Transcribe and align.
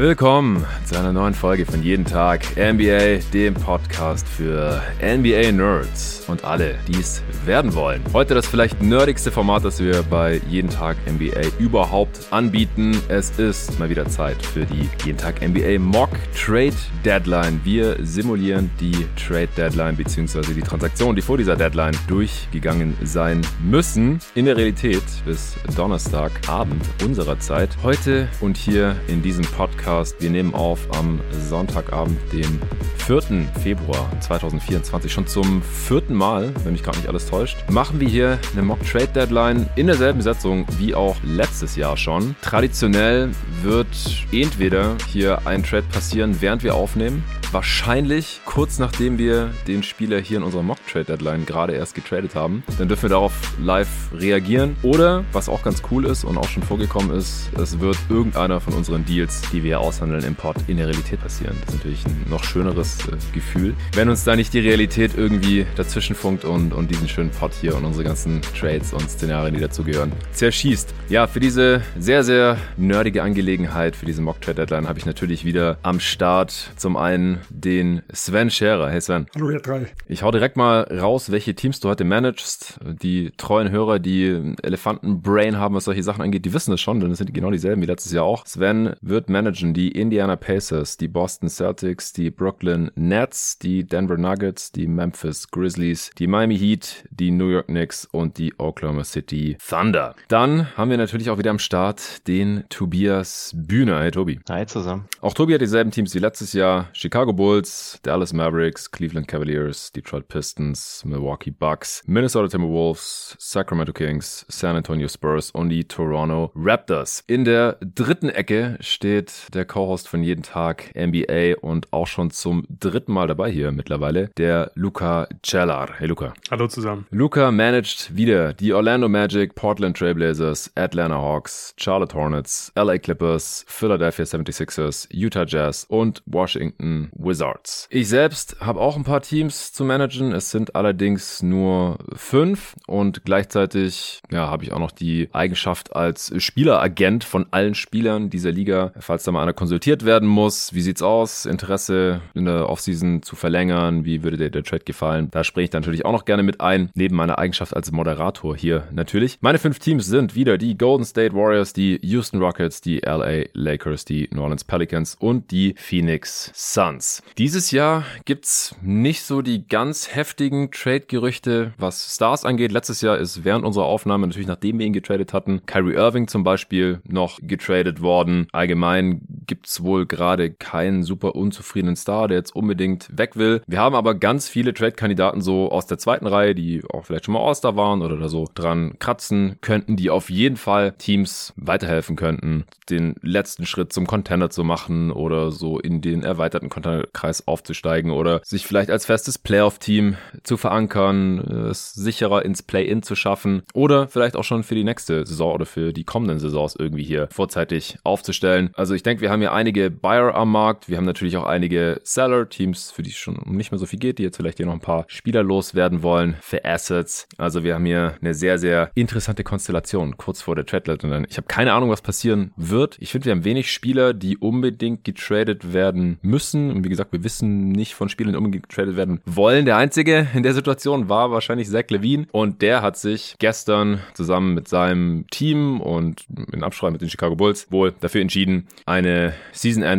Willkommen 0.00 0.64
zu 0.90 0.98
einer 0.98 1.12
neuen 1.12 1.34
Folge 1.34 1.64
von 1.66 1.84
Jeden 1.84 2.04
Tag 2.04 2.42
NBA, 2.56 3.20
dem 3.32 3.54
Podcast 3.54 4.26
für 4.26 4.82
NBA 5.00 5.52
Nerds 5.52 6.24
und 6.26 6.44
alle, 6.44 6.74
die 6.88 6.98
es 6.98 7.22
werden 7.44 7.74
wollen. 7.76 8.02
Heute 8.12 8.34
das 8.34 8.48
vielleicht 8.48 8.82
nerdigste 8.82 9.30
Format, 9.30 9.64
das 9.64 9.78
wir 9.78 10.02
bei 10.02 10.40
Jeden 10.48 10.68
Tag 10.68 10.96
NBA 11.08 11.58
überhaupt 11.60 12.18
anbieten. 12.32 13.00
Es 13.06 13.30
ist 13.38 13.78
mal 13.78 13.88
wieder 13.88 14.06
Zeit 14.08 14.44
für 14.44 14.66
die 14.66 14.88
Jeden 15.04 15.16
Tag 15.16 15.40
NBA 15.40 15.78
Mock 15.78 16.10
Trade 16.34 16.74
Deadline. 17.04 17.60
Wir 17.62 17.96
simulieren 18.04 18.68
die 18.80 19.06
Trade 19.14 19.48
Deadline 19.56 19.94
bzw. 19.96 20.54
die 20.54 20.60
Transaktionen, 20.60 21.14
die 21.14 21.22
vor 21.22 21.38
dieser 21.38 21.54
Deadline 21.54 21.96
durchgegangen 22.08 22.96
sein 23.04 23.42
müssen. 23.62 24.18
In 24.34 24.46
der 24.46 24.56
Realität 24.56 25.04
bis 25.24 25.54
Donnerstagabend 25.76 26.82
unserer 27.04 27.38
Zeit. 27.38 27.70
Heute 27.84 28.28
und 28.40 28.56
hier 28.56 28.96
in 29.06 29.22
diesem 29.22 29.44
Podcast. 29.44 30.16
Wir 30.20 30.30
nehmen 30.30 30.52
auf 30.52 30.79
am 30.92 31.20
Sonntagabend, 31.48 32.18
den 32.32 32.60
4. 33.06 33.22
Februar 33.62 34.08
2024, 34.20 35.12
schon 35.12 35.26
zum 35.26 35.62
vierten 35.62 36.14
Mal, 36.14 36.54
wenn 36.64 36.72
mich 36.72 36.82
gerade 36.82 36.98
nicht 36.98 37.08
alles 37.08 37.26
täuscht, 37.26 37.58
machen 37.68 37.98
wir 37.98 38.08
hier 38.08 38.38
eine 38.52 38.62
Mock 38.62 38.84
Trade 38.84 39.08
Deadline 39.08 39.68
in 39.76 39.86
derselben 39.86 40.22
Setzung 40.22 40.66
wie 40.78 40.94
auch 40.94 41.16
letztes 41.24 41.76
Jahr 41.76 41.96
schon. 41.96 42.36
Traditionell 42.42 43.30
wird 43.62 43.88
entweder 44.32 44.96
hier 45.08 45.46
ein 45.46 45.62
Trade 45.64 45.86
passieren, 45.90 46.36
während 46.40 46.62
wir 46.62 46.74
aufnehmen, 46.74 47.24
wahrscheinlich 47.52 48.40
kurz 48.44 48.78
nachdem 48.78 49.18
wir 49.18 49.50
den 49.66 49.82
Spieler 49.82 50.20
hier 50.20 50.38
in 50.38 50.42
unserer 50.42 50.62
Mock 50.62 50.78
Trade 50.86 51.06
Deadline 51.06 51.46
gerade 51.46 51.72
erst 51.72 51.94
getradet 51.94 52.34
haben. 52.34 52.62
Dann 52.78 52.88
dürfen 52.88 53.02
wir 53.02 53.10
darauf 53.10 53.32
live 53.60 53.88
reagieren. 54.14 54.76
Oder, 54.82 55.24
was 55.32 55.48
auch 55.48 55.62
ganz 55.62 55.82
cool 55.90 56.06
ist 56.06 56.24
und 56.24 56.38
auch 56.38 56.48
schon 56.48 56.62
vorgekommen 56.62 57.16
ist, 57.16 57.50
es 57.58 57.80
wird 57.80 57.96
irgendeiner 58.08 58.60
von 58.60 58.74
unseren 58.74 59.04
Deals, 59.04 59.42
die 59.52 59.62
wir 59.62 59.80
aushandeln 59.80 60.24
im 60.24 60.34
Pod, 60.34 60.56
in 60.70 60.76
der 60.76 60.88
Realität 60.88 61.20
passieren. 61.20 61.56
Das 61.64 61.74
ist 61.74 61.80
natürlich 61.80 62.06
ein 62.06 62.26
noch 62.30 62.44
schöneres 62.44 62.98
äh, 63.08 63.12
Gefühl. 63.34 63.74
Wenn 63.94 64.08
uns 64.08 64.24
da 64.24 64.36
nicht 64.36 64.52
die 64.54 64.60
Realität 64.60 65.12
irgendwie 65.16 65.66
dazwischenfunkt 65.76 66.44
und, 66.44 66.72
und 66.72 66.90
diesen 66.90 67.08
schönen 67.08 67.30
Pod 67.30 67.52
hier 67.52 67.76
und 67.76 67.84
unsere 67.84 68.04
ganzen 68.04 68.40
Trades 68.58 68.92
und 68.92 69.10
Szenarien, 69.10 69.54
die 69.54 69.60
dazugehören, 69.60 70.12
zerschießt. 70.32 70.94
Ja, 71.08 71.26
für 71.26 71.40
diese 71.40 71.82
sehr, 71.98 72.22
sehr 72.24 72.56
nerdige 72.76 73.22
Angelegenheit, 73.22 73.96
für 73.96 74.06
diese 74.06 74.22
Mock 74.22 74.40
Trade 74.40 74.56
Deadline 74.56 74.88
habe 74.88 74.98
ich 74.98 75.06
natürlich 75.06 75.44
wieder 75.44 75.78
am 75.82 76.00
Start 76.00 76.70
zum 76.76 76.96
einen 76.96 77.38
den 77.50 78.02
Sven 78.12 78.50
Scherer. 78.50 78.90
Hey 78.90 79.00
Sven. 79.00 79.26
Hallo 79.34 79.50
ihr 79.50 79.60
drei. 79.60 79.86
Ich 80.06 80.22
hau 80.22 80.30
direkt 80.30 80.56
mal 80.56 80.82
raus, 80.82 81.30
welche 81.30 81.54
Teams 81.54 81.80
du 81.80 81.88
heute 81.88 82.04
managst. 82.04 82.78
Die 82.84 83.32
treuen 83.36 83.70
Hörer, 83.70 83.98
die 83.98 84.54
Elefantenbrain 84.62 85.58
haben, 85.58 85.74
was 85.74 85.84
solche 85.84 86.02
Sachen 86.02 86.22
angeht, 86.22 86.44
die 86.44 86.52
wissen 86.52 86.72
es 86.72 86.80
schon, 86.80 87.00
denn 87.00 87.10
es 87.10 87.18
sind 87.18 87.34
genau 87.34 87.50
dieselben 87.50 87.82
wie 87.82 87.86
letztes 87.86 88.12
Jahr 88.12 88.24
auch. 88.24 88.46
Sven 88.46 88.94
wird 89.00 89.28
managen 89.28 89.74
die 89.74 89.90
Indiana 89.90 90.36
Pacers, 90.36 90.59
die 91.00 91.08
Boston 91.08 91.48
Celtics, 91.48 92.12
die 92.12 92.30
Brooklyn 92.30 92.90
Nets, 92.94 93.58
die 93.58 93.84
Denver 93.84 94.16
Nuggets, 94.16 94.72
die 94.72 94.86
Memphis 94.86 95.50
Grizzlies, 95.50 96.10
die 96.18 96.26
Miami 96.26 96.58
Heat, 96.58 97.04
die 97.10 97.30
New 97.30 97.48
York 97.48 97.68
Knicks 97.68 98.04
und 98.04 98.36
die 98.36 98.52
Oklahoma 98.58 99.04
City 99.04 99.56
Thunder. 99.66 100.14
Dann 100.28 100.76
haben 100.76 100.90
wir 100.90 100.98
natürlich 100.98 101.30
auch 101.30 101.38
wieder 101.38 101.50
am 101.50 101.58
Start 101.58 102.26
den 102.28 102.64
Tobias 102.68 103.52
Bühner. 103.56 104.02
Hey 104.02 104.10
Tobi. 104.10 104.40
Hi 104.48 104.66
zusammen. 104.66 105.06
Auch 105.20 105.32
Tobi 105.32 105.54
hat 105.54 105.60
dieselben 105.60 105.90
Teams 105.90 106.14
wie 106.14 106.18
letztes 106.18 106.52
Jahr. 106.52 106.88
Chicago 106.92 107.30
Chicago 107.30 107.34
Bulls, 107.34 108.00
Dallas 108.02 108.32
Mavericks, 108.32 108.90
Cleveland 108.90 109.28
Cavaliers, 109.28 109.92
Detroit 109.92 110.26
Pistons, 110.26 111.04
Milwaukee 111.04 111.50
Bucks, 111.50 112.02
Minnesota 112.06 112.48
Timberwolves, 112.48 113.36
Sacramento 113.38 113.92
Kings, 113.92 114.46
San 114.48 114.74
Antonio 114.74 115.06
Spurs 115.06 115.50
und 115.50 115.68
die 115.68 115.84
Toronto 115.84 116.50
Raptors. 116.56 117.22
In 117.26 117.44
der 117.44 117.76
dritten 117.80 118.28
Ecke 118.28 118.78
steht 118.80 119.54
der 119.54 119.64
Co-Host 119.64 120.08
von 120.08 120.22
jeden 120.22 120.42
Tag 120.50 120.92
NBA 120.96 121.60
und 121.60 121.92
auch 121.92 122.08
schon 122.08 122.32
zum 122.32 122.64
dritten 122.68 123.12
Mal 123.12 123.28
dabei 123.28 123.52
hier 123.52 123.70
mittlerweile, 123.70 124.30
der 124.36 124.72
Luca 124.74 125.28
Cellar. 125.44 125.90
Hey 125.98 126.08
Luca. 126.08 126.34
Hallo 126.50 126.66
zusammen. 126.66 127.06
Luca 127.10 127.52
managt 127.52 128.16
wieder 128.16 128.52
die 128.52 128.72
Orlando 128.72 129.08
Magic, 129.08 129.54
Portland 129.54 129.96
Trailblazers, 129.96 130.72
Atlanta 130.74 131.14
Hawks, 131.18 131.72
Charlotte 131.76 132.16
Hornets, 132.16 132.72
LA 132.74 132.98
Clippers, 132.98 133.64
Philadelphia 133.68 134.24
76ers, 134.24 135.06
Utah 135.12 135.44
Jazz 135.46 135.86
und 135.88 136.20
Washington 136.26 137.10
Wizards. 137.12 137.86
Ich 137.88 138.08
selbst 138.08 138.56
habe 138.60 138.80
auch 138.80 138.96
ein 138.96 139.04
paar 139.04 139.22
Teams 139.22 139.72
zu 139.72 139.84
managen. 139.84 140.32
Es 140.32 140.50
sind 140.50 140.74
allerdings 140.74 141.44
nur 141.44 141.98
fünf 142.14 142.74
und 142.88 143.24
gleichzeitig 143.24 144.20
ja, 144.32 144.50
habe 144.50 144.64
ich 144.64 144.72
auch 144.72 144.80
noch 144.80 144.90
die 144.90 145.28
Eigenschaft 145.32 145.94
als 145.94 146.32
Spieleragent 146.42 147.22
von 147.22 147.46
allen 147.52 147.76
Spielern 147.76 148.30
dieser 148.30 148.50
Liga, 148.50 148.92
falls 148.98 149.22
da 149.22 149.30
mal 149.30 149.42
einer 149.42 149.52
konsultiert 149.52 150.04
werden 150.04 150.28
muss. 150.28 150.39
Wie 150.46 150.80
sieht's 150.80 151.02
aus? 151.02 151.46
Interesse 151.46 152.20
in 152.34 152.44
der 152.44 152.68
Offseason 152.68 153.22
zu 153.22 153.36
verlängern? 153.36 154.04
Wie 154.04 154.22
würde 154.22 154.36
dir 154.36 154.50
der 154.50 154.64
Trade 154.64 154.84
gefallen? 154.84 155.28
Da 155.30 155.44
spreche 155.44 155.64
ich 155.64 155.72
natürlich 155.72 156.04
auch 156.04 156.12
noch 156.12 156.24
gerne 156.24 156.42
mit 156.42 156.60
ein, 156.60 156.90
neben 156.94 157.16
meiner 157.16 157.38
Eigenschaft 157.38 157.74
als 157.74 157.92
Moderator 157.92 158.56
hier 158.56 158.84
natürlich. 158.92 159.38
Meine 159.40 159.58
fünf 159.58 159.78
Teams 159.78 160.06
sind 160.06 160.34
wieder 160.34 160.58
die 160.58 160.76
Golden 160.76 161.04
State 161.04 161.34
Warriors, 161.34 161.72
die 161.72 161.98
Houston 162.02 162.40
Rockets, 162.42 162.80
die 162.80 162.98
LA 162.98 163.44
Lakers, 163.52 164.04
die 164.04 164.28
New 164.32 164.42
Orleans 164.42 164.64
Pelicans 164.64 165.16
und 165.18 165.50
die 165.50 165.74
Phoenix 165.76 166.50
Suns. 166.54 166.90
Suns. 166.90 167.22
Dieses 167.38 167.70
Jahr 167.70 168.04
gibt's 168.24 168.74
nicht 168.82 169.22
so 169.22 169.42
die 169.42 169.66
ganz 169.66 170.14
heftigen 170.14 170.70
Trade-Gerüchte, 170.70 171.72
was 171.78 172.14
Stars 172.14 172.44
angeht. 172.44 172.72
Letztes 172.72 173.00
Jahr 173.00 173.18
ist 173.18 173.44
während 173.44 173.64
unserer 173.64 173.84
Aufnahme, 173.84 174.26
natürlich 174.26 174.48
nachdem 174.48 174.78
wir 174.78 174.86
ihn 174.86 174.92
getradet 174.92 175.32
hatten, 175.32 175.62
Kyrie 175.66 175.94
Irving 175.94 176.28
zum 176.28 176.42
Beispiel 176.42 177.00
noch 177.06 177.38
getradet 177.42 178.00
worden. 178.00 178.46
Allgemein 178.52 179.20
gibt's 179.46 179.82
wohl 179.82 180.06
gerade 180.06 180.19
keinen 180.58 181.02
super 181.02 181.34
unzufriedenen 181.34 181.96
Star, 181.96 182.28
der 182.28 182.38
jetzt 182.38 182.54
unbedingt 182.54 183.08
weg 183.16 183.36
will. 183.36 183.62
Wir 183.66 183.80
haben 183.80 183.94
aber 183.94 184.14
ganz 184.14 184.48
viele 184.48 184.74
Trade-Kandidaten 184.74 185.40
so 185.40 185.70
aus 185.70 185.86
der 185.86 185.98
zweiten 185.98 186.26
Reihe, 186.26 186.54
die 186.54 186.82
auch 186.92 187.04
vielleicht 187.04 187.24
schon 187.24 187.34
mal 187.34 187.46
All-Star 187.46 187.76
waren 187.76 188.02
oder 188.02 188.16
da 188.16 188.28
so 188.28 188.46
dran 188.54 188.94
kratzen 188.98 189.56
könnten, 189.60 189.96
die 189.96 190.10
auf 190.10 190.30
jeden 190.30 190.56
Fall 190.56 190.92
Teams 190.92 191.52
weiterhelfen 191.56 192.16
könnten, 192.16 192.64
den 192.88 193.14
letzten 193.22 193.66
Schritt 193.66 193.92
zum 193.92 194.06
Contender 194.06 194.50
zu 194.50 194.64
machen 194.64 195.10
oder 195.10 195.50
so 195.50 195.78
in 195.78 196.00
den 196.00 196.22
erweiterten 196.22 196.68
Contender 196.68 197.06
Kreis 197.12 197.46
aufzusteigen 197.46 198.10
oder 198.10 198.40
sich 198.44 198.66
vielleicht 198.66 198.90
als 198.90 199.06
festes 199.06 199.38
Playoff-Team 199.38 200.16
zu 200.42 200.56
verankern, 200.56 201.38
es 201.70 201.92
sicherer 201.92 202.44
ins 202.44 202.62
Play-In 202.62 203.02
zu 203.02 203.14
schaffen 203.14 203.62
oder 203.74 204.08
vielleicht 204.08 204.36
auch 204.36 204.44
schon 204.44 204.62
für 204.62 204.74
die 204.74 204.84
nächste 204.84 205.24
Saison 205.26 205.54
oder 205.54 205.66
für 205.66 205.92
die 205.92 206.04
kommenden 206.04 206.38
Saisons 206.38 206.76
irgendwie 206.76 207.04
hier 207.04 207.28
vorzeitig 207.30 207.98
aufzustellen. 208.04 208.70
Also 208.74 208.94
ich 208.94 209.02
denke, 209.02 209.22
wir 209.22 209.30
haben 209.30 209.40
hier 209.40 209.52
einige 209.52 209.90
Buyer 210.10 210.34
am 210.34 210.50
Markt, 210.50 210.88
wir 210.88 210.96
haben 210.96 211.04
natürlich 211.04 211.36
auch 211.36 211.44
einige 211.46 212.00
Seller-Teams, 212.02 212.90
für 212.90 213.04
die 213.04 213.10
es 213.10 213.16
schon 213.16 213.40
nicht 213.46 213.70
mehr 213.70 213.78
so 213.78 213.86
viel 213.86 214.00
geht, 214.00 214.18
die 214.18 214.24
jetzt 214.24 214.38
vielleicht 214.38 214.56
hier 214.56 214.66
noch 214.66 214.72
ein 214.72 214.80
paar 214.80 215.04
Spieler 215.06 215.44
loswerden 215.44 216.02
wollen 216.02 216.34
für 216.40 216.64
Assets. 216.64 217.28
Also 217.38 217.62
wir 217.62 217.76
haben 217.76 217.84
hier 217.84 218.16
eine 218.20 218.34
sehr, 218.34 218.58
sehr 218.58 218.90
interessante 218.96 219.44
Konstellation 219.44 220.16
kurz 220.16 220.42
vor 220.42 220.56
der 220.56 220.66
Trade 220.66 220.82
Deadline. 220.82 221.28
Ich 221.30 221.36
habe 221.36 221.46
keine 221.46 221.74
Ahnung, 221.74 221.90
was 221.90 222.02
passieren 222.02 222.50
wird. 222.56 222.96
Ich 222.98 223.12
finde, 223.12 223.26
wir 223.26 223.32
haben 223.34 223.44
wenig 223.44 223.70
Spieler, 223.70 224.12
die 224.12 224.36
unbedingt 224.36 225.04
getradet 225.04 225.72
werden 225.72 226.18
müssen 226.22 226.72
und 226.72 226.82
wie 226.82 226.88
gesagt, 226.88 227.12
wir 227.12 227.22
wissen 227.22 227.68
nicht 227.68 227.94
von 227.94 228.08
Spielern, 228.08 228.32
die 228.32 228.38
unbedingt 228.38 228.68
getradet 228.68 228.96
werden 228.96 229.20
wollen. 229.26 229.64
Der 229.64 229.76
einzige 229.76 230.26
in 230.34 230.42
der 230.42 230.54
Situation 230.54 231.08
war 231.08 231.30
wahrscheinlich 231.30 231.70
Zach 231.70 231.88
Levine. 231.88 232.26
Und 232.32 232.62
der 232.62 232.82
hat 232.82 232.96
sich 232.96 233.36
gestern 233.38 234.00
zusammen 234.14 234.54
mit 234.54 234.66
seinem 234.66 235.26
Team 235.30 235.80
und 235.80 236.26
in 236.52 236.64
Absprache 236.64 236.90
mit 236.90 237.00
den 237.00 237.10
Chicago 237.10 237.36
Bulls 237.36 237.70
wohl 237.70 237.94
dafür 238.00 238.22
entschieden, 238.22 238.66
eine 238.86 239.34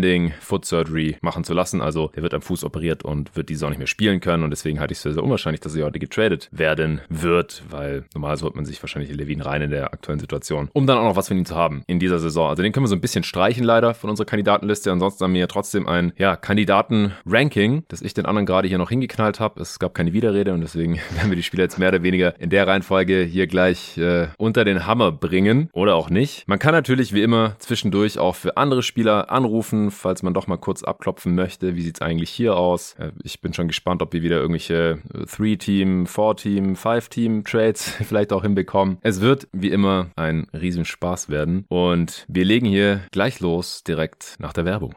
Season-Ending 0.02 0.34
Foot 0.40 0.66
Surgery 0.66 1.18
machen 1.22 1.44
zu 1.44 1.54
lassen. 1.54 1.82
Also 1.82 2.12
der 2.16 2.24
wird 2.24 2.34
am 2.34 2.42
Fuß 2.42 2.64
operiert 2.64 3.04
und 3.04 3.36
wird 3.36 3.50
diese 3.50 3.66
auch 3.66 3.70
nicht 3.70 3.78
mehr 3.78 3.88
spielen 3.88 4.20
können. 4.20 4.44
Und 4.44 4.50
deswegen 4.50 4.80
halte 4.80 4.94
ich 4.94 4.98
es 4.98 5.04
für 5.04 5.14
sehr 5.14 5.24
unwahrscheinlich, 5.24 5.62
dass 5.62 5.76
er 5.76 5.86
heute 5.86 6.00
getradet 6.00 6.50
werden 6.52 7.02
wird, 7.10 7.64
weil 7.70 8.06
normalerweise 8.14 8.46
holt 8.46 8.56
man 8.56 8.66
sich 8.66 8.82
wahrscheinlich 8.82 9.12
Levine 9.12 9.46
rein 9.46 9.62
in 9.62 9.72
der 9.72 9.94
aktuellen 9.94 10.20
Situation, 10.20 10.70
um 10.74 10.88
dann 10.88 10.98
auch 10.98 11.04
noch 11.04 11.16
was 11.16 11.28
von 11.28 11.38
ihm 11.38 11.46
zu 11.46 11.56
haben 11.56 11.84
in 11.88 12.00
dieser 12.00 12.20
Saison. 12.20 12.50
Also 12.50 12.64
den 12.64 12.72
können 12.72 12.86
wir 12.86 12.90
so 12.90 12.96
ein 12.96 13.02
bisschen 13.02 13.24
streichen 13.24 13.64
leider 13.64 13.94
von 13.94 14.10
unserer 14.10 14.26
Kandidatenliste. 14.26 14.92
Ansonsten 14.92 15.24
haben 15.24 15.34
wir 15.34 15.42
ja 15.42 15.48
trotzdem 15.48 15.88
ein 15.88 16.14
ja, 16.18 16.36
Kandidat 16.36 16.72
Kandidaten-Ranking, 16.72 17.84
das 17.88 18.02
ich 18.02 18.14
den 18.14 18.26
anderen 18.26 18.46
gerade 18.46 18.68
hier 18.68 18.78
noch 18.78 18.90
hingeknallt 18.90 19.40
habe. 19.40 19.62
Es 19.62 19.80
gab 19.80 19.94
keine 19.94 20.14
Widerrede 20.14 20.54
und 20.54 20.62
deswegen 20.62 20.96
werden 21.16 21.30
wir 21.30 21.36
die 21.36 21.44
Spieler 21.44 21.64
jetzt 21.64 21.78
mehr 21.80 21.90
oder 21.90 22.04
weniger 22.04 22.40
in 22.40 22.50
der 22.50 22.68
Reihenfolge 22.68 23.24
hier 23.24 23.48
gleich 23.48 23.98
äh, 23.98 24.28
unter 24.38 24.64
den 24.64 24.86
Hammer 24.86 25.12
bringen 25.12 25.70
oder 25.74 25.96
auch 25.96 26.10
nicht. 26.10 26.48
Man 26.48 26.60
kann 26.60 26.74
natürlich 26.74 27.14
wie 27.14 27.22
immer 27.22 27.56
zwischendurch 27.60 28.20
auch 28.20 28.36
für 28.36 28.58
andere 28.58 28.84
Spieler 28.84 29.32
anrufen, 29.32 29.91
falls 29.92 30.24
man 30.24 30.34
doch 30.34 30.48
mal 30.48 30.58
kurz 30.58 30.84
abklopfen 30.84 31.36
möchte. 31.36 31.76
Wie 31.76 31.82
sieht 31.82 31.98
es 31.98 32.02
eigentlich 32.02 32.30
hier 32.30 32.56
aus? 32.58 32.94
Äh, 32.94 33.12
ich 33.24 33.42
bin 33.42 33.54
schon 33.54 33.68
gespannt, 33.68 34.02
ob 34.02 34.14
wir 34.14 34.24
wieder 34.24 34.38
irgendwelche 34.38 35.00
3-Team, 35.14 36.06
4-Team, 36.06 36.74
5-Team-Trades 36.76 37.90
vielleicht 38.08 38.34
auch 38.34 38.42
hinbekommen. 38.42 38.98
Es 39.02 39.22
wird 39.22 39.48
wie 39.52 39.70
immer 39.70 40.10
ein 40.16 40.48
Riesenspaß 40.54 41.30
werden 41.30 41.66
und 41.70 42.26
wir 42.28 42.46
legen 42.46 42.66
hier 42.66 43.02
gleich 43.12 43.40
los 43.40 43.84
direkt 43.84 44.36
nach 44.40 44.54
der 44.54 44.66
Werbung. 44.66 44.94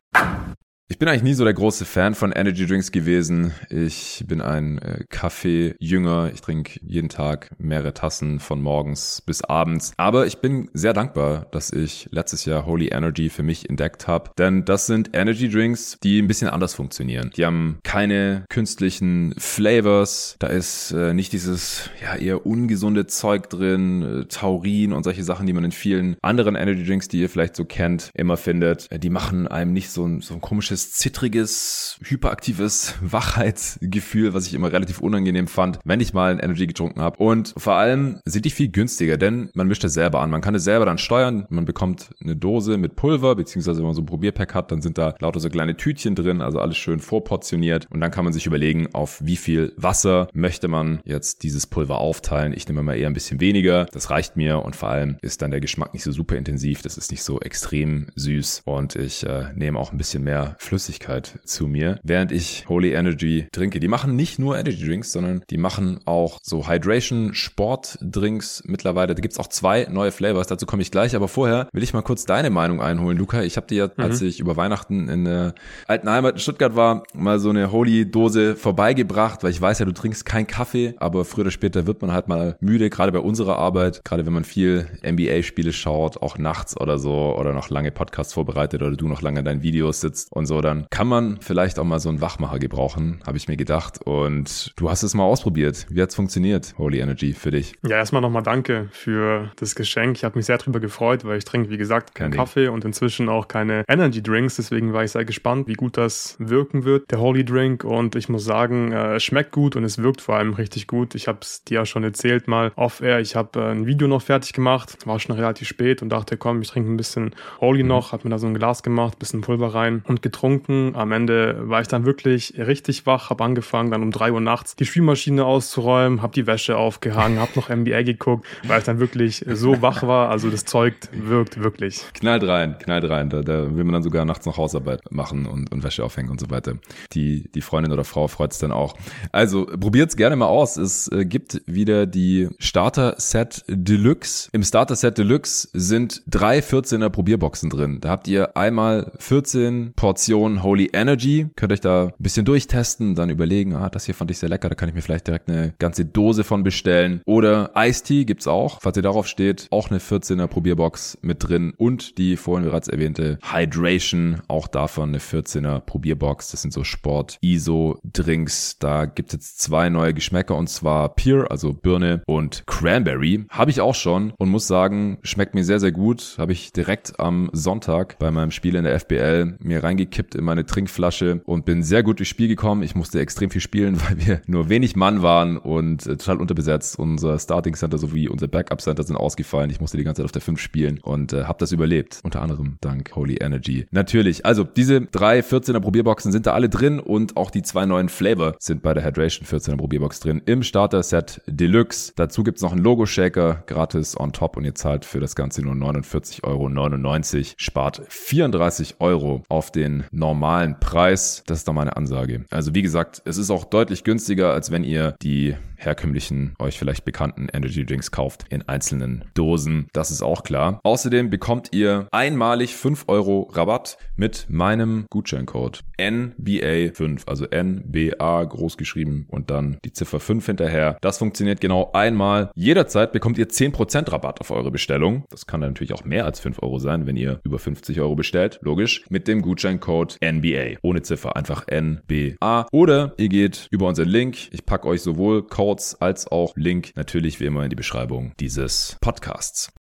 Ich 0.86 0.98
bin 0.98 1.08
eigentlich 1.08 1.22
nie 1.22 1.32
so 1.32 1.44
der 1.44 1.54
große 1.54 1.86
Fan 1.86 2.14
von 2.14 2.30
Energy 2.30 2.66
Drinks 2.66 2.92
gewesen. 2.92 3.54
Ich 3.70 4.22
bin 4.28 4.42
ein 4.42 4.76
äh, 4.80 5.04
Kaffee-Jünger. 5.08 6.30
Ich 6.34 6.42
trinke 6.42 6.78
jeden 6.82 7.08
Tag 7.08 7.52
mehrere 7.56 7.94
Tassen 7.94 8.38
von 8.38 8.60
morgens 8.60 9.22
bis 9.24 9.42
abends. 9.42 9.94
Aber 9.96 10.26
ich 10.26 10.42
bin 10.42 10.68
sehr 10.74 10.92
dankbar, 10.92 11.46
dass 11.52 11.72
ich 11.72 12.08
letztes 12.10 12.44
Jahr 12.44 12.66
Holy 12.66 12.88
Energy 12.88 13.30
für 13.30 13.42
mich 13.42 13.70
entdeckt 13.70 14.06
habe. 14.06 14.32
Denn 14.36 14.66
das 14.66 14.84
sind 14.84 15.16
Energy 15.16 15.48
Drinks, 15.48 15.96
die 16.02 16.20
ein 16.20 16.28
bisschen 16.28 16.48
anders 16.48 16.74
funktionieren. 16.74 17.30
Die 17.34 17.46
haben 17.46 17.78
keine 17.82 18.44
künstlichen 18.50 19.34
Flavors. 19.38 20.36
Da 20.38 20.48
ist 20.48 20.90
äh, 20.90 21.14
nicht 21.14 21.32
dieses 21.32 21.88
ja 22.02 22.14
eher 22.14 22.44
ungesunde 22.44 23.06
Zeug 23.06 23.48
drin, 23.48 24.02
äh, 24.02 24.24
Taurin 24.26 24.92
und 24.92 25.04
solche 25.04 25.24
Sachen, 25.24 25.46
die 25.46 25.54
man 25.54 25.64
in 25.64 25.72
vielen 25.72 26.16
anderen 26.20 26.56
Energy 26.56 26.84
Drinks, 26.84 27.08
die 27.08 27.22
ihr 27.22 27.30
vielleicht 27.30 27.56
so 27.56 27.64
kennt, 27.64 28.10
immer 28.12 28.36
findet. 28.36 28.92
Äh, 28.92 28.98
die 28.98 29.08
machen 29.08 29.48
einem 29.48 29.72
nicht 29.72 29.88
so, 29.88 30.20
so 30.20 30.34
ein 30.34 30.42
komisches 30.42 30.73
komisches, 30.74 30.92
zittriges, 30.92 31.98
hyperaktives 32.02 32.94
Wachheitsgefühl, 33.00 34.34
was 34.34 34.46
ich 34.46 34.54
immer 34.54 34.72
relativ 34.72 35.00
unangenehm 35.00 35.46
fand, 35.46 35.78
wenn 35.84 36.00
ich 36.00 36.12
mal 36.12 36.32
ein 36.32 36.40
Energy 36.40 36.66
getrunken 36.66 37.00
habe. 37.00 37.18
Und 37.18 37.54
vor 37.56 37.74
allem 37.74 38.18
sind 38.24 38.44
die 38.44 38.50
viel 38.50 38.68
günstiger, 38.68 39.16
denn 39.16 39.50
man 39.54 39.68
mischt 39.68 39.84
es 39.84 39.94
selber 39.94 40.20
an. 40.20 40.30
Man 40.30 40.40
kann 40.40 40.54
es 40.54 40.64
selber 40.64 40.84
dann 40.84 40.98
steuern. 40.98 41.46
Man 41.48 41.64
bekommt 41.64 42.10
eine 42.20 42.34
Dose 42.34 42.76
mit 42.76 42.96
Pulver, 42.96 43.36
beziehungsweise 43.36 43.78
wenn 43.78 43.86
man 43.86 43.94
so 43.94 44.02
ein 44.02 44.06
Probierpack 44.06 44.54
hat, 44.54 44.72
dann 44.72 44.82
sind 44.82 44.98
da 44.98 45.14
lauter 45.20 45.38
so 45.38 45.48
kleine 45.48 45.76
Tütchen 45.76 46.16
drin, 46.16 46.40
also 46.40 46.58
alles 46.58 46.76
schön 46.76 46.98
vorportioniert. 46.98 47.86
Und 47.90 48.00
dann 48.00 48.10
kann 48.10 48.24
man 48.24 48.32
sich 48.32 48.46
überlegen, 48.46 48.88
auf 48.92 49.20
wie 49.22 49.36
viel 49.36 49.72
Wasser 49.76 50.28
möchte 50.32 50.66
man 50.66 51.00
jetzt 51.04 51.44
dieses 51.44 51.66
Pulver 51.66 51.98
aufteilen. 51.98 52.52
Ich 52.52 52.66
nehme 52.66 52.82
mal 52.82 52.96
eher 52.96 53.06
ein 53.06 53.14
bisschen 53.14 53.40
weniger. 53.40 53.86
Das 53.92 54.10
reicht 54.10 54.36
mir 54.36 54.58
und 54.64 54.74
vor 54.74 54.88
allem 54.88 55.18
ist 55.22 55.42
dann 55.42 55.52
der 55.52 55.60
Geschmack 55.60 55.94
nicht 55.94 56.02
so 56.02 56.10
super 56.10 56.36
intensiv. 56.36 56.82
Das 56.82 56.98
ist 56.98 57.12
nicht 57.12 57.22
so 57.22 57.40
extrem 57.40 58.08
süß 58.16 58.62
und 58.64 58.96
ich 58.96 59.24
äh, 59.24 59.52
nehme 59.54 59.78
auch 59.78 59.92
ein 59.92 59.98
bisschen 59.98 60.24
mehr 60.24 60.56
Flüssigkeit 60.64 61.38
zu 61.44 61.66
mir, 61.66 62.00
während 62.02 62.32
ich 62.32 62.68
Holy 62.68 62.92
Energy 62.92 63.46
trinke. 63.52 63.80
Die 63.80 63.88
machen 63.88 64.16
nicht 64.16 64.38
nur 64.38 64.58
Energy 64.58 64.86
Drinks, 64.86 65.12
sondern 65.12 65.42
die 65.50 65.58
machen 65.58 66.00
auch 66.06 66.40
so 66.42 66.68
Hydration 66.68 67.34
Sport 67.34 67.98
Drinks 68.00 68.62
mittlerweile. 68.66 69.14
Da 69.14 69.20
gibt's 69.20 69.38
auch 69.38 69.48
zwei 69.48 69.86
neue 69.90 70.10
Flavors, 70.10 70.46
dazu 70.46 70.66
komme 70.66 70.82
ich 70.82 70.90
gleich. 70.90 71.14
Aber 71.14 71.28
vorher 71.28 71.68
will 71.72 71.82
ich 71.82 71.92
mal 71.92 72.02
kurz 72.02 72.24
deine 72.24 72.50
Meinung 72.50 72.80
einholen, 72.80 73.18
Luca. 73.18 73.42
Ich 73.42 73.56
habe 73.56 73.66
dir 73.66 73.76
ja, 73.76 73.86
mhm. 73.86 74.02
als 74.02 74.22
ich 74.22 74.40
über 74.40 74.56
Weihnachten 74.56 75.08
in 75.08 75.24
der 75.24 75.54
alten 75.86 76.08
Heimat 76.08 76.34
in 76.34 76.40
Stuttgart 76.40 76.76
war, 76.76 77.04
mal 77.12 77.38
so 77.38 77.50
eine 77.50 77.70
Holy-Dose 77.70 78.56
vorbeigebracht, 78.56 79.42
weil 79.42 79.50
ich 79.50 79.60
weiß 79.60 79.78
ja, 79.78 79.84
du 79.84 79.92
trinkst 79.92 80.24
keinen 80.24 80.46
Kaffee, 80.46 80.94
aber 80.96 81.24
früher 81.24 81.42
oder 81.42 81.50
später 81.50 81.86
wird 81.86 82.00
man 82.00 82.12
halt 82.12 82.28
mal 82.28 82.56
müde, 82.60 82.90
gerade 82.90 83.12
bei 83.12 83.18
unserer 83.18 83.58
Arbeit, 83.58 84.02
gerade 84.04 84.24
wenn 84.26 84.32
man 84.32 84.44
viel 84.44 84.86
NBA-Spiele 85.06 85.72
schaut, 85.72 86.22
auch 86.22 86.38
nachts 86.38 86.80
oder 86.80 86.98
so, 86.98 87.36
oder 87.36 87.52
noch 87.52 87.68
lange 87.70 87.90
Podcasts 87.90 88.32
vorbereitet 88.32 88.82
oder 88.82 88.96
du 88.96 89.08
noch 89.08 89.22
lange 89.22 89.40
in 89.40 89.44
deinen 89.44 89.62
Videos 89.62 90.00
sitzt 90.00 90.32
und 90.32 90.46
so 90.46 90.53
so, 90.54 90.60
dann 90.60 90.86
kann 90.90 91.08
man 91.08 91.38
vielleicht 91.40 91.80
auch 91.80 91.84
mal 91.84 91.98
so 91.98 92.08
einen 92.08 92.20
Wachmacher 92.20 92.60
gebrauchen, 92.60 93.20
habe 93.26 93.36
ich 93.36 93.48
mir 93.48 93.56
gedacht. 93.56 93.98
Und 94.04 94.72
du 94.76 94.88
hast 94.88 95.02
es 95.02 95.12
mal 95.12 95.24
ausprobiert. 95.24 95.86
Wie 95.90 96.00
hat's 96.00 96.14
funktioniert, 96.14 96.74
Holy 96.78 97.00
Energy, 97.00 97.32
für 97.32 97.50
dich? 97.50 97.74
Ja, 97.82 97.96
erstmal 97.96 98.22
nochmal 98.22 98.44
danke 98.44 98.88
für 98.92 99.50
das 99.56 99.74
Geschenk. 99.74 100.16
Ich 100.16 100.22
habe 100.22 100.38
mich 100.38 100.46
sehr 100.46 100.58
drüber 100.58 100.78
gefreut, 100.78 101.24
weil 101.24 101.38
ich 101.38 101.44
trinke, 101.44 101.70
wie 101.70 101.76
gesagt, 101.76 102.14
keinen 102.14 102.30
Kaffee 102.30 102.68
und 102.68 102.84
inzwischen 102.84 103.28
auch 103.28 103.48
keine 103.48 103.82
Energy 103.88 104.22
Drinks. 104.22 104.54
Deswegen 104.54 104.92
war 104.92 105.02
ich 105.02 105.10
sehr 105.10 105.24
gespannt, 105.24 105.66
wie 105.66 105.72
gut 105.72 105.96
das 105.96 106.36
wirken 106.38 106.84
wird, 106.84 107.10
der 107.10 107.18
Holy 107.18 107.44
Drink. 107.44 107.82
Und 107.82 108.14
ich 108.14 108.28
muss 108.28 108.44
sagen, 108.44 108.92
äh, 108.92 109.16
es 109.16 109.24
schmeckt 109.24 109.50
gut 109.50 109.74
und 109.74 109.82
es 109.82 109.98
wirkt 109.98 110.20
vor 110.20 110.36
allem 110.36 110.54
richtig 110.54 110.86
gut. 110.86 111.16
Ich 111.16 111.26
habe 111.26 111.38
es 111.42 111.64
dir 111.64 111.74
ja 111.74 111.86
schon 111.86 112.04
erzählt 112.04 112.46
mal 112.46 112.70
off-air. 112.76 113.18
Ich 113.18 113.34
habe 113.34 113.58
äh, 113.58 113.72
ein 113.72 113.86
Video 113.86 114.06
noch 114.06 114.22
fertig 114.22 114.52
gemacht, 114.52 115.04
war 115.04 115.18
schon 115.18 115.34
relativ 115.34 115.66
spät 115.66 116.00
und 116.00 116.10
dachte, 116.10 116.36
komm, 116.36 116.62
ich 116.62 116.68
trinke 116.68 116.92
ein 116.92 116.96
bisschen 116.96 117.34
Holy 117.60 117.82
mhm. 117.82 117.88
noch, 117.88 118.12
habe 118.12 118.22
mir 118.22 118.30
da 118.30 118.38
so 118.38 118.46
ein 118.46 118.54
Glas 118.54 118.84
gemacht, 118.84 119.18
bisschen 119.18 119.40
Pulver 119.40 119.74
rein 119.74 120.04
und 120.06 120.22
getrunken 120.22 120.43
getrunken. 120.44 120.94
Am 120.94 121.12
Ende 121.12 121.56
war 121.68 121.80
ich 121.80 121.88
dann 121.88 122.04
wirklich 122.04 122.54
richtig 122.58 123.06
wach, 123.06 123.30
habe 123.30 123.42
angefangen, 123.44 123.90
dann 123.90 124.02
um 124.02 124.10
drei 124.10 124.30
Uhr 124.30 124.40
nachts 124.40 124.76
die 124.76 124.84
Spülmaschine 124.84 125.44
auszuräumen, 125.44 126.20
habe 126.22 126.34
die 126.34 126.46
Wäsche 126.46 126.76
aufgehangen, 126.76 127.38
habe 127.38 127.52
noch 127.56 127.70
NBA 127.70 128.02
geguckt, 128.02 128.46
weil 128.64 128.78
ich 128.78 128.84
dann 128.84 129.00
wirklich 129.00 129.44
so 129.48 129.80
wach 129.80 130.02
war. 130.02 130.28
Also 130.30 130.50
das 130.50 130.64
Zeug 130.64 130.94
wirkt 131.12 131.62
wirklich. 131.62 132.02
Knallt 132.14 132.46
rein, 132.46 132.76
knallt 132.78 133.08
rein. 133.08 133.30
Da, 133.30 133.40
da 133.40 133.74
will 133.74 133.84
man 133.84 133.94
dann 133.94 134.02
sogar 134.02 134.24
nachts 134.24 134.44
noch 134.44 134.58
Hausarbeit 134.58 135.00
machen 135.10 135.46
und, 135.46 135.72
und 135.72 135.82
Wäsche 135.82 136.04
aufhängen 136.04 136.30
und 136.30 136.40
so 136.40 136.50
weiter. 136.50 136.74
Die, 137.12 137.48
die 137.54 137.62
Freundin 137.62 137.92
oder 137.92 138.04
Frau 138.04 138.28
freut 138.28 138.52
es 138.52 138.58
dann 138.58 138.72
auch. 138.72 138.94
Also 139.32 139.66
probiert's 139.66 140.16
gerne 140.16 140.36
mal 140.36 140.46
aus. 140.46 140.76
Es 140.76 141.08
äh, 141.08 141.24
gibt 141.24 141.62
wieder 141.66 142.06
die 142.06 142.48
Starter 142.58 143.14
Set 143.16 143.64
Deluxe. 143.68 144.50
Im 144.52 144.62
Starter 144.62 144.96
Set 144.96 145.16
Deluxe 145.16 145.68
sind 145.72 146.22
drei 146.26 146.58
14er 146.58 147.08
Probierboxen 147.08 147.70
drin. 147.70 148.00
Da 148.00 148.10
habt 148.10 148.28
ihr 148.28 148.56
einmal 148.56 149.12
14 149.18 149.94
Portionen 149.96 150.33
Edition 150.34 150.64
Holy 150.64 150.90
Energy. 150.92 151.46
Könnt 151.54 151.72
euch 151.72 151.80
da 151.80 152.06
ein 152.06 152.12
bisschen 152.18 152.44
durchtesten, 152.44 153.14
dann 153.14 153.30
überlegen, 153.30 153.74
ah, 153.76 153.88
das 153.88 154.04
hier 154.04 154.14
fand 154.14 154.32
ich 154.32 154.38
sehr 154.38 154.48
lecker, 154.48 154.68
da 154.68 154.74
kann 154.74 154.88
ich 154.88 154.94
mir 154.94 155.00
vielleicht 155.00 155.28
direkt 155.28 155.48
eine 155.48 155.74
ganze 155.78 156.04
Dose 156.04 156.42
von 156.42 156.64
bestellen. 156.64 157.20
Oder 157.24 157.70
Iced 157.76 158.06
Tea 158.06 158.24
gibt's 158.24 158.48
auch, 158.48 158.80
falls 158.80 158.96
ihr 158.96 159.02
darauf 159.02 159.28
steht, 159.28 159.68
auch 159.70 159.90
eine 159.90 160.00
14er 160.00 160.48
Probierbox 160.48 161.18
mit 161.22 161.48
drin 161.48 161.72
und 161.76 162.18
die 162.18 162.36
vorhin 162.36 162.64
bereits 162.64 162.88
erwähnte 162.88 163.38
Hydration, 163.42 164.42
auch 164.48 164.66
davon 164.66 165.10
eine 165.10 165.18
14er 165.18 165.80
Probierbox. 165.80 166.50
Das 166.50 166.62
sind 166.62 166.72
so 166.72 166.82
Sport 166.82 167.38
ISO 167.40 168.00
Drinks. 168.02 168.78
Da 168.80 169.06
gibt's 169.06 169.34
jetzt 169.34 169.60
zwei 169.60 169.88
neue 169.88 170.14
Geschmäcker 170.14 170.56
und 170.56 170.68
zwar 170.68 171.14
Pear, 171.14 171.50
also 171.50 171.72
Birne 171.72 172.22
und 172.26 172.64
Cranberry. 172.66 173.44
Habe 173.50 173.70
ich 173.70 173.80
auch 173.80 173.94
schon 173.94 174.32
und 174.36 174.48
muss 174.48 174.66
sagen, 174.66 175.18
schmeckt 175.22 175.54
mir 175.54 175.64
sehr, 175.64 175.78
sehr 175.78 175.92
gut. 175.92 176.34
Habe 176.38 176.52
ich 176.52 176.72
direkt 176.72 177.20
am 177.20 177.50
Sonntag 177.52 178.18
bei 178.18 178.32
meinem 178.32 178.50
Spiel 178.50 178.74
in 178.74 178.84
der 178.84 178.98
FBL 178.98 179.58
mir 179.60 179.84
reingekippt 179.84 180.23
reingekippt 180.24 180.34
in 180.34 180.44
meine 180.44 180.66
Trinkflasche 180.66 181.42
und 181.44 181.64
bin 181.64 181.82
sehr 181.82 182.02
gut 182.02 182.18
durchs 182.18 182.30
Spiel 182.30 182.48
gekommen. 182.48 182.82
Ich 182.82 182.94
musste 182.94 183.20
extrem 183.20 183.50
viel 183.50 183.60
spielen, 183.60 184.00
weil 184.08 184.26
wir 184.26 184.40
nur 184.46 184.68
wenig 184.68 184.96
Mann 184.96 185.22
waren 185.22 185.56
und 185.56 186.06
äh, 186.06 186.16
total 186.16 186.38
unterbesetzt. 186.38 186.98
Unser 186.98 187.38
Starting 187.38 187.74
Center 187.74 187.98
sowie 187.98 188.28
unser 188.28 188.48
Backup 188.48 188.80
Center 188.80 189.02
sind 189.02 189.16
ausgefallen. 189.16 189.70
Ich 189.70 189.80
musste 189.80 189.96
die 189.96 190.04
ganze 190.04 190.20
Zeit 190.20 190.26
auf 190.26 190.32
der 190.32 190.42
5 190.42 190.60
spielen 190.60 190.98
und 191.02 191.32
äh, 191.32 191.44
habe 191.44 191.58
das 191.58 191.72
überlebt. 191.72 192.20
Unter 192.22 192.42
anderem 192.42 192.76
dank 192.80 193.14
Holy 193.14 193.36
Energy. 193.40 193.86
Natürlich, 193.90 194.46
also 194.46 194.64
diese 194.64 195.02
drei 195.02 195.40
14er 195.40 195.80
Probierboxen 195.80 196.32
sind 196.32 196.46
da 196.46 196.52
alle 196.52 196.68
drin 196.68 197.00
und 197.00 197.36
auch 197.36 197.50
die 197.50 197.62
zwei 197.62 197.86
neuen 197.86 198.08
Flavor 198.08 198.56
sind 198.58 198.82
bei 198.82 198.94
der 198.94 199.04
Hydration 199.04 199.46
14er 199.46 199.76
Probierbox 199.76 200.20
drin 200.20 200.42
im 200.46 200.62
Starter 200.62 201.02
Set 201.02 201.42
Deluxe. 201.46 202.12
Dazu 202.16 202.42
gibt's 202.42 202.62
noch 202.62 202.72
einen 202.72 202.82
Logo 202.82 203.06
Shaker 203.06 203.62
gratis 203.66 204.18
on 204.18 204.32
top 204.32 204.56
und 204.56 204.64
ihr 204.64 204.74
zahlt 204.74 205.04
für 205.04 205.20
das 205.20 205.34
Ganze 205.34 205.62
nur 205.62 205.74
49,99 205.74 206.42
Euro. 206.44 207.54
Spart 207.56 208.02
34 208.08 208.96
Euro 209.00 209.44
auf 209.48 209.70
den 209.70 210.04
normalen 210.14 210.78
Preis. 210.80 211.42
Das 211.46 211.58
ist 211.58 211.68
doch 211.68 211.72
meine 211.72 211.96
Ansage. 211.96 212.44
Also 212.50 212.74
wie 212.74 212.82
gesagt, 212.82 213.22
es 213.24 213.38
ist 213.38 213.50
auch 213.50 213.64
deutlich 213.64 214.04
günstiger, 214.04 214.52
als 214.52 214.70
wenn 214.70 214.84
ihr 214.84 215.16
die 215.22 215.56
herkömmlichen, 215.76 216.54
euch 216.58 216.78
vielleicht 216.78 217.04
bekannten 217.04 217.48
Energy 217.52 217.84
Drinks 217.84 218.10
kauft 218.10 218.46
in 218.48 218.66
einzelnen 218.68 219.24
Dosen. 219.34 219.88
Das 219.92 220.10
ist 220.10 220.22
auch 220.22 220.42
klar. 220.42 220.80
Außerdem 220.82 221.30
bekommt 221.30 221.70
ihr 221.72 222.08
einmalig 222.10 222.74
5 222.74 223.04
Euro 223.08 223.50
Rabatt 223.52 223.98
mit 224.16 224.46
meinem 224.48 225.06
Gutscheincode 225.10 225.80
NBA5, 225.98 227.28
also 227.28 227.44
NBA 227.44 228.44
groß 228.44 228.76
geschrieben 228.76 229.26
und 229.28 229.50
dann 229.50 229.78
die 229.84 229.92
Ziffer 229.92 230.20
5 230.20 230.46
hinterher. 230.46 230.96
Das 231.00 231.18
funktioniert 231.18 231.60
genau 231.60 231.90
einmal. 231.92 232.50
Jederzeit 232.54 233.12
bekommt 233.12 233.38
ihr 233.38 233.48
10% 233.48 234.10
Rabatt 234.10 234.40
auf 234.40 234.50
eure 234.50 234.70
Bestellung. 234.70 235.24
Das 235.30 235.46
kann 235.46 235.60
natürlich 235.60 235.92
auch 235.92 236.04
mehr 236.04 236.24
als 236.24 236.40
5 236.40 236.62
Euro 236.62 236.78
sein, 236.78 237.06
wenn 237.06 237.16
ihr 237.16 237.40
über 237.44 237.58
50 237.58 238.00
Euro 238.00 238.14
bestellt. 238.14 238.58
Logisch. 238.62 239.04
Mit 239.10 239.28
dem 239.28 239.42
Gutscheincode 239.42 239.93
NBA. 240.02 240.78
Ohne 240.82 241.02
Ziffer. 241.02 241.36
Einfach 241.36 241.66
NBA. 241.70 242.68
Oder 242.72 243.12
ihr 243.18 243.28
geht 243.28 243.68
über 243.70 243.86
unseren 243.86 244.08
Link. 244.08 244.48
Ich 244.50 244.64
packe 244.64 244.88
euch 244.88 245.02
sowohl 245.02 245.46
Code 245.46 245.74
Notes 245.74 245.96
als 246.00 246.28
auch 246.28 246.52
Link 246.56 246.92
natürlich 246.94 247.40
wie 247.40 247.46
immer 247.46 247.64
in 247.64 247.70
die 247.70 247.76
Beschreibung 247.76 248.32
dieses 248.38 248.96
Podcasts. 249.00 249.72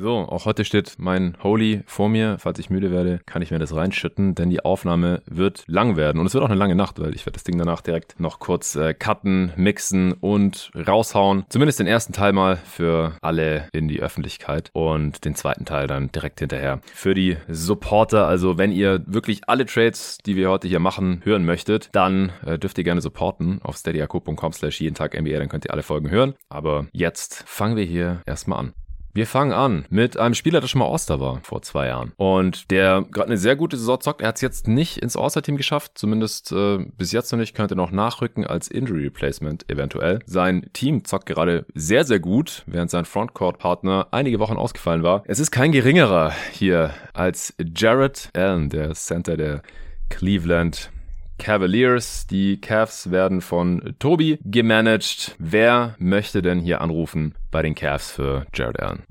So, 0.00 0.18
auch 0.18 0.44
heute 0.44 0.64
steht 0.64 0.94
mein 0.98 1.36
Holy 1.42 1.82
vor 1.86 2.08
mir. 2.08 2.36
Falls 2.38 2.60
ich 2.60 2.70
müde 2.70 2.92
werde, 2.92 3.18
kann 3.26 3.42
ich 3.42 3.50
mir 3.50 3.58
das 3.58 3.74
reinschütten, 3.74 4.36
denn 4.36 4.48
die 4.48 4.64
Aufnahme 4.64 5.22
wird 5.26 5.64
lang 5.66 5.96
werden. 5.96 6.20
Und 6.20 6.26
es 6.26 6.34
wird 6.34 6.44
auch 6.44 6.48
eine 6.48 6.56
lange 6.56 6.76
Nacht, 6.76 7.00
weil 7.00 7.16
ich 7.16 7.26
werde 7.26 7.32
das 7.32 7.42
Ding 7.42 7.58
danach 7.58 7.80
direkt 7.80 8.20
noch 8.20 8.38
kurz 8.38 8.76
äh, 8.76 8.94
cutten, 8.94 9.52
mixen 9.56 10.12
und 10.12 10.70
raushauen. 10.76 11.46
Zumindest 11.48 11.80
den 11.80 11.88
ersten 11.88 12.12
Teil 12.12 12.32
mal 12.32 12.58
für 12.58 13.16
alle 13.22 13.66
in 13.72 13.88
die 13.88 14.00
Öffentlichkeit 14.00 14.70
und 14.72 15.24
den 15.24 15.34
zweiten 15.34 15.64
Teil 15.64 15.88
dann 15.88 16.12
direkt 16.12 16.38
hinterher 16.38 16.80
für 16.94 17.14
die 17.14 17.36
Supporter. 17.48 18.28
Also 18.28 18.56
wenn 18.56 18.70
ihr 18.70 19.02
wirklich 19.06 19.48
alle 19.48 19.66
Trades, 19.66 20.18
die 20.24 20.36
wir 20.36 20.48
heute 20.48 20.68
hier 20.68 20.78
machen, 20.78 21.22
hören 21.24 21.44
möchtet, 21.44 21.88
dann 21.90 22.30
äh, 22.46 22.56
dürft 22.56 22.78
ihr 22.78 22.84
gerne 22.84 23.00
supporten 23.00 23.58
auf 23.64 23.76
steadyako.com 23.76 24.52
slash 24.52 24.80
jeden 24.80 24.94
Tag 24.94 25.20
NBA, 25.20 25.38
dann 25.38 25.48
könnt 25.48 25.64
ihr 25.64 25.72
alle 25.72 25.82
Folgen 25.82 26.08
hören. 26.08 26.34
Aber 26.48 26.86
jetzt 26.92 27.42
fangen 27.48 27.74
wir 27.74 27.84
hier 27.84 28.22
erstmal 28.26 28.60
an. 28.60 28.74
Wir 29.14 29.26
fangen 29.26 29.52
an 29.52 29.84
mit 29.90 30.16
einem 30.16 30.34
Spieler, 30.34 30.60
der 30.60 30.68
schon 30.68 30.80
mal 30.80 30.90
All-Star 30.90 31.18
war 31.18 31.40
vor 31.42 31.62
zwei 31.62 31.88
Jahren 31.88 32.12
und 32.16 32.70
der 32.70 33.04
gerade 33.10 33.28
eine 33.28 33.38
sehr 33.38 33.56
gute 33.56 33.76
Saison 33.76 34.00
zockt. 34.00 34.20
Er 34.20 34.28
hat 34.28 34.36
es 34.36 34.42
jetzt 34.42 34.68
nicht 34.68 34.98
ins 34.98 35.16
All-Star-Team 35.16 35.56
geschafft, 35.56 35.92
zumindest 35.96 36.52
äh, 36.52 36.78
bis 36.96 37.12
jetzt 37.12 37.32
noch 37.32 37.38
nicht, 37.38 37.54
könnte 37.54 37.74
noch 37.74 37.90
nachrücken 37.90 38.46
als 38.46 38.68
Injury 38.68 39.04
Replacement 39.04 39.68
eventuell. 39.70 40.20
Sein 40.26 40.70
Team 40.72 41.04
zockt 41.04 41.26
gerade 41.26 41.66
sehr, 41.74 42.04
sehr 42.04 42.20
gut, 42.20 42.62
während 42.66 42.90
sein 42.90 43.04
Frontcourt-Partner 43.04 44.08
einige 44.10 44.38
Wochen 44.38 44.56
ausgefallen 44.56 45.02
war. 45.02 45.22
Es 45.26 45.40
ist 45.40 45.50
kein 45.50 45.72
geringerer 45.72 46.32
hier 46.52 46.90
als 47.14 47.54
Jared 47.74 48.30
Allen, 48.34 48.68
der 48.68 48.92
Center 48.94 49.36
der 49.36 49.62
Cleveland 50.10 50.90
Cavaliers. 51.38 52.26
Die 52.26 52.60
Cavs 52.60 53.10
werden 53.10 53.40
von 53.40 53.94
Tobi 53.98 54.38
gemanagt. 54.44 55.36
Wer 55.38 55.94
möchte 55.98 56.42
denn 56.42 56.60
hier 56.60 56.80
anrufen 56.80 57.34
bei 57.50 57.62
den 57.62 57.74
Cavs 57.74 58.10
für 58.10 58.46
Jared 58.54 58.80
Allen? 58.80 59.04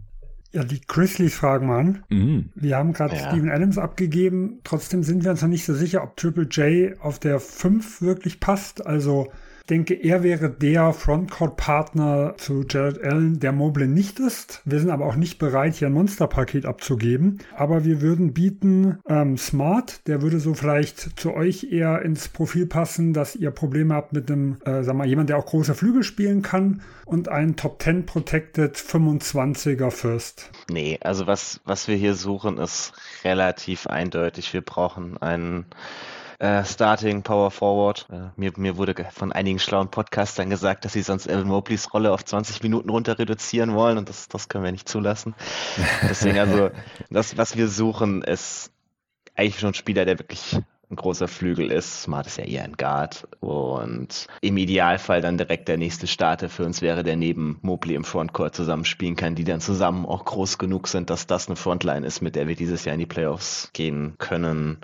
Ja, 0.52 0.64
die 0.64 0.82
Grizzlies 0.82 1.36
fragen 1.36 1.68
mal 1.68 1.80
an. 1.80 2.04
Mhm. 2.10 2.50
Wir 2.56 2.78
haben 2.78 2.94
gerade 2.94 3.16
ja. 3.16 3.30
Steven 3.30 3.50
Adams 3.50 3.78
abgegeben. 3.78 4.60
Trotzdem 4.64 5.04
sind 5.04 5.24
wir 5.24 5.32
uns 5.32 5.42
noch 5.42 5.50
nicht 5.50 5.66
so 5.66 5.74
sicher, 5.74 6.04
ob 6.04 6.16
Triple 6.18 6.48
J 6.50 7.00
auf 7.02 7.20
der 7.20 7.40
5 7.40 8.02
wirklich 8.02 8.40
passt. 8.40 8.86
Also 8.86 9.32
denke, 9.70 9.94
er 9.94 10.24
wäre 10.24 10.50
der 10.50 10.94
Frontcourt-Partner 10.94 12.36
zu 12.38 12.66
Jared 12.70 13.04
Allen, 13.04 13.40
der 13.40 13.52
Moblin 13.52 13.94
nicht 13.94 14.20
ist. 14.20 14.62
Wir 14.66 14.80
sind 14.80 14.90
aber 14.90 15.06
auch 15.06 15.16
nicht 15.16 15.40
bereit, 15.40 15.76
hier 15.76 15.88
ein 15.88 15.94
Monsterpaket 15.94 16.66
abzugeben. 16.66 17.40
Aber 17.56 17.84
wir 17.86 18.02
würden 18.02 18.34
bieten 18.34 19.00
ähm, 19.08 19.38
Smart, 19.38 20.08
der 20.08 20.22
würde 20.22 20.40
so 20.40 20.54
vielleicht 20.54 21.20
zu 21.20 21.34
euch 21.34 21.72
eher 21.72 22.02
ins 22.02 22.30
Profil 22.30 22.66
passen, 22.66 23.14
dass 23.14 23.36
ihr 23.36 23.52
Probleme 23.52 23.94
habt 23.94 24.14
mit 24.14 24.32
einem, 24.32 24.58
äh, 24.66 24.84
sag 24.84 24.96
mal, 24.96 25.08
jemand, 25.08 25.30
der 25.30 25.38
auch 25.38 25.46
große 25.46 25.76
Flügel 25.76 26.04
spielen 26.04 26.42
kann 26.42 26.82
und 27.06 27.30
einen 27.30 27.56
Top 27.56 27.82
10 27.82 28.06
Protected 28.06 28.76
25er 28.76 29.92
First. 29.92 30.50
Nee, 30.70 30.98
also 31.02 31.28
was, 31.28 31.62
was 31.66 31.88
wir 31.88 31.96
hier 31.96 32.14
suchen, 32.14 32.58
ist 32.58 32.94
relativ 33.24 33.88
eindeutig. 33.88 34.54
Wir 34.54 34.62
brauchen 34.62 35.18
einen 35.18 35.66
äh, 36.40 36.64
Starting 36.64 37.24
Power 37.24 37.52
Forward. 37.52 38.08
Äh, 38.12 38.30
mir, 38.36 38.54
mir 38.58 38.78
wurde 38.78 38.96
von 39.12 39.32
einigen 39.32 39.60
schlauen 39.60 39.90
Podcastern 39.90 40.50
gesagt, 40.50 40.86
dass 40.86 40.94
sie 40.94 41.02
sonst 41.02 41.28
Evan 41.28 41.48
Mobleys 41.48 41.94
Rolle 41.94 42.12
auf 42.12 42.24
20 42.24 42.62
Minuten 42.64 42.90
runter 42.90 43.18
reduzieren 43.20 43.74
wollen 43.74 43.98
und 43.98 44.10
das, 44.10 44.28
das 44.28 44.50
können 44.50 44.64
wir 44.64 44.72
nicht 44.72 44.88
zulassen. 44.88 45.36
Deswegen 46.04 46.40
also, 46.40 46.70
das, 47.10 47.38
was 47.38 47.56
wir 47.56 47.68
suchen, 47.68 48.22
ist 48.22 48.72
eigentlich 49.36 49.60
schon 49.60 49.72
ein 49.72 49.76
Spieler, 49.76 50.06
der 50.06 50.20
wirklich 50.20 50.60
ein 50.90 50.96
großer 50.96 51.28
Flügel 51.28 51.72
ist. 51.72 52.04
Smart 52.04 52.28
ist 52.28 52.38
ja 52.38 52.46
eher 52.46 52.64
ein 52.64 52.78
Guard. 52.78 53.28
Und 53.42 54.28
im 54.42 54.58
Idealfall 54.58 55.22
dann 55.22 55.38
direkt 55.38 55.68
der 55.68 55.78
nächste 55.78 56.08
Starter 56.08 56.50
für 56.50 56.64
uns 56.64 56.82
wäre, 56.82 57.04
der 57.04 57.18
neben 57.18 57.60
Mobley 57.62 57.96
im 57.96 58.06
Frontcourt 58.06 58.56
zusammenspielen 58.56 59.18
kann, 59.18 59.36
die 59.36 59.44
dann 59.44 59.60
zusammen 59.60 60.06
auch 60.06 60.24
groß 60.24 60.58
genug 60.58 60.88
sind, 60.88 61.10
dass 61.10 61.28
das 61.28 61.48
eine 61.48 61.58
Frontline 61.58 62.06
ist, 62.06 62.22
mit 62.22 62.36
der 62.36 62.48
wir 62.48 62.56
dieses 62.56 62.86
Jahr 62.86 62.94
in 62.94 63.00
die 63.00 63.06
Playoffs 63.06 63.70
gehen 63.74 64.16
können. 64.18 64.80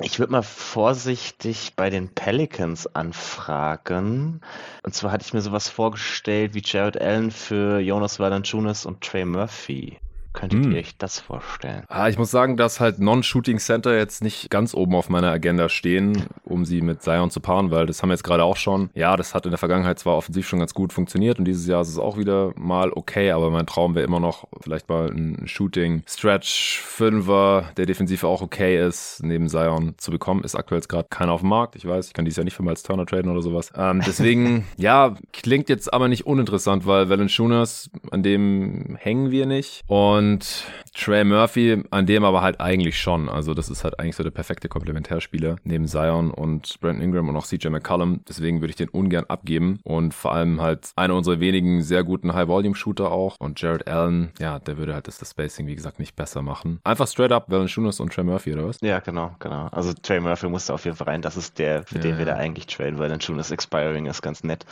Ich 0.00 0.18
würde 0.18 0.32
mal 0.32 0.42
vorsichtig 0.42 1.74
bei 1.76 1.90
den 1.90 2.08
Pelicans 2.08 2.86
anfragen. 2.94 4.40
Und 4.82 4.94
zwar 4.94 5.12
hatte 5.12 5.24
ich 5.26 5.34
mir 5.34 5.42
sowas 5.42 5.68
vorgestellt 5.68 6.54
wie 6.54 6.62
Jared 6.64 7.00
Allen 7.00 7.30
für 7.30 7.78
Jonas 7.78 8.18
Valanciunas 8.18 8.86
und 8.86 9.02
Trey 9.02 9.24
Murphy. 9.24 9.98
Könntet 10.34 10.64
hm. 10.64 10.72
ihr 10.72 10.78
euch 10.78 10.98
das 10.98 11.20
vorstellen? 11.20 11.84
Ah, 11.88 12.08
ich 12.08 12.18
muss 12.18 12.32
sagen, 12.32 12.56
dass 12.56 12.80
halt 12.80 12.98
Non-Shooting 12.98 13.58
Center 13.58 13.96
jetzt 13.96 14.22
nicht 14.22 14.50
ganz 14.50 14.74
oben 14.74 14.96
auf 14.96 15.08
meiner 15.08 15.30
Agenda 15.30 15.68
stehen, 15.68 16.26
um 16.42 16.64
sie 16.64 16.82
mit 16.82 17.02
Zion 17.02 17.30
zu 17.30 17.40
paaren, 17.40 17.70
weil 17.70 17.86
das 17.86 18.02
haben 18.02 18.10
wir 18.10 18.14
jetzt 18.14 18.24
gerade 18.24 18.42
auch 18.42 18.56
schon. 18.56 18.90
Ja, 18.94 19.16
das 19.16 19.32
hat 19.32 19.46
in 19.46 19.52
der 19.52 19.58
Vergangenheit 19.58 20.00
zwar 20.00 20.16
offensiv 20.16 20.48
schon 20.48 20.58
ganz 20.58 20.74
gut 20.74 20.92
funktioniert 20.92 21.38
und 21.38 21.44
dieses 21.44 21.68
Jahr 21.68 21.82
ist 21.82 21.88
es 21.88 21.98
auch 21.98 22.18
wieder 22.18 22.52
mal 22.56 22.92
okay, 22.92 23.30
aber 23.30 23.50
mein 23.50 23.66
Traum 23.66 23.94
wäre 23.94 24.04
immer 24.04 24.18
noch 24.18 24.48
vielleicht 24.60 24.88
mal 24.88 25.08
ein 25.08 25.46
Shooting 25.46 26.02
Stretch 26.06 26.80
Fünfer, 26.80 27.70
der 27.76 27.86
defensiv 27.86 28.24
auch 28.24 28.42
okay 28.42 28.84
ist, 28.84 29.20
neben 29.22 29.48
Zion 29.48 29.94
zu 29.98 30.10
bekommen. 30.10 30.42
Ist 30.42 30.56
aktuell 30.56 30.80
jetzt 30.80 30.88
gerade 30.88 31.06
keiner 31.10 31.32
auf 31.32 31.40
dem 31.40 31.50
Markt. 31.50 31.76
Ich 31.76 31.86
weiß, 31.86 32.08
ich 32.08 32.12
kann 32.12 32.24
dieses 32.24 32.38
Jahr 32.38 32.44
nicht 32.44 32.54
für 32.54 32.64
Miles 32.64 32.82
Turner 32.82 33.06
traden 33.06 33.30
oder 33.30 33.40
sowas. 33.40 33.72
Ähm, 33.76 34.02
deswegen, 34.06 34.66
ja, 34.76 35.14
klingt 35.32 35.68
jetzt 35.68 35.92
aber 35.94 36.08
nicht 36.08 36.26
uninteressant, 36.26 36.86
weil 36.86 37.08
Valanciunas, 37.08 37.88
an 38.10 38.24
dem 38.24 38.96
hängen 38.98 39.30
wir 39.30 39.46
nicht 39.46 39.82
und 39.86 40.23
und 40.24 40.64
Trey 40.94 41.24
Murphy, 41.24 41.82
an 41.90 42.06
dem 42.06 42.24
aber 42.24 42.40
halt 42.40 42.60
eigentlich 42.60 42.98
schon. 42.98 43.28
Also 43.28 43.52
das 43.52 43.68
ist 43.68 43.82
halt 43.82 43.98
eigentlich 43.98 44.14
so 44.14 44.22
der 44.22 44.30
perfekte 44.30 44.68
Komplementärspieler 44.68 45.56
neben 45.64 45.86
Zion 45.88 46.30
und 46.30 46.80
Brandon 46.80 47.02
Ingram 47.02 47.28
und 47.28 47.36
auch 47.36 47.46
CJ 47.46 47.68
McCollum. 47.68 48.20
Deswegen 48.28 48.60
würde 48.60 48.70
ich 48.70 48.76
den 48.76 48.88
ungern 48.88 49.24
abgeben 49.24 49.80
und 49.82 50.14
vor 50.14 50.32
allem 50.32 50.60
halt 50.60 50.92
einer 50.94 51.14
unserer 51.14 51.40
wenigen 51.40 51.82
sehr 51.82 52.04
guten 52.04 52.32
High-Volume-Shooter 52.32 53.10
auch. 53.10 53.36
Und 53.40 53.60
Jared 53.60 53.88
Allen, 53.88 54.30
ja, 54.38 54.60
der 54.60 54.78
würde 54.78 54.94
halt 54.94 55.08
das, 55.08 55.18
das 55.18 55.30
Spacing, 55.30 55.66
wie 55.66 55.74
gesagt, 55.74 55.98
nicht 55.98 56.14
besser 56.14 56.42
machen. 56.42 56.80
Einfach 56.84 57.08
straight 57.08 57.32
up 57.32 57.50
Valanciunas 57.50 57.98
und 57.98 58.12
Trey 58.12 58.24
Murphy, 58.24 58.54
oder 58.54 58.68
was? 58.68 58.78
Ja, 58.80 59.00
genau, 59.00 59.34
genau. 59.40 59.66
Also 59.72 59.92
Trey 59.94 60.20
Murphy 60.20 60.48
musste 60.48 60.72
auf 60.72 60.84
jeden 60.84 60.96
Fall 60.96 61.08
rein. 61.08 61.22
Das 61.22 61.36
ist 61.36 61.58
der, 61.58 61.82
für 61.82 61.96
ja, 61.96 62.02
den 62.02 62.18
wir 62.18 62.24
da 62.24 62.36
eigentlich 62.36 62.66
traden. 62.66 62.98
Valanciunas 62.98 63.50
Expiring 63.50 64.06
ist 64.06 64.22
ganz 64.22 64.44
nett, 64.44 64.64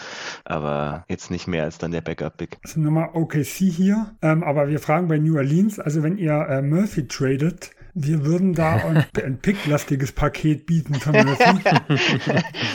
aber 0.44 1.04
jetzt 1.08 1.32
nicht 1.32 1.48
mehr 1.48 1.64
als 1.64 1.78
dann 1.78 1.90
der 1.90 2.00
Backup-Pick. 2.00 2.58
Also 2.62 2.80
nochmal 2.80 3.10
OKC 3.12 3.44
hier, 3.44 4.14
ähm, 4.22 4.44
aber 4.44 4.68
wir 4.68 4.78
fragen 4.78 5.08
bei 5.08 5.18
New 5.18 5.41
Orleans, 5.42 5.80
also 5.80 6.04
wenn 6.04 6.18
ihr 6.18 6.32
äh, 6.32 6.62
Murphy 6.62 7.08
tradet, 7.08 7.72
wir 7.94 8.24
würden 8.24 8.54
da 8.54 8.76
ein, 8.76 9.04
ein 9.22 9.38
picklastiges 9.38 10.12
Paket 10.12 10.66
bieten 10.66 10.94
für 10.94 11.10
Murphy. 11.10 11.50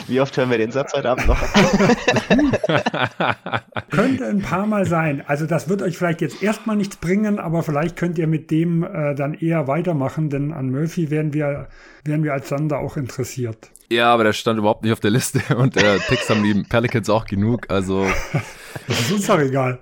Wie 0.06 0.20
oft 0.20 0.36
hören 0.36 0.50
wir 0.50 0.58
den 0.58 0.70
Satz 0.70 0.92
heute 0.92 1.08
Abend 1.08 1.26
noch? 1.26 1.40
Könnte 3.90 4.26
ein 4.26 4.42
paar 4.42 4.66
Mal 4.66 4.84
sein. 4.84 5.24
Also 5.26 5.46
das 5.46 5.70
wird 5.70 5.80
euch 5.80 5.96
vielleicht 5.96 6.20
jetzt 6.20 6.42
erstmal 6.42 6.76
nichts 6.76 6.96
bringen, 6.96 7.38
aber 7.38 7.62
vielleicht 7.62 7.96
könnt 7.96 8.18
ihr 8.18 8.26
mit 8.26 8.50
dem 8.50 8.82
äh, 8.82 9.14
dann 9.14 9.32
eher 9.32 9.66
weitermachen, 9.66 10.28
denn 10.28 10.52
an 10.52 10.70
Murphy 10.70 11.10
wären 11.10 11.32
wir, 11.32 11.68
wären 12.04 12.22
wir 12.22 12.34
als 12.34 12.50
Sander 12.50 12.80
auch 12.80 12.98
interessiert. 12.98 13.70
Ja, 13.90 14.12
aber 14.12 14.24
der 14.24 14.34
stand 14.34 14.58
überhaupt 14.58 14.82
nicht 14.82 14.92
auf 14.92 15.00
der 15.00 15.10
Liste 15.10 15.40
und 15.56 15.74
der 15.74 15.96
Picks 16.08 16.28
haben 16.28 16.42
die 16.42 16.64
Pelicans 16.68 17.08
auch 17.08 17.24
genug, 17.24 17.70
also 17.70 18.06
das 18.86 19.00
ist 19.00 19.12
uns 19.12 19.26
doch 19.26 19.38
egal. 19.38 19.80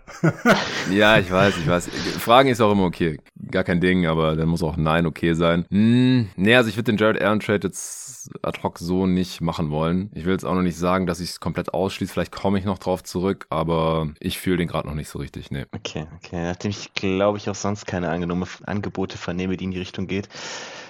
ja, 0.90 1.18
ich 1.18 1.30
weiß, 1.30 1.58
ich 1.58 1.66
weiß. 1.66 1.88
Fragen 2.18 2.48
ist 2.48 2.60
auch 2.60 2.72
immer 2.72 2.84
okay. 2.84 3.18
Gar 3.50 3.64
kein 3.64 3.80
Ding, 3.80 4.06
aber 4.06 4.36
dann 4.36 4.48
muss 4.48 4.62
auch 4.62 4.76
Nein 4.76 5.06
okay 5.06 5.34
sein. 5.34 5.66
Hm, 5.70 6.28
nee, 6.36 6.54
also 6.54 6.68
ich 6.68 6.76
würde 6.76 6.92
den 6.92 6.96
Jared 6.96 7.20
Allen 7.20 7.40
Trade 7.40 7.66
jetzt 7.66 8.30
ad 8.42 8.60
hoc 8.62 8.78
so 8.78 9.06
nicht 9.06 9.40
machen 9.40 9.70
wollen. 9.70 10.10
Ich 10.14 10.24
will 10.24 10.32
jetzt 10.32 10.44
auch 10.44 10.54
noch 10.54 10.62
nicht 10.62 10.78
sagen, 10.78 11.06
dass 11.06 11.20
ich 11.20 11.30
es 11.30 11.40
komplett 11.40 11.74
ausschließe. 11.74 12.12
Vielleicht 12.12 12.32
komme 12.32 12.58
ich 12.58 12.64
noch 12.64 12.78
drauf 12.78 13.04
zurück, 13.04 13.46
aber 13.50 14.08
ich 14.20 14.38
fühle 14.38 14.58
den 14.58 14.68
gerade 14.68 14.88
noch 14.88 14.94
nicht 14.94 15.08
so 15.08 15.18
richtig. 15.18 15.50
Nee. 15.50 15.66
Okay, 15.72 16.06
okay. 16.16 16.42
Nachdem 16.42 16.70
ich 16.70 16.92
glaube 16.94 17.38
ich 17.38 17.48
auch 17.48 17.54
sonst 17.54 17.86
keine 17.86 18.08
Angebote 18.08 19.18
vernehme, 19.18 19.56
die 19.56 19.64
in 19.64 19.70
die 19.70 19.78
Richtung 19.78 20.06
geht, 20.06 20.28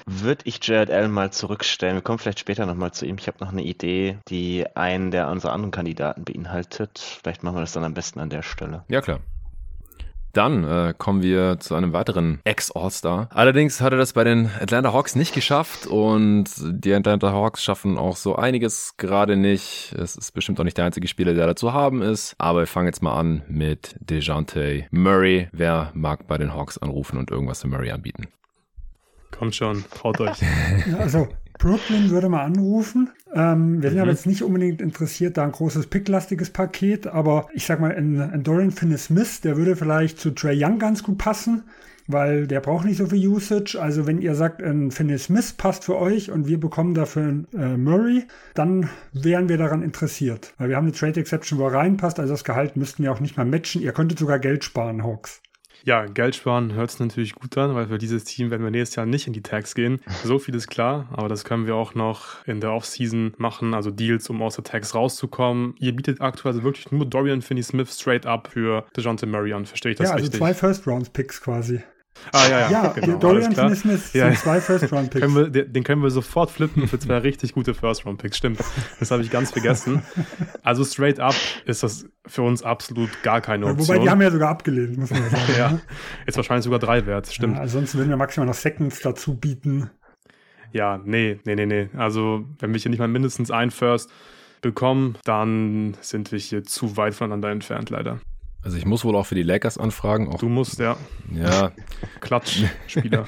würde 0.07 0.43
ich 0.45 0.65
Jared 0.65 0.91
Allen 0.91 1.11
mal 1.11 1.33
zurückstellen. 1.33 1.97
Wir 1.97 2.03
kommen 2.03 2.19
vielleicht 2.19 2.39
später 2.39 2.65
nochmal 2.65 2.93
zu 2.93 3.07
ihm. 3.07 3.17
Ich 3.19 3.27
habe 3.27 3.39
noch 3.41 3.51
eine 3.51 3.63
Idee, 3.63 4.19
die 4.29 4.65
einen 4.77 5.11
der 5.11 5.29
unserer 5.29 5.53
anderen 5.53 5.73
Kandidaten 5.73 6.25
beinhaltet. 6.25 7.19
Vielleicht 7.23 7.43
machen 7.43 7.57
wir 7.57 7.61
das 7.61 7.73
dann 7.73 7.83
am 7.83 7.95
besten 7.97 8.21
an 8.21 8.31
der 8.31 8.43
Stelle. 8.43 8.85
Ja, 8.89 9.01
klar. 9.01 9.19
Dann 10.33 10.65
äh, 10.65 10.93
kommen 10.97 11.23
wir 11.23 11.59
zu 11.61 11.75
einem 11.75 11.95
weiteren 11.95 12.41
Ex-All-Star. 12.45 13.31
Allerdings 13.33 13.81
hat 13.81 13.93
er 13.93 13.99
das 13.99 14.13
bei 14.13 14.23
den 14.23 14.51
Atlanta 14.61 14.93
Hawks 14.93 15.17
nicht 15.17 15.33
geschafft 15.33 15.87
und 15.87 16.45
die 16.59 16.93
Atlanta 16.93 17.33
Hawks 17.33 17.65
schaffen 17.65 17.97
auch 17.97 18.17
so 18.17 18.37
einiges 18.37 18.99
gerade 18.99 19.37
nicht. 19.37 19.95
Es 19.99 20.15
ist 20.15 20.33
bestimmt 20.33 20.61
auch 20.61 20.65
nicht 20.65 20.77
der 20.77 20.85
einzige 20.85 21.09
Spieler, 21.09 21.33
der 21.33 21.47
dazu 21.47 21.73
haben 21.73 22.03
ist. 22.03 22.35
Aber 22.37 22.61
wir 22.61 22.67
fangen 22.67 22.87
jetzt 22.87 23.03
mal 23.03 23.19
an 23.19 23.45
mit 23.49 23.97
DeJounte 24.01 24.85
Murray. 24.91 25.49
Wer 25.53 25.91
mag 25.95 26.27
bei 26.27 26.37
den 26.37 26.53
Hawks 26.53 26.77
anrufen 26.77 27.17
und 27.17 27.31
irgendwas 27.31 27.63
für 27.63 27.69
Murray 27.69 27.91
anbieten? 27.91 28.29
Kommt 29.31 29.55
schon, 29.55 29.87
traut 29.91 30.21
euch. 30.21 30.39
Also 30.99 31.29
Brooklyn 31.59 32.11
würde 32.11 32.29
mal 32.29 32.45
anrufen. 32.45 33.11
Ähm, 33.35 33.83
wir 33.83 33.91
sind 33.91 33.99
mhm. 33.99 34.03
aber 34.03 34.11
jetzt 34.13 34.27
nicht 34.27 34.43
unbedingt 34.43 34.81
interessiert, 34.81 35.37
da 35.37 35.45
ein 35.45 35.53
großes 35.53 35.87
picklastiges 35.89 36.51
Paket, 36.51 37.07
aber 37.07 37.49
ich 37.53 37.67
sag 37.67 37.81
mal, 37.81 37.95
ein, 37.95 38.21
ein 38.21 38.43
Dorian 38.43 38.71
Finney-Smith, 38.71 39.41
der 39.43 39.57
würde 39.57 39.77
vielleicht 39.77 40.19
zu 40.19 40.31
Trey 40.31 40.63
Young 40.63 40.79
ganz 40.79 41.03
gut 41.03 41.19
passen, 41.19 41.65
weil 42.07 42.47
der 42.47 42.61
braucht 42.61 42.85
nicht 42.85 42.99
so 42.99 43.07
viel 43.07 43.27
Usage. 43.27 43.77
Also 43.81 44.07
wenn 44.07 44.21
ihr 44.21 44.35
sagt, 44.35 44.63
ein 44.63 44.91
Finney-Smith 44.91 45.55
passt 45.55 45.85
für 45.85 45.99
euch 45.99 46.31
und 46.31 46.47
wir 46.47 46.61
bekommen 46.61 46.95
dafür 46.95 47.23
einen 47.23 47.47
äh, 47.57 47.77
Murray, 47.77 48.25
dann 48.55 48.89
wären 49.13 49.49
wir 49.49 49.59
daran 49.59 49.83
interessiert. 49.83 50.55
Weil 50.59 50.69
wir 50.69 50.77
haben 50.77 50.85
eine 50.85 50.93
Trade-Exception, 50.93 51.59
wo 51.59 51.67
er 51.67 51.75
reinpasst, 51.75 52.21
also 52.21 52.33
das 52.33 52.45
Gehalt 52.45 52.77
müssten 52.77 53.03
wir 53.03 53.13
auch 53.13 53.21
nicht 53.21 53.37
mal 53.37 53.47
matchen. 53.47 53.83
Ihr 53.83 53.93
könntet 53.93 54.19
sogar 54.19 54.39
Geld 54.39 54.65
sparen, 54.65 55.03
Hawks. 55.03 55.43
Ja, 55.87 56.07
Geld 56.07 56.35
sparen 56.35 56.75
hört 56.75 56.91
sich 56.91 56.99
natürlich 56.99 57.37
gut 57.37 57.57
an, 57.57 57.77
weil 57.77 57.87
für 57.87 57.97
dieses 57.97 58.25
Team 58.25 58.51
werden 58.51 58.65
wir 58.65 58.73
nächstes 58.73 58.97
Jahr 58.97 59.07
nicht 59.07 59.29
in 59.29 59.33
die 59.33 59.43
Tags 59.43 59.73
gehen. 59.77 60.01
So 60.25 60.41
viel 60.41 60.53
ist 60.57 60.67
klar, 60.67 61.07
aber 61.13 61.29
das 61.29 61.45
können 61.45 61.69
wir 61.69 61.77
auch 61.77 61.95
noch 61.95 62.45
in 62.45 62.61
der 62.61 62.73
Offseason 62.73 63.35
machen, 63.39 63.73
also 63.73 63.93
Deals, 63.93 64.29
um 64.29 64.43
aus 64.43 64.57
der 64.57 64.65
Tags 64.65 64.97
rauszukommen. 64.97 65.77
Ihr 65.79 65.95
bietet 65.95 66.21
aktuell 66.21 66.55
also 66.55 66.65
wirklich 66.65 66.91
nur 66.91 67.07
Dorian 67.07 67.41
Finney-Smith 67.41 67.89
straight 67.93 68.27
up 68.27 68.49
für 68.49 68.85
DeJounte 68.97 69.27
Murray 69.27 69.53
an, 69.53 69.65
verstehe 69.65 69.93
ich 69.93 69.99
das 69.99 70.09
ja, 70.09 70.17
richtig? 70.17 70.41
Ja, 70.41 70.45
also 70.45 70.55
zwei 70.55 70.59
First-Round-Picks 70.59 71.41
quasi. 71.41 71.81
Ah, 72.33 72.49
ja, 72.49 72.61
ja. 72.61 72.71
Ja, 72.71 72.89
genau, 72.89 73.19
Dorian 73.19 73.55
Finney-Smith 73.55 74.13
ja. 74.13 74.27
sind 74.27 74.39
zwei 74.39 74.61
First-Round-Picks. 74.61 75.35
Den, 75.53 75.73
den 75.73 75.85
können 75.85 76.03
wir 76.03 76.11
sofort 76.11 76.51
flippen 76.51 76.89
für 76.89 76.99
zwei 76.99 77.19
richtig 77.19 77.53
gute 77.53 77.75
First-Round-Picks. 77.75 78.37
Stimmt. 78.37 78.61
Das 78.99 79.11
habe 79.11 79.23
ich 79.23 79.31
ganz 79.31 79.53
vergessen. 79.53 80.03
Also 80.63 80.85
straight 80.85 81.21
up 81.21 81.35
ist 81.65 81.83
das 81.83 82.07
für 82.27 82.43
uns 82.43 82.63
absolut 82.63 83.23
gar 83.23 83.41
keine 83.41 83.67
Option. 83.67 83.89
Wobei, 83.89 83.99
die 83.99 84.11
haben 84.11 84.23
ja 84.23 84.31
sogar 84.31 84.51
abgelehnt, 84.51 84.99
muss 84.99 85.11
man 85.11 85.29
sagen. 85.31 85.43
ja, 85.57 85.71
ne? 85.73 85.81
ist 86.27 86.37
wahrscheinlich 86.37 86.65
sogar 86.65 86.79
drei 86.79 87.07
wert. 87.07 87.33
Stimmt. 87.33 87.57
Ja, 87.57 87.63
ansonsten 87.63 87.99
würden 87.99 88.11
wir 88.11 88.17
maximal 88.17 88.47
noch 88.47 88.55
Seconds 88.55 89.01
dazu 89.01 89.37
bieten. 89.37 89.91
Ja, 90.73 91.01
nee, 91.05 91.39
nee, 91.45 91.55
nee, 91.55 91.67
nee. 91.67 91.89
Also, 91.97 92.45
wenn 92.59 92.73
wir 92.73 92.81
hier 92.81 92.91
nicht 92.91 92.99
mal 92.99 93.09
mindestens 93.09 93.51
ein 93.51 93.71
First 93.71 94.11
bekommen, 94.61 95.17
dann 95.25 95.97
sind 96.01 96.33
wir 96.33 96.39
hier 96.39 96.65
zu 96.65 96.97
weit 96.97 97.15
voneinander 97.15 97.51
entfernt, 97.51 97.91
leider. 97.91 98.19
Also 98.67 98.79
ich 98.79 98.85
muss 98.85 99.05
wohl 99.05 99.15
auch 99.15 99.27
für 99.27 99.37
die 99.37 99.45
Lakers 99.45 99.79
anfragen. 99.79 100.29
Auch, 100.29 100.41
du 100.41 100.49
musst, 100.49 100.81
ja. 100.81 100.97
Ja. 101.33 101.71
Klatschspieler. 102.21 103.25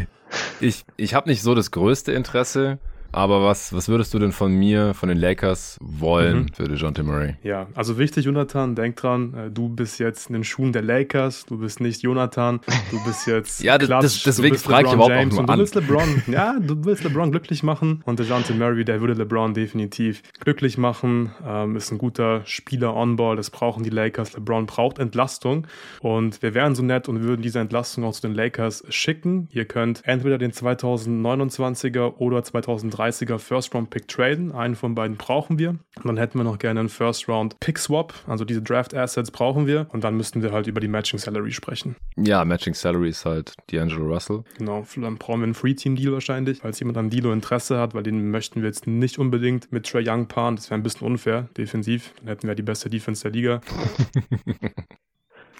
ich 0.60 0.84
ich 0.98 1.14
habe 1.14 1.30
nicht 1.30 1.40
so 1.40 1.54
das 1.54 1.70
größte 1.70 2.12
Interesse. 2.12 2.78
Aber 3.14 3.44
was, 3.44 3.72
was 3.72 3.88
würdest 3.88 4.12
du 4.12 4.18
denn 4.18 4.32
von 4.32 4.52
mir, 4.52 4.92
von 4.92 5.08
den 5.08 5.18
Lakers 5.18 5.78
wollen 5.80 6.38
mhm. 6.38 6.48
für 6.52 6.64
DeJounte 6.64 7.04
Murray? 7.04 7.36
Ja, 7.44 7.68
also 7.74 7.96
wichtig, 7.96 8.24
Jonathan, 8.24 8.74
denk 8.74 8.96
dran, 8.96 9.34
äh, 9.34 9.50
du 9.52 9.68
bist 9.68 10.00
jetzt 10.00 10.30
in 10.30 10.32
den 10.32 10.42
Schuhen 10.42 10.72
der 10.72 10.82
Lakers, 10.82 11.46
du 11.46 11.58
bist 11.58 11.80
nicht 11.80 12.02
Jonathan, 12.02 12.58
du 12.90 13.04
bist 13.04 13.28
jetzt 13.28 13.60
Ja, 13.62 13.78
das, 13.78 13.86
Klatsch, 13.86 14.26
deswegen 14.26 14.58
frage 14.58 14.88
ich 14.88 14.94
überhaupt 14.94 15.14
James 15.14 15.38
auch 15.38 15.42
nur 15.42 15.48
an. 15.48 15.58
Du 15.58 15.60
willst 15.60 15.76
LeBron, 15.76 16.22
ja, 16.26 16.58
du 16.58 16.84
willst 16.84 17.04
LeBron 17.04 17.30
glücklich 17.30 17.62
machen 17.62 18.02
und 18.04 18.18
DeJounte 18.18 18.52
Murray, 18.52 18.84
der 18.84 19.00
würde 19.00 19.14
LeBron 19.14 19.54
definitiv 19.54 20.24
glücklich 20.40 20.76
machen, 20.76 21.30
ähm, 21.46 21.76
ist 21.76 21.92
ein 21.92 21.98
guter 21.98 22.42
Spieler 22.46 22.96
on-ball, 22.96 23.36
das 23.36 23.50
brauchen 23.50 23.84
die 23.84 23.90
Lakers. 23.90 24.32
LeBron 24.34 24.66
braucht 24.66 24.98
Entlastung 24.98 25.68
und 26.00 26.42
wir 26.42 26.52
wären 26.54 26.74
so 26.74 26.82
nett 26.82 27.08
und 27.08 27.22
würden 27.22 27.42
diese 27.42 27.60
Entlastung 27.60 28.02
auch 28.02 28.12
zu 28.12 28.22
den 28.22 28.34
Lakers 28.34 28.84
schicken. 28.88 29.46
Ihr 29.52 29.66
könnt 29.66 30.00
entweder 30.04 30.36
den 30.36 30.50
2029er 30.50 32.14
oder 32.16 32.42
2030 32.42 33.03
30er 33.04 33.38
First-Round-Pick 33.38 34.08
traden. 34.08 34.52
Einen 34.52 34.76
von 34.76 34.94
beiden 34.94 35.16
brauchen 35.16 35.58
wir. 35.58 35.70
Und 35.70 36.06
dann 36.06 36.16
hätten 36.16 36.38
wir 36.38 36.44
noch 36.44 36.58
gerne 36.58 36.80
einen 36.80 36.88
First-Round-Pick-Swap. 36.88 38.14
Also 38.26 38.44
diese 38.44 38.62
Draft-Assets 38.62 39.30
brauchen 39.30 39.66
wir. 39.66 39.86
Und 39.92 40.04
dann 40.04 40.16
müssten 40.16 40.42
wir 40.42 40.52
halt 40.52 40.66
über 40.66 40.80
die 40.80 40.88
Matching-Salary 40.88 41.52
sprechen. 41.52 41.96
Ja, 42.16 42.44
Matching-Salary 42.44 43.10
ist 43.10 43.24
halt 43.24 43.54
D'Angelo 43.70 44.06
Russell. 44.06 44.44
Genau, 44.58 44.86
dann 44.96 45.16
brauchen 45.16 45.40
wir 45.40 45.44
einen 45.44 45.54
Free-Team-Deal 45.54 46.12
wahrscheinlich, 46.12 46.58
falls 46.58 46.80
jemand 46.80 46.98
an 46.98 47.10
Dilo 47.10 47.32
Interesse 47.32 47.78
hat, 47.78 47.94
weil 47.94 48.02
den 48.02 48.30
möchten 48.30 48.62
wir 48.62 48.68
jetzt 48.68 48.86
nicht 48.86 49.18
unbedingt 49.18 49.72
mit 49.72 49.86
Trey 49.86 50.08
Young 50.08 50.26
paaren. 50.26 50.56
Das 50.56 50.70
wäre 50.70 50.80
ein 50.80 50.82
bisschen 50.82 51.06
unfair, 51.06 51.48
defensiv. 51.56 52.12
Dann 52.18 52.28
hätten 52.28 52.48
wir 52.48 52.54
die 52.54 52.62
beste 52.62 52.90
Defense 52.90 53.22
der 53.22 53.32
Liga. 53.32 53.60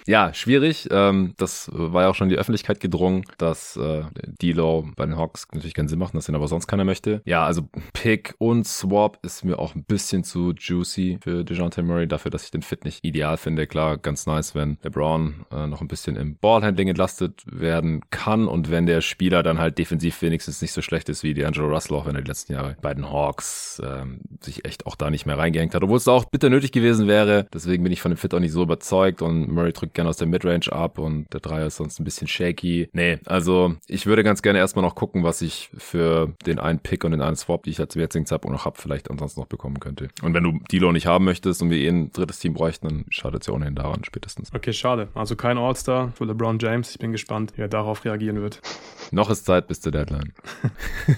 Ja, 0.07 0.35
schwierig. 0.35 0.89
Ähm, 0.91 1.35
das 1.39 1.71
war 1.73 2.03
ja 2.03 2.11
auch 2.11 2.15
schon 2.15 2.27
in 2.27 2.35
die 2.35 2.39
Öffentlichkeit 2.39 2.81
gedrungen, 2.81 3.25
dass 3.39 3.77
äh, 3.77 4.03
D-Low 4.41 4.89
bei 4.97 5.07
den 5.07 5.17
Hawks 5.17 5.47
natürlich 5.53 5.75
keinen 5.75 5.89
Sinn 5.89 5.99
macht, 5.99 6.15
dass 6.15 6.27
den 6.27 6.35
aber 6.35 6.49
sonst 6.49 6.67
keiner 6.67 6.85
möchte. 6.85 7.23
Ja, 7.25 7.47
also 7.47 7.69
Pick 7.93 8.35
und 8.39 8.67
Swap 8.67 9.19
ist 9.23 9.45
mir 9.45 9.59
auch 9.59 9.75
ein 9.75 9.85
bisschen 9.85 10.25
zu 10.25 10.53
juicy 10.53 11.19
für 11.23 11.45
DeJounte 11.45 11.83
Murray, 11.83 12.07
dafür, 12.07 12.31
dass 12.31 12.45
ich 12.45 12.51
den 12.51 12.63
Fit 12.63 12.85
nicht 12.85 13.05
ideal 13.05 13.37
finde. 13.37 13.67
Klar, 13.67 13.99
ganz 13.99 14.27
nice, 14.27 14.55
wenn 14.55 14.79
LeBron 14.83 15.47
äh, 15.51 15.67
noch 15.67 15.81
ein 15.81 15.89
bisschen 15.89 16.17
im 16.17 16.37
Ballhandling 16.37 16.89
entlastet 16.89 17.43
werden 17.47 18.03
kann 18.11 18.47
und 18.47 18.71
wenn 18.71 18.87
der 18.87 19.01
Spieler 19.01 19.43
dann 19.43 19.59
halt 19.59 19.79
defensiv 19.79 20.21
wenigstens 20.23 20.61
nicht 20.61 20.73
so 20.73 20.83
schlecht 20.83 21.09
ist 21.09 21.23
wie 21.23 21.33
D'Angelo 21.33 21.69
Russell, 21.69 21.97
auch 21.97 22.07
wenn 22.07 22.15
er 22.15 22.23
die 22.23 22.29
letzten 22.29 22.53
Jahre 22.53 22.77
bei 22.83 22.93
den 22.93 23.11
Hawks 23.11 23.81
ähm, 23.85 24.21
sich 24.41 24.65
echt 24.65 24.87
auch 24.87 24.97
da 24.97 25.11
nicht 25.11 25.27
mehr 25.27 25.39
reingehängt 25.39 25.75
hat, 25.75 25.83
obwohl 25.83 25.97
es 25.97 26.09
auch 26.09 26.27
bitter 26.27 26.51
nötig 26.51 26.73
gewesen 26.73 27.09
wäre. 27.09 27.47
Deswegen 27.53 27.83
bin 27.83 27.93
ich 27.93 28.03
von 28.03 28.11
dem 28.11 28.19
Fit 28.19 28.35
auch 28.35 28.41
nicht 28.41 28.53
so 28.53 28.63
überzeugt 28.63 29.23
und 29.23 29.49
Murray 29.49 29.73
gerne 29.87 30.11
aus 30.11 30.17
der 30.17 30.27
Midrange 30.27 30.73
ab 30.73 30.99
und 30.99 31.33
der 31.33 31.41
Dreier 31.41 31.67
ist 31.67 31.77
sonst 31.77 32.01
ein 32.01 32.05
bisschen 32.05 32.29
shaky. 32.29 32.89
Nee, 32.93 33.19
also 33.27 33.75
ich 33.87 34.07
würde 34.07 34.25
ganz 34.25 34.43
gerne 34.43 34.59
erstmal 34.59 34.85
noch 34.85 34.95
gucken, 34.95 35.23
was 35.23 35.43
ich 35.43 35.71
für 35.77 36.35
den 36.47 36.59
einen 36.59 36.79
Pick 36.79 37.05
und 37.05 37.13
den 37.13 37.21
einen 37.21 37.37
Swap, 37.37 37.65
die 37.65 37.71
ich 37.71 37.85
zum 37.89 38.01
jetzigen 38.01 38.27
Zeitpunkt 38.27 38.57
noch 38.57 38.65
habe, 38.65 38.81
vielleicht 38.81 39.11
ansonsten 39.11 39.41
noch 39.41 39.47
bekommen 39.47 39.81
könnte. 39.81 40.09
Und 40.23 40.35
wenn 40.35 40.45
du 40.45 40.59
Dilo 40.71 40.93
nicht 40.93 41.07
haben 41.07 41.25
möchtest 41.25 41.63
und 41.63 41.71
wir 41.71 41.79
eh 41.79 41.89
ein 41.89 42.13
drittes 42.13 42.39
Team 42.39 42.55
bräuchten, 42.55 42.89
dann 42.89 43.05
schadet 43.11 43.43
es 43.43 43.47
ja 43.47 43.53
ohnehin 43.53 43.75
daran 43.75 44.05
spätestens. 44.05 44.53
Okay, 44.55 44.73
schade. 44.73 45.09
Also 45.15 45.37
kein 45.37 45.59
All-Star 45.59 46.13
für 46.15 46.25
LeBron 46.25 46.59
James. 46.59 46.91
Ich 46.91 46.99
bin 46.99 47.13
gespannt, 47.13 47.53
wie 47.57 47.63
er 47.63 47.69
darauf 47.69 48.05
reagieren 48.05 48.41
wird. 48.41 48.61
noch 49.11 49.31
ist 49.31 49.45
Zeit 49.45 49.69
bis 49.69 49.81
zur 49.81 49.93
Deadline. 49.93 50.33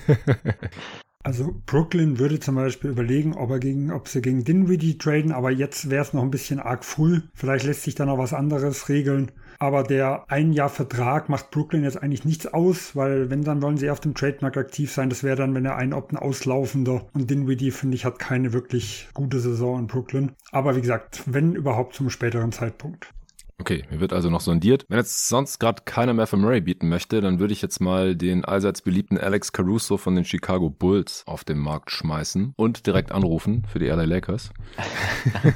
Also 1.26 1.52
Brooklyn 1.66 2.20
würde 2.20 2.38
zum 2.38 2.54
Beispiel 2.54 2.90
überlegen, 2.90 3.34
ob, 3.34 3.50
er 3.50 3.58
gegen, 3.58 3.90
ob 3.90 4.06
sie 4.06 4.22
gegen 4.22 4.44
Dinwiddie 4.44 4.96
traden, 4.96 5.32
aber 5.32 5.50
jetzt 5.50 5.90
wäre 5.90 6.02
es 6.02 6.12
noch 6.12 6.22
ein 6.22 6.30
bisschen 6.30 6.60
arg 6.60 6.84
früh. 6.84 7.20
Vielleicht 7.34 7.66
lässt 7.66 7.82
sich 7.82 7.96
da 7.96 8.06
noch 8.06 8.18
was 8.18 8.32
anderes 8.32 8.88
regeln. 8.88 9.32
Aber 9.58 9.82
der 9.82 10.24
ein 10.28 10.52
Jahr 10.52 10.68
Vertrag 10.68 11.28
macht 11.28 11.50
Brooklyn 11.50 11.82
jetzt 11.82 12.00
eigentlich 12.00 12.24
nichts 12.24 12.46
aus, 12.46 12.94
weil 12.94 13.28
wenn, 13.28 13.42
dann 13.42 13.60
wollen 13.60 13.76
sie 13.76 13.90
auf 13.90 13.98
dem 13.98 14.14
Trademark 14.14 14.56
aktiv 14.56 14.92
sein. 14.92 15.08
Das 15.08 15.24
wäre 15.24 15.34
dann, 15.36 15.54
wenn 15.54 15.64
er 15.64 15.76
ein 15.76 15.94
ein 15.94 16.16
auslaufender. 16.16 17.06
Und 17.12 17.28
Dinwiddie, 17.28 17.72
finde 17.72 17.96
ich, 17.96 18.04
hat 18.04 18.20
keine 18.20 18.52
wirklich 18.52 19.08
gute 19.14 19.40
Saison 19.40 19.80
in 19.80 19.86
Brooklyn. 19.88 20.32
Aber 20.52 20.76
wie 20.76 20.80
gesagt, 20.80 21.22
wenn 21.26 21.56
überhaupt 21.56 21.94
zum 21.94 22.10
späteren 22.10 22.52
Zeitpunkt. 22.52 23.12
Okay, 23.58 23.84
mir 23.90 24.00
wird 24.00 24.12
also 24.12 24.28
noch 24.28 24.42
sondiert. 24.42 24.84
Wenn 24.88 24.98
jetzt 24.98 25.28
sonst 25.28 25.58
gerade 25.58 25.82
keiner 25.84 26.12
mehr 26.12 26.26
für 26.26 26.36
Murray 26.36 26.60
bieten 26.60 26.88
möchte, 26.90 27.22
dann 27.22 27.38
würde 27.38 27.54
ich 27.54 27.62
jetzt 27.62 27.80
mal 27.80 28.14
den 28.14 28.44
allseits 28.44 28.82
beliebten 28.82 29.16
Alex 29.16 29.50
Caruso 29.52 29.96
von 29.96 30.14
den 30.14 30.26
Chicago 30.26 30.68
Bulls 30.68 31.22
auf 31.26 31.42
den 31.42 31.58
Markt 31.58 31.90
schmeißen 31.90 32.52
und 32.56 32.86
direkt 32.86 33.12
anrufen 33.12 33.66
für 33.66 33.78
die 33.78 33.86
LA 33.86 34.04
Lakers. 34.04 34.50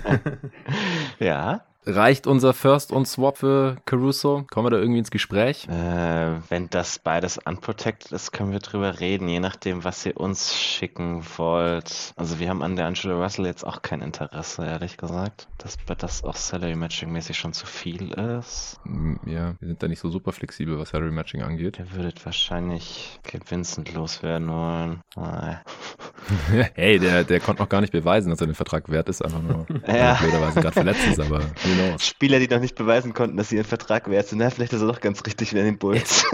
ja. 1.19 1.67
Reicht 1.87 2.27
unser 2.27 2.53
First 2.53 2.93
und 2.93 3.09
Swap 3.09 3.39
für 3.39 3.77
Caruso? 3.87 4.45
Kommen 4.51 4.67
wir 4.67 4.71
da 4.71 4.77
irgendwie 4.77 4.99
ins 4.99 5.11
Gespräch? 5.11 5.67
Äh, 5.67 6.37
wenn 6.51 6.69
das 6.69 6.99
beides 6.99 7.39
unprotected 7.39 8.13
ist, 8.13 8.33
können 8.33 8.53
wir 8.53 8.59
drüber 8.59 9.01
reden, 9.01 9.29
je 9.29 9.41
nachdem, 9.41 9.83
was 9.83 10.05
ihr 10.05 10.19
uns 10.21 10.55
schicken 10.55 11.25
wollt. 11.39 12.13
Also 12.17 12.39
wir 12.39 12.51
haben 12.51 12.63
an 12.63 12.77
der 12.77 12.85
Angela 12.87 13.15
Russell 13.15 13.47
jetzt 13.47 13.65
auch 13.65 13.81
kein 13.81 14.03
Interesse, 14.03 14.67
ehrlich 14.67 14.99
gesagt. 14.99 15.49
Dass 15.57 15.79
das 15.99 16.23
auch 16.23 16.37
Salary 16.37 16.77
Matching 16.77 17.13
mäßig 17.13 17.39
schon 17.39 17.55
zu 17.55 17.65
viel 17.65 18.13
ist. 18.13 18.79
Mm, 18.85 19.15
ja, 19.27 19.55
wir 19.59 19.69
sind 19.69 19.83
da 19.83 19.89
nicht 19.89 20.01
so 20.01 20.11
super 20.11 20.33
flexibel, 20.33 20.79
was 20.79 20.91
Salary 20.91 21.13
Matching 21.13 21.43
angeht. 21.43 21.79
Ihr 21.79 21.93
würdet 21.93 22.25
wahrscheinlich 22.27 23.19
Gabe 23.23 23.51
Vincent 23.51 23.95
loswerden 23.95 24.49
wollen. 24.49 25.03
hey, 26.75 26.99
der, 26.99 27.25
der 27.25 27.41
konnte 27.41 27.63
noch 27.63 27.69
gar 27.69 27.81
nicht 27.81 27.93
beweisen, 27.93 28.31
dass 28.31 28.41
er 28.41 28.47
den 28.47 28.55
Vertrag 28.55 28.91
wert 28.91 29.09
ist, 29.09 29.25
einfach 29.25 29.43
nur 29.43 29.67
ja. 29.87 30.15
blöderweise 30.15 30.61
gerade 30.61 30.73
verletzt 30.73 31.07
ist, 31.07 31.21
aber 31.21 31.41
Genau. 31.71 31.99
Spieler, 31.99 32.39
die 32.41 32.49
noch 32.49 32.61
nicht 32.61 32.75
beweisen 32.75 33.15
konnten, 33.15 33.37
dass 33.37 33.51
sie 33.51 33.57
ihren 33.57 33.65
Vertrag 33.65 34.11
wert 34.11 34.29
sind. 34.29 34.39
Na, 34.39 34.51
vielleicht 34.51 34.73
ist 34.73 34.81
er 34.81 34.89
doch 34.89 35.01
ganz 35.01 35.25
richtig 35.25 35.53
wieder 35.53 35.61
in 35.61 35.67
den 35.69 35.79
Bulls. 35.79 36.25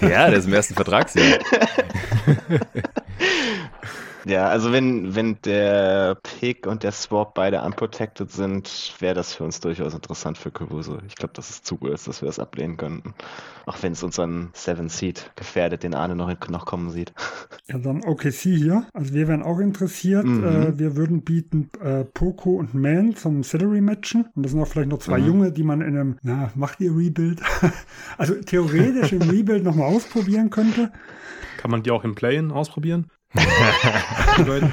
ja, 0.00 0.30
der 0.30 0.38
ist 0.38 0.46
im 0.46 0.54
ersten 0.54 0.74
Vertragsjahr. 0.74 1.38
Ja, 4.26 4.48
also 4.48 4.72
wenn, 4.72 5.14
wenn 5.14 5.36
der 5.44 6.16
Pick 6.16 6.66
und 6.66 6.82
der 6.82 6.90
Swap 6.90 7.34
beide 7.34 7.62
unprotected 7.62 8.28
sind, 8.28 8.96
wäre 8.98 9.14
das 9.14 9.32
für 9.32 9.44
uns 9.44 9.60
durchaus 9.60 9.94
interessant 9.94 10.36
für 10.36 10.50
Caruso. 10.50 10.98
Ich 11.06 11.14
glaube, 11.14 11.32
das 11.34 11.48
ist 11.48 11.64
zu 11.64 11.76
groß, 11.76 12.02
dass 12.02 12.22
wir 12.22 12.26
das 12.26 12.40
ablehnen 12.40 12.76
könnten. 12.76 13.14
Auch 13.66 13.80
wenn 13.82 13.92
es 13.92 14.02
unseren 14.02 14.50
Seven 14.52 14.88
Seed 14.88 15.30
gefährdet, 15.36 15.84
den 15.84 15.94
Arne 15.94 16.16
noch, 16.16 16.48
noch 16.48 16.66
kommen 16.66 16.90
sieht. 16.90 17.12
Ja, 17.68 17.78
dann 17.78 18.04
OKC 18.04 18.34
hier. 18.34 18.84
Also 18.94 19.14
wir 19.14 19.28
wären 19.28 19.44
auch 19.44 19.60
interessiert. 19.60 20.24
Mhm. 20.24 20.44
Äh, 20.44 20.78
wir 20.80 20.96
würden 20.96 21.22
bieten 21.22 21.70
äh, 21.80 22.02
Poco 22.02 22.56
und 22.56 22.74
Man 22.74 23.14
zum 23.14 23.44
Salary 23.44 23.80
matchen. 23.80 24.26
Und 24.34 24.42
das 24.42 24.50
sind 24.50 24.60
auch 24.60 24.66
vielleicht 24.66 24.88
noch 24.88 24.98
zwei 24.98 25.20
mhm. 25.20 25.26
Junge, 25.26 25.52
die 25.52 25.62
man 25.62 25.82
in 25.82 25.96
einem, 25.96 26.18
na, 26.22 26.50
macht 26.56 26.80
ihr 26.80 26.90
Rebuild? 26.90 27.40
also 28.18 28.34
theoretisch 28.34 29.12
im 29.12 29.22
Rebuild 29.30 29.62
nochmal 29.62 29.94
ausprobieren 29.94 30.50
könnte. 30.50 30.90
Kann 31.58 31.70
man 31.70 31.84
die 31.84 31.92
auch 31.92 32.02
im 32.02 32.16
Play-In 32.16 32.50
ausprobieren? 32.50 33.06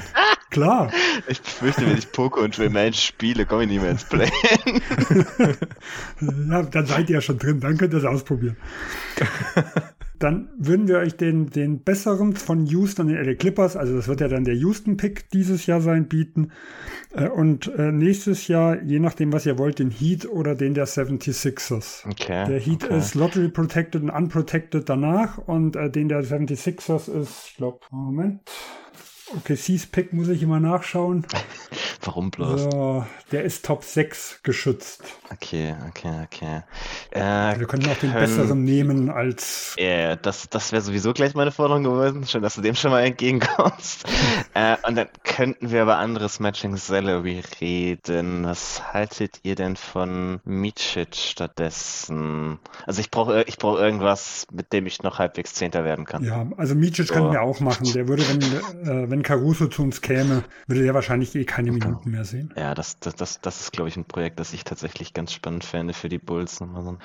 Klar. 0.49 0.91
Ich 1.28 1.41
befürchte, 1.41 1.88
wenn 1.88 1.97
ich 1.97 2.12
Poco 2.12 2.41
und 2.41 2.60
Remain 2.60 2.93
spiele, 2.93 3.45
komme 3.45 3.63
ich 3.63 3.69
nicht 3.69 3.82
mehr 3.82 3.89
ins 3.89 4.04
Play. 4.04 4.30
ja, 6.21 6.62
dann 6.62 6.86
seid 6.86 7.10
ihr 7.10 7.15
ja 7.15 7.21
schon 7.21 7.39
drin, 7.39 7.60
dann 7.60 7.76
könnt 7.78 7.93
ihr 7.93 7.99
es 7.99 8.06
ausprobieren. 8.06 8.56
Dann 10.23 10.47
würden 10.57 10.88
wir 10.88 10.99
euch 10.99 11.17
den, 11.17 11.49
den 11.49 11.83
besseren 11.83 12.38
von 12.38 12.65
Houston, 12.65 13.09
den 13.09 13.21
LA 13.21 13.33
Clippers, 13.33 13.75
also 13.75 13.93
das 13.93 14.07
wird 14.07 14.21
ja 14.21 14.29
dann 14.29 14.45
der 14.45 14.55
Houston-Pick 14.55 15.29
dieses 15.31 15.65
Jahr 15.65 15.81
sein, 15.81 16.07
bieten. 16.07 16.51
Äh, 17.13 17.27
und 17.27 17.67
äh, 17.77 17.91
nächstes 17.91 18.47
Jahr, 18.47 18.81
je 18.81 18.99
nachdem, 18.99 19.33
was 19.33 19.45
ihr 19.45 19.57
wollt, 19.57 19.79
den 19.79 19.91
Heat 19.91 20.25
oder 20.25 20.55
den 20.55 20.75
der 20.75 20.88
76ers. 20.88 22.07
Okay. 22.09 22.47
Der 22.47 22.57
Heat 22.57 22.86
okay. 22.86 22.97
ist 22.97 23.15
Lottery 23.15 23.49
Protected 23.49 24.01
und 24.01 24.12
Unprotected 24.12 24.88
danach 24.88 25.39
und 25.39 25.75
äh, 25.75 25.89
den 25.89 26.07
der 26.07 26.23
76ers 26.23 27.12
ist, 27.12 27.49
ich 27.49 27.57
glaube, 27.57 27.79
Moment. 27.91 28.39
Okay, 29.38 29.55
C's 29.55 29.86
Pick 29.86 30.12
muss 30.13 30.27
ich 30.27 30.43
immer 30.43 30.59
nachschauen. 30.59 31.25
Warum 32.03 32.31
bloß? 32.31 32.63
So, 32.63 33.05
der 33.31 33.43
ist 33.43 33.65
Top 33.65 33.83
6 33.83 34.41
geschützt. 34.43 35.03
Okay, 35.31 35.73
okay, 35.88 36.25
okay. 36.25 36.62
Äh, 37.12 37.59
wir 37.59 37.65
können 37.65 37.88
auch 37.88 37.97
den 37.97 38.12
können, 38.12 38.25
besseren 38.25 38.63
nehmen 38.65 39.09
als. 39.09 39.75
Ja, 39.79 40.17
das, 40.17 40.49
das 40.49 40.73
wäre 40.73 40.81
sowieso 40.81 41.13
gleich 41.13 41.33
meine 41.33 41.51
Forderung 41.51 41.83
gewesen. 41.83 42.27
Schön, 42.27 42.41
dass 42.41 42.55
du 42.55 42.62
dem 42.62 42.75
schon 42.75 42.91
mal 42.91 43.03
entgegenkommst. 43.03 44.03
äh, 44.53 44.77
und 44.87 44.95
dann 44.95 45.07
könnten 45.23 45.71
wir 45.71 45.83
über 45.83 45.97
anderes 45.97 46.39
Matching 46.39 46.77
Salary 46.77 47.41
reden. 47.59 48.45
Was 48.45 48.93
haltet 48.93 49.39
ihr 49.43 49.55
denn 49.55 49.75
von 49.75 50.41
Micic 50.45 51.15
stattdessen? 51.15 52.59
Also 52.85 53.01
ich 53.01 53.09
brauche 53.09 53.43
ich 53.43 53.57
brauch 53.57 53.77
irgendwas, 53.77 54.45
mit 54.51 54.71
dem 54.73 54.85
ich 54.85 55.01
noch 55.01 55.19
halbwegs 55.19 55.53
Zehnter 55.53 55.83
werden 55.83 56.05
kann. 56.05 56.23
Ja, 56.23 56.45
also 56.57 56.75
Micic 56.75 57.07
so. 57.07 57.13
können 57.13 57.31
wir 57.31 57.41
auch 57.41 57.59
machen. 57.59 57.91
Der 57.93 58.07
würde, 58.07 58.23
wenn, 58.27 58.41
äh, 58.87 59.09
wenn 59.09 59.23
Caruso 59.23 59.67
zu 59.67 59.83
uns 59.83 60.01
käme, 60.01 60.43
würde 60.67 60.83
der 60.83 60.93
wahrscheinlich 60.93 61.33
eh 61.35 61.45
keine 61.45 61.71
Minuten 61.71 62.11
mehr 62.11 62.25
sehen. 62.25 62.53
Ja, 62.55 62.75
das, 62.75 62.99
das, 62.99 63.15
das, 63.15 63.41
das 63.41 63.61
ist, 63.61 63.71
glaube 63.71 63.89
ich, 63.89 63.97
ein 63.97 64.05
Projekt, 64.05 64.39
das 64.39 64.53
ich 64.53 64.63
tatsächlich 64.63 65.13
ganz 65.13 65.33
spannend 65.33 65.63
fände 65.63 65.93
für 65.93 66.09
die 66.09 66.19
Bulls, 66.19 66.59
nochmal 66.59 66.83
so 66.83 66.89
einen 66.89 66.99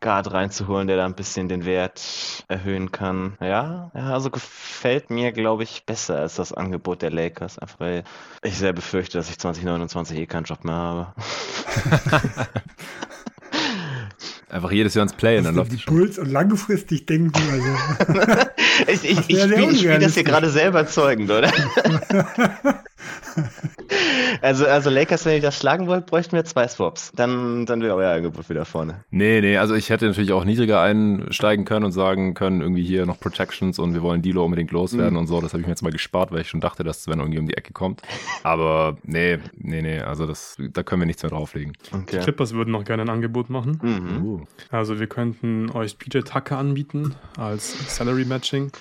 Guard 0.00 0.32
reinzuholen, 0.32 0.86
der 0.86 0.96
da 0.96 1.06
ein 1.06 1.14
bisschen 1.14 1.48
den 1.48 1.64
Wert 1.64 2.44
erhöhen 2.48 2.92
kann. 2.92 3.36
Ja, 3.40 3.90
ja 3.94 4.12
also 4.12 4.30
gefällt 4.30 5.10
mir, 5.10 5.32
glaube 5.32 5.62
ich, 5.62 5.84
besser 5.86 6.18
als 6.18 6.34
das 6.36 6.52
Angebot 6.74 7.02
der 7.02 7.10
Lakers, 7.10 7.58
einfach 7.58 7.78
weil 7.78 8.04
ich 8.42 8.58
sehr 8.58 8.72
befürchte, 8.72 9.18
dass 9.18 9.30
ich 9.30 9.38
2029 9.38 10.18
eh 10.18 10.26
keinen 10.26 10.44
Job 10.44 10.64
mehr 10.64 10.74
habe. 10.74 11.14
Einfach 14.54 14.70
jedes 14.70 14.94
Jahr 14.94 15.02
ins 15.02 15.14
Play 15.14 15.38
und 15.38 15.44
dann 15.44 15.56
läuft 15.56 15.72
die 15.72 15.78
Puls 15.78 16.16
und 16.16 16.30
langfristig 16.30 17.06
denken. 17.06 17.42
Also. 17.50 18.46
ich 18.86 19.04
ich, 19.04 19.18
ich 19.28 19.42
spiele 19.42 19.74
spiel 19.74 19.98
das 19.98 20.14
hier 20.14 20.22
gerade 20.22 20.48
selber 20.48 20.86
zeugend, 20.86 21.28
oder? 21.28 21.50
also, 24.40 24.64
also 24.66 24.90
Lakers, 24.90 25.26
wenn 25.26 25.34
ihr 25.34 25.40
das 25.40 25.58
schlagen 25.58 25.88
wollt, 25.88 26.06
bräuchten 26.06 26.36
wir 26.36 26.44
zwei 26.44 26.68
Swaps. 26.68 27.10
Dann, 27.16 27.66
dann 27.66 27.82
wäre 27.82 27.96
euer 27.96 28.12
Angebot 28.14 28.48
wieder 28.48 28.64
vorne. 28.64 29.04
Nee, 29.10 29.40
nee, 29.40 29.56
also 29.56 29.74
ich 29.74 29.90
hätte 29.90 30.06
natürlich 30.06 30.32
auch 30.32 30.44
niedriger 30.44 30.80
einsteigen 30.80 31.64
können 31.64 31.86
und 31.86 31.92
sagen 31.92 32.34
können, 32.34 32.60
irgendwie 32.60 32.84
hier 32.84 33.06
noch 33.06 33.18
Protections 33.18 33.78
und 33.80 33.94
wir 33.94 34.02
wollen 34.02 34.22
Dilo 34.22 34.44
unbedingt 34.44 34.70
loswerden 34.70 35.14
mhm. 35.14 35.20
und 35.20 35.26
so. 35.26 35.40
Das 35.40 35.52
habe 35.52 35.62
ich 35.62 35.66
mir 35.66 35.72
jetzt 35.72 35.82
mal 35.82 35.90
gespart, 35.90 36.30
weil 36.30 36.42
ich 36.42 36.48
schon 36.48 36.60
dachte, 36.60 36.84
dass 36.84 37.02
Sven 37.02 37.18
irgendwie 37.18 37.38
um 37.38 37.46
die 37.46 37.56
Ecke 37.56 37.72
kommt. 37.72 38.02
Aber 38.42 38.98
nee, 39.02 39.38
nee, 39.56 39.82
nee, 39.82 40.00
also 40.00 40.26
das, 40.26 40.56
da 40.58 40.82
können 40.82 41.02
wir 41.02 41.06
nichts 41.06 41.22
mehr 41.22 41.30
drauflegen. 41.30 41.72
Okay. 41.92 42.04
Die 42.12 42.18
Clippers 42.18 42.54
würden 42.54 42.70
noch 42.70 42.84
gerne 42.84 43.02
ein 43.02 43.10
Angebot 43.10 43.50
machen. 43.50 43.80
Mhm. 43.82 44.24
Uh. 44.24 44.43
Also 44.70 44.98
wir 44.98 45.06
könnten 45.06 45.70
euch 45.70 45.98
PJ 45.98 46.20
Tucker 46.20 46.58
anbieten 46.58 47.14
als 47.36 47.96
Salary 47.96 48.24
Matching 48.24 48.72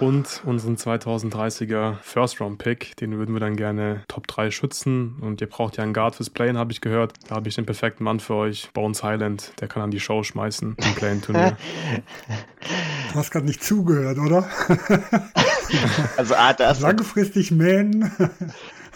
und 0.00 0.42
unseren 0.44 0.76
2030er 0.76 1.96
First-Round-Pick. 2.02 2.96
Den 2.96 3.18
würden 3.18 3.34
wir 3.34 3.40
dann 3.40 3.56
gerne 3.56 4.04
Top 4.08 4.26
3 4.26 4.50
schützen. 4.50 5.16
Und 5.20 5.40
ihr 5.40 5.48
braucht 5.48 5.76
ja 5.76 5.82
einen 5.82 5.92
Guard 5.92 6.14
fürs 6.14 6.30
Playen, 6.30 6.56
habe 6.56 6.72
ich 6.72 6.80
gehört. 6.80 7.14
Da 7.28 7.36
habe 7.36 7.48
ich 7.48 7.56
den 7.56 7.66
perfekten 7.66 8.04
Mann 8.04 8.20
für 8.20 8.34
euch. 8.34 8.70
Bones 8.72 9.02
Highland, 9.02 9.52
der 9.60 9.68
kann 9.68 9.82
an 9.82 9.90
die 9.90 10.00
Show 10.00 10.22
schmeißen 10.22 10.76
im 10.78 10.94
Playen-Turnier. 10.94 11.56
du 13.12 13.14
hast 13.14 13.30
gerade 13.30 13.46
nicht 13.46 13.62
zugehört, 13.62 14.18
oder? 14.18 14.48
also, 16.16 16.34
ah, 16.34 16.52
das. 16.52 16.80
Langfristig 16.80 17.50
Man. 17.50 18.12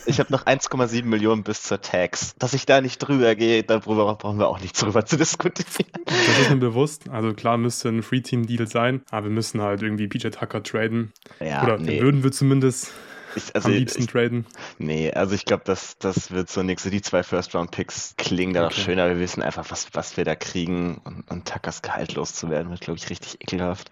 Ich 0.07 0.19
habe 0.19 0.33
noch 0.33 0.47
1,7 0.47 1.05
Millionen 1.05 1.43
bis 1.43 1.63
zur 1.63 1.81
Tax. 1.81 2.35
Dass 2.39 2.55
ich 2.55 2.67
da 2.67 2.81
nicht 2.81 2.99
drüber 2.99 3.35
gehe, 3.35 3.63
darüber 3.63 4.15
brauchen 4.15 4.39
wir 4.39 4.49
auch 4.49 4.61
nicht 4.61 4.81
drüber 4.81 5.05
zu 5.05 5.17
diskutieren. 5.17 5.91
Das 6.05 6.39
ist 6.41 6.51
mir 6.51 6.57
bewusst. 6.57 7.09
Also 7.09 7.33
klar 7.35 7.57
müsste 7.59 7.89
ein 7.89 8.03
Free-Team-Deal 8.03 8.67
sein, 8.67 9.03
aber 9.11 9.27
wir 9.27 9.33
müssen 9.33 9.61
halt 9.61 9.83
irgendwie 9.83 10.09
PJ 10.09 10.29
Tucker 10.29 10.63
traden. 10.63 11.13
Ja, 11.41 11.63
Oder 11.63 11.79
nee. 11.79 12.01
würden 12.01 12.25
wir 12.25 12.33
zumindest. 12.33 12.93
Ich, 13.35 13.55
also, 13.55 13.69
am 13.69 13.75
liebsten 13.75 14.03
ich, 14.03 14.09
traden. 14.09 14.47
Nee, 14.79 15.11
also 15.11 15.35
ich 15.35 15.45
glaube, 15.45 15.63
das, 15.65 15.97
das 15.99 16.31
wird 16.31 16.51
so 16.51 16.63
nichts. 16.63 16.83
Die 16.83 17.01
zwei 17.01 17.23
First-Round-Picks 17.23 18.17
klingen 18.19 18.53
da 18.53 18.67
okay. 18.67 18.75
noch 18.75 18.85
schöner. 18.85 19.09
Wir 19.09 19.19
wissen 19.19 19.43
einfach, 19.43 19.71
was, 19.71 19.89
was 19.95 20.17
wir 20.17 20.25
da 20.25 20.35
kriegen. 20.35 21.01
Und, 21.05 21.31
und 21.31 21.49
Tuckers 21.49 21.81
Gehalt 21.83 22.15
loszuwerden, 22.15 22.71
wird, 22.71 22.81
glaube 22.81 22.99
ich, 22.99 23.09
richtig 23.09 23.41
ekelhaft. 23.41 23.91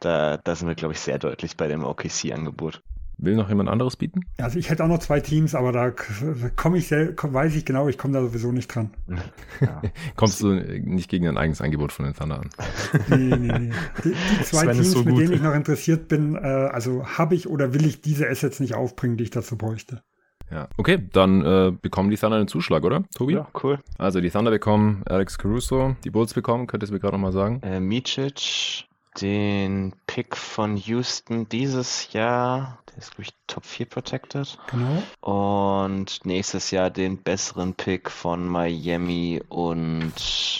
Da, 0.00 0.36
da 0.36 0.54
sind 0.54 0.68
wir, 0.68 0.74
glaube 0.74 0.92
ich, 0.92 1.00
sehr 1.00 1.18
deutlich 1.18 1.56
bei 1.56 1.66
dem 1.66 1.84
OKC-Angebot. 1.84 2.82
Will 3.18 3.36
noch 3.36 3.48
jemand 3.48 3.68
anderes 3.68 3.96
bieten? 3.96 4.20
Also 4.38 4.58
ich 4.58 4.70
hätte 4.70 4.84
auch 4.84 4.88
noch 4.88 4.98
zwei 4.98 5.20
Teams, 5.20 5.54
aber 5.54 5.72
da 5.72 5.92
komme 6.56 6.78
ich 6.78 6.88
sehr, 6.88 7.14
weiß 7.16 7.54
ich 7.54 7.64
genau, 7.64 7.88
ich 7.88 7.98
komme 7.98 8.14
da 8.14 8.20
sowieso 8.22 8.52
nicht 8.52 8.74
dran. 8.74 8.90
Ja. 9.60 9.82
Kommst 10.16 10.40
du 10.40 10.54
nicht 10.54 11.08
gegen 11.08 11.28
ein 11.28 11.38
eigenes 11.38 11.60
Angebot 11.60 11.92
von 11.92 12.04
den 12.04 12.14
Thunder 12.14 12.40
an? 12.40 12.50
Nee, 13.08 13.36
nee, 13.36 13.58
nee. 13.58 13.70
Die, 14.02 14.10
die 14.10 14.44
zwei 14.44 14.72
Teams, 14.72 14.92
so 14.92 15.04
mit 15.04 15.18
denen 15.18 15.32
ich 15.32 15.42
noch 15.42 15.54
interessiert 15.54 16.08
bin, 16.08 16.36
äh, 16.36 16.38
also 16.38 17.06
habe 17.06 17.34
ich 17.34 17.48
oder 17.48 17.74
will 17.74 17.86
ich 17.86 18.00
diese 18.00 18.28
Assets 18.28 18.60
nicht 18.60 18.74
aufbringen, 18.74 19.16
die 19.16 19.24
ich 19.24 19.30
dazu 19.30 19.56
bräuchte. 19.56 20.02
Ja. 20.50 20.68
Okay, 20.76 20.98
dann 21.12 21.44
äh, 21.44 21.72
bekommen 21.80 22.10
die 22.10 22.16
Thunder 22.16 22.36
einen 22.36 22.48
Zuschlag, 22.48 22.84
oder, 22.84 23.04
Tobi? 23.14 23.34
Ja, 23.34 23.48
cool. 23.62 23.80
Also 23.98 24.20
die 24.20 24.30
Thunder 24.30 24.50
bekommen 24.50 25.02
Alex 25.06 25.38
Caruso, 25.38 25.96
die 26.04 26.10
Bulls 26.10 26.34
bekommen, 26.34 26.66
könntest 26.66 26.90
du 26.90 26.94
mir 26.94 27.00
gerade 27.00 27.16
nochmal 27.16 27.32
sagen? 27.32 27.60
Äh, 27.62 27.80
Micic, 27.80 28.86
den 29.20 29.94
Pick 30.06 30.36
von 30.36 30.76
Houston 30.76 31.48
dieses 31.48 32.12
Jahr, 32.12 32.78
ist, 32.96 33.12
glaube 33.12 33.22
ich, 33.22 33.34
Top 33.46 33.64
4 33.64 33.86
protected. 33.86 34.58
Genau. 34.70 35.02
Und 35.20 36.24
nächstes 36.24 36.70
Jahr 36.70 36.90
den 36.90 37.22
besseren 37.22 37.74
Pick 37.74 38.10
von 38.10 38.46
Miami 38.46 39.42
und 39.48 40.12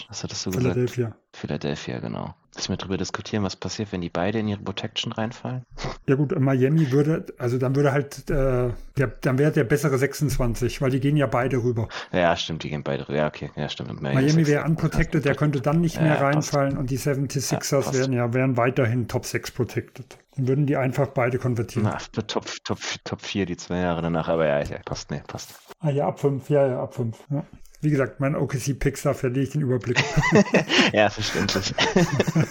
was 0.08 0.22
hattest 0.22 0.46
du 0.46 0.50
gesagt? 0.50 0.74
Philadelphia. 0.74 1.16
Philadelphia, 1.32 1.98
genau. 1.98 2.34
Lass 2.54 2.68
wir 2.68 2.76
darüber 2.76 2.96
diskutieren, 2.96 3.42
was 3.42 3.56
passiert, 3.56 3.90
wenn 3.90 4.00
die 4.00 4.10
beide 4.10 4.38
in 4.38 4.46
ihre 4.46 4.60
Protection 4.60 5.12
reinfallen. 5.12 5.64
Ja 6.06 6.14
gut, 6.14 6.38
Miami 6.38 6.92
würde, 6.92 7.26
also 7.36 7.58
dann 7.58 7.74
würde 7.74 7.90
halt, 7.90 8.30
äh, 8.30 8.70
der, 8.96 9.06
dann 9.22 9.38
wäre 9.38 9.50
der 9.50 9.64
bessere 9.64 9.98
26, 9.98 10.80
weil 10.80 10.90
die 10.90 11.00
gehen 11.00 11.16
ja 11.16 11.26
beide 11.26 11.56
rüber. 11.64 11.88
Ja, 12.12 12.36
stimmt, 12.36 12.62
die 12.62 12.70
gehen 12.70 12.84
beide 12.84 13.08
rüber. 13.08 13.18
Ja, 13.18 13.26
okay, 13.26 13.50
ja, 13.56 13.68
stimmt. 13.68 14.00
Miami, 14.00 14.22
Miami 14.22 14.46
wäre 14.46 14.64
unprotected, 14.64 15.24
der 15.24 15.34
könnte 15.34 15.60
dann 15.60 15.80
nicht 15.80 16.00
mehr 16.00 16.14
ja, 16.14 16.20
reinfallen 16.20 16.74
passt. 16.74 16.80
und 16.80 16.90
die 16.90 16.98
76ers 16.98 17.86
ja, 17.86 17.92
wären 17.92 18.12
ja 18.12 18.34
wären 18.34 18.56
weiterhin 18.56 19.08
Top 19.08 19.26
6 19.26 19.50
protected. 19.50 20.16
Dann 20.36 20.48
würden 20.48 20.66
die 20.66 20.76
einfach 20.76 21.08
beide 21.08 21.38
konvertieren. 21.38 21.88
Na, 21.88 21.98
Top, 22.26 22.46
Top, 22.64 22.80
Top 23.04 23.20
4 23.20 23.46
die 23.46 23.56
zwei 23.56 23.78
Jahre 23.78 24.02
danach, 24.02 24.28
aber 24.28 24.46
ja, 24.46 24.60
ja 24.62 24.78
passt, 24.84 25.10
nee, 25.10 25.22
passt. 25.26 25.54
Ah 25.80 25.90
ja, 25.90 26.08
ab 26.08 26.18
5, 26.18 26.50
ja, 26.50 26.66
ja, 26.66 26.82
ab 26.82 26.94
5. 26.94 27.16
Ja. 27.30 27.44
Wie 27.80 27.90
gesagt, 27.90 28.18
mein 28.18 28.34
OKC 28.34 28.78
da 29.02 29.12
verliere 29.12 29.44
ich 29.44 29.50
den 29.50 29.60
Überblick. 29.60 30.02
ja, 30.92 31.10
verständlich. 31.10 31.74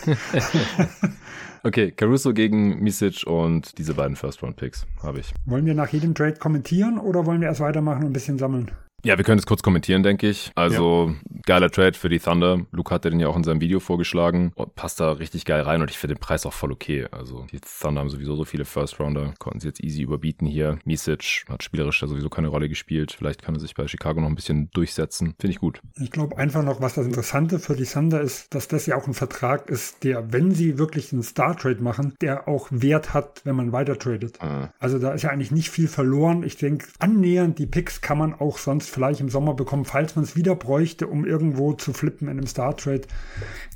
okay, 1.64 1.92
Caruso 1.92 2.34
gegen 2.34 2.84
Misic 2.84 3.26
und 3.26 3.78
diese 3.80 3.96
beiden 3.96 4.16
First-Round-Picks 4.16 4.86
habe 5.02 5.20
ich. 5.20 5.34
Wollen 5.46 5.66
wir 5.66 5.74
nach 5.74 5.90
jedem 5.90 6.14
Trade 6.14 6.36
kommentieren 6.36 7.00
oder 7.00 7.26
wollen 7.26 7.42
wir 7.42 7.48
erst 7.48 7.62
weitermachen 7.62 8.04
und 8.04 8.12
ein 8.12 8.14
bisschen 8.14 8.38
sammeln? 8.38 8.72
Ja, 9.06 9.18
wir 9.18 9.26
können 9.26 9.38
es 9.38 9.46
kurz 9.46 9.62
kommentieren, 9.62 10.02
denke 10.02 10.30
ich. 10.30 10.52
Also 10.56 11.10
ja. 11.10 11.40
geiler 11.46 11.70
Trade 11.70 11.98
für 11.98 12.08
die 12.08 12.20
Thunder. 12.20 12.66
Luke 12.72 12.94
hatte 12.94 13.10
den 13.10 13.20
ja 13.20 13.28
auch 13.28 13.36
in 13.36 13.44
seinem 13.44 13.60
Video 13.60 13.82
vorgeschlagen. 13.82 14.54
Oh, 14.56 14.66
passt 14.66 15.02
da 15.02 15.12
richtig 15.12 15.44
geil 15.44 15.62
rein 15.62 15.82
und 15.82 15.92
ich 15.92 15.98
finde 15.98 16.16
den 16.16 16.22
Preis 16.22 16.46
auch 16.46 16.54
voll 16.54 16.72
okay. 16.72 17.08
Also 17.12 17.46
die 17.52 17.60
Thunder 17.60 18.00
haben 18.00 18.10
sowieso 18.10 18.38
so 18.38 18.46
viele 18.46 18.64
First 18.64 19.02
Rounder, 19.02 19.34
konnten 19.40 19.60
sie 19.60 19.68
jetzt 19.68 19.84
easy 19.84 20.04
überbieten 20.04 20.48
hier. 20.48 20.80
Misic 20.86 21.44
hat 21.50 21.64
spielerisch 21.64 22.02
ja 22.02 22.08
sowieso 22.08 22.30
keine 22.30 22.48
Rolle 22.48 22.70
gespielt. 22.70 23.12
Vielleicht 23.12 23.42
kann 23.42 23.56
er 23.56 23.60
sich 23.60 23.76
bei 23.76 23.86
Chicago 23.90 24.22
noch 24.22 24.30
ein 24.30 24.36
bisschen 24.36 24.70
durchsetzen. 24.72 25.36
Finde 25.38 25.52
ich 25.52 25.60
gut. 25.60 25.82
Ich 26.00 26.12
glaube 26.12 26.38
einfach 26.38 26.64
noch, 26.64 26.80
was 26.80 26.94
das 26.94 27.06
Interessante 27.06 27.60
für 27.60 27.76
die 27.76 27.84
Thunder 27.84 28.22
ist, 28.22 28.56
dass 28.56 28.70
das 28.70 28.86
ja 28.86 28.96
auch 28.96 29.08
ein 29.08 29.14
Vertrag 29.14 29.70
ist, 29.70 30.06
der, 30.06 30.32
wenn 30.32 30.52
sie 30.52 30.78
wirklich 30.78 31.12
einen 31.12 31.24
Star 31.24 31.58
Trade 31.58 31.84
machen, 31.84 32.14
der 32.22 32.48
auch 32.48 32.70
Wert 32.72 33.14
hat, 33.14 33.42
wenn 33.44 33.58
man 33.58 33.74
weiter 33.74 34.00
tradet. 34.00 34.42
Mhm. 34.42 34.70
Also 34.80 34.98
da 34.98 35.12
ist 35.12 35.24
ja 35.24 35.30
eigentlich 35.30 35.52
nicht 35.52 35.72
viel 35.72 35.90
verloren. 35.90 36.44
Ich 36.44 36.56
denke, 36.56 36.88
annähernd 37.00 37.60
die 37.60 37.66
Picks 37.66 38.00
kann 38.00 38.18
man 38.18 38.34
auch 38.34 38.58
sonst 38.58 38.93
vielleicht 38.94 39.20
im 39.20 39.30
Sommer 39.30 39.54
bekommen, 39.54 39.86
falls 39.86 40.16
man 40.16 40.24
es 40.24 40.36
wieder 40.36 40.56
bräuchte, 40.56 41.08
um 41.08 41.26
irgendwo 41.26 41.74
zu 41.74 41.94
flippen 41.94 42.28
in 42.28 42.38
einem 42.38 42.48
Star 42.48 42.78
Trade. 42.78 43.02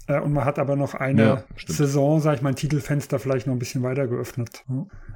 Äh, 0.07 0.19
und 0.19 0.33
man 0.33 0.45
hat 0.45 0.59
aber 0.59 0.75
noch 0.75 0.93
eine 0.93 1.23
ja, 1.23 1.43
Saison, 1.67 2.21
sage 2.21 2.37
ich 2.37 2.41
mal, 2.41 2.49
ein 2.49 2.55
Titelfenster 2.55 3.19
vielleicht 3.19 3.47
noch 3.47 3.53
ein 3.53 3.59
bisschen 3.59 3.83
weiter 3.83 4.07
geöffnet. 4.07 4.63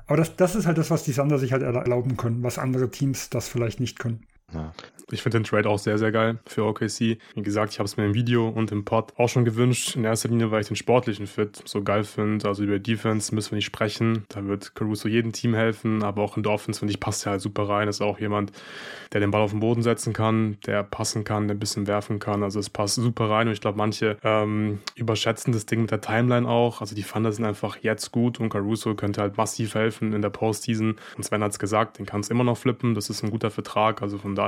Aber 0.08 0.18
das, 0.18 0.36
das 0.36 0.56
ist 0.56 0.66
halt 0.66 0.78
das, 0.78 0.92
was 0.92 1.04
die 1.04 1.14
Sander 1.14 1.38
sich 1.38 1.54
halt 1.54 1.64
erlauben 1.64 2.18
können, 2.18 2.44
was 2.44 2.58
andere 2.58 2.90
Teams 2.90 3.30
das 3.30 3.48
vielleicht 3.48 3.80
nicht 3.80 4.00
können. 4.00 4.26
Ja. 4.54 4.74
Ich 5.12 5.22
finde 5.22 5.40
den 5.40 5.44
Trade 5.44 5.70
auch 5.70 5.78
sehr, 5.78 5.98
sehr 5.98 6.12
geil 6.12 6.40
für 6.46 6.64
OKC. 6.66 7.18
Wie 7.36 7.42
gesagt, 7.42 7.74
ich 7.74 7.80
habe 7.80 7.86
es 7.86 7.98
mir 7.98 8.06
im 8.06 8.14
Video 8.14 8.48
und 8.48 8.72
im 8.72 8.86
Pod 8.86 9.14
auch 9.18 9.28
schon 9.28 9.44
gewünscht. 9.44 9.96
In 9.96 10.06
erster 10.06 10.30
Linie, 10.30 10.52
weil 10.52 10.62
ich 10.62 10.68
den 10.68 10.78
sportlichen 10.78 11.28
Fit 11.28 11.62
so 11.66 11.84
geil 11.84 12.06
finde. 12.06 12.48
Also 12.48 12.64
über 12.64 12.80
Defense 12.80 13.36
müssen 13.36 13.52
wir 13.52 13.58
nicht 13.58 13.66
sprechen. 13.66 14.24
Da 14.30 14.46
wird 14.46 14.74
Caruso 14.74 15.10
jedem 15.10 15.34
Team 15.34 15.54
helfen, 15.54 16.02
aber 16.04 16.22
auch 16.24 16.38
in 16.38 16.46
Offense, 16.48 16.80
finde 16.80 16.94
ich, 16.94 17.00
passt 17.00 17.26
er 17.26 17.34
halt 17.34 17.42
super 17.42 17.68
rein. 17.68 17.90
Ist 17.90 18.02
auch 18.02 18.20
jemand, 18.20 18.54
der 19.12 19.20
den 19.20 19.32
Ball 19.32 19.42
auf 19.42 19.52
den 19.52 19.60
Boden 19.60 19.84
setzen 19.84 20.14
kann, 20.14 20.58
der 20.66 20.84
passen 20.84 21.24
kann, 21.26 21.48
der 21.48 21.56
ein 21.56 21.60
bisschen 21.60 21.88
werfen 21.88 22.20
kann. 22.20 22.42
Also 22.42 22.60
es 22.60 22.70
passt 22.70 22.96
super 22.96 23.30
rein 23.30 23.48
und 23.48 23.54
ich 23.54 23.62
glaube, 23.62 23.78
manche 23.78 24.18
ähm, 24.24 24.80
überschätzen 24.96 25.52
das 25.52 25.66
Ding 25.66 25.82
mit 25.82 25.92
der 25.92 26.02
Timeline 26.02 26.48
auch. 26.48 26.80
Also 26.80 26.96
die 26.96 27.04
Thunder 27.04 27.34
sind 27.34 27.44
einfach 27.44 27.78
jetzt 27.82 28.12
gut 28.12 28.40
und 28.40 28.50
Caruso 28.50 28.96
könnte 28.96 29.22
halt 29.22 29.36
massiv 29.36 29.76
helfen 29.76 30.14
in 30.14 30.22
der 30.22 30.30
Postseason. 30.30 30.96
Und 31.18 31.24
Sven 31.24 31.44
hat 31.44 31.52
es 31.52 31.60
gesagt, 31.60 32.00
den 32.00 32.06
kannst 32.06 32.30
du 32.30 32.34
immer 32.34 32.46
noch 32.46 32.58
flippen. 32.58 32.96
Das 32.96 33.10
ist 33.10 33.24
ein 33.24 33.32
guter 33.32 33.52
Vertrag. 33.52 34.02
Also 34.02 34.18
von 34.18 34.36
daher 34.36 34.41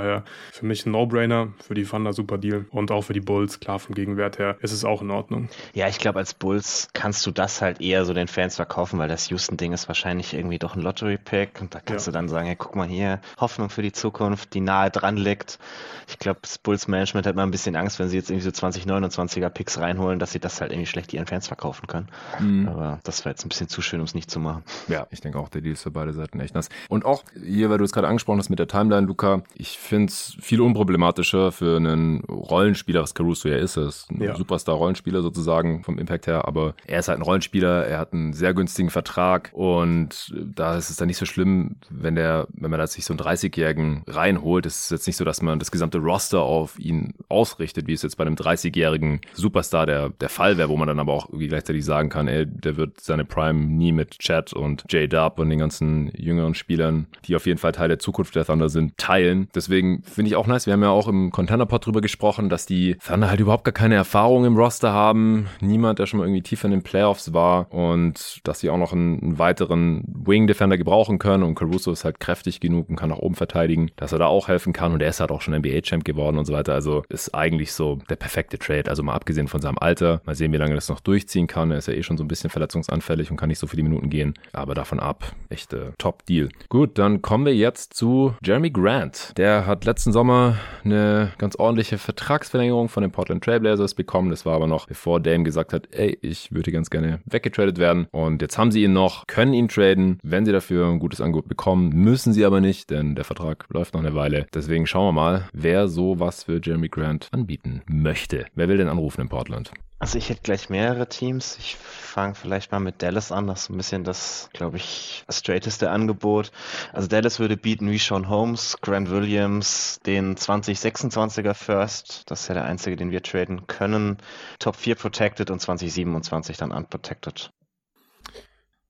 für 0.51 0.65
mich 0.65 0.85
ein 0.85 0.91
No-Brainer, 0.91 1.49
für 1.65 1.73
die 1.73 1.83
Thunder 1.83 2.13
super 2.13 2.37
Deal 2.37 2.65
und 2.71 2.91
auch 2.91 3.01
für 3.01 3.13
die 3.13 3.21
Bulls, 3.21 3.59
klar 3.59 3.79
vom 3.79 3.95
Gegenwert 3.95 4.39
her, 4.39 4.57
ist 4.61 4.71
es 4.71 4.85
auch 4.85 5.01
in 5.01 5.11
Ordnung. 5.11 5.49
Ja, 5.73 5.87
ich 5.87 5.99
glaube, 5.99 6.19
als 6.19 6.33
Bulls 6.33 6.89
kannst 6.93 7.25
du 7.25 7.31
das 7.31 7.61
halt 7.61 7.81
eher 7.81 8.05
so 8.05 8.13
den 8.13 8.27
Fans 8.27 8.55
verkaufen, 8.55 8.99
weil 8.99 9.07
das 9.07 9.29
Houston-Ding 9.29 9.73
ist 9.73 9.87
wahrscheinlich 9.87 10.33
irgendwie 10.33 10.59
doch 10.59 10.75
ein 10.75 10.81
Lottery-Pick 10.81 11.61
und 11.61 11.75
da 11.75 11.79
kannst 11.79 12.07
ja. 12.07 12.11
du 12.11 12.17
dann 12.17 12.27
sagen, 12.29 12.47
hey, 12.47 12.55
guck 12.57 12.75
mal 12.75 12.87
hier, 12.87 13.21
Hoffnung 13.37 13.69
für 13.69 13.81
die 13.81 13.91
Zukunft, 13.91 14.53
die 14.53 14.61
nahe 14.61 14.89
dran 14.89 15.17
liegt. 15.17 15.59
Ich 16.07 16.19
glaube, 16.19 16.39
das 16.41 16.57
Bulls-Management 16.57 17.25
hat 17.25 17.35
mal 17.35 17.43
ein 17.43 17.51
bisschen 17.51 17.75
Angst, 17.75 17.99
wenn 17.99 18.09
sie 18.09 18.17
jetzt 18.17 18.29
irgendwie 18.29 18.49
so 18.49 18.51
2029er 18.51 19.49
Picks 19.49 19.79
reinholen, 19.79 20.19
dass 20.19 20.31
sie 20.31 20.39
das 20.39 20.61
halt 20.61 20.71
irgendwie 20.71 20.87
schlecht 20.87 21.13
ihren 21.13 21.25
Fans 21.25 21.47
verkaufen 21.47 21.87
können. 21.87 22.07
Mhm. 22.39 22.67
Aber 22.67 22.99
das 23.03 23.25
war 23.25 23.31
jetzt 23.31 23.45
ein 23.45 23.49
bisschen 23.49 23.67
zu 23.67 23.81
schön, 23.81 23.99
um 23.99 24.05
es 24.05 24.15
nicht 24.15 24.29
zu 24.29 24.39
machen. 24.39 24.63
Ja, 24.87 25.07
ich 25.11 25.21
denke 25.21 25.39
auch, 25.39 25.49
der 25.49 25.61
Deal 25.61 25.73
ist 25.73 25.83
für 25.83 25.91
beide 25.91 26.13
Seiten 26.13 26.39
echt 26.39 26.55
nass. 26.55 26.69
Und 26.89 27.05
auch 27.05 27.23
hier, 27.41 27.69
weil 27.69 27.77
du 27.77 27.83
es 27.83 27.91
gerade 27.91 28.07
angesprochen 28.07 28.39
hast 28.39 28.49
mit 28.49 28.59
der 28.59 28.67
Timeline, 28.67 29.07
Luca, 29.07 29.43
ich 29.55 29.77
finde 29.83 30.11
es 30.11 30.35
viel 30.39 30.61
unproblematischer 30.61 31.51
für 31.51 31.77
einen 31.77 32.21
Rollenspieler, 32.25 33.01
was 33.01 33.13
Caruso 33.13 33.49
ja 33.49 33.57
ist. 33.57 33.77
Er 33.77 33.87
ist 33.87 34.09
ein 34.11 34.21
ja. 34.21 34.35
Superstar-Rollenspieler 34.35 35.21
sozusagen 35.21 35.83
vom 35.83 35.97
Impact 35.97 36.27
her, 36.27 36.47
aber 36.47 36.75
er 36.85 36.99
ist 36.99 37.07
halt 37.07 37.19
ein 37.19 37.23
Rollenspieler, 37.23 37.85
er 37.85 37.99
hat 37.99 38.13
einen 38.13 38.33
sehr 38.33 38.53
günstigen 38.53 38.89
Vertrag 38.89 39.51
und 39.53 40.33
da 40.35 40.77
ist 40.77 40.89
es 40.89 40.97
dann 40.97 41.07
nicht 41.07 41.17
so 41.17 41.25
schlimm, 41.25 41.77
wenn 41.89 42.15
der, 42.15 42.47
wenn 42.53 42.71
man 42.71 42.79
da 42.79 42.87
sich 42.87 43.05
so 43.05 43.13
einen 43.13 43.19
30-Jährigen 43.19 44.03
reinholt. 44.07 44.65
Es 44.65 44.83
ist 44.83 44.91
jetzt 44.91 45.07
nicht 45.07 45.17
so, 45.17 45.25
dass 45.25 45.41
man 45.41 45.59
das 45.59 45.71
gesamte 45.71 45.99
Roster 45.99 46.41
auf 46.41 46.79
ihn 46.79 47.13
ausrichtet, 47.29 47.87
wie 47.87 47.93
es 47.93 48.01
jetzt 48.01 48.17
bei 48.17 48.25
einem 48.25 48.35
30-jährigen 48.35 49.21
Superstar 49.33 49.85
der, 49.85 50.09
der 50.09 50.29
Fall 50.29 50.57
wäre, 50.57 50.69
wo 50.69 50.77
man 50.77 50.87
dann 50.87 50.99
aber 50.99 51.13
auch 51.13 51.29
irgendwie 51.29 51.47
gleichzeitig 51.47 51.85
sagen 51.85 52.09
kann, 52.09 52.27
ey, 52.27 52.45
der 52.45 52.77
wird 52.77 52.99
seine 52.99 53.25
Prime 53.25 53.65
nie 53.65 53.91
mit 53.91 54.19
Chad 54.19 54.53
und 54.53 54.85
J-Dub 54.89 55.39
und 55.39 55.49
den 55.49 55.59
ganzen 55.59 56.11
jüngeren 56.15 56.55
Spielern, 56.55 57.07
die 57.25 57.35
auf 57.35 57.45
jeden 57.45 57.59
Fall 57.59 57.71
Teil 57.71 57.89
der 57.89 57.99
Zukunft 57.99 58.35
der 58.35 58.45
Thunder 58.45 58.69
sind, 58.69 58.97
teilen. 58.97 59.49
Deswegen 59.53 59.72
finde 59.81 60.27
ich 60.27 60.35
auch 60.35 60.47
nice. 60.47 60.65
Wir 60.65 60.73
haben 60.73 60.83
ja 60.83 60.89
auch 60.89 61.07
im 61.07 61.31
Contender-Pod 61.31 61.85
drüber 61.85 62.01
gesprochen, 62.01 62.49
dass 62.49 62.65
die 62.65 62.95
Thunder 63.05 63.29
halt 63.29 63.39
überhaupt 63.39 63.63
gar 63.63 63.73
keine 63.73 63.95
Erfahrung 63.95 64.45
im 64.45 64.57
Roster 64.57 64.93
haben. 64.93 65.47
Niemand, 65.61 65.99
der 65.99 66.05
schon 66.05 66.19
mal 66.19 66.25
irgendwie 66.25 66.41
tiefer 66.41 66.65
in 66.65 66.71
den 66.71 66.83
Playoffs 66.83 67.33
war 67.33 67.71
und 67.73 68.39
dass 68.43 68.59
sie 68.59 68.69
auch 68.69 68.77
noch 68.77 68.93
einen, 68.93 69.21
einen 69.21 69.39
weiteren 69.39 70.03
Wing-Defender 70.07 70.77
gebrauchen 70.77 71.19
können 71.19 71.43
und 71.43 71.55
Caruso 71.55 71.91
ist 71.91 72.05
halt 72.05 72.19
kräftig 72.19 72.59
genug 72.59 72.89
und 72.89 72.95
kann 72.95 73.09
nach 73.09 73.17
oben 73.17 73.35
verteidigen, 73.35 73.91
dass 73.95 74.11
er 74.11 74.19
da 74.19 74.27
auch 74.27 74.47
helfen 74.47 74.73
kann 74.73 74.93
und 74.93 75.01
er 75.01 75.09
ist 75.09 75.19
halt 75.19 75.31
auch 75.31 75.41
schon 75.41 75.55
NBA-Champ 75.55 76.03
geworden 76.03 76.37
und 76.37 76.45
so 76.45 76.53
weiter. 76.53 76.73
Also 76.73 77.03
ist 77.09 77.33
eigentlich 77.33 77.73
so 77.73 77.99
der 78.09 78.15
perfekte 78.15 78.57
Trade. 78.57 78.89
Also 78.89 79.03
mal 79.03 79.13
abgesehen 79.13 79.47
von 79.47 79.61
seinem 79.61 79.77
Alter. 79.77 80.21
Mal 80.25 80.35
sehen, 80.35 80.51
wie 80.51 80.57
lange 80.57 80.75
das 80.75 80.89
noch 80.89 80.99
durchziehen 80.99 81.47
kann. 81.47 81.71
Er 81.71 81.77
ist 81.77 81.87
ja 81.87 81.93
eh 81.93 82.03
schon 82.03 82.17
so 82.17 82.23
ein 82.23 82.27
bisschen 82.27 82.49
verletzungsanfällig 82.49 83.31
und 83.31 83.37
kann 83.37 83.49
nicht 83.49 83.59
so 83.59 83.67
viele 83.67 83.83
Minuten 83.83 84.09
gehen. 84.09 84.33
Aber 84.51 84.73
davon 84.73 84.99
ab, 84.99 85.33
echt 85.49 85.73
äh, 85.73 85.91
Top-Deal. 85.97 86.49
Gut, 86.69 86.97
dann 86.97 87.21
kommen 87.21 87.45
wir 87.45 87.55
jetzt 87.55 87.93
zu 87.93 88.35
Jeremy 88.43 88.71
Grant. 88.71 89.33
Der 89.37 89.62
hat 89.65 89.85
letzten 89.85 90.11
Sommer 90.11 90.57
eine 90.83 91.31
ganz 91.37 91.55
ordentliche 91.55 91.97
Vertragsverlängerung 91.97 92.89
von 92.89 93.01
den 93.01 93.11
Portland 93.11 93.43
Trailblazers 93.43 93.93
bekommen. 93.93 94.29
Das 94.29 94.45
war 94.45 94.55
aber 94.55 94.67
noch, 94.67 94.87
bevor 94.87 95.19
Dame 95.19 95.43
gesagt 95.43 95.73
hat, 95.73 95.87
ey, 95.91 96.17
ich 96.21 96.51
würde 96.51 96.71
ganz 96.71 96.89
gerne 96.89 97.19
weggetradet 97.25 97.77
werden. 97.77 98.07
Und 98.11 98.41
jetzt 98.41 98.57
haben 98.57 98.71
sie 98.71 98.83
ihn 98.83 98.93
noch, 98.93 99.27
können 99.27 99.53
ihn 99.53 99.67
traden. 99.67 100.19
Wenn 100.23 100.45
sie 100.45 100.51
dafür 100.51 100.87
ein 100.87 100.99
gutes 100.99 101.21
Angebot 101.21 101.47
bekommen, 101.47 101.89
müssen 101.89 102.33
sie 102.33 102.45
aber 102.45 102.61
nicht, 102.61 102.89
denn 102.89 103.15
der 103.15 103.25
Vertrag 103.25 103.65
läuft 103.69 103.93
noch 103.93 104.01
eine 104.01 104.15
Weile. 104.15 104.47
Deswegen 104.53 104.87
schauen 104.87 105.07
wir 105.07 105.21
mal, 105.21 105.47
wer 105.53 105.87
so 105.87 106.19
was 106.19 106.43
für 106.43 106.59
Jeremy 106.61 106.89
Grant 106.89 107.29
anbieten 107.31 107.81
möchte. 107.87 108.45
Wer 108.55 108.67
will 108.67 108.77
denn 108.77 108.89
anrufen 108.89 109.21
in 109.21 109.29
Portland? 109.29 109.71
Also 110.03 110.17
ich 110.17 110.27
hätte 110.27 110.41
gleich 110.41 110.69
mehrere 110.69 111.07
Teams. 111.07 111.57
Ich 111.59 111.77
fange 111.77 112.35
vielleicht 112.35 112.73
mal 112.73 112.81
mit 112.81 113.01
Dallas 113.01 113.31
an. 113.31 113.47
Das 113.47 113.61
ist 113.61 113.69
ein 113.69 113.77
bisschen 113.77 114.03
das, 114.03 114.49
glaube 114.51 114.75
ich, 114.75 115.23
straighteste 115.29 115.91
Angebot. 115.91 116.51
Also 116.91 117.07
Dallas 117.07 117.39
würde 117.39 117.55
bieten 117.55 117.89
wie 117.89 117.97
Sean 117.99 118.27
Holmes, 118.27 118.75
Grant 118.81 119.09
Williams, 119.09 120.01
den 120.05 120.35
2026er 120.35 121.53
First. 121.53 122.29
Das 122.29 122.41
ist 122.41 122.47
ja 122.49 122.55
der 122.55 122.65
einzige, 122.65 122.97
den 122.97 123.11
wir 123.11 123.23
traden 123.23 123.65
können. 123.67 124.17
Top 124.59 124.75
4 124.75 124.95
Protected 124.95 125.49
und 125.49 125.61
2027 125.61 126.57
dann 126.57 126.73
Unprotected. 126.73 127.53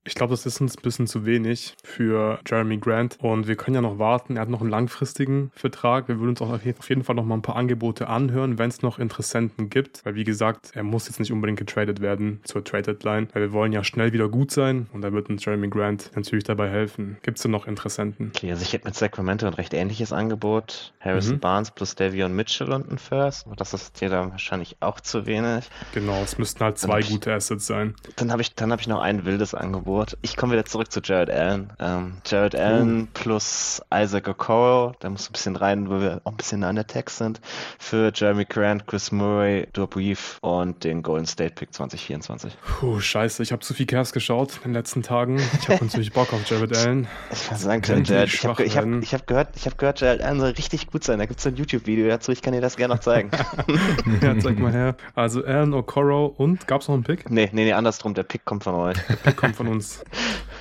Ich 0.06 0.14
glaube, 0.14 0.32
das 0.32 0.44
ist 0.44 0.60
uns 0.60 0.76
ein 0.76 0.82
bisschen 0.82 1.06
zu 1.06 1.24
wenig 1.24 1.74
für 1.82 2.38
Jeremy 2.46 2.76
Grant. 2.76 3.16
Und 3.20 3.48
wir 3.48 3.56
können 3.56 3.74
ja 3.74 3.80
noch 3.80 3.98
warten. 3.98 4.36
Er 4.36 4.42
hat 4.42 4.50
noch 4.50 4.60
einen 4.60 4.68
langfristigen 4.68 5.50
Vertrag. 5.54 6.08
Wir 6.08 6.18
würden 6.18 6.30
uns 6.30 6.42
auch 6.42 6.50
auf 6.50 6.88
jeden 6.88 7.04
Fall 7.04 7.14
noch 7.14 7.24
mal 7.24 7.36
ein 7.36 7.42
paar 7.42 7.56
Angebote 7.56 8.06
anhören, 8.06 8.58
wenn 8.58 8.68
es 8.68 8.82
noch 8.82 8.98
Interessenten 8.98 9.70
gibt. 9.70 10.04
Weil, 10.04 10.14
wie 10.14 10.24
gesagt, 10.24 10.72
er 10.74 10.82
muss 10.82 11.08
jetzt 11.08 11.20
nicht 11.20 11.32
unbedingt 11.32 11.58
getradet 11.58 12.02
werden 12.02 12.40
zur 12.44 12.62
Trade 12.62 12.82
Deadline. 12.82 13.28
Weil 13.32 13.42
wir 13.42 13.52
wollen 13.52 13.72
ja 13.72 13.82
schnell 13.82 14.12
wieder 14.12 14.28
gut 14.28 14.50
sein. 14.50 14.88
Und 14.92 15.00
da 15.00 15.12
wird 15.12 15.30
uns 15.30 15.42
Jeremy 15.42 15.68
Grant 15.68 16.10
natürlich 16.14 16.44
dabei 16.44 16.68
helfen. 16.68 17.16
Gibt 17.22 17.38
es 17.38 17.42
denn 17.42 17.52
noch 17.52 17.66
Interessenten? 17.66 18.30
Okay, 18.34 18.50
also 18.50 18.62
ich 18.62 18.74
hätte 18.74 18.86
mit 18.86 18.94
Sacramento 18.94 19.46
ein 19.46 19.54
recht 19.54 19.72
ähnliches 19.72 20.12
Angebot. 20.12 20.92
Harrison 21.00 21.36
mhm. 21.36 21.40
Barnes 21.40 21.70
plus 21.70 21.94
Davion 21.94 22.36
Mitchell 22.36 22.70
und 22.72 22.90
ein 22.90 22.98
First. 22.98 23.46
Das 23.56 23.72
ist 23.72 24.02
dir 24.02 24.10
dann 24.10 24.32
wahrscheinlich 24.32 24.76
auch 24.80 25.00
zu 25.00 25.24
wenig. 25.24 25.64
Genau, 25.94 26.20
es 26.22 26.36
müssten 26.36 26.62
halt 26.62 26.78
zwei 26.78 27.00
gute 27.00 27.32
Assets 27.32 27.66
sein. 27.66 27.94
Dann 28.16 28.30
habe 28.30 28.42
ich, 28.42 28.52
hab 28.60 28.80
ich 28.80 28.86
noch 28.86 29.00
ein 29.00 29.24
wildes 29.24 29.54
Angebot. 29.54 29.93
Award. 29.94 30.18
Ich 30.22 30.36
komme 30.36 30.54
wieder 30.54 30.64
zurück 30.64 30.90
zu 30.90 31.00
Jared 31.02 31.30
Allen. 31.30 31.72
Ähm, 31.78 32.14
Jared 32.26 32.54
Allen 32.56 33.02
uh. 33.02 33.06
plus 33.14 33.80
Isaac 33.94 34.28
Okoro, 34.28 34.94
da 34.98 35.08
muss 35.08 35.28
ein 35.28 35.32
bisschen 35.32 35.56
rein, 35.56 35.88
wo 35.88 36.00
wir 36.00 36.20
auch 36.24 36.32
ein 36.32 36.36
bisschen 36.36 36.64
an 36.64 36.74
der 36.74 36.86
Text 36.86 37.18
sind, 37.18 37.40
für 37.78 38.10
Jeremy 38.12 38.44
Grant, 38.44 38.86
Chris 38.86 39.12
Murray, 39.12 39.68
Reeve 39.76 40.18
und 40.40 40.82
den 40.82 41.02
Golden 41.02 41.26
State 41.26 41.54
Pick 41.54 41.72
2024. 41.72 42.56
Puh, 42.80 42.98
scheiße, 42.98 43.42
ich 43.42 43.52
habe 43.52 43.62
zu 43.62 43.72
viel 43.74 43.86
Cavs 43.86 44.12
geschaut 44.12 44.56
in 44.56 44.70
den 44.70 44.74
letzten 44.74 45.02
Tagen. 45.02 45.40
Ich 45.60 45.68
habe 45.68 45.84
natürlich 45.84 46.12
Bock 46.12 46.32
auf 46.32 46.48
Jared 46.48 46.76
Allen. 46.76 47.06
Ich 47.32 47.48
kann 47.48 47.58
sagen, 47.58 47.82
können, 47.82 48.04
Jared, 48.04 48.34
ich 48.34 48.44
habe 48.44 48.64
hab, 48.64 48.84
hab 48.84 49.26
gehört, 49.26 49.48
ich 49.54 49.66
hab 49.66 49.78
gehört, 49.78 50.00
Jared 50.00 50.22
Allen 50.22 50.40
soll 50.40 50.50
richtig 50.50 50.88
gut 50.88 51.04
sein. 51.04 51.18
Da 51.18 51.26
gibt 51.26 51.38
es 51.38 51.46
ein 51.46 51.54
YouTube-Video 51.54 52.08
dazu, 52.08 52.32
ich 52.32 52.42
kann 52.42 52.52
dir 52.52 52.60
das 52.60 52.76
gerne 52.76 52.94
noch 52.94 53.00
zeigen. 53.00 53.30
ja, 54.22 54.36
zeig 54.38 54.58
mal 54.58 54.72
her. 54.72 54.96
Also 55.14 55.44
Allen, 55.44 55.72
Okoro 55.72 56.26
und, 56.26 56.66
gab 56.66 56.80
es 56.80 56.88
noch 56.88 56.94
einen 56.94 57.04
Pick? 57.04 57.30
Nee, 57.30 57.50
nee, 57.52 57.64
nee, 57.64 57.72
andersrum, 57.72 58.14
der 58.14 58.24
Pick 58.24 58.44
kommt 58.44 58.64
von 58.64 58.74
euch. 58.74 58.96
Der 59.08 59.16
Pick 59.16 59.36
kommt 59.36 59.54
von 59.54 59.68
uns 59.68 59.83
uns. 59.84 59.98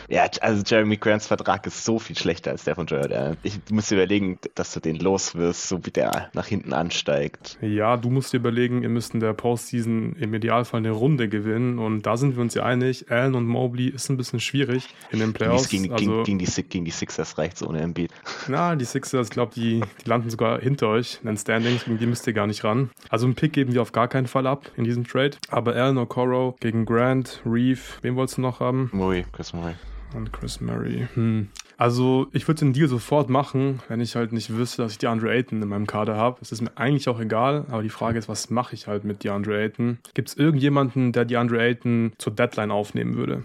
Ja, 0.10 0.28
also 0.42 0.64
Jeremy 0.66 0.98
Grants 0.98 1.28
Vertrag 1.28 1.66
ist 1.66 1.86
so 1.86 2.00
viel 2.00 2.18
schlechter 2.18 2.52
als 2.52 2.64
der 2.64 2.76
von 2.76 2.88
Jared 2.88 3.12
Allen. 3.12 3.38
Ich 3.44 3.60
muss 3.70 3.88
dir 3.88 3.96
überlegen, 3.96 4.40
dass 4.56 4.74
du 4.74 4.80
den 4.80 4.98
los 4.98 5.36
wirst, 5.36 5.68
so 5.68 5.86
wie 5.86 5.92
der 5.92 6.30
nach 6.34 6.48
hinten 6.48 6.74
ansteigt. 6.74 7.58
Ja, 7.62 7.98
du 7.98 8.10
musst 8.10 8.34
dir 8.34 8.38
überlegen, 8.38 8.84
ihr 8.84 8.90
müsst 8.90 9.14
in 9.14 9.20
der 9.20 9.34
Postseason 9.34 10.16
im 10.20 10.34
Idealfall 10.34 10.80
eine 10.80 10.92
Runde 10.92 11.30
gewinnen 11.30 11.80
und 11.80 12.06
da 12.06 12.18
sind 12.18 12.36
wir 12.36 12.42
uns 12.42 12.54
ja 12.54 12.64
einig, 12.64 13.10
Allen 13.12 13.36
und 13.36 13.48
Mobley 13.48 13.90
ist 13.90 14.10
ein 14.10 14.18
bisschen 14.18 14.40
schwierig 14.40 14.88
in 15.12 15.20
den 15.20 15.34
Playoffs. 15.34 15.70
Gegen, 15.70 15.92
also, 15.92 16.24
gegen, 16.24 16.24
gegen, 16.24 16.40
die, 16.40 16.64
gegen 16.64 16.86
die 16.86 16.92
Sixers 16.92 17.38
reicht 17.38 17.58
es 17.58 17.64
ohne 17.64 17.82
Embiid. 17.82 18.12
Na, 18.48 18.76
die 18.76 18.86
Sixers, 18.86 19.28
ich 19.28 19.34
glaube, 19.34 19.54
die, 19.56 19.82
die 20.04 20.10
landen 20.10 20.30
sogar 20.30 20.60
hinter 20.60 20.90
euch 20.90 21.20
in 21.22 21.28
den 21.28 21.38
Standings, 21.38 21.86
gegen 21.86 21.98
die 21.98 22.06
müsst 22.06 22.28
ihr 22.28 22.34
gar 22.34 22.48
nicht 22.48 22.64
ran. 22.64 22.90
Also 23.10 23.26
einen 23.26 23.36
Pick 23.36 23.54
geben 23.54 23.74
wir 23.74 23.82
auf 23.82 23.92
gar 23.92 24.08
keinen 24.08 24.28
Fall 24.28 24.48
ab 24.48 24.72
in 24.76 24.84
diesem 24.84 25.08
Trade. 25.08 25.38
Aber 25.50 25.76
Allen 25.76 25.98
Okoro 25.98 26.56
gegen 26.60 26.86
Grant, 26.86 27.42
Reeve, 27.46 27.82
wen 28.02 28.16
wolltest 28.16 28.38
du 28.38 28.42
noch 28.42 28.60
haben? 28.60 28.90
Murray, 28.92 29.26
Chris 29.32 29.54
Murray. 29.54 29.76
Und 30.14 30.32
Chris 30.32 30.62
Murray. 30.62 31.08
Hm. 31.16 31.50
Also, 31.78 32.28
ich 32.34 32.48
würde 32.48 32.60
den 32.60 32.74
Deal 32.74 32.88
sofort 32.88 33.30
machen, 33.30 33.82
wenn 33.88 34.00
ich 34.00 34.16
halt 34.16 34.32
nicht 34.32 34.56
wüsste, 34.56 34.84
dass 34.84 34.92
ich 34.92 34.98
die 35.00 35.08
Andre 35.08 35.32
Ayton 35.32 35.62
in 35.62 35.68
meinem 35.68 35.88
Kader 35.88 36.16
habe. 36.16 36.40
Es 36.42 36.52
ist 36.52 36.62
mir 36.62 36.72
eigentlich 36.78 37.10
auch 37.10 37.20
egal, 37.20 37.66
aber 37.70 37.82
die 37.82 37.90
Frage 37.90 38.20
ist, 38.20 38.30
was 38.30 38.50
mache 38.50 38.76
ich 38.76 38.88
halt 38.88 39.04
mit 39.04 39.24
DeAndre 39.24 39.60
Ayton? 39.60 39.98
Gibt 40.14 40.30
es 40.30 40.36
irgendjemanden, 40.36 41.12
der 41.12 41.26
DeAndre 41.26 41.62
Ayton 41.62 42.14
zur 42.20 42.34
Deadline 42.34 42.72
aufnehmen 42.72 43.16
würde? 43.16 43.44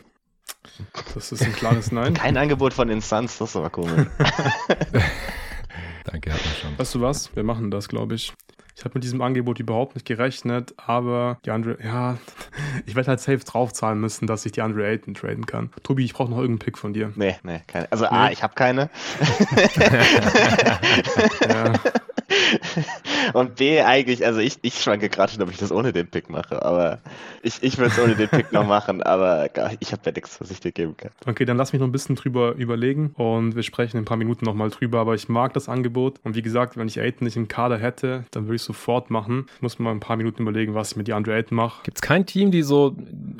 Das 1.15 1.33
ist 1.33 1.43
ein 1.43 1.53
klares 1.53 1.91
Nein. 1.93 2.15
Kein 2.15 2.37
Angebot 2.37 2.75
von 2.75 2.89
den 2.89 3.01
Suns, 3.01 3.39
das 3.39 3.51
ist 3.51 3.57
aber 3.57 3.71
komisch. 3.71 4.07
Danke, 6.05 6.33
hat 6.33 6.45
man 6.45 6.55
schon. 6.55 6.79
Weißt 6.79 6.95
du 6.95 7.01
was? 7.01 7.35
Wir 7.35 7.45
machen 7.45 7.71
das, 7.71 7.89
glaube 7.89 8.15
ich. 8.15 8.33
Ich 8.79 8.85
habe 8.85 8.95
mit 8.95 9.03
diesem 9.03 9.21
Angebot 9.23 9.59
überhaupt 9.59 9.97
nicht 9.97 10.07
gerechnet, 10.07 10.73
aber 10.77 11.41
die 11.45 11.51
andere, 11.51 11.83
ja, 11.83 12.17
ich 12.87 12.95
werde 12.95 13.09
halt 13.09 13.19
safe 13.19 13.41
draufzahlen 13.41 14.01
müssen, 14.01 14.29
dass 14.29 14.47
ich 14.47 14.53
die 14.53 14.63
Andre 14.63 14.87
Ayton 14.87 15.15
traden 15.15 15.47
kann. 15.47 15.71
Tobi, 15.83 16.05
ich 16.05 16.15
brauche 16.15 16.31
noch 16.31 16.39
irgendeinen 16.39 16.61
Pick 16.61 16.79
von 16.79 16.93
dir. 16.93 17.11
Nee, 17.17 17.35
nee, 17.43 17.61
keine. 17.67 17.91
Also 17.91 18.05
nee. 18.05 18.17
A, 18.17 18.31
ich 18.31 18.45
habe 18.45 18.55
keine. 18.55 18.89
ja. 21.49 21.73
Und 23.33 23.57
B, 23.57 23.81
eigentlich, 23.81 24.25
also 24.25 24.41
ich, 24.41 24.59
ich 24.63 24.75
schwanke 24.75 25.09
gerade 25.09 25.33
schon, 25.33 25.43
ob 25.43 25.51
ich 25.51 25.57
das 25.57 25.73
ohne 25.73 25.93
den 25.93 26.09
Pick 26.09 26.29
mache, 26.31 26.63
aber 26.63 26.99
ich, 27.43 27.63
ich 27.63 27.79
würde 27.79 27.93
es 27.93 27.99
ohne 27.99 28.15
den 28.15 28.29
Pick 28.29 28.53
noch 28.53 28.67
machen, 28.67 29.03
aber 29.03 29.47
ich 29.81 29.93
habe 29.93 30.03
ja 30.05 30.13
nichts, 30.13 30.41
was 30.41 30.51
ich 30.51 30.61
dir 30.61 30.73
geben 30.73 30.97
kann. 30.97 31.11
Okay, 31.27 31.45
dann 31.45 31.57
lass 31.57 31.73
mich 31.73 31.81
noch 31.81 31.89
ein 31.89 31.93
bisschen 31.93 32.17
drüber 32.17 32.55
überlegen 32.55 33.13
und 33.15 33.57
wir 33.57 33.63
sprechen 33.63 33.97
in 33.97 34.03
ein 34.03 34.07
paar 34.07 34.17
Minuten 34.17 34.45
nochmal 34.45 34.71
drüber, 34.71 35.01
aber 35.01 35.15
ich 35.15 35.29
mag 35.29 35.53
das 35.55 35.69
Angebot 35.69 36.21
und 36.25 36.37
wie 36.37 36.43
gesagt, 36.43 36.77
wenn 36.77 36.89
ich 36.89 37.01
Aiden 37.01 37.25
nicht 37.25 37.37
im 37.37 37.49
Kader 37.49 37.79
hätte, 37.79 38.25
dann 38.31 38.45
würde 38.45 38.57
ich 38.57 38.63
sofort 38.63 39.11
machen. 39.11 39.47
Ich 39.57 39.63
muss 39.63 39.79
mal 39.79 39.91
ein 39.91 40.01
paar 40.01 40.17
Minuten 40.17 40.43
überlegen, 40.43 40.75
was 40.75 40.93
ich 40.93 40.97
mit 40.97 41.09
die 41.09 41.13
Andre 41.13 41.35
Aiden 41.35 41.57
mache. 41.57 41.83
Gibt 41.85 41.99
es 41.99 42.03
kein 42.03 42.27
Team, 42.27 42.51
die 42.51 42.63
so 42.63 42.97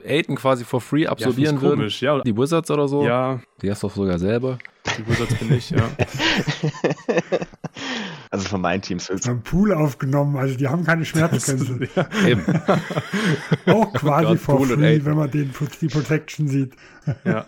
Aiden 0.07 0.37
quasi 0.37 0.65
for 0.65 0.81
free 0.81 1.07
absorbieren 1.07 1.57
ja, 1.57 1.63
würden? 1.63 1.79
Komisch, 1.81 2.03
ja. 2.03 2.21
Die 2.21 2.37
Wizards 2.37 2.71
oder 2.71 2.89
so? 2.89 3.05
Ja. 3.05 3.41
Die 3.63 3.71
hast 3.71 3.83
du 3.83 3.89
doch 3.89 3.95
sogar 3.95 4.19
selber. 4.19 4.59
Die 4.97 5.07
Wizards 5.07 5.35
bin 5.35 5.53
ich, 5.53 5.71
ja. 5.71 5.91
Also 8.31 8.49
von 8.49 8.61
meinen 8.61 8.83
Teams 8.83 9.09
willst 9.09 9.25
du. 9.25 9.31
Haben 9.31 9.43
Pool 9.43 9.73
aufgenommen, 9.73 10.37
also 10.37 10.55
die 10.55 10.69
haben 10.69 10.85
keine 10.85 11.05
Schmerzgrenze. 11.05 11.79
ja. 11.97 12.09
Eben. 12.27 12.45
Auch 13.67 13.93
quasi 13.95 14.37
for 14.37 14.67
free, 14.67 15.05
wenn 15.05 15.17
man 15.17 15.31
den, 15.31 15.53
die 15.81 15.89
Protection 15.89 16.49
sieht. 16.49 16.75
ja. 17.25 17.47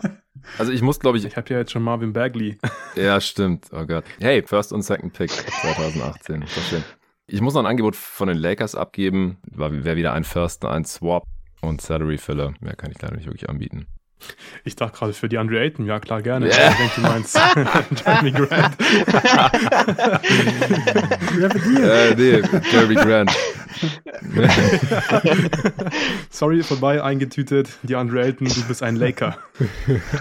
Also 0.57 0.71
ich 0.71 0.81
muss, 0.81 0.99
glaube 0.99 1.19
ich. 1.19 1.25
Ich 1.25 1.37
habe 1.37 1.53
ja 1.53 1.59
jetzt 1.59 1.71
schon 1.71 1.83
Marvin 1.83 2.13
Bagley. 2.13 2.57
ja, 2.95 3.21
stimmt. 3.21 3.67
Oh 3.71 3.85
Gott. 3.85 4.05
Hey, 4.19 4.41
First 4.43 4.73
und 4.73 4.81
Second 4.81 5.13
Pick 5.13 5.29
2018. 5.29 6.41
Das 6.41 6.67
schön. 6.67 6.83
Ich 7.27 7.41
muss 7.41 7.53
noch 7.53 7.61
ein 7.61 7.67
Angebot 7.67 7.95
von 7.95 8.27
den 8.27 8.37
Lakers 8.37 8.73
abgeben. 8.75 9.37
Wäre 9.43 9.95
wieder 9.95 10.13
ein 10.13 10.23
First, 10.23 10.65
ein 10.65 10.83
Swap 10.83 11.23
und 11.61 11.79
Salary 11.79 12.17
Filler. 12.17 12.53
Mehr 12.59 12.75
kann 12.75 12.91
ich 12.91 13.01
leider 13.01 13.15
nicht 13.15 13.27
wirklich 13.27 13.49
anbieten. 13.49 13.87
Ich 14.63 14.75
dachte 14.75 14.97
gerade 14.97 15.13
für 15.13 15.29
die 15.29 15.37
Andre 15.37 15.59
Ayton, 15.59 15.85
ja 15.85 15.99
klar, 15.99 16.21
gerne. 16.21 16.47
Yeah. 16.47 16.71
Ich 16.71 16.77
denke, 16.77 16.93
du 16.95 17.01
meinst 17.01 17.35
Jeremy 18.05 18.31
Grant. 18.31 18.77
äh, 21.83 22.15
nee, 22.15 22.41
Jeremy 22.71 22.95
Grant. 22.95 23.31
Sorry, 26.29 26.63
vorbei, 26.63 27.03
eingetütet. 27.03 27.69
Die 27.83 27.95
Andre 27.95 28.23
Ayton, 28.23 28.47
du 28.47 28.61
bist 28.67 28.83
ein 28.83 28.95
Laker. 28.95 29.37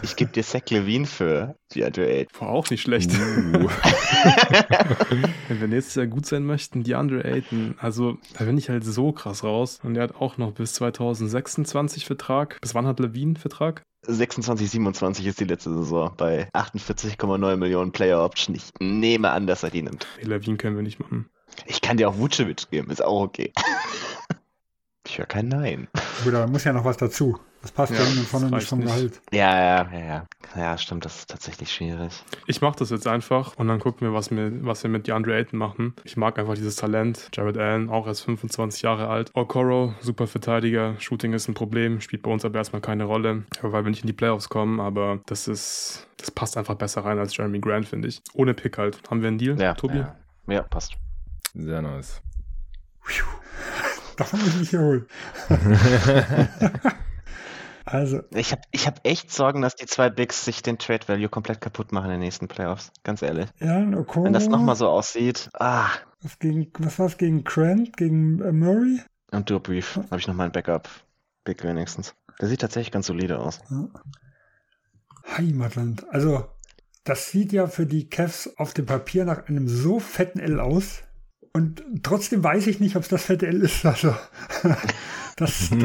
Ich 0.03 0.17
gebe 0.17 0.33
dir 0.33 0.43
Zach 0.43 0.63
Levine 0.71 1.07
für 1.07 1.55
die 1.73 1.85
Andre 1.85 2.07
Ayton. 2.07 2.41
War 2.41 2.51
auch 2.51 2.69
nicht 2.71 2.83
schlecht. 2.83 3.13
Uh. 3.13 3.69
Wenn 5.49 5.61
wir 5.61 5.69
nächstes 5.69 5.95
Jahr 5.95 6.07
gut 6.07 6.27
sein 6.27 6.45
möchten, 6.45 6.83
die 6.83 6.95
Andre 6.95 7.25
Ayton, 7.25 7.75
also 7.79 8.19
da 8.39 8.45
bin 8.45 8.59
ich 8.59 8.69
halt 8.69 8.85
so 8.85 9.13
krass 9.13 9.45
raus. 9.45 9.79
Und 9.83 9.95
der 9.95 10.05
hat 10.05 10.17
auch 10.17 10.39
noch 10.39 10.53
bis 10.53 10.75
2026 10.75 12.07
Vertrag. 12.07 12.61
Bis 12.61 12.75
wann 12.75 12.87
hat 12.87 13.01
Levine 13.01 13.37
Vertrag? 13.37 13.83
26, 14.07 14.71
27 14.71 15.27
ist 15.27 15.41
die 15.41 15.45
letzte 15.45 15.75
Saison 15.75 16.13
bei 16.17 16.49
48,9 16.55 17.57
Millionen 17.57 17.93
Player 17.93 18.25
Option. 18.25 18.57
Ich 18.57 18.71
nehme 18.81 19.31
an, 19.31 19.47
dass 19.47 19.63
er 19.63 19.71
die 19.71 19.83
nimmt. 19.83 20.07
Levine 20.23 20.57
können 20.57 20.77
wir 20.77 20.83
nicht 20.83 21.01
machen. 21.01 21.29
Ich 21.67 21.81
kann 21.81 21.97
dir 21.97 22.09
auch 22.09 22.19
Vucevic 22.19 22.71
geben, 22.71 22.91
ist 22.91 23.03
auch 23.05 23.23
okay. 23.23 23.53
Ich 25.07 25.19
höre 25.19 25.27
kein 25.27 25.49
Nein. 25.49 25.89
Gut, 26.23 26.35
da 26.35 26.47
muss 26.47 26.63
ja 26.63 26.73
noch 26.73 26.85
was 26.85 26.97
dazu. 26.97 27.37
Das 27.63 27.73
passt 27.73 27.93
ja, 27.93 27.99
ja 27.99 28.05
vorne 28.05 28.49
nicht 28.51 28.69
vom 28.69 28.81
Gehalt. 28.81 29.21
Ja, 29.33 29.59
ja, 29.59 29.91
ja, 29.93 30.05
ja. 30.05 30.27
Ja, 30.57 30.79
stimmt, 30.79 31.05
das 31.05 31.21
ist 31.21 31.31
tatsächlich 31.31 31.73
schwierig. 31.73 32.23
Ich 32.47 32.61
mache 32.61 32.79
das 32.79 32.91
jetzt 32.91 33.09
einfach 33.09 33.57
und 33.57 33.67
dann 33.67 33.81
gucken 33.81 34.07
wir, 34.07 34.15
was 34.15 34.31
wir, 34.31 34.65
was 34.65 34.83
wir 34.83 34.91
mit 34.91 35.09
DeAndre 35.09 35.35
Ayton 35.35 35.59
machen. 35.59 35.95
Ich 36.05 36.17
mag 36.17 36.39
einfach 36.39 36.55
dieses 36.55 36.77
Talent. 36.77 37.29
Jared 37.35 37.59
Allen, 37.59 37.91
auch 37.91 38.07
erst 38.07 38.25
25 38.25 38.83
Jahre 38.83 39.09
alt. 39.09 39.31
Okoro, 39.35 39.95
super 40.01 40.27
Verteidiger. 40.27 40.95
Shooting 41.01 41.33
ist 41.33 41.49
ein 41.49 41.55
Problem, 41.55 42.01
spielt 42.01 42.23
bei 42.23 42.31
uns 42.31 42.45
aber 42.45 42.59
erstmal 42.59 42.81
keine 42.81 43.05
Rolle, 43.05 43.45
weil 43.63 43.85
wir 43.85 43.91
nicht 43.91 44.05
in 44.05 44.07
die 44.07 44.13
Playoffs 44.13 44.49
kommen, 44.49 44.81
aber 44.81 45.21
das 45.27 45.49
ist, 45.49 46.07
das 46.19 46.31
passt 46.31 46.57
einfach 46.57 46.77
besser 46.77 47.05
rein 47.05 47.19
als 47.19 47.37
Jeremy 47.37 47.59
Grant, 47.59 47.89
finde 47.89 48.09
ich. 48.09 48.23
Ohne 48.33 48.55
Pick 48.55 48.79
halt. 48.79 49.01
Haben 49.11 49.23
wir 49.23 49.29
einen 49.29 49.39
Deal, 49.39 49.61
ja, 49.61 49.75
Tobi? 49.75 49.99
Ja, 49.99 50.17
ja 50.47 50.63
passt. 50.63 50.97
Sehr 51.55 51.83
nice. 51.83 52.23
Davon 54.17 54.41
muss 54.41 54.49
ich 54.51 54.61
mich 54.61 54.75
erholen. 54.75 55.07
Also. 57.87 58.21
Ich 58.31 58.53
habe 58.53 58.63
ich 58.71 58.87
hab 58.87 59.01
echt 59.05 59.33
Sorgen, 59.33 59.63
dass 59.63 59.75
die 59.75 59.87
zwei 59.87 60.11
Bigs 60.11 60.45
sich 60.45 60.63
den 60.63 60.79
Trade 60.79 61.09
Value 61.09 61.29
komplett 61.29 61.61
kaputt 61.61 61.91
machen 61.91 62.07
in 62.07 62.13
den 62.13 62.21
nächsten 62.21 62.47
Playoffs. 62.47 62.93
Ganz 63.03 63.21
ehrlich. 63.21 63.49
Ja, 63.59 63.85
Okoro. 63.99 64.27
Wenn 64.27 64.33
das 64.33 64.49
nochmal 64.49 64.77
so 64.77 64.89
aussieht. 64.89 65.51
Ah. 65.55 65.89
Was, 66.23 66.39
gegen, 66.39 66.71
was 66.79 66.99
war 67.01 67.07
es 67.07 67.19
gegen 67.19 67.43
Grant? 67.43 67.97
Gegen 67.97 68.41
äh, 68.43 68.53
Murray? 68.53 69.01
Und 69.33 69.51
Durbrief. 69.51 69.97
Habe 69.97 70.19
ich 70.19 70.29
nochmal 70.29 70.47
ein 70.47 70.53
Backup-Big 70.53 71.65
wenigstens. 71.65 72.15
Der 72.41 72.49
sieht 72.49 72.61
tatsächlich 72.61 72.93
ganz 72.93 73.07
solide 73.07 73.41
aus. 73.41 73.61
Ja. 73.71 73.89
Heimatland. 75.37 76.07
Also, 76.11 76.45
das 77.03 77.31
sieht 77.31 77.53
ja 77.53 77.67
für 77.67 77.87
die 77.87 78.09
Cavs 78.09 78.51
auf 78.57 78.73
dem 78.73 78.87
Papier 78.87 79.25
nach 79.25 79.49
einem 79.49 79.67
so 79.67 79.99
fetten 79.99 80.39
L 80.39 80.61
aus. 80.61 81.03
Und 81.53 81.83
trotzdem 82.03 82.45
weiß 82.45 82.67
ich 82.69 82.81
nicht, 82.81 82.97
ob 82.97 83.03
es 83.03 83.09
das 83.09 83.25
fette 83.25 83.47
L 83.47 83.63
ist. 83.63 83.85
Also, 83.91 84.15
das. 85.37 85.71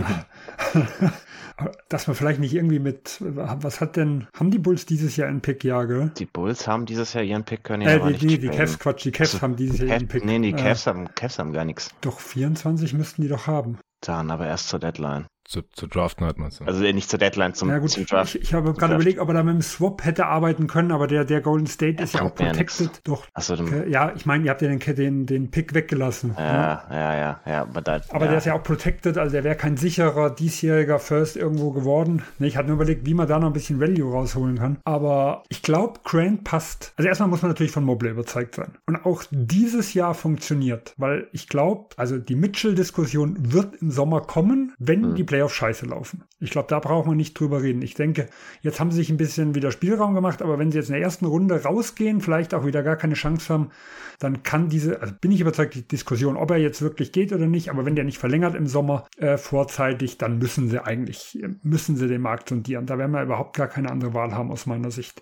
dass 1.89 2.07
man 2.07 2.15
vielleicht 2.15 2.39
nicht 2.39 2.53
irgendwie 2.53 2.79
mit, 2.79 3.17
was 3.21 3.79
hat 3.79 3.95
denn, 3.95 4.27
haben 4.35 4.51
die 4.51 4.59
Bulls 4.59 4.85
dieses 4.85 5.15
Jahr 5.15 5.29
einen 5.29 5.41
Pick, 5.41 5.63
ja, 5.63 5.85
gell? 5.85 6.11
Die 6.17 6.25
Bulls 6.25 6.67
haben 6.67 6.85
dieses 6.85 7.13
Jahr 7.13 7.23
ihren 7.23 7.45
Pick, 7.45 7.63
können 7.63 7.87
äh, 7.87 8.13
die, 8.13 8.27
die, 8.27 8.39
die 8.39 8.49
Cavs, 8.49 8.77
Quatsch, 8.77 9.05
die 9.05 9.11
Cavs 9.11 9.35
also, 9.35 9.43
haben 9.43 9.55
dieses 9.55 9.79
Jahr 9.79 9.89
ihren 9.97 10.07
Pick. 10.07 10.25
Nee, 10.25 10.39
die 10.39 10.53
Cavs, 10.53 10.85
äh, 10.85 10.89
haben, 10.89 11.07
Cavs 11.15 11.39
haben 11.39 11.53
gar 11.53 11.63
nichts. 11.63 11.89
Doch, 12.01 12.19
24 12.19 12.93
müssten 12.93 13.21
die 13.21 13.29
doch 13.29 13.47
haben. 13.47 13.77
Dann 14.01 14.31
aber 14.31 14.47
erst 14.47 14.67
zur 14.67 14.79
Deadline. 14.79 15.27
Zu, 15.47 15.61
zu 15.73 15.85
draften 15.85 16.25
hat 16.25 16.39
man 16.39 16.47
es. 16.47 16.59
Also 16.59 16.81
nicht 16.81 17.07
zur 17.07 17.19
Deadline, 17.19 17.53
zum, 17.53 17.69
ja, 17.69 17.77
gut, 17.77 17.91
zum 17.91 18.07
Draft. 18.07 18.33
Ich, 18.33 18.41
ich 18.41 18.53
habe 18.55 18.73
gerade 18.73 18.95
überlegt, 18.95 19.19
ob 19.19 19.27
er 19.27 19.35
da 19.35 19.43
mit 19.43 19.53
dem 19.53 19.61
Swap 19.61 20.03
hätte 20.03 20.25
arbeiten 20.25 20.65
können, 20.65 20.91
aber 20.91 21.05
der, 21.05 21.23
der 21.23 21.41
Golden 21.41 21.67
State 21.67 22.01
ist 22.01 22.15
ja 22.15 22.23
auch 22.23 22.33
protected. 22.33 22.87
Ja 22.87 23.01
Doch. 23.03 23.27
Achso, 23.33 23.53
ja, 23.87 24.11
ich 24.15 24.25
meine, 24.25 24.45
ihr 24.45 24.49
habt 24.49 24.63
ja 24.63 24.69
den, 24.69 24.79
den, 24.79 25.25
den 25.27 25.51
Pick 25.51 25.75
weggelassen. 25.75 26.33
Ja, 26.35 26.83
ne? 26.89 26.95
ja, 26.95 27.15
ja, 27.15 27.39
ja. 27.45 27.61
Aber, 27.61 27.81
da, 27.81 28.01
aber 28.09 28.25
ja. 28.25 28.31
der 28.31 28.37
ist 28.39 28.45
ja 28.45 28.55
auch 28.55 28.63
protected, 28.63 29.19
also 29.19 29.33
der 29.33 29.43
wäre 29.43 29.55
kein 29.55 29.77
sicherer 29.77 30.31
diesjähriger 30.31 30.97
First 30.97 31.37
irgendwo 31.37 31.71
geworden. 31.71 32.23
Ne, 32.39 32.47
ich 32.47 32.57
hatte 32.57 32.69
nur 32.69 32.77
überlegt, 32.77 33.05
wie 33.05 33.13
man 33.13 33.27
da 33.27 33.37
noch 33.37 33.47
ein 33.47 33.53
bisschen 33.53 33.79
Value 33.79 34.11
rausholen 34.11 34.57
kann. 34.57 34.77
Aber 34.83 35.43
ich 35.49 35.61
glaube, 35.61 35.99
Grant 36.03 36.43
passt. 36.43 36.93
Also 36.97 37.07
erstmal 37.07 37.29
muss 37.29 37.43
man 37.43 37.51
natürlich 37.51 37.71
von 37.71 37.83
Mobley 37.83 38.09
überzeugt 38.09 38.55
sein. 38.55 38.71
Und 38.87 39.05
auch 39.05 39.23
dieses 39.29 39.93
Jahr 39.93 40.15
funktioniert, 40.15 40.95
weil 40.97 41.27
ich 41.33 41.47
glaube, 41.47 41.89
also 41.97 42.17
die 42.17 42.35
Mitchell-Diskussion 42.35 43.53
wird 43.53 43.75
im 43.75 43.91
Sommer 43.91 44.21
kommen, 44.21 44.73
wenn 44.79 45.03
hm. 45.03 45.15
die 45.15 45.23
Playoffs 45.35 45.55
scheiße 45.55 45.85
laufen 45.85 46.05
laufen. 46.05 46.23
Ich 46.39 46.51
glaube, 46.51 46.67
da 46.69 46.79
braucht 46.79 47.07
man 47.07 47.17
nicht 47.17 47.37
drüber 47.39 47.61
reden. 47.61 47.81
Ich 47.81 47.93
denke, 47.93 48.27
jetzt 48.61 48.79
haben 48.79 48.91
sie 48.91 48.97
sich 48.97 49.09
ein 49.09 49.17
bisschen 49.17 49.55
wieder 49.55 49.71
Spielraum 49.71 50.13
gemacht, 50.13 50.41
aber 50.41 50.59
wenn 50.59 50.71
sie 50.71 50.77
jetzt 50.77 50.89
in 50.89 50.93
der 50.93 51.01
ersten 51.01 51.25
Runde 51.25 51.63
rausgehen, 51.63 52.21
vielleicht 52.21 52.53
auch 52.53 52.65
wieder 52.65 52.83
gar 52.83 52.95
keine 52.95 53.15
Chance 53.15 53.53
haben, 53.53 53.71
dann 54.19 54.43
kann 54.43 54.69
diese, 54.69 55.01
also 55.01 55.13
bin 55.19 55.31
ich 55.31 55.41
überzeugt, 55.41 55.75
die 55.75 55.87
Diskussion, 55.87 56.37
ob 56.37 56.51
er 56.51 56.57
jetzt 56.57 56.81
wirklich 56.81 57.11
geht 57.11 57.33
oder 57.33 57.47
nicht, 57.47 57.69
aber 57.69 57.85
wenn 57.85 57.95
der 57.95 58.05
nicht 58.05 58.17
verlängert 58.17 58.55
im 58.55 58.67
Sommer 58.67 59.05
äh, 59.17 59.37
vorzeitig, 59.37 60.17
dann 60.17 60.37
müssen 60.37 60.69
sie 60.69 60.83
eigentlich, 60.83 61.39
müssen 61.63 61.95
sie 61.95 62.07
den 62.07 62.21
Markt 62.21 62.49
sondieren. 62.49 62.85
Da 62.85 62.97
werden 62.97 63.11
wir 63.11 63.23
überhaupt 63.23 63.55
gar 63.55 63.67
keine 63.67 63.91
andere 63.91 64.13
Wahl 64.13 64.33
haben 64.33 64.51
aus 64.51 64.65
meiner 64.65 64.91
Sicht. 64.91 65.21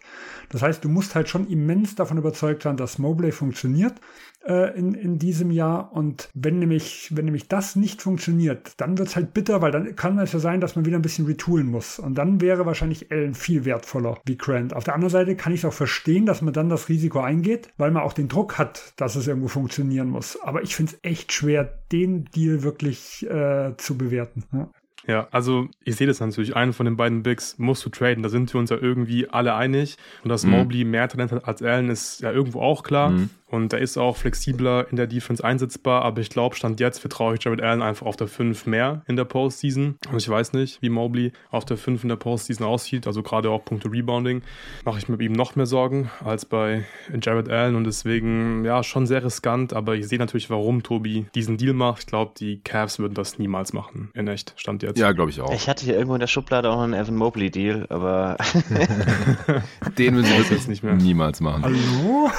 Das 0.50 0.62
heißt, 0.62 0.84
du 0.84 0.90
musst 0.90 1.16
halt 1.16 1.30
schon 1.30 1.48
immens 1.48 1.96
davon 1.96 2.18
überzeugt 2.18 2.64
sein, 2.64 2.78
dass 2.78 3.00
Mobley 3.00 3.32
funktioniert 3.32 4.00
äh, 4.46 4.78
in, 4.78 4.94
in 4.94 5.20
diesem 5.20 5.52
Jahr. 5.52 5.92
Und 5.94 6.30
wenn 6.34 6.60
nämlich, 6.60 7.10
wenn 7.16 7.26
nämlich 7.26 7.48
das 7.48 7.76
nicht 7.76 8.02
funktioniert, 8.02 8.74
dann 8.78 8.98
wird 8.98 9.10
es 9.10 9.16
halt 9.16 9.34
bitter, 9.34 9.62
weil 9.62 9.72
dann 9.72 9.96
kann 9.96 10.20
es 10.20 10.34
ja 10.34 10.40
sein, 10.40 10.62
dass 10.62 10.76
man 10.76 10.86
wieder 10.86 10.98
ein 10.98 11.02
bisschen 11.02 11.26
retoolen 11.26 11.68
muss. 11.68 12.00
Und 12.00 12.16
dann 12.16 12.42
wäre 12.42 12.66
wahrscheinlich 12.66 13.12
Allen 13.12 13.34
viel 13.34 13.66
wertvoller 13.66 14.20
wie 14.26 14.38
Grant. 14.38 14.74
Auf 14.74 14.84
der 14.84 14.96
anderen 14.96 15.12
Seite 15.12 15.36
kann 15.36 15.54
ich 15.54 15.62
es 15.62 15.66
auch 15.66 15.74
verstehen, 15.74 16.26
dass 16.26 16.42
man 16.42 16.54
dann 16.54 16.70
das 16.70 16.90
Risiko 16.90 17.20
eingeht, 17.20 17.70
weil 17.78 17.92
man 17.92 18.04
auch 18.04 18.14
den 18.14 18.28
Druck 18.28 18.58
hat, 18.58 18.83
dass 18.96 19.16
es 19.16 19.28
irgendwo 19.28 19.48
funktionieren 19.48 20.10
muss. 20.10 20.40
Aber 20.42 20.62
ich 20.62 20.76
finde 20.76 20.94
es 20.94 21.00
echt 21.04 21.32
schwer, 21.32 21.64
den 21.92 22.26
Deal 22.26 22.64
wirklich 22.64 23.26
äh, 23.30 23.76
zu 23.78 23.98
bewerten. 23.98 24.44
Ja. 24.52 24.70
Ja, 25.08 25.28
also 25.32 25.68
ich 25.84 25.96
sehe 25.96 26.08
das 26.08 26.20
natürlich. 26.20 26.56
Einen 26.56 26.74
von 26.74 26.86
den 26.86 26.96
beiden 26.96 27.24
Bigs 27.24 27.58
musst 27.58 27.86
du 27.86 27.90
traden. 27.90 28.24
Da 28.24 28.30
sind 28.30 28.54
wir 28.54 28.60
uns 28.60 28.70
ja 28.70 28.78
irgendwie 28.80 29.30
alle 29.30 29.56
einig. 29.56 29.98
Und 30.24 30.30
dass 30.30 30.46
mhm. 30.46 30.52
Mobley 30.52 30.86
mehr 30.86 31.08
Talent 31.08 31.32
hat 31.32 31.48
als 31.48 31.62
Allen, 31.62 31.90
ist 31.90 32.22
ja 32.22 32.32
irgendwo 32.32 32.62
auch 32.62 32.84
klar. 32.84 33.10
Mhm. 33.10 33.30
Und 33.54 33.72
er 33.72 33.78
ist 33.78 34.00
auch 34.00 34.18
flexibler 34.18 34.88
in 34.90 34.96
der 34.96 35.06
Defense 35.06 35.44
einsetzbar, 35.44 36.02
aber 36.02 36.22
ich 36.22 36.32
glaube, 36.32 36.56
Stand 36.56 36.80
jetzt 36.80 36.98
vertraue 36.98 37.36
ich 37.36 37.44
Jared 37.44 37.62
Allen 37.62 37.84
einfach 37.84 38.08
auf 38.08 38.16
der 38.16 38.26
5 38.26 38.66
mehr 38.66 39.04
in 39.06 39.16
der 39.16 39.26
Postseason. 39.26 39.94
Und 40.10 40.18
ich 40.18 40.28
weiß 40.28 40.54
nicht, 40.54 40.82
wie 40.82 40.90
Mobley 40.90 41.34
auf 41.52 41.64
der 41.64 41.78
5 41.78 42.02
in 42.02 42.10
der 42.10 42.16
Postseason 42.16 42.66
aussieht, 42.66 43.06
also 43.06 43.22
gerade 43.22 43.52
auch 43.52 43.64
Punkte 43.64 43.92
Rebounding, 43.92 44.42
mache 44.86 44.98
ich 44.98 45.08
mir 45.08 45.18
bei 45.18 45.26
ihm 45.26 45.34
noch 45.34 45.56
mehr 45.56 45.68
Sorgen 45.68 46.10
als 46.26 46.46
bei 46.46 46.86
Jared 47.22 47.48
Allen 47.48 47.76
und 47.76 47.84
deswegen, 47.84 48.66
ja, 48.66 48.82
schon 48.82 49.06
sehr 49.06 49.24
riskant, 49.24 49.72
aber 49.74 49.94
ich 49.96 50.08
sehe 50.08 50.18
natürlich, 50.18 50.50
warum 50.50 50.82
Tobi 50.82 51.28
diesen 51.36 51.58
Deal 51.58 51.74
macht. 51.74 52.00
Ich 52.00 52.08
glaube, 52.08 52.32
die 52.36 52.60
Cavs 52.64 52.98
würden 52.98 53.14
das 53.14 53.38
niemals 53.38 53.72
machen, 53.72 54.10
in 54.16 54.28
echt, 54.28 54.56
Stand 54.58 54.82
jetzt. 54.82 54.93
Ja, 54.98 55.12
glaube 55.12 55.32
ich 55.32 55.42
auch. 55.42 55.54
Ich 55.54 55.68
hatte 55.70 55.86
hier 55.86 55.96
irgendwo 55.96 56.16
in 56.16 56.20
der 56.20 56.28
Schublade 56.28 56.70
auch 56.70 56.82
einen 56.82 56.94
Evan 56.94 57.16
Mobley 57.16 57.52
Deal, 57.52 57.86
aber 57.90 58.38
den 59.98 60.16
würden 60.16 60.26
sie 60.26 60.54
jetzt 60.54 60.68
nicht 60.68 60.84
mehr 60.84 60.94
niemals 60.96 61.40
machen. 61.40 61.64
Hallo? 61.64 62.30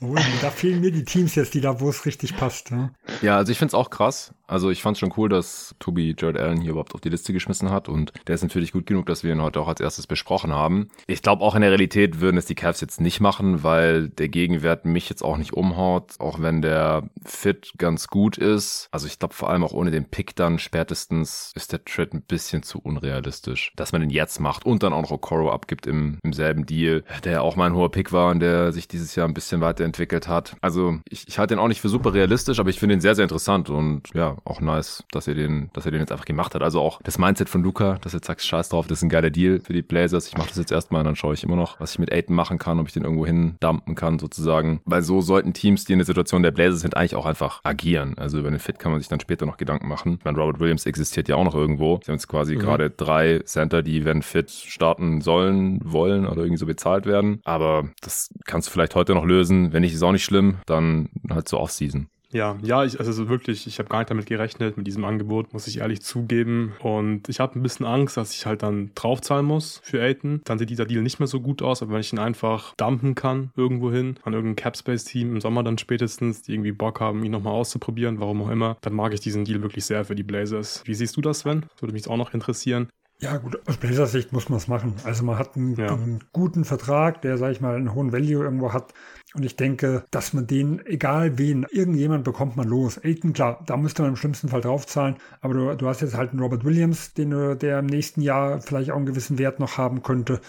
Oh, 0.00 0.14
da 0.42 0.50
fehlen 0.50 0.80
mir 0.80 0.92
die 0.92 1.04
Teams 1.04 1.34
jetzt, 1.34 1.54
die 1.54 1.60
da, 1.60 1.80
wo 1.80 1.88
es 1.88 2.04
richtig 2.04 2.36
passt. 2.36 2.70
Ne? 2.70 2.92
Ja, 3.22 3.36
also 3.36 3.50
ich 3.50 3.58
finde 3.58 3.70
es 3.70 3.74
auch 3.74 3.88
krass. 3.88 4.34
Also 4.46 4.70
ich 4.70 4.82
fand 4.82 4.98
schon 4.98 5.12
cool, 5.16 5.28
dass 5.28 5.74
Tobi 5.80 6.14
Jared 6.16 6.38
Allen 6.38 6.60
hier 6.60 6.70
überhaupt 6.70 6.94
auf 6.94 7.00
die 7.00 7.08
Liste 7.08 7.32
geschmissen 7.32 7.70
hat 7.70 7.88
und 7.88 8.12
der 8.26 8.36
ist 8.36 8.42
natürlich 8.42 8.72
gut 8.72 8.86
genug, 8.86 9.06
dass 9.06 9.24
wir 9.24 9.32
ihn 9.32 9.42
heute 9.42 9.60
auch 9.60 9.68
als 9.68 9.80
erstes 9.80 10.06
besprochen 10.06 10.52
haben. 10.52 10.88
Ich 11.06 11.22
glaube 11.22 11.42
auch 11.42 11.54
in 11.54 11.62
der 11.62 11.70
Realität 11.70 12.20
würden 12.20 12.36
es 12.36 12.46
die 12.46 12.54
Cavs 12.54 12.80
jetzt 12.80 13.00
nicht 13.00 13.20
machen, 13.20 13.64
weil 13.64 14.08
der 14.08 14.28
Gegenwert 14.28 14.84
mich 14.84 15.08
jetzt 15.08 15.22
auch 15.22 15.36
nicht 15.36 15.54
umhaut, 15.54 16.12
auch 16.20 16.40
wenn 16.40 16.62
der 16.62 17.08
Fit 17.24 17.72
ganz 17.78 18.06
gut 18.06 18.38
ist. 18.38 18.88
Also 18.92 19.06
ich 19.06 19.18
glaube 19.18 19.34
vor 19.34 19.50
allem 19.50 19.64
auch 19.64 19.72
ohne 19.72 19.90
den 19.90 20.04
Pick 20.04 20.36
dann 20.36 20.58
spätestens 20.60 21.50
ist 21.56 21.72
der 21.72 21.84
Trade 21.84 22.10
ein 22.14 22.22
bisschen 22.22 22.62
zu 22.62 22.78
unrealistisch, 22.78 23.72
dass 23.74 23.90
man 23.90 24.00
den 24.00 24.10
jetzt 24.10 24.38
macht 24.38 24.64
und 24.64 24.82
dann 24.82 24.92
auch 24.92 25.02
noch 25.02 25.10
Okoro 25.10 25.50
abgibt 25.50 25.86
im, 25.86 26.18
im 26.22 26.32
selben 26.32 26.66
Deal, 26.66 27.02
der 27.24 27.42
auch 27.42 27.56
mal 27.56 27.66
ein 27.66 27.74
hoher 27.74 27.90
Pick 27.90 28.12
war 28.12 28.30
und 28.30 28.40
der 28.40 28.72
sich 28.72 28.86
dieses 28.86 29.16
Jahr 29.16 29.26
ein 29.26 29.34
bisschen 29.34 29.60
weiter 29.60 29.84
entwickelt 29.86 30.28
hat. 30.28 30.56
Also 30.60 30.98
ich, 31.08 31.26
ich 31.28 31.38
halte 31.38 31.54
den 31.54 31.58
auch 31.58 31.68
nicht 31.68 31.80
für 31.80 31.88
super 31.88 32.12
realistisch, 32.12 32.58
aber 32.58 32.70
ich 32.70 32.78
finde 32.78 32.94
ihn 32.94 33.00
sehr, 33.00 33.14
sehr 33.14 33.22
interessant 33.22 33.70
und 33.70 34.02
ja, 34.14 34.36
auch 34.44 34.60
nice, 34.60 35.04
dass 35.10 35.26
er 35.26 35.34
den, 35.34 35.70
dass 35.72 35.86
er 35.86 35.92
den 35.92 36.00
jetzt 36.00 36.12
einfach 36.12 36.24
gemacht 36.24 36.54
hat. 36.54 36.62
Also 36.62 36.80
auch 36.80 37.00
das 37.02 37.18
Mindset 37.18 37.48
von 37.48 37.62
Luca, 37.62 37.98
dass 38.02 38.12
er 38.12 38.18
jetzt 38.18 38.26
sagt, 38.26 38.42
scheiß 38.42 38.68
drauf, 38.68 38.86
das 38.86 38.98
ist 38.98 39.02
ein 39.02 39.08
geiler 39.08 39.30
Deal 39.30 39.60
für 39.60 39.72
die 39.72 39.82
Blazers. 39.82 40.28
Ich 40.28 40.36
mache 40.36 40.48
das 40.48 40.58
jetzt 40.58 40.72
erstmal 40.72 41.00
und 41.00 41.06
dann 41.06 41.16
schaue 41.16 41.34
ich 41.34 41.44
immer 41.44 41.56
noch, 41.56 41.80
was 41.80 41.92
ich 41.92 41.98
mit 41.98 42.12
Aiden 42.12 42.34
machen 42.34 42.58
kann, 42.58 42.78
ob 42.78 42.86
ich 42.86 42.92
den 42.92 43.04
irgendwo 43.04 43.26
hin 43.26 43.56
dumpen 43.60 43.94
kann 43.94 44.18
sozusagen. 44.18 44.80
Weil 44.84 45.02
so 45.02 45.20
sollten 45.20 45.52
Teams, 45.52 45.84
die 45.84 45.92
in 45.92 45.98
der 45.98 46.06
Situation 46.06 46.42
der 46.42 46.50
Blazers 46.50 46.80
sind, 46.80 46.96
eigentlich 46.96 47.14
auch 47.14 47.26
einfach 47.26 47.60
agieren. 47.64 48.14
Also 48.18 48.38
über 48.38 48.50
den 48.50 48.58
Fit 48.58 48.78
kann 48.78 48.92
man 48.92 49.00
sich 49.00 49.08
dann 49.08 49.20
später 49.20 49.46
noch 49.46 49.56
Gedanken 49.56 49.88
machen. 49.88 50.16
Ich 50.18 50.24
meine, 50.24 50.38
Robert 50.38 50.60
Williams 50.60 50.86
existiert 50.86 51.28
ja 51.28 51.36
auch 51.36 51.44
noch 51.44 51.54
irgendwo. 51.54 52.00
Sie 52.02 52.10
haben 52.10 52.16
jetzt 52.16 52.28
quasi 52.28 52.56
mhm. 52.56 52.60
gerade 52.60 52.90
drei 52.90 53.40
Center, 53.44 53.82
die, 53.82 54.04
wenn 54.04 54.22
fit 54.22 54.50
starten 54.50 55.20
sollen, 55.20 55.80
wollen 55.84 56.26
oder 56.26 56.42
irgendwie 56.42 56.58
so 56.58 56.66
bezahlt 56.66 57.06
werden. 57.06 57.40
Aber 57.44 57.88
das 58.00 58.30
kannst 58.44 58.68
du 58.68 58.72
vielleicht 58.72 58.94
heute 58.94 59.14
noch 59.14 59.24
lösen, 59.24 59.72
wenn 59.76 59.82
nicht, 59.82 59.92
ist 59.92 60.02
auch 60.02 60.12
nicht 60.12 60.24
schlimm. 60.24 60.56
Dann 60.64 61.10
halt 61.28 61.48
so 61.48 61.60
Off-Season. 61.60 62.08
Ja, 62.32 62.56
ja, 62.62 62.82
ich, 62.84 62.98
also 62.98 63.28
wirklich, 63.28 63.66
ich 63.66 63.78
habe 63.78 63.88
gar 63.88 63.98
nicht 63.98 64.10
damit 64.10 64.26
gerechnet, 64.26 64.76
mit 64.76 64.86
diesem 64.86 65.04
Angebot, 65.04 65.52
muss 65.52 65.66
ich 65.66 65.78
ehrlich 65.78 66.00
zugeben. 66.00 66.72
Und 66.80 67.28
ich 67.28 67.40
habe 67.40 67.58
ein 67.58 67.62
bisschen 67.62 67.84
Angst, 67.84 68.16
dass 68.16 68.34
ich 68.34 68.46
halt 68.46 68.62
dann 68.62 68.90
draufzahlen 68.94 69.44
muss 69.44 69.80
für 69.84 70.02
Aiden. 70.02 70.40
Dann 70.44 70.58
sieht 70.58 70.70
dieser 70.70 70.86
Deal 70.86 71.02
nicht 71.02 71.18
mehr 71.18 71.28
so 71.28 71.40
gut 71.40 71.60
aus, 71.60 71.82
aber 71.82 71.92
wenn 71.92 72.00
ich 72.00 72.12
ihn 72.12 72.18
einfach 72.18 72.74
dumpen 72.76 73.14
kann, 73.14 73.52
irgendwo 73.54 73.92
hin, 73.92 74.18
an 74.24 74.32
irgendein 74.32 74.56
Capspace-Team 74.56 75.34
im 75.34 75.40
Sommer 75.42 75.62
dann 75.62 75.76
spätestens, 75.76 76.42
die 76.42 76.54
irgendwie 76.54 76.72
Bock 76.72 76.98
haben, 77.00 77.22
ihn 77.22 77.32
nochmal 77.32 77.52
auszuprobieren, 77.52 78.18
warum 78.18 78.42
auch 78.42 78.50
immer, 78.50 78.78
dann 78.80 78.94
mag 78.94 79.12
ich 79.12 79.20
diesen 79.20 79.44
Deal 79.44 79.62
wirklich 79.62 79.84
sehr 79.84 80.06
für 80.06 80.14
die 80.14 80.22
Blazers. 80.22 80.82
Wie 80.86 80.94
siehst 80.94 81.16
du 81.18 81.20
das, 81.20 81.40
Sven? 81.40 81.66
Das 81.70 81.82
würde 81.82 81.92
mich 81.92 82.08
auch 82.08 82.16
noch 82.16 82.32
interessieren. 82.32 82.88
Ja, 83.18 83.38
gut, 83.38 83.58
aus 83.66 83.78
Blazers 83.78 84.12
Sicht 84.12 84.32
muss 84.32 84.50
man 84.50 84.58
es 84.58 84.68
machen. 84.68 84.94
Also 85.04 85.24
man 85.24 85.38
hat 85.38 85.56
einen, 85.56 85.74
ja. 85.76 85.92
einen, 85.92 86.22
guten 86.32 86.64
Vertrag, 86.64 87.22
der, 87.22 87.38
sag 87.38 87.52
ich 87.52 87.62
mal, 87.62 87.74
einen 87.74 87.94
hohen 87.94 88.12
Value 88.12 88.44
irgendwo 88.44 88.74
hat. 88.74 88.92
Und 89.36 89.44
ich 89.44 89.56
denke, 89.56 90.04
dass 90.10 90.32
man 90.32 90.46
den, 90.46 90.84
egal 90.86 91.36
wen, 91.36 91.66
irgendjemand 91.70 92.24
bekommt 92.24 92.56
man 92.56 92.66
los. 92.66 92.98
Aiden, 93.04 93.34
klar, 93.34 93.62
da 93.66 93.76
müsste 93.76 94.00
man 94.00 94.12
im 94.12 94.16
schlimmsten 94.16 94.48
Fall 94.48 94.62
draufzahlen. 94.62 95.16
Aber 95.42 95.52
du, 95.52 95.76
du 95.76 95.86
hast 95.88 96.00
jetzt 96.00 96.16
halt 96.16 96.30
einen 96.30 96.40
Robert 96.40 96.64
Williams, 96.64 97.12
den 97.12 97.58
der 97.58 97.80
im 97.80 97.86
nächsten 97.86 98.22
Jahr 98.22 98.62
vielleicht 98.62 98.90
auch 98.90 98.96
einen 98.96 99.04
gewissen 99.04 99.38
Wert 99.38 99.60
noch 99.60 99.76
haben 99.76 100.02
könnte. 100.02 100.40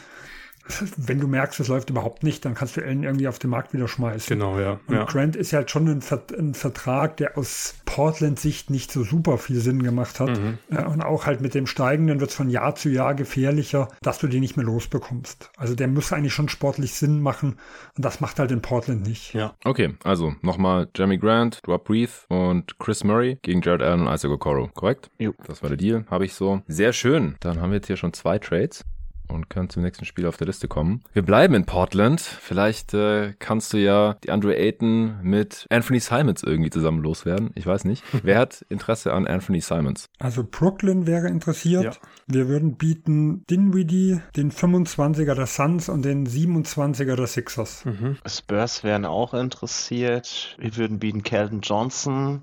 Wenn 0.97 1.20
du 1.20 1.28
merkst, 1.28 1.59
es 1.59 1.68
läuft 1.68 1.89
überhaupt 1.89 2.24
nicht, 2.24 2.45
dann 2.45 2.53
kannst 2.53 2.78
du 2.78 2.82
Allen 2.82 3.03
irgendwie 3.03 3.28
auf 3.28 3.39
den 3.39 3.49
Markt 3.49 3.74
wieder 3.74 3.88
schmeißen. 3.88 4.28
Genau, 4.28 4.59
ja. 4.59 4.80
Und 4.88 4.95
ja. 4.95 5.05
Grant 5.05 5.36
ist 5.36 5.51
ja 5.51 5.59
halt 5.59 5.72
schon 5.72 5.88
ein, 5.88 6.03
ein, 6.38 6.53
Vertrag, 6.53 7.18
der 7.18 7.38
aus 7.38 7.76
Portland-Sicht 7.86 8.70
nicht 8.70 8.91
so 8.91 9.03
super 9.03 9.38
viel 9.38 9.59
Sinn 9.59 9.84
gemacht 9.84 10.20
hat. 10.20 10.30
Mhm. 10.30 10.57
Und 10.70 11.01
auch 11.01 11.26
halt 11.26 11.41
mit 11.41 11.53
dem 11.53 11.68
Steigenden 11.68 12.20
wird 12.20 12.32
es 12.32 12.36
von 12.36 12.49
Jahr 12.49 12.76
zu 12.76 12.89
Jahr 12.89 13.15
gefährlicher, 13.15 13.88
dass 14.01 14.20
du 14.20 14.28
den 14.28 14.41
nicht 14.41 14.57
mehr 14.57 14.65
losbekommst. 14.65 15.51
Also 15.57 15.76
der 15.76 15.88
muss 15.88 16.11
eigentlich 16.13 16.34
schon 16.34 16.49
sportlich 16.49 16.93
Sinn 16.93 17.22
machen 17.22 17.57
und 17.95 18.05
das 18.05 18.20
macht 18.20 18.39
halt 18.39 18.51
in 18.51 18.61
Portland 18.61 19.07
nicht. 19.07 19.34
Ja. 19.34 19.55
Okay, 19.63 19.95
also 20.03 20.36
nochmal 20.41 20.88
Jeremy 20.95 21.18
Grant, 21.18 21.61
Rob 21.68 21.86
Breath 21.86 22.26
und 22.30 22.78
Chris 22.80 23.03
Murray 23.03 23.38
gegen 23.41 23.61
Jared 23.61 23.82
Allen 23.82 24.07
und 24.07 24.13
Isaac 24.13 24.32
Okoro, 24.32 24.70
korrekt? 24.74 25.09
Jo. 25.18 25.34
Das 25.45 25.61
war 25.61 25.70
der 25.70 25.78
Deal, 25.78 26.05
habe 26.09 26.26
ich 26.26 26.34
so. 26.34 26.61
Sehr 26.68 26.93
schön. 26.93 27.36
Dann 27.39 27.61
haben 27.61 27.72
wir 27.72 27.78
jetzt 27.78 27.88
hier 27.88 27.97
schon 27.97 28.13
zwei 28.13 28.39
Trades 28.39 28.84
und 29.28 29.49
können 29.49 29.69
zum 29.69 29.84
nächsten 29.84 30.05
Spiel 30.05 30.25
auf 30.25 30.38
der 30.38 30.47
Liste 30.47 30.67
kommen. 30.67 31.03
Wir 31.13 31.21
bleiben 31.21 31.53
in 31.53 31.65
Portland. 31.65 32.21
Vielleicht 32.21 32.93
äh, 32.93 33.34
kannst 33.39 33.73
du 33.73 33.78
ja 33.78 34.15
die 34.23 34.32
Andre 34.32 34.55
Ayton 34.55 35.19
mit 35.21 35.65
Anthony 35.69 35.99
Simons 35.99 36.43
irgendwie 36.43 36.69
zusammen 36.69 37.01
loswerden. 37.01 37.51
Ich 37.55 37.65
weiß 37.65 37.86
nicht. 37.86 38.03
Wer 38.23 38.39
hat 38.39 38.65
Interesse 38.69 39.13
an 39.13 39.28
Anthony 39.28 39.61
Simons? 39.61 40.09
Also 40.19 40.43
Brooklyn 40.49 41.07
wäre 41.07 41.28
interessiert. 41.28 41.84
Ja. 41.84 41.91
Wir 42.28 42.47
würden 42.47 42.75
bieten 42.75 43.45
Dinwiddie, 43.49 44.19
den 44.36 44.51
25er 44.51 45.34
der 45.34 45.45
Suns 45.45 45.89
und 45.89 46.03
den 46.03 46.28
27er 46.28 47.15
der 47.15 47.28
Sixers. 47.28 47.86
Mhm. 47.86 48.17
Spurs 48.25 48.84
wären 48.84 49.05
auch 49.05 49.34
interessiert. 49.34 50.55
Wir 50.59 50.75
würden 50.75 50.99
bieten 50.99 51.23
Calvin 51.23 51.61
Johnson, 51.61 52.41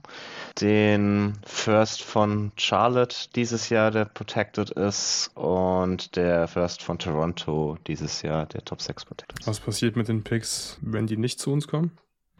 den 0.61 1.35
First 1.45 2.03
von 2.03 2.53
Charlotte 2.57 3.17
dieses 3.35 3.69
Jahr, 3.69 3.91
der 3.91 4.05
protected 4.07 4.71
ist, 4.71 5.31
und 5.35 6.17
der 6.17 6.49
First 6.49 6.74
von 6.83 6.99
Toronto 6.99 7.79
dieses 7.87 8.23
Jahr, 8.23 8.47
der 8.47 8.65
Top 8.65 8.81
6 8.81 9.05
protected 9.05 9.41
ist. 9.41 9.47
Was 9.47 9.61
passiert 9.61 9.97
mit 9.97 10.09
den 10.09 10.25
Picks, 10.25 10.79
wenn 10.81 11.07
die 11.07 11.17
nicht 11.17 11.39
zu 11.41 11.53
uns 11.53 11.69
kommen? 11.69 11.93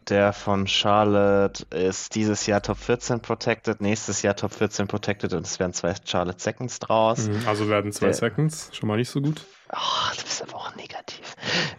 Der 0.09 0.33
von 0.33 0.67
Charlotte 0.67 1.65
ist 1.75 2.13
dieses 2.13 2.45
Jahr 2.45 2.61
Top 2.61 2.77
14 2.77 3.21
protected, 3.21 3.81
nächstes 3.81 4.21
Jahr 4.21 4.35
Top 4.35 4.53
14 4.53 4.87
protected 4.87 5.33
und 5.33 5.47
es 5.47 5.59
werden 5.59 5.73
zwei 5.73 5.95
Charlotte 6.05 6.39
Seconds 6.39 6.77
draus. 6.79 7.27
Mhm, 7.27 7.47
also 7.47 7.69
werden 7.69 7.91
zwei 7.91 8.07
der, 8.07 8.13
Seconds, 8.13 8.69
schon 8.71 8.87
mal 8.87 8.97
nicht 8.97 9.09
so 9.09 9.19
gut. 9.19 9.43
Oh, 9.73 10.15
du 10.15 10.21
bist 10.21 10.43
aber 10.43 10.55
auch 10.55 10.75
negativ. 10.75 11.35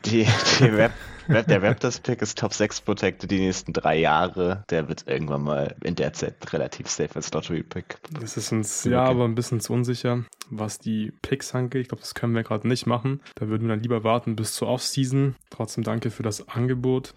Die, 0.06 0.26
die 0.58 0.64
Rap, 0.64 0.92
der 1.28 1.62
Raptors-Pick 1.62 2.22
ist 2.22 2.38
Top 2.38 2.52
6 2.52 2.82
protected 2.82 3.30
die 3.30 3.40
nächsten 3.40 3.72
drei 3.72 3.98
Jahre. 3.98 4.64
Der 4.70 4.88
wird 4.88 5.06
irgendwann 5.06 5.42
mal 5.42 5.76
in 5.82 5.94
der 5.94 6.12
Zeit 6.12 6.52
relativ 6.52 6.88
safe 6.88 7.14
als 7.16 7.32
Lottery-Pick. 7.32 7.98
Das 8.12 8.36
ist 8.36 8.52
uns 8.52 8.84
ja 8.84 9.02
okay. 9.02 9.10
aber 9.10 9.24
ein 9.24 9.34
bisschen 9.34 9.60
zu 9.60 9.72
unsicher, 9.72 10.24
was 10.50 10.78
die 10.78 11.12
Picks 11.22 11.54
angeht. 11.54 11.82
Ich 11.82 11.88
glaube, 11.88 12.02
das 12.02 12.14
können 12.14 12.34
wir 12.34 12.42
gerade 12.42 12.68
nicht 12.68 12.86
machen. 12.86 13.20
Da 13.34 13.48
würden 13.48 13.62
wir 13.62 13.74
dann 13.74 13.82
lieber 13.82 14.04
warten 14.04 14.36
bis 14.36 14.54
zur 14.54 14.68
Offseason. 14.68 15.36
Trotzdem 15.50 15.84
danke 15.84 16.10
für 16.10 16.22
das 16.22 16.48
Angebot. 16.48 17.14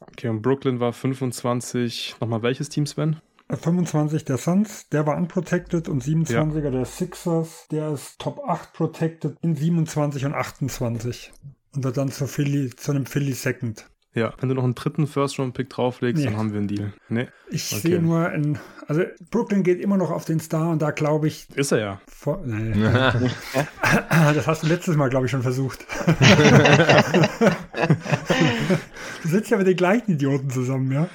Okay, 0.00 0.28
und 0.28 0.42
Brooklyn 0.42 0.80
war 0.80 0.92
25. 0.92 2.16
Nochmal 2.20 2.42
welches 2.42 2.68
Team, 2.68 2.86
Sven? 2.86 3.20
25 3.48 4.24
der 4.24 4.38
Suns, 4.38 4.88
der 4.88 5.06
war 5.06 5.16
unprotected 5.16 5.88
und 5.88 6.02
27er 6.02 6.64
ja. 6.64 6.70
der 6.70 6.84
Sixers, 6.84 7.68
der 7.70 7.92
ist 7.92 8.18
Top 8.18 8.40
8 8.44 8.72
protected 8.72 9.36
in 9.40 9.54
27 9.54 10.24
und 10.24 10.34
28. 10.34 11.32
Und 11.76 11.84
wird 11.84 11.96
dann 11.96 12.10
zu, 12.10 12.26
Philly, 12.26 12.70
zu 12.74 12.92
einem 12.92 13.06
Philly 13.06 13.32
Second. 13.32 13.86
Ja, 14.16 14.32
wenn 14.40 14.48
du 14.48 14.54
noch 14.54 14.64
einen 14.64 14.74
dritten 14.74 15.06
First-Round-Pick 15.06 15.68
drauflegst, 15.68 16.24
nee. 16.24 16.30
dann 16.30 16.38
haben 16.38 16.52
wir 16.52 16.60
einen 16.60 16.68
Deal. 16.68 16.94
Nee. 17.10 17.28
Ich 17.50 17.70
okay. 17.70 17.82
sehe 17.82 18.00
nur, 18.00 18.32
in, 18.32 18.58
also 18.88 19.02
Brooklyn 19.30 19.62
geht 19.62 19.78
immer 19.78 19.98
noch 19.98 20.10
auf 20.10 20.24
den 20.24 20.40
Star 20.40 20.70
und 20.70 20.80
da 20.80 20.90
glaube 20.90 21.26
ich. 21.28 21.46
Ist 21.54 21.70
er 21.72 21.78
ja. 21.78 22.00
Vor, 22.08 22.42
nee. 22.46 22.72
das 24.34 24.46
hast 24.46 24.62
du 24.62 24.68
letztes 24.68 24.96
Mal, 24.96 25.10
glaube 25.10 25.26
ich, 25.26 25.30
schon 25.32 25.42
versucht. 25.42 25.84
du 29.22 29.28
sitzt 29.28 29.50
ja 29.50 29.58
mit 29.58 29.66
den 29.66 29.76
gleichen 29.76 30.12
Idioten 30.12 30.48
zusammen, 30.48 30.90
ja. 30.92 31.08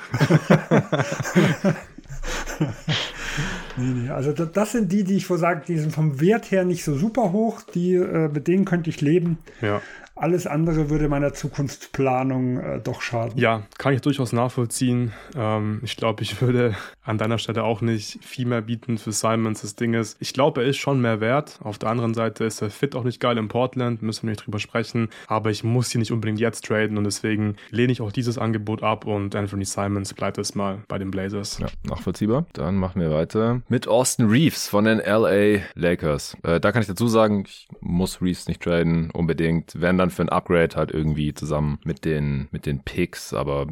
nee, 3.77 4.03
nee, 4.03 4.09
also 4.09 4.31
das, 4.31 4.73
sind 4.73 4.91
die, 4.91 5.03
die 5.03 5.15
ich 5.15 5.25
vor 5.25 5.39
sage, 5.39 5.63
die 5.67 5.79
sind 5.79 5.91
vom 5.91 6.21
Wert 6.21 6.51
her 6.51 6.65
nicht 6.65 6.83
so 6.83 6.95
super 6.95 7.31
hoch, 7.31 7.63
die, 7.63 7.95
äh, 7.95 8.29
mit 8.29 8.47
denen 8.47 8.65
könnte 8.65 8.91
ich 8.91 9.01
leben. 9.01 9.39
Ja. 9.59 9.81
Alles 10.21 10.45
andere 10.45 10.91
würde 10.91 11.09
meiner 11.09 11.33
Zukunftsplanung 11.33 12.59
äh, 12.59 12.79
doch 12.79 13.01
schaden. 13.01 13.39
Ja, 13.39 13.63
kann 13.79 13.95
ich 13.95 14.01
durchaus 14.01 14.33
nachvollziehen. 14.33 15.13
Ähm, 15.35 15.81
ich 15.83 15.97
glaube, 15.97 16.21
ich 16.21 16.39
würde 16.43 16.75
an 17.03 17.17
deiner 17.17 17.39
Stelle 17.39 17.63
auch 17.63 17.81
nicht 17.81 18.23
viel 18.23 18.45
mehr 18.45 18.61
bieten 18.61 18.99
für 18.99 19.11
Simons. 19.11 19.61
Das 19.61 19.75
Ding 19.75 19.95
ist, 19.95 20.17
ich 20.19 20.33
glaube, 20.33 20.61
er 20.61 20.69
ist 20.69 20.77
schon 20.77 21.01
mehr 21.01 21.21
wert. 21.21 21.57
Auf 21.63 21.79
der 21.79 21.89
anderen 21.89 22.13
Seite 22.13 22.43
ist 22.43 22.61
er 22.61 22.69
fit 22.69 22.95
auch 22.95 23.03
nicht 23.03 23.19
geil 23.19 23.35
in 23.39 23.47
Portland, 23.47 24.03
müssen 24.03 24.27
wir 24.27 24.29
nicht 24.29 24.45
drüber 24.45 24.59
sprechen. 24.59 25.09
Aber 25.25 25.49
ich 25.49 25.63
muss 25.63 25.93
ihn 25.95 26.01
nicht 26.01 26.11
unbedingt 26.11 26.39
jetzt 26.39 26.65
traden 26.65 26.99
und 26.99 27.03
deswegen 27.03 27.55
lehne 27.71 27.91
ich 27.91 27.99
auch 27.99 28.11
dieses 28.11 28.37
Angebot 28.37 28.83
ab 28.83 29.07
und 29.07 29.35
Anthony 29.35 29.65
Simons 29.65 30.13
bleibt 30.13 30.37
es 30.37 30.53
mal 30.53 30.83
bei 30.87 30.99
den 30.99 31.09
Blazers. 31.09 31.57
Ja, 31.57 31.65
nachvollziehbar. 31.81 32.45
Dann 32.53 32.75
machen 32.75 33.01
wir 33.01 33.09
weiter 33.09 33.63
mit 33.69 33.87
Austin 33.87 34.29
Reeves 34.29 34.67
von 34.67 34.85
den 34.85 34.99
LA 34.99 35.61
Lakers. 35.73 36.37
Äh, 36.43 36.59
da 36.59 36.71
kann 36.71 36.83
ich 36.83 36.87
dazu 36.87 37.07
sagen, 37.07 37.45
ich 37.47 37.67
muss 37.79 38.21
Reeves 38.21 38.47
nicht 38.47 38.61
traden, 38.61 39.09
unbedingt. 39.09 39.81
Werden 39.81 39.97
dann 39.97 40.10
für 40.11 40.21
ein 40.21 40.29
Upgrade 40.29 40.75
halt 40.75 40.91
irgendwie 40.91 41.33
zusammen 41.33 41.79
mit 41.83 42.05
den, 42.05 42.47
mit 42.51 42.65
den 42.65 42.83
Picks, 42.83 43.33
aber 43.33 43.67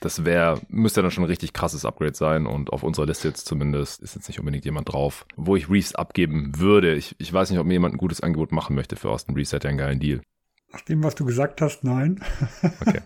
das 0.00 0.24
wäre, 0.24 0.60
müsste 0.68 1.02
dann 1.02 1.10
schon 1.10 1.24
ein 1.24 1.30
richtig 1.30 1.52
krasses 1.52 1.84
Upgrade 1.84 2.14
sein 2.14 2.46
und 2.46 2.72
auf 2.72 2.82
unserer 2.82 3.06
Liste 3.06 3.28
jetzt 3.28 3.46
zumindest 3.46 4.00
ist 4.02 4.14
jetzt 4.14 4.28
nicht 4.28 4.38
unbedingt 4.38 4.64
jemand 4.64 4.92
drauf, 4.92 5.26
wo 5.36 5.56
ich 5.56 5.68
Reeves 5.68 5.94
abgeben 5.94 6.58
würde. 6.58 6.94
Ich, 6.94 7.14
ich 7.18 7.32
weiß 7.32 7.50
nicht, 7.50 7.58
ob 7.58 7.66
mir 7.66 7.74
jemand 7.74 7.94
ein 7.94 7.98
gutes 7.98 8.20
Angebot 8.20 8.52
machen 8.52 8.74
möchte 8.74 8.96
für 8.96 9.10
Austin 9.10 9.34
Reeves, 9.34 9.52
hat 9.52 9.64
ja 9.64 9.70
einen 9.70 9.78
geilen 9.78 10.00
Deal. 10.00 10.20
Nach 10.72 10.82
dem, 10.82 11.02
was 11.02 11.16
du 11.16 11.24
gesagt 11.24 11.60
hast, 11.62 11.82
nein. 11.82 12.20
Okay. 12.62 13.00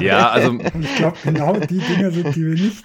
ja, 0.00 0.28
also. 0.28 0.58
ich 0.78 0.96
glaube, 0.96 1.16
genau 1.24 1.58
die 1.58 1.78
Dinge 1.78 2.10
sind, 2.10 2.36
die 2.36 2.44
wir 2.44 2.54
nicht 2.62 2.84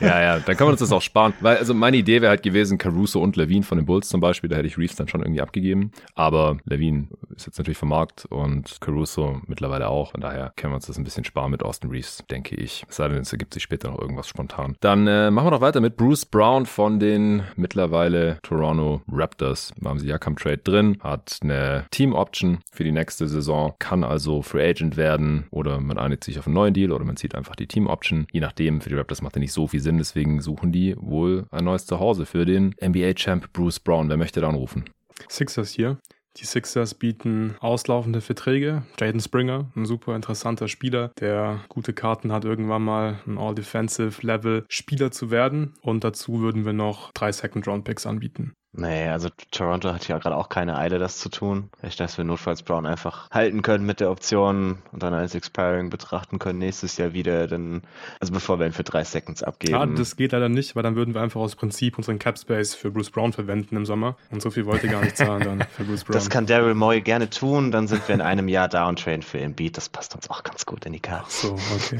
ja, 0.00 0.20
ja, 0.20 0.38
dann 0.38 0.56
kann 0.56 0.66
man 0.66 0.72
uns 0.72 0.80
das 0.80 0.92
auch 0.92 1.02
sparen. 1.02 1.34
Weil, 1.40 1.58
also 1.58 1.74
meine 1.74 1.96
Idee 1.96 2.22
wäre 2.22 2.30
halt 2.30 2.42
gewesen, 2.42 2.78
Caruso 2.78 3.20
und 3.20 3.36
Levine 3.36 3.62
von 3.62 3.78
den 3.78 3.86
Bulls 3.86 4.08
zum 4.08 4.20
Beispiel, 4.20 4.48
da 4.48 4.56
hätte 4.56 4.68
ich 4.68 4.78
Reeves 4.78 4.96
dann 4.96 5.08
schon 5.08 5.22
irgendwie 5.22 5.40
abgegeben. 5.40 5.92
Aber 6.14 6.58
Levine 6.64 7.08
ist 7.34 7.46
jetzt 7.46 7.58
natürlich 7.58 7.78
vom 7.78 7.90
Markt 7.90 8.26
und 8.26 8.80
Caruso 8.80 9.40
mittlerweile 9.46 9.88
auch. 9.88 10.12
Von 10.12 10.20
daher 10.20 10.52
können 10.56 10.72
wir 10.72 10.76
uns 10.76 10.86
das 10.86 10.98
ein 10.98 11.04
bisschen 11.04 11.24
sparen 11.24 11.50
mit 11.50 11.62
Austin 11.62 11.90
Reeves, 11.90 12.24
denke 12.30 12.56
ich. 12.56 12.84
Es 12.88 12.96
sei 12.96 13.08
denn, 13.08 13.18
es 13.18 13.32
ergibt 13.32 13.54
sich 13.54 13.62
später 13.62 13.90
noch 13.90 14.00
irgendwas 14.00 14.28
spontan. 14.28 14.76
Dann 14.80 15.06
äh, 15.06 15.30
machen 15.30 15.46
wir 15.46 15.50
noch 15.52 15.60
weiter 15.60 15.80
mit 15.80 15.96
Bruce 15.96 16.26
Brown 16.26 16.66
von 16.66 16.98
den 16.98 17.42
mittlerweile 17.56 18.38
Toronto 18.42 19.02
Raptors. 19.10 19.72
Da 19.80 19.90
haben 19.90 19.98
sie 19.98 20.06
Jakam 20.06 20.36
Trade 20.36 20.58
drin, 20.58 20.98
hat 21.02 21.38
eine 21.42 21.86
Team 21.90 22.12
Option 22.12 22.58
für 22.70 22.84
die 22.84 22.92
nächste 22.92 23.28
Saison, 23.28 23.74
kann 23.78 24.04
also 24.04 24.42
Free 24.42 24.68
Agent 24.68 24.96
werden 24.96 25.46
oder 25.50 25.80
man 25.80 25.98
einigt 25.98 26.24
sich 26.24 26.38
auf 26.38 26.46
einen 26.46 26.54
neuen 26.54 26.74
Deal 26.74 26.92
oder 26.92 27.04
man 27.04 27.16
zieht 27.16 27.34
einfach 27.34 27.56
die 27.56 27.66
Team 27.66 27.86
Option, 27.86 28.26
je 28.32 28.40
nachdem 28.40 28.80
für 28.80 28.88
die 28.88 28.94
Raptors 28.96 29.05
macht 29.22 29.36
ja 29.36 29.40
nicht 29.40 29.52
so 29.52 29.66
viel 29.66 29.80
Sinn, 29.80 29.98
deswegen 29.98 30.40
suchen 30.40 30.72
die 30.72 30.94
wohl 30.98 31.46
ein 31.50 31.64
neues 31.64 31.86
Zuhause 31.86 32.26
für 32.26 32.44
den 32.44 32.74
NBA-Champ 32.82 33.52
Bruce 33.52 33.80
Brown. 33.80 34.08
Wer 34.08 34.16
möchte 34.16 34.40
da 34.40 34.48
anrufen? 34.48 34.84
Sixers 35.28 35.70
hier. 35.70 35.98
Die 36.36 36.44
Sixers 36.44 36.94
bieten 36.94 37.56
auslaufende 37.60 38.20
Verträge. 38.20 38.82
Jaden 39.00 39.20
Springer, 39.20 39.70
ein 39.74 39.86
super 39.86 40.14
interessanter 40.14 40.68
Spieler, 40.68 41.10
der 41.18 41.60
gute 41.70 41.94
Karten 41.94 42.30
hat, 42.30 42.44
irgendwann 42.44 42.82
mal 42.82 43.20
ein 43.26 43.38
All-Defensive-Level-Spieler 43.38 45.10
zu 45.10 45.30
werden. 45.30 45.74
Und 45.80 46.04
dazu 46.04 46.40
würden 46.40 46.66
wir 46.66 46.74
noch 46.74 47.10
drei 47.12 47.32
Second-Round-Picks 47.32 48.04
anbieten. 48.06 48.52
Nee, 48.76 49.08
also 49.08 49.28
Toronto 49.50 49.92
hat 49.92 50.06
ja 50.06 50.18
gerade 50.18 50.36
auch 50.36 50.48
keine 50.48 50.76
Eile, 50.76 50.98
das 50.98 51.18
zu 51.18 51.28
tun. 51.28 51.70
Ich 51.82 51.96
dass 51.96 52.18
wir 52.18 52.24
notfalls 52.24 52.62
Brown 52.62 52.86
einfach 52.86 53.30
halten 53.30 53.62
können 53.62 53.86
mit 53.86 54.00
der 54.00 54.10
Option 54.10 54.78
und 54.92 55.02
dann 55.02 55.14
als 55.14 55.34
Expiring 55.34 55.88
betrachten 55.90 56.38
können 56.38 56.58
nächstes 56.58 56.96
Jahr 56.98 57.12
wieder, 57.12 57.46
dann, 57.46 57.82
also 58.20 58.32
bevor 58.32 58.58
wir 58.58 58.66
ihn 58.66 58.72
für 58.72 58.84
drei 58.84 59.02
Seconds 59.02 59.42
abgeben. 59.42 59.74
Ja, 59.74 59.86
das 59.86 60.16
geht 60.16 60.32
leider 60.32 60.48
nicht, 60.48 60.76
weil 60.76 60.82
dann 60.82 60.94
würden 60.94 61.14
wir 61.14 61.22
einfach 61.22 61.40
aus 61.40 61.56
Prinzip 61.56 61.96
unseren 61.96 62.18
Cap 62.18 62.38
Space 62.38 62.74
für 62.74 62.90
Bruce 62.90 63.10
Brown 63.10 63.32
verwenden 63.32 63.76
im 63.76 63.86
Sommer. 63.86 64.16
Und 64.30 64.42
so 64.42 64.50
viel 64.50 64.66
wollte 64.66 64.88
gar 64.88 65.02
nicht 65.02 65.16
zahlen 65.16 65.42
dann 65.42 65.66
für 65.76 65.84
Bruce 65.84 66.04
Brown. 66.04 66.14
Das 66.14 66.28
kann 66.28 66.46
Daryl 66.46 66.74
Moy 66.74 67.00
gerne 67.00 67.30
tun, 67.30 67.70
dann 67.70 67.88
sind 67.88 68.06
wir 68.06 68.14
in 68.14 68.20
einem 68.20 68.48
Jahr 68.48 68.68
down 68.68 68.96
train 68.96 69.22
für 69.22 69.40
Embiid. 69.40 69.76
Das 69.76 69.88
passt 69.88 70.14
uns 70.14 70.28
auch 70.30 70.42
ganz 70.42 70.66
gut 70.66 70.84
in 70.84 70.92
die 70.92 71.00
Karte. 71.00 71.24
Ach 71.26 71.30
so, 71.30 71.56
okay. 71.74 71.98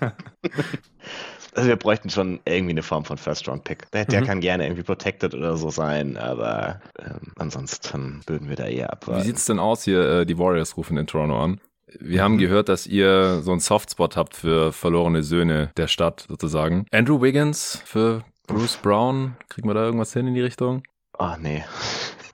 Also 1.54 1.68
wir 1.68 1.76
bräuchten 1.76 2.10
schon 2.10 2.40
irgendwie 2.44 2.72
eine 2.72 2.82
Form 2.82 3.04
von 3.04 3.16
First-Round-Pick. 3.16 3.90
Der, 3.92 4.04
der 4.04 4.22
mhm. 4.22 4.26
kann 4.26 4.40
gerne 4.40 4.64
irgendwie 4.64 4.82
protected 4.82 5.34
oder 5.34 5.56
so 5.56 5.70
sein, 5.70 6.16
aber 6.16 6.80
ähm, 6.98 7.32
ansonsten 7.36 8.22
würden 8.26 8.48
wir 8.48 8.56
da 8.56 8.66
eher 8.66 8.92
abwarten. 8.92 9.22
Wie 9.22 9.26
sieht's 9.26 9.46
denn 9.46 9.58
aus 9.58 9.84
hier? 9.84 10.00
Äh, 10.00 10.26
die 10.26 10.38
Warriors 10.38 10.76
rufen 10.76 10.96
in 10.96 11.06
Toronto 11.06 11.38
an. 11.40 11.60
Wir 12.00 12.22
haben 12.22 12.34
mhm. 12.34 12.38
gehört, 12.38 12.68
dass 12.68 12.86
ihr 12.86 13.40
so 13.42 13.52
einen 13.52 13.60
Softspot 13.60 14.16
habt 14.16 14.34
für 14.34 14.72
verlorene 14.72 15.22
Söhne 15.22 15.70
der 15.76 15.86
Stadt 15.86 16.26
sozusagen. 16.28 16.86
Andrew 16.90 17.20
Wiggins 17.20 17.80
für 17.84 18.24
Bruce 18.46 18.76
Brown. 18.76 19.36
Kriegen 19.48 19.68
wir 19.68 19.74
da 19.74 19.84
irgendwas 19.84 20.12
hin 20.12 20.26
in 20.26 20.34
die 20.34 20.40
Richtung? 20.40 20.82
Ach 21.18 21.38
nee. 21.38 21.64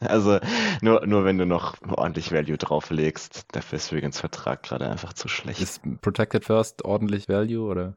Also 0.02 0.38
nur, 0.80 1.06
nur 1.06 1.26
wenn 1.26 1.36
du 1.36 1.44
noch 1.44 1.74
ordentlich 1.86 2.32
Value 2.32 2.56
drauflegst, 2.56 3.44
dafür 3.52 3.76
ist 3.76 3.92
Wiggins 3.92 4.18
Vertrag 4.18 4.62
gerade 4.62 4.88
einfach 4.88 5.12
zu 5.12 5.28
schlecht. 5.28 5.60
Ist 5.60 5.82
Protected 6.00 6.46
First 6.46 6.86
ordentlich 6.86 7.28
Value 7.28 7.66
oder? 7.70 7.94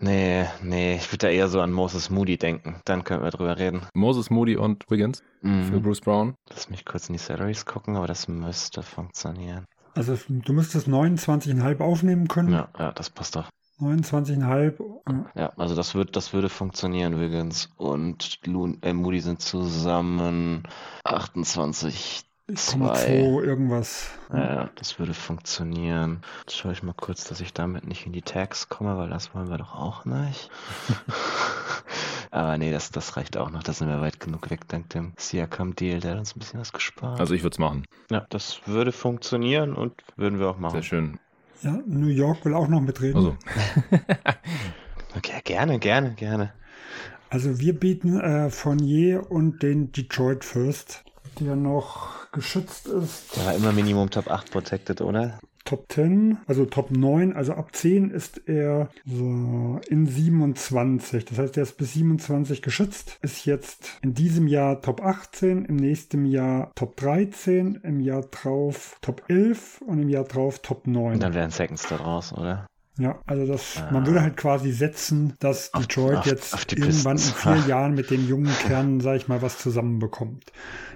Nee, 0.00 0.46
nee, 0.62 0.96
ich 0.96 1.10
würde 1.12 1.26
da 1.26 1.28
eher 1.28 1.48
so 1.48 1.60
an 1.60 1.72
Moses 1.72 2.10
Moody 2.10 2.36
denken. 2.36 2.76
Dann 2.84 3.04
können 3.04 3.22
wir 3.22 3.30
drüber 3.30 3.58
reden. 3.58 3.82
Moses 3.94 4.30
Moody 4.30 4.56
und 4.56 4.90
Wiggins 4.90 5.22
mhm. 5.42 5.64
für 5.64 5.80
Bruce 5.80 6.00
Brown. 6.00 6.34
Lass 6.50 6.68
mich 6.70 6.84
kurz 6.84 7.08
in 7.08 7.14
die 7.14 7.18
Salaries 7.18 7.64
gucken, 7.64 7.96
aber 7.96 8.06
das 8.06 8.28
müsste 8.28 8.82
funktionieren. 8.82 9.66
Also 9.94 10.18
du 10.28 10.52
müsstest 10.52 10.88
29,5 10.88 11.80
aufnehmen 11.80 12.28
können. 12.28 12.52
Ja, 12.52 12.68
ja, 12.78 12.92
das 12.92 13.08
passt 13.10 13.36
doch. 13.36 13.48
29,5. 13.80 15.26
Ja, 15.34 15.52
also 15.56 15.74
das 15.74 15.94
wird, 15.94 16.16
das 16.16 16.32
würde 16.32 16.48
funktionieren, 16.48 17.20
Wiggins 17.20 17.70
und 17.76 18.40
Loon, 18.46 18.78
äh, 18.82 18.92
Moody 18.92 19.20
sind 19.20 19.40
zusammen 19.40 20.62
28. 21.04 22.22
2 22.54 23.18
irgendwas. 23.44 24.10
Ja, 24.32 24.70
das 24.76 24.98
würde 25.00 25.14
funktionieren. 25.14 26.20
Jetzt 26.40 26.56
schaue 26.56 26.72
ich 26.72 26.82
mal 26.82 26.94
kurz, 26.94 27.24
dass 27.24 27.40
ich 27.40 27.52
damit 27.52 27.86
nicht 27.86 28.06
in 28.06 28.12
die 28.12 28.22
Tags 28.22 28.68
komme, 28.68 28.96
weil 28.96 29.08
das 29.08 29.34
wollen 29.34 29.50
wir 29.50 29.58
doch 29.58 29.74
auch 29.74 30.04
nicht. 30.04 30.48
Aber 32.30 32.56
nee, 32.58 32.70
das, 32.70 32.90
das 32.92 33.16
reicht 33.16 33.36
auch 33.36 33.50
noch. 33.50 33.64
Da 33.64 33.72
sind 33.72 33.88
wir 33.88 34.00
weit 34.00 34.20
genug 34.20 34.48
weg 34.50 34.68
dank 34.68 34.90
dem 34.90 35.12
Siakam-Deal. 35.16 36.00
Der 36.00 36.12
hat 36.12 36.18
uns 36.18 36.36
ein 36.36 36.38
bisschen 36.38 36.60
was 36.60 36.72
gespart. 36.72 37.18
Also 37.18 37.34
ich 37.34 37.42
würde 37.42 37.54
es 37.54 37.58
machen. 37.58 37.84
Ja, 38.10 38.26
das 38.30 38.60
würde 38.66 38.92
funktionieren 38.92 39.74
und 39.74 39.94
würden 40.16 40.38
wir 40.38 40.48
auch 40.48 40.58
machen. 40.58 40.74
Sehr 40.74 40.82
schön. 40.82 41.18
Ja, 41.62 41.80
New 41.86 42.08
York 42.08 42.44
will 42.44 42.54
auch 42.54 42.68
noch 42.68 42.80
mitreden. 42.80 43.16
Also. 43.16 43.36
okay, 45.16 45.40
gerne, 45.42 45.78
gerne, 45.78 46.14
gerne. 46.14 46.52
Also 47.28 47.58
wir 47.58 47.78
bieten 47.78 48.20
äh, 48.20 48.50
Fournier 48.50 49.30
und 49.30 49.62
den 49.62 49.90
Detroit 49.90 50.44
First, 50.44 51.04
der 51.40 51.56
noch 51.56 52.30
geschützt 52.32 52.86
ist. 52.88 53.36
Der 53.36 53.46
war 53.46 53.54
immer 53.54 53.72
Minimum 53.72 54.10
Top 54.10 54.30
8 54.30 54.50
protected, 54.50 55.00
oder? 55.00 55.38
Top 55.64 55.86
10, 55.90 56.38
also 56.46 56.64
Top 56.64 56.92
9, 56.92 57.32
also 57.32 57.52
ab 57.54 57.74
10 57.74 58.10
ist 58.10 58.40
er 58.46 58.88
so 59.04 59.80
in 59.88 60.06
27. 60.06 61.24
Das 61.24 61.38
heißt, 61.38 61.56
er 61.56 61.64
ist 61.64 61.76
bis 61.76 61.94
27 61.94 62.62
geschützt, 62.62 63.18
ist 63.20 63.44
jetzt 63.46 63.98
in 64.00 64.14
diesem 64.14 64.46
Jahr 64.46 64.80
Top 64.80 65.02
18, 65.02 65.64
im 65.64 65.74
nächsten 65.76 66.24
Jahr 66.24 66.70
Top 66.76 66.96
13, 66.96 67.80
im 67.82 67.98
Jahr 68.00 68.22
drauf 68.22 68.96
Top 69.00 69.24
11 69.28 69.82
und 69.84 70.00
im 70.00 70.08
Jahr 70.08 70.24
drauf 70.24 70.60
Top 70.60 70.86
9. 70.86 71.14
Und 71.14 71.22
dann 71.22 71.34
wären 71.34 71.50
Seconds 71.50 71.88
daraus, 71.88 72.32
oder? 72.32 72.66
Ja, 72.98 73.18
also 73.26 73.46
das, 73.46 73.76
ah. 73.76 73.90
man 73.92 74.06
würde 74.06 74.22
halt 74.22 74.36
quasi 74.36 74.72
setzen, 74.72 75.34
dass 75.38 75.70
Detroit 75.70 76.18
auf, 76.18 76.26
jetzt 76.26 76.54
auf 76.54 76.66
irgendwann 76.70 77.18
in 77.18 77.22
vier 77.22 77.56
Jahren 77.68 77.94
mit 77.94 78.10
den 78.10 78.26
jungen 78.26 78.52
Kernen, 78.66 79.00
sag 79.00 79.16
ich 79.16 79.28
mal, 79.28 79.42
was 79.42 79.58
zusammenbekommt. 79.58 80.52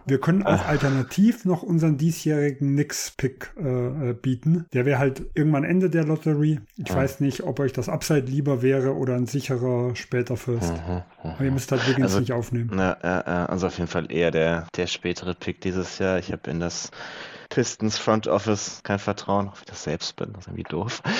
Wir 0.06 0.18
können 0.18 0.44
auch 0.44 0.64
ah. 0.64 0.68
alternativ 0.68 1.44
noch 1.44 1.62
unseren 1.62 1.98
diesjährigen 1.98 2.74
Nix-Pick 2.74 3.52
äh, 3.58 4.10
äh, 4.10 4.12
bieten. 4.14 4.66
Der 4.72 4.86
wäre 4.86 4.98
halt 4.98 5.26
irgendwann 5.34 5.64
Ende 5.64 5.90
der 5.90 6.04
Lottery. 6.04 6.60
Ich 6.76 6.90
ah. 6.90 6.96
weiß 6.96 7.20
nicht, 7.20 7.42
ob 7.42 7.60
euch 7.60 7.72
das 7.72 7.88
Upside 7.88 8.26
lieber 8.26 8.62
wäre 8.62 8.94
oder 8.94 9.14
ein 9.14 9.26
sicherer 9.26 9.94
später 9.94 10.38
First. 10.38 10.72
Mhm, 10.72 10.94
mhm, 10.94 11.02
Aber 11.22 11.44
ihr 11.44 11.50
müsst 11.50 11.70
halt 11.70 11.86
wirklich 11.86 12.04
also, 12.04 12.20
nicht 12.20 12.32
aufnehmen. 12.32 12.70
Ja, 12.78 12.96
ja, 13.02 13.46
also 13.46 13.66
auf 13.66 13.76
jeden 13.76 13.90
Fall 13.90 14.10
eher 14.10 14.30
der, 14.30 14.66
der 14.74 14.86
spätere 14.86 15.34
Pick 15.34 15.60
dieses 15.60 15.98
Jahr. 15.98 16.18
Ich 16.18 16.32
habe 16.32 16.50
in 16.50 16.60
das 16.60 16.90
Pistons 17.50 17.98
Front 17.98 18.28
Office 18.28 18.80
kein 18.82 18.98
Vertrauen, 18.98 19.48
auch 19.48 19.60
wie 19.60 19.66
das 19.66 19.82
selbst 19.82 20.16
bin, 20.16 20.32
das 20.32 20.42
ist 20.42 20.46
irgendwie 20.48 20.62
doof. 20.62 21.02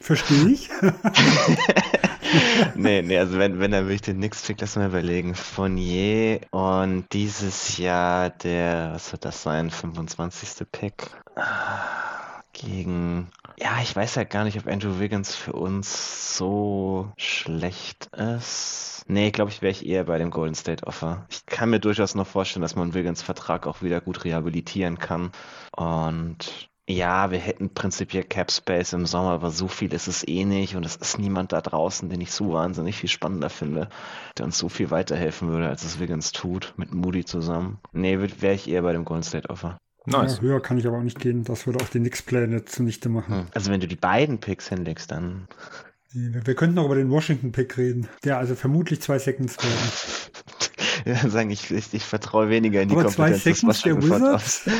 Verstehe 0.00 0.48
ich. 0.48 0.70
nee, 2.74 3.02
nee, 3.02 3.18
also 3.18 3.38
wenn, 3.38 3.60
wenn, 3.60 3.70
dann 3.70 3.84
würde 3.84 3.94
ich 3.94 4.00
den 4.00 4.18
Nix 4.18 4.42
Pick, 4.42 4.60
lass 4.60 4.76
mal 4.76 4.88
überlegen. 4.88 5.34
Fournier 5.34 6.40
und 6.50 7.04
dieses 7.12 7.78
Jahr 7.78 8.30
der, 8.30 8.92
was 8.94 9.12
wird 9.12 9.24
das 9.24 9.42
sein, 9.42 9.70
25. 9.70 10.66
Pick 10.72 11.10
gegen 12.52 13.28
ja, 13.60 13.80
ich 13.82 13.94
weiß 13.94 14.14
ja 14.14 14.24
gar 14.24 14.44
nicht, 14.44 14.58
ob 14.58 14.68
Andrew 14.68 15.00
Wiggins 15.00 15.34
für 15.34 15.52
uns 15.52 16.36
so 16.36 17.10
schlecht 17.16 18.06
ist. 18.14 19.04
Nee, 19.08 19.30
glaube 19.32 19.50
ich, 19.50 19.62
wäre 19.62 19.72
ich 19.72 19.84
eher 19.84 20.04
bei 20.04 20.18
dem 20.18 20.30
Golden 20.30 20.54
State 20.54 20.86
Offer. 20.86 21.26
Ich 21.28 21.44
kann 21.46 21.70
mir 21.70 21.80
durchaus 21.80 22.14
noch 22.14 22.26
vorstellen, 22.26 22.62
dass 22.62 22.76
man 22.76 22.94
Wiggins 22.94 23.22
Vertrag 23.22 23.66
auch 23.66 23.82
wieder 23.82 24.00
gut 24.00 24.24
rehabilitieren 24.24 24.98
kann. 24.98 25.32
Und 25.76 26.68
ja, 26.88 27.30
wir 27.32 27.38
hätten 27.38 27.74
prinzipiell 27.74 28.22
Cap 28.22 28.52
Space 28.52 28.92
im 28.92 29.06
Sommer, 29.06 29.30
aber 29.30 29.50
so 29.50 29.66
viel 29.66 29.92
ist 29.92 30.06
es 30.06 30.26
eh 30.26 30.44
nicht 30.44 30.76
und 30.76 30.86
es 30.86 30.96
ist 30.96 31.18
niemand 31.18 31.52
da 31.52 31.60
draußen, 31.60 32.08
den 32.08 32.20
ich 32.20 32.30
so 32.30 32.52
wahnsinnig 32.52 32.96
viel 32.96 33.10
spannender 33.10 33.50
finde, 33.50 33.88
der 34.38 34.44
uns 34.46 34.56
so 34.56 34.68
viel 34.68 34.90
weiterhelfen 34.90 35.48
würde, 35.48 35.68
als 35.68 35.84
es 35.84 35.98
Wiggins 35.98 36.32
tut, 36.32 36.74
mit 36.76 36.94
Moody 36.94 37.24
zusammen. 37.24 37.78
Nee, 37.92 38.18
wäre 38.18 38.54
ich 38.54 38.68
eher 38.68 38.82
bei 38.82 38.92
dem 38.92 39.04
Golden 39.04 39.24
State 39.24 39.50
Offer. 39.50 39.78
Nice. 40.08 40.36
Ja, 40.36 40.42
höher 40.42 40.60
kann 40.60 40.78
ich 40.78 40.86
aber 40.86 40.98
auch 40.98 41.02
nicht 41.02 41.20
gehen. 41.20 41.44
Das 41.44 41.66
würde 41.66 41.82
auch 41.82 41.88
den 41.88 42.02
Nix-Pläne 42.02 42.64
zunichte 42.64 43.08
machen. 43.08 43.34
Hm. 43.34 43.46
Also 43.54 43.70
wenn 43.70 43.80
du 43.80 43.88
die 43.88 43.96
beiden 43.96 44.38
Picks 44.38 44.68
hinlegst, 44.68 45.10
dann. 45.10 45.48
Wir, 46.12 46.46
wir 46.46 46.54
könnten 46.54 46.76
noch 46.76 46.86
über 46.86 46.94
den 46.94 47.10
Washington-Pick 47.10 47.76
reden, 47.76 48.08
der 48.24 48.38
also 48.38 48.54
vermutlich 48.54 49.02
zwei 49.02 49.18
Seconds 49.18 49.56
werden. 51.04 51.22
ja, 51.22 51.28
sagen, 51.28 51.50
ich, 51.50 51.70
ich, 51.70 51.92
ich, 51.92 52.04
vertraue 52.04 52.48
weniger 52.48 52.80
in 52.80 52.88
die 52.88 52.94
aber 52.94 53.04
Kompetenz 53.04 53.42
zwei 53.42 53.52
Seconds 53.52 53.82
der 53.82 54.02
Wizards? 54.02 54.70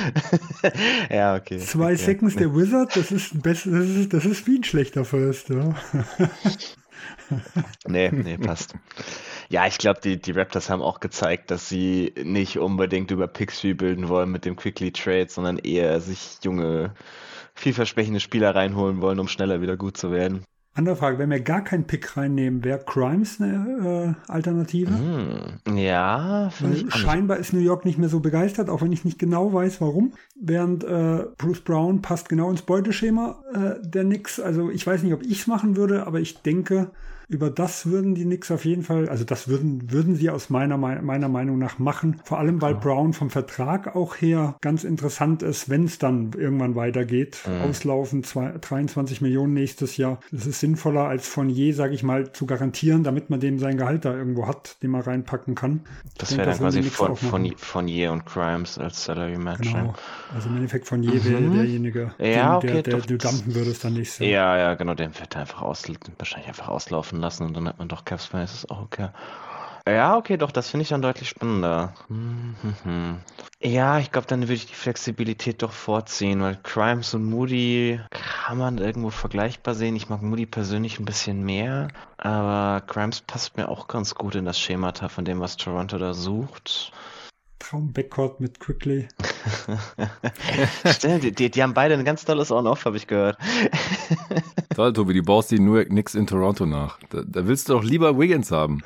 ja, 1.10 1.36
okay. 1.36 1.58
Zwei 1.58 1.92
okay. 1.92 1.96
Seconds 1.96 2.36
der 2.36 2.54
Wizards, 2.54 2.94
das 2.94 3.12
ist, 3.12 3.34
ein 3.34 3.42
das 3.42 3.66
ist, 3.66 4.12
das 4.12 4.24
ist 4.24 4.46
wie 4.46 4.56
ein 4.56 4.64
schlechter 4.64 5.04
First. 5.04 5.50
Ja. 5.50 5.74
nee, 7.86 8.10
nee, 8.10 8.38
passt. 8.38 8.74
Ja, 9.48 9.66
ich 9.66 9.78
glaube, 9.78 10.00
die, 10.02 10.20
die 10.20 10.32
Raptors 10.32 10.70
haben 10.70 10.82
auch 10.82 11.00
gezeigt, 11.00 11.50
dass 11.50 11.68
sie 11.68 12.12
nicht 12.22 12.58
unbedingt 12.58 13.10
über 13.10 13.26
Picks 13.26 13.62
bilden 13.62 14.08
wollen 14.08 14.30
mit 14.30 14.44
dem 14.44 14.56
Quickly 14.56 14.92
Trade, 14.92 15.28
sondern 15.28 15.58
eher 15.58 16.00
sich 16.00 16.38
junge, 16.42 16.94
vielversprechende 17.54 18.20
Spieler 18.20 18.54
reinholen 18.54 19.00
wollen, 19.00 19.18
um 19.20 19.28
schneller 19.28 19.60
wieder 19.60 19.76
gut 19.76 19.96
zu 19.96 20.10
werden. 20.10 20.44
Andere 20.78 20.94
Frage, 20.94 21.18
wenn 21.18 21.30
wir 21.30 21.40
gar 21.40 21.64
keinen 21.64 21.88
Pick 21.88 22.16
reinnehmen, 22.16 22.62
wäre 22.62 22.78
Crimes 22.78 23.40
eine 23.40 24.14
äh, 24.28 24.30
Alternative? 24.30 24.92
Mm, 24.92 25.76
ja. 25.76 26.52
scheinbar 26.90 27.38
ist 27.38 27.52
New 27.52 27.58
York 27.58 27.84
nicht 27.84 27.98
mehr 27.98 28.08
so 28.08 28.20
begeistert, 28.20 28.70
auch 28.70 28.80
wenn 28.80 28.92
ich 28.92 29.04
nicht 29.04 29.18
genau 29.18 29.52
weiß, 29.52 29.80
warum. 29.80 30.12
Während 30.40 30.84
äh, 30.84 31.24
Bruce 31.36 31.62
Brown 31.62 32.00
passt 32.00 32.28
genau 32.28 32.48
ins 32.48 32.62
Beuteschema 32.62 33.42
äh, 33.52 33.88
der 33.88 34.04
Knicks. 34.04 34.38
Also 34.38 34.70
ich 34.70 34.86
weiß 34.86 35.02
nicht, 35.02 35.14
ob 35.14 35.22
ich 35.22 35.40
es 35.40 35.46
machen 35.48 35.74
würde, 35.74 36.06
aber 36.06 36.20
ich 36.20 36.42
denke, 36.42 36.92
über 37.28 37.50
das 37.50 37.86
würden 37.86 38.14
die 38.14 38.24
Knicks 38.24 38.50
auf 38.50 38.64
jeden 38.64 38.82
Fall, 38.82 39.08
also 39.08 39.22
das 39.22 39.48
würden, 39.48 39.92
würden 39.92 40.16
sie 40.16 40.30
aus 40.30 40.48
meiner, 40.48 40.78
meiner 40.78 41.28
Meinung 41.28 41.58
nach 41.58 41.78
machen. 41.78 42.20
Vor 42.24 42.38
allem, 42.38 42.62
weil 42.62 42.74
Brown 42.74 43.12
vom 43.12 43.28
Vertrag 43.28 43.94
auch 43.94 44.16
her 44.16 44.56
ganz 44.62 44.82
interessant 44.82 45.42
ist, 45.42 45.68
wenn 45.68 45.84
es 45.84 45.98
dann 45.98 46.30
irgendwann 46.36 46.74
weitergeht. 46.74 47.38
Mhm. 47.46 47.68
Auslaufen 47.68 48.24
zwei, 48.24 48.54
23 48.58 49.20
Millionen 49.20 49.52
nächstes 49.52 49.98
Jahr. 49.98 50.20
Das 50.32 50.46
ist 50.46 50.60
sinnvoller 50.60 51.02
als 51.02 51.28
von 51.28 51.50
je, 51.50 51.72
sage 51.72 51.94
ich 51.94 52.02
mal, 52.02 52.32
zu 52.32 52.46
garantieren, 52.46 53.04
damit 53.04 53.28
man 53.28 53.40
dem 53.40 53.58
sein 53.58 53.76
Gehalt 53.76 54.06
da 54.06 54.14
irgendwo 54.16 54.46
hat, 54.46 54.82
den 54.82 54.90
man 54.90 55.02
reinpacken 55.02 55.54
kann. 55.54 55.80
Das 56.16 56.34
wäre 56.34 56.48
dann 56.48 56.58
quasi 56.58 56.82
von, 56.82 57.14
von, 57.14 57.52
von 57.58 57.88
je 57.88 58.08
und 58.08 58.24
Crimes 58.24 58.78
als 58.78 59.04
Salary 59.04 59.36
Match. 59.36 59.70
Genau. 59.70 59.94
Also 60.34 60.48
im 60.48 60.56
Endeffekt 60.56 60.86
von 60.86 61.02
je 61.02 61.10
mhm. 61.10 61.24
wäre 61.24 61.42
derjenige, 61.42 62.10
ja, 62.18 62.58
den, 62.58 62.70
okay, 62.70 62.82
der, 62.82 62.94
der, 62.94 63.00
du 63.00 63.18
dumpen 63.18 63.54
würdest 63.54 63.84
dann 63.84 63.92
nicht 63.92 64.12
so. 64.12 64.24
Ja, 64.24 64.56
ja, 64.56 64.74
genau, 64.74 64.94
den 64.94 65.18
wird 65.18 65.36
einfach 65.36 65.60
aus, 65.60 65.82
wahrscheinlich 66.16 66.48
einfach 66.48 66.68
auslaufen 66.68 67.17
laufen 67.18 67.20
lassen 67.20 67.46
und 67.46 67.54
dann 67.54 67.68
hat 67.68 67.78
man 67.78 67.88
doch 67.88 68.04
Cap 68.04 68.20
Space, 68.20 68.54
ist 68.54 68.70
auch 68.70 68.82
okay. 68.82 69.08
Ja, 69.86 70.16
okay, 70.18 70.36
doch, 70.36 70.52
das 70.52 70.68
finde 70.68 70.82
ich 70.82 70.90
dann 70.90 71.00
deutlich 71.00 71.30
spannender. 71.30 71.94
Ja, 73.62 73.98
ich 73.98 74.12
glaube, 74.12 74.26
dann 74.26 74.42
würde 74.42 74.52
ich 74.52 74.66
die 74.66 74.74
Flexibilität 74.74 75.62
doch 75.62 75.72
vorziehen, 75.72 76.42
weil 76.42 76.58
Crimes 76.62 77.14
und 77.14 77.24
Moody 77.24 77.98
kann 78.10 78.58
man 78.58 78.76
irgendwo 78.76 79.08
vergleichbar 79.08 79.74
sehen. 79.74 79.96
Ich 79.96 80.10
mag 80.10 80.20
Moody 80.20 80.44
persönlich 80.44 80.98
ein 80.98 81.06
bisschen 81.06 81.42
mehr, 81.42 81.88
aber 82.18 82.82
Crimes 82.86 83.22
passt 83.22 83.56
mir 83.56 83.70
auch 83.70 83.88
ganz 83.88 84.14
gut 84.14 84.34
in 84.34 84.44
das 84.44 84.60
Schemata 84.60 85.08
von 85.08 85.24
dem, 85.24 85.40
was 85.40 85.56
Toronto 85.56 85.96
da 85.96 86.12
sucht. 86.12 86.92
Traum-Backcourt 87.58 88.40
mit 88.40 88.60
Quickly. 88.60 89.08
Stimmt, 90.86 91.24
die, 91.24 91.32
die, 91.32 91.50
die, 91.50 91.62
haben 91.62 91.74
beide 91.74 91.94
ein 91.94 92.04
ganz 92.04 92.24
tolles 92.24 92.50
On-Off, 92.50 92.84
habe 92.84 92.96
ich 92.96 93.06
gehört. 93.06 93.38
Toll, 94.74 94.92
Tobi, 94.92 95.14
die 95.14 95.22
baust 95.22 95.50
die 95.50 95.58
New 95.58 95.74
York 95.74 95.88
Knicks 95.88 96.14
in 96.14 96.26
Toronto 96.26 96.66
nach. 96.66 96.98
Da, 97.10 97.22
da 97.26 97.46
willst 97.46 97.68
du 97.68 97.74
doch 97.74 97.82
lieber 97.82 98.18
Wiggins 98.18 98.50
haben. 98.50 98.82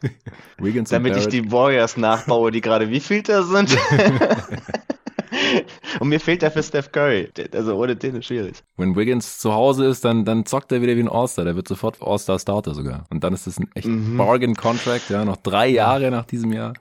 Wiggins 0.58 0.90
Damit 0.90 1.16
ich 1.16 1.28
die 1.28 1.50
Warriors 1.50 1.96
nachbaue, 1.96 2.50
die 2.50 2.60
gerade 2.60 2.90
wie 2.90 3.00
viel 3.00 3.22
da 3.22 3.42
sind. 3.42 3.76
Und 6.00 6.08
mir 6.08 6.20
fehlt 6.20 6.42
dafür 6.42 6.62
Steph 6.62 6.92
Curry. 6.92 7.30
Also 7.52 7.76
ohne 7.76 7.96
den 7.96 8.16
ist 8.16 8.26
schwierig. 8.26 8.62
Wenn 8.76 8.96
Wiggins 8.96 9.38
zu 9.38 9.52
Hause 9.52 9.86
ist, 9.86 10.04
dann, 10.04 10.24
dann 10.24 10.46
zockt 10.46 10.72
er 10.72 10.82
wieder 10.82 10.96
wie 10.96 11.00
ein 11.00 11.08
All-Star. 11.08 11.44
Der 11.44 11.56
wird 11.56 11.68
sofort 11.68 11.98
All-Star 12.00 12.38
Starter 12.38 12.74
sogar. 12.74 13.04
Und 13.10 13.24
dann 13.24 13.32
ist 13.32 13.46
das 13.46 13.58
ein 13.58 13.70
echt 13.74 13.86
mhm. 13.86 14.16
Bargain-Contract, 14.16 15.10
ja, 15.10 15.24
noch 15.24 15.36
drei 15.36 15.68
Jahre 15.68 16.10
nach 16.10 16.26
diesem 16.26 16.52
Jahr. 16.52 16.74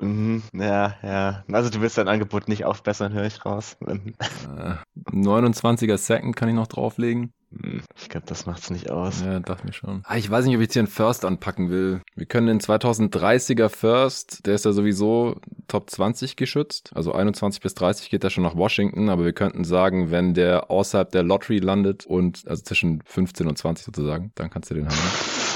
Mhm, 0.00 0.42
ja, 0.52 0.94
ja. 1.02 1.44
Also 1.52 1.70
du 1.70 1.80
willst 1.80 1.98
dein 1.98 2.08
Angebot 2.08 2.48
nicht 2.48 2.64
aufbessern, 2.64 3.12
höre 3.12 3.26
ich 3.26 3.44
raus. 3.44 3.76
äh, 3.86 4.74
29er 5.10 5.96
Second 5.98 6.36
kann 6.36 6.48
ich 6.48 6.54
noch 6.54 6.66
drauflegen. 6.66 7.32
Hm, 7.50 7.80
ich 7.96 8.08
glaube, 8.08 8.26
das 8.26 8.44
macht's 8.46 8.70
nicht 8.70 8.90
aus. 8.90 9.22
Ja, 9.24 9.40
dachte 9.40 9.66
mir 9.66 9.72
schon. 9.72 10.02
Ah, 10.04 10.16
ich 10.16 10.30
weiß 10.30 10.44
nicht, 10.44 10.54
ob 10.54 10.60
ich 10.60 10.66
jetzt 10.66 10.74
hier 10.74 10.80
einen 10.80 10.88
First 10.88 11.24
anpacken 11.24 11.70
will. 11.70 12.02
Wir 12.14 12.26
können 12.26 12.46
den 12.46 12.60
2030er 12.60 13.68
First, 13.68 14.46
der 14.46 14.54
ist 14.54 14.64
ja 14.66 14.72
sowieso 14.72 15.40
Top 15.66 15.88
20 15.88 16.36
geschützt. 16.36 16.90
Also 16.94 17.12
21 17.12 17.60
bis 17.60 17.74
30 17.74 18.10
geht 18.10 18.24
er 18.24 18.30
schon 18.30 18.44
nach 18.44 18.56
Washington, 18.56 19.08
aber 19.08 19.24
wir 19.24 19.32
könnten 19.32 19.64
sagen, 19.64 20.10
wenn 20.10 20.34
der 20.34 20.70
außerhalb 20.70 21.10
der 21.10 21.22
Lottery 21.22 21.58
landet 21.58 22.04
und 22.06 22.46
also 22.46 22.62
zwischen 22.62 23.02
15 23.06 23.46
und 23.48 23.56
20 23.56 23.86
sozusagen, 23.86 24.32
dann 24.34 24.50
kannst 24.50 24.70
du 24.70 24.74
den 24.74 24.86
haben. 24.86 25.47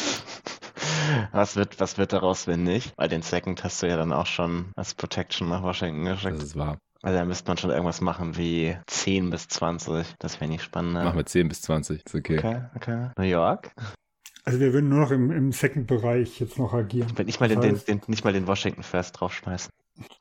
Was 1.33 1.57
wird, 1.57 1.81
was 1.81 1.99
wird 1.99 2.13
daraus, 2.13 2.47
wenn 2.47 2.63
nicht? 2.63 2.93
Weil 2.97 3.09
den 3.09 3.23
Second 3.23 3.63
hast 3.65 3.83
du 3.83 3.89
ja 3.89 3.97
dann 3.97 4.13
auch 4.13 4.27
schon 4.27 4.67
als 4.77 4.95
Protection 4.95 5.49
nach 5.49 5.63
Washington 5.63 6.05
geschickt. 6.05 6.37
Das 6.37 6.45
ist 6.45 6.57
wahr. 6.57 6.79
Also 7.03 7.19
da 7.19 7.25
müsste 7.25 7.49
man 7.49 7.57
schon 7.57 7.71
irgendwas 7.71 8.01
machen 8.01 8.37
wie 8.37 8.77
10 8.87 9.31
bis 9.31 9.49
20. 9.49 10.15
Das 10.21 10.41
wäre 10.41 10.49
nicht 10.51 10.63
spannend. 10.63 10.95
Machen 10.95 11.17
wir 11.17 11.27
10 11.27 11.49
bis 11.49 11.63
20. 11.63 12.07
Ist 12.07 12.15
okay. 12.15 12.39
Okay, 12.39 12.63
okay. 12.77 13.11
New 13.17 13.25
York? 13.25 13.73
Also 14.45 14.61
wir 14.61 14.73
würden 14.73 14.89
nur 14.89 15.01
noch 15.01 15.11
im, 15.11 15.31
im 15.31 15.53
Second-Bereich 15.53 16.41
jetzt 16.41 16.59
noch 16.59 16.73
agieren. 16.73 17.09
Ich 17.11 17.19
will 17.19 17.25
nicht 17.27 17.41
mal, 17.41 17.49
den, 17.49 17.61
den, 17.61 17.81
den, 17.87 18.01
nicht 18.07 18.25
mal 18.25 18.33
den 18.33 18.47
Washington 18.47 18.83
First 18.83 19.21
draufschmeißen. 19.21 19.71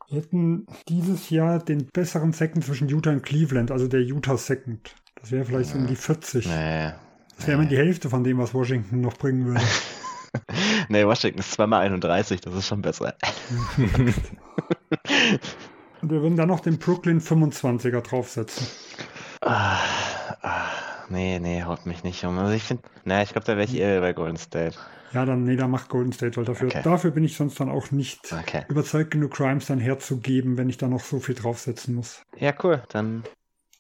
Wir 0.10 0.22
hätten 0.22 0.68
dieses 0.88 1.30
Jahr 1.30 1.60
den 1.60 1.88
besseren 1.94 2.34
Second 2.34 2.66
zwischen 2.66 2.90
Utah 2.90 3.12
und 3.12 3.24
Cleveland, 3.24 3.72
also 3.72 3.88
der 3.88 4.02
Utah 4.02 4.38
Second. 4.38 4.96
Das 5.16 5.32
wäre 5.32 5.46
vielleicht 5.46 5.72
so 5.72 5.78
um 5.78 5.88
die 5.88 5.96
40. 5.96 6.46
Nee. 6.46 6.92
Das 7.38 7.48
wäre 7.48 7.58
nee. 7.58 7.64
mal 7.64 7.70
die 7.70 7.78
Hälfte 7.78 8.10
von 8.10 8.24
dem, 8.24 8.38
was 8.38 8.54
Washington 8.54 9.02
noch 9.02 9.18
bringen 9.18 9.46
würde. 9.46 9.62
nee, 10.92 11.06
Washington 11.06 11.40
ist 11.40 11.54
zweimal 11.54 11.82
31, 11.82 12.42
das 12.42 12.54
ist 12.54 12.68
schon 12.68 12.82
besser. 12.82 13.16
Und 13.78 14.14
wir 16.12 16.22
würden 16.22 16.36
dann 16.36 16.50
noch 16.50 16.60
den 16.60 16.78
Brooklyn 16.78 17.20
25er 17.20 18.02
draufsetzen. 18.02 18.68
Ah, 19.42 19.80
ah, 20.42 20.68
nee, 21.10 21.40
nee, 21.40 21.64
haut 21.64 21.86
mich 21.86 22.04
nicht 22.04 22.24
um. 22.26 22.38
Also 22.38 22.54
ich 22.54 22.64
finde, 22.64 22.84
naja, 23.06 23.24
ich 23.24 23.32
glaube, 23.32 23.46
da 23.46 23.54
wäre 23.54 23.66
ich 23.66 23.76
eher 23.76 24.02
bei 24.02 24.14
Golden 24.14 24.38
State. 24.38 24.78
Ja, 25.14 25.26
dann, 25.26 25.44
nee, 25.44 25.56
da 25.56 25.68
macht 25.68 25.90
Golden 25.90 26.14
State, 26.14 26.38
weil 26.38 26.46
dafür, 26.46 26.68
okay. 26.68 26.82
dafür 26.84 27.12
bin 27.12 27.24
ich 27.24 27.36
sonst 27.36 27.60
dann 27.60 27.70
auch 27.70 27.92
nicht 27.92 28.32
okay. 28.32 28.64
überzeugt 28.70 29.12
genug, 29.12 29.34
Crimes 29.34 29.66
dann 29.66 29.80
herzugeben, 29.80 30.58
wenn 30.58 30.70
ich 30.70 30.78
da 30.78 30.88
noch 30.88 31.02
so 31.02 31.20
viel 31.20 31.36
draufsetzen 31.36 31.96
muss. 31.96 32.24
Ja, 32.38 32.54
cool, 32.64 32.84
dann. 32.90 33.24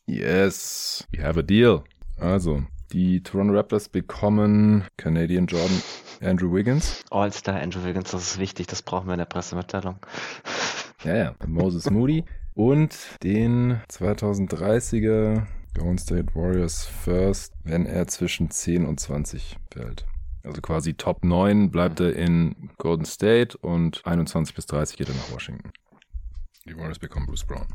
Yes, 0.08 1.08
we 1.12 1.24
have 1.24 1.40
a 1.40 1.44
deal. 1.44 1.84
Also, 2.18 2.64
die 2.92 3.24
Toronto 3.24 3.54
Raptors 3.54 3.88
bekommen 3.88 4.84
Canadian 4.98 5.46
Jordan 5.46 5.82
Andrew 6.22 6.54
Wiggins. 6.54 7.04
All-Star 7.10 7.60
Andrew 7.60 7.84
Wiggins, 7.84 8.12
das 8.12 8.24
ist 8.24 8.40
wichtig, 8.40 8.68
das 8.68 8.82
brauchen 8.82 9.08
wir 9.08 9.14
in 9.14 9.20
der 9.20 9.26
Pressemitteilung. 9.26 9.98
Ja, 11.04 11.16
ja. 11.16 11.36
Moses 11.48 11.90
Moody 11.90 12.26
und 12.54 12.96
den 13.24 13.82
2030er 13.90 15.48
Golden 15.76 15.98
State 15.98 16.36
Warriors 16.36 16.86
First, 16.86 17.56
wenn 17.64 17.88
er 17.88 18.06
zwischen 18.06 18.52
10 18.52 18.86
und 18.86 19.00
20 19.00 19.58
fällt. 19.72 20.06
Also 20.44 20.62
quasi 20.62 20.94
Top 20.94 21.24
9 21.24 21.72
bleibt 21.72 22.00
er 22.02 22.16
in 22.16 22.70
Golden 22.78 23.06
State 23.06 23.58
und 23.58 24.06
21 24.06 24.54
bis 24.54 24.68
30 24.68 24.98
geht 24.98 25.10
er 25.10 25.16
nach 25.16 25.32
Washington. 25.32 25.72
Die 26.68 26.78
Warriors 26.78 27.00
bekommen 27.00 27.26
Bruce 27.26 27.46
Brown. 27.46 27.66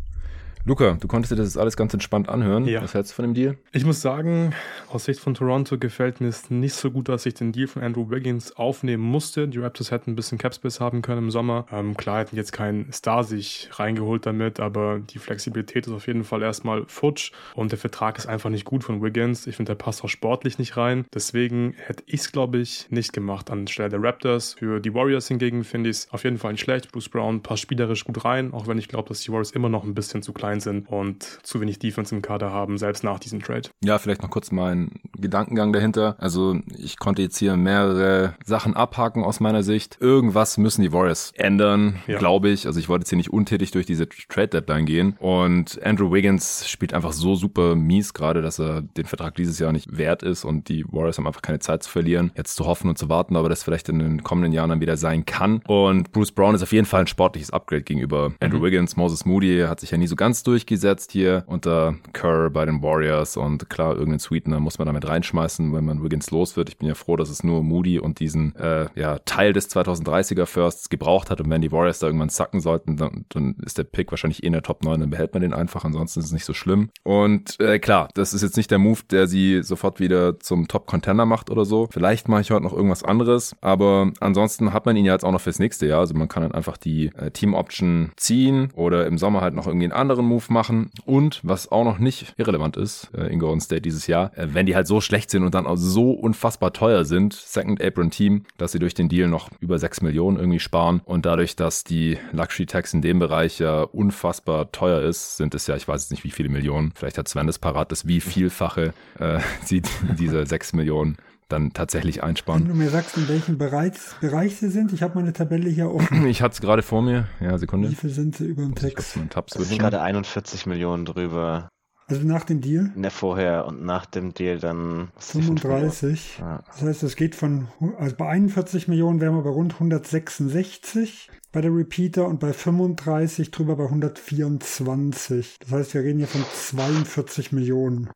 Luca, 0.68 0.96
du 0.98 1.06
konntest 1.06 1.30
dir 1.30 1.36
das 1.36 1.56
alles 1.56 1.76
ganz 1.76 1.94
entspannt 1.94 2.28
anhören. 2.28 2.64
Ja. 2.64 2.82
Was 2.82 2.92
hältst 2.92 3.12
du 3.12 3.14
von 3.14 3.24
dem 3.24 3.34
Deal? 3.34 3.56
Ich 3.70 3.84
muss 3.84 4.00
sagen, 4.00 4.52
aus 4.90 5.04
Sicht 5.04 5.20
von 5.20 5.32
Toronto 5.32 5.78
gefällt 5.78 6.20
mir 6.20 6.26
es 6.26 6.50
nicht 6.50 6.74
so 6.74 6.90
gut, 6.90 7.08
dass 7.08 7.24
ich 7.24 7.34
den 7.34 7.52
Deal 7.52 7.68
von 7.68 7.84
Andrew 7.84 8.10
Wiggins 8.10 8.56
aufnehmen 8.56 9.04
musste. 9.04 9.46
Die 9.46 9.58
Raptors 9.58 9.92
hätten 9.92 10.10
ein 10.10 10.16
bisschen 10.16 10.38
Capspace 10.38 10.80
haben 10.80 11.02
können 11.02 11.18
im 11.18 11.30
Sommer. 11.30 11.66
Ähm, 11.70 11.96
klar 11.96 12.18
hätten 12.18 12.34
jetzt 12.34 12.50
keinen 12.50 12.92
Star 12.92 13.22
sich 13.22 13.70
reingeholt 13.74 14.26
damit, 14.26 14.58
aber 14.58 14.98
die 14.98 15.20
Flexibilität 15.20 15.86
ist 15.86 15.92
auf 15.92 16.08
jeden 16.08 16.24
Fall 16.24 16.42
erstmal 16.42 16.84
futsch 16.88 17.30
und 17.54 17.70
der 17.70 17.78
Vertrag 17.78 18.18
ist 18.18 18.26
einfach 18.26 18.50
nicht 18.50 18.64
gut 18.64 18.82
von 18.82 19.00
Wiggins. 19.00 19.46
Ich 19.46 19.54
finde, 19.54 19.70
der 19.70 19.76
passt 19.76 20.02
auch 20.02 20.08
sportlich 20.08 20.58
nicht 20.58 20.76
rein. 20.76 21.04
Deswegen 21.14 21.74
hätte 21.78 22.02
ich 22.06 22.22
es, 22.22 22.32
glaube 22.32 22.58
ich, 22.58 22.90
nicht 22.90 23.12
gemacht 23.12 23.52
anstelle 23.52 23.90
der 23.90 24.02
Raptors. 24.02 24.54
Für 24.54 24.80
die 24.80 24.92
Warriors 24.92 25.28
hingegen 25.28 25.62
finde 25.62 25.90
ich 25.90 25.98
es 25.98 26.10
auf 26.10 26.24
jeden 26.24 26.38
Fall 26.38 26.50
nicht 26.50 26.62
schlecht. 26.62 26.90
Bruce 26.90 27.08
Brown 27.08 27.40
passt 27.40 27.62
spielerisch 27.62 28.04
gut 28.04 28.24
rein, 28.24 28.52
auch 28.52 28.66
wenn 28.66 28.78
ich 28.78 28.88
glaube, 28.88 29.10
dass 29.10 29.20
die 29.20 29.30
Warriors 29.30 29.52
immer 29.52 29.68
noch 29.68 29.84
ein 29.84 29.94
bisschen 29.94 30.22
zu 30.22 30.32
klein 30.32 30.55
klein 30.56 30.60
sind 30.60 30.88
und 30.88 31.22
zu 31.42 31.60
wenig 31.60 31.78
Defense 31.78 32.14
im 32.14 32.22
Kader 32.22 32.50
haben, 32.50 32.78
selbst 32.78 33.04
nach 33.04 33.18
diesem 33.18 33.42
Trade. 33.42 33.68
Ja, 33.84 33.98
vielleicht 33.98 34.22
noch 34.22 34.30
kurz 34.30 34.50
mein 34.50 34.90
Gedankengang 35.16 35.72
dahinter. 35.72 36.16
Also 36.18 36.58
ich 36.76 36.98
konnte 36.98 37.22
jetzt 37.22 37.38
hier 37.38 37.56
mehrere 37.56 38.34
Sachen 38.44 38.74
abhaken 38.74 39.24
aus 39.24 39.40
meiner 39.40 39.62
Sicht. 39.62 39.98
Irgendwas 40.00 40.58
müssen 40.58 40.82
die 40.82 40.92
Warriors 40.92 41.32
ändern, 41.36 41.96
ja. 42.06 42.18
glaube 42.18 42.48
ich. 42.50 42.66
Also 42.66 42.80
ich 42.80 42.88
wollte 42.88 43.02
jetzt 43.02 43.10
hier 43.10 43.16
nicht 43.16 43.32
untätig 43.32 43.70
durch 43.70 43.86
diese 43.86 44.08
Trade 44.08 44.48
Deadline 44.48 44.86
gehen. 44.86 45.16
Und 45.18 45.80
Andrew 45.84 46.12
Wiggins 46.12 46.68
spielt 46.68 46.94
einfach 46.94 47.12
so 47.12 47.34
super 47.34 47.74
mies 47.74 48.14
gerade, 48.14 48.42
dass 48.42 48.58
er 48.58 48.82
den 48.82 49.06
Vertrag 49.06 49.34
dieses 49.34 49.58
Jahr 49.58 49.72
nicht 49.72 49.96
wert 49.96 50.22
ist 50.22 50.44
und 50.44 50.68
die 50.68 50.84
Warriors 50.88 51.18
haben 51.18 51.26
einfach 51.26 51.42
keine 51.42 51.58
Zeit 51.58 51.82
zu 51.82 51.90
verlieren, 51.90 52.32
jetzt 52.36 52.56
zu 52.56 52.66
hoffen 52.66 52.88
und 52.88 52.98
zu 52.98 53.08
warten, 53.08 53.36
aber 53.36 53.48
das 53.48 53.62
vielleicht 53.62 53.88
in 53.88 53.98
den 53.98 54.22
kommenden 54.22 54.52
Jahren 54.52 54.70
dann 54.70 54.80
wieder 54.80 54.96
sein 54.96 55.24
kann. 55.26 55.62
Und 55.66 56.12
Bruce 56.12 56.32
Brown 56.32 56.54
ist 56.54 56.62
auf 56.62 56.72
jeden 56.72 56.86
Fall 56.86 57.02
ein 57.02 57.06
sportliches 57.06 57.50
Upgrade 57.50 57.82
gegenüber 57.82 58.32
Andrew 58.40 58.58
mhm. 58.58 58.64
Wiggins. 58.64 58.96
Moses 58.96 59.24
Moody 59.24 59.64
hat 59.66 59.80
sich 59.80 59.90
ja 59.90 59.98
nie 59.98 60.06
so 60.06 60.16
ganz 60.16 60.42
durchgesetzt 60.46 61.12
hier 61.12 61.44
unter 61.46 61.96
Kerr 62.12 62.50
bei 62.50 62.64
den 62.64 62.82
Warriors 62.82 63.36
und 63.36 63.68
klar, 63.68 63.92
irgendeinen 63.92 64.20
Sweetener 64.20 64.60
muss 64.60 64.78
man 64.78 64.86
damit 64.86 65.08
reinschmeißen, 65.08 65.72
wenn 65.74 65.84
man 65.84 66.02
Wiggins 66.02 66.30
los 66.30 66.56
wird. 66.56 66.68
Ich 66.68 66.78
bin 66.78 66.88
ja 66.88 66.94
froh, 66.94 67.16
dass 67.16 67.30
es 67.30 67.42
nur 67.42 67.62
Moody 67.62 67.98
und 67.98 68.20
diesen 68.20 68.54
äh, 68.56 68.88
ja, 68.94 69.18
Teil 69.20 69.52
des 69.52 69.70
2030er 69.70 70.46
Firsts 70.46 70.88
gebraucht 70.88 71.30
hat 71.30 71.40
und 71.40 71.50
wenn 71.50 71.62
die 71.62 71.72
Warriors 71.72 71.98
da 71.98 72.06
irgendwann 72.06 72.28
zacken 72.28 72.60
sollten, 72.60 72.96
dann, 72.96 73.24
dann 73.28 73.56
ist 73.64 73.78
der 73.78 73.84
Pick 73.84 74.10
wahrscheinlich 74.10 74.42
eh 74.42 74.46
in 74.46 74.52
der 74.52 74.62
Top 74.62 74.84
9, 74.84 75.00
dann 75.00 75.10
behält 75.10 75.32
man 75.34 75.42
den 75.42 75.52
einfach, 75.52 75.84
ansonsten 75.84 76.20
ist 76.20 76.26
es 76.26 76.32
nicht 76.32 76.44
so 76.44 76.54
schlimm. 76.54 76.90
Und 77.02 77.58
äh, 77.60 77.78
klar, 77.78 78.08
das 78.14 78.34
ist 78.34 78.42
jetzt 78.42 78.56
nicht 78.56 78.70
der 78.70 78.78
Move, 78.78 79.00
der 79.10 79.26
sie 79.26 79.62
sofort 79.62 80.00
wieder 80.00 80.38
zum 80.40 80.68
Top-Contender 80.68 81.26
macht 81.26 81.50
oder 81.50 81.64
so. 81.64 81.88
Vielleicht 81.90 82.28
mache 82.28 82.42
ich 82.42 82.50
heute 82.50 82.62
noch 82.62 82.72
irgendwas 82.72 83.02
anderes, 83.02 83.56
aber 83.60 84.12
ansonsten 84.20 84.72
hat 84.72 84.86
man 84.86 84.96
ihn 84.96 85.04
ja 85.04 85.12
jetzt 85.12 85.24
auch 85.24 85.32
noch 85.32 85.40
fürs 85.40 85.58
nächste 85.58 85.86
Jahr. 85.86 86.00
Also 86.00 86.14
man 86.14 86.28
kann 86.28 86.42
dann 86.42 86.52
einfach 86.52 86.76
die 86.76 87.06
äh, 87.16 87.30
Team-Option 87.30 88.12
ziehen 88.16 88.70
oder 88.74 89.06
im 89.06 89.18
Sommer 89.18 89.40
halt 89.40 89.54
noch 89.54 89.66
irgendwie 89.66 89.86
einen 89.86 89.92
anderen 89.92 90.26
Move 90.26 90.35
machen. 90.48 90.90
Und 91.04 91.40
was 91.42 91.70
auch 91.70 91.84
noch 91.84 91.98
nicht 91.98 92.34
irrelevant 92.36 92.76
ist 92.76 93.10
äh, 93.16 93.26
in 93.32 93.38
Golden 93.38 93.60
State 93.60 93.82
dieses 93.82 94.06
Jahr, 94.06 94.36
äh, 94.36 94.48
wenn 94.54 94.66
die 94.66 94.74
halt 94.74 94.86
so 94.86 95.00
schlecht 95.00 95.30
sind 95.30 95.44
und 95.44 95.54
dann 95.54 95.66
auch 95.66 95.76
so 95.76 96.12
unfassbar 96.12 96.72
teuer 96.72 97.04
sind, 97.04 97.32
Second 97.32 97.82
Apron 97.82 98.10
Team, 98.10 98.44
dass 98.56 98.72
sie 98.72 98.78
durch 98.78 98.94
den 98.94 99.08
Deal 99.08 99.28
noch 99.28 99.50
über 99.60 99.78
6 99.78 100.02
Millionen 100.02 100.38
irgendwie 100.38 100.60
sparen 100.60 101.00
und 101.04 101.26
dadurch, 101.26 101.56
dass 101.56 101.84
die 101.84 102.18
Luxury 102.32 102.66
Tax 102.66 102.94
in 102.94 103.02
dem 103.02 103.18
Bereich 103.18 103.58
ja 103.58 103.82
unfassbar 103.82 104.72
teuer 104.72 105.02
ist, 105.02 105.36
sind 105.36 105.54
es 105.54 105.66
ja, 105.66 105.76
ich 105.76 105.88
weiß 105.88 106.02
jetzt 106.02 106.10
nicht 106.10 106.24
wie 106.24 106.30
viele 106.30 106.48
Millionen, 106.48 106.92
vielleicht 106.94 107.18
hat 107.18 107.28
Sven 107.28 107.46
das 107.46 107.58
parat, 107.58 107.92
das 107.92 108.06
wie 108.06 108.20
vielfache 108.20 108.92
äh, 109.18 109.40
sie 109.64 109.82
diese 110.18 110.46
6 110.46 110.72
Millionen 110.74 111.16
dann 111.48 111.72
tatsächlich 111.72 112.22
einsparen. 112.22 112.62
Wenn 112.62 112.68
du 112.68 112.74
mir 112.74 112.90
sagst, 112.90 113.16
in 113.16 113.28
welchem 113.28 113.58
Bereich, 113.58 113.92
Bereich 114.20 114.56
sie 114.56 114.68
sind, 114.68 114.92
ich 114.92 115.02
habe 115.02 115.14
meine 115.16 115.32
Tabelle 115.32 115.70
hier 115.70 115.90
offen. 115.90 116.26
Ich 116.36 116.42
hatte 116.42 116.54
es 116.54 116.60
gerade 116.60 116.82
vor 116.82 117.02
mir. 117.02 117.28
Ja, 117.40 117.56
Sekunde. 117.56 117.90
Wie 117.90 117.94
viel 117.94 118.10
sind 118.10 118.36
sie 118.36 118.46
über 118.46 118.62
dem 118.62 118.74
Text? 118.74 119.16
Ich 119.16 119.68
bin 119.68 119.78
gerade 119.78 120.02
41 120.02 120.66
Millionen 120.66 121.04
drüber. 121.04 121.68
Also 122.08 122.22
nach 122.22 122.44
dem 122.44 122.60
Deal? 122.60 122.92
Ne, 122.94 123.10
vorher 123.10 123.66
und 123.66 123.84
nach 123.84 124.06
dem 124.06 124.32
Deal 124.32 124.58
dann 124.58 125.08
35. 125.18 126.38
Ja. 126.38 126.62
Das 126.66 126.82
heißt, 126.82 127.02
es 127.02 127.16
geht 127.16 127.34
von, 127.34 127.68
also 127.98 128.14
bei 128.16 128.28
41 128.28 128.86
Millionen 128.86 129.20
wären 129.20 129.34
wir 129.34 129.42
bei 129.42 129.50
rund 129.50 129.74
166 129.74 131.28
bei 131.56 131.62
der 131.62 131.74
Repeater 131.74 132.26
und 132.26 132.38
bei 132.38 132.52
35 132.52 133.50
drüber 133.50 133.76
bei 133.76 133.84
124. 133.84 135.56
Das 135.58 135.70
heißt, 135.72 135.94
wir 135.94 136.02
reden 136.02 136.18
hier 136.18 136.28
von 136.28 136.44
42 136.44 137.50
Millionen. 137.52 138.10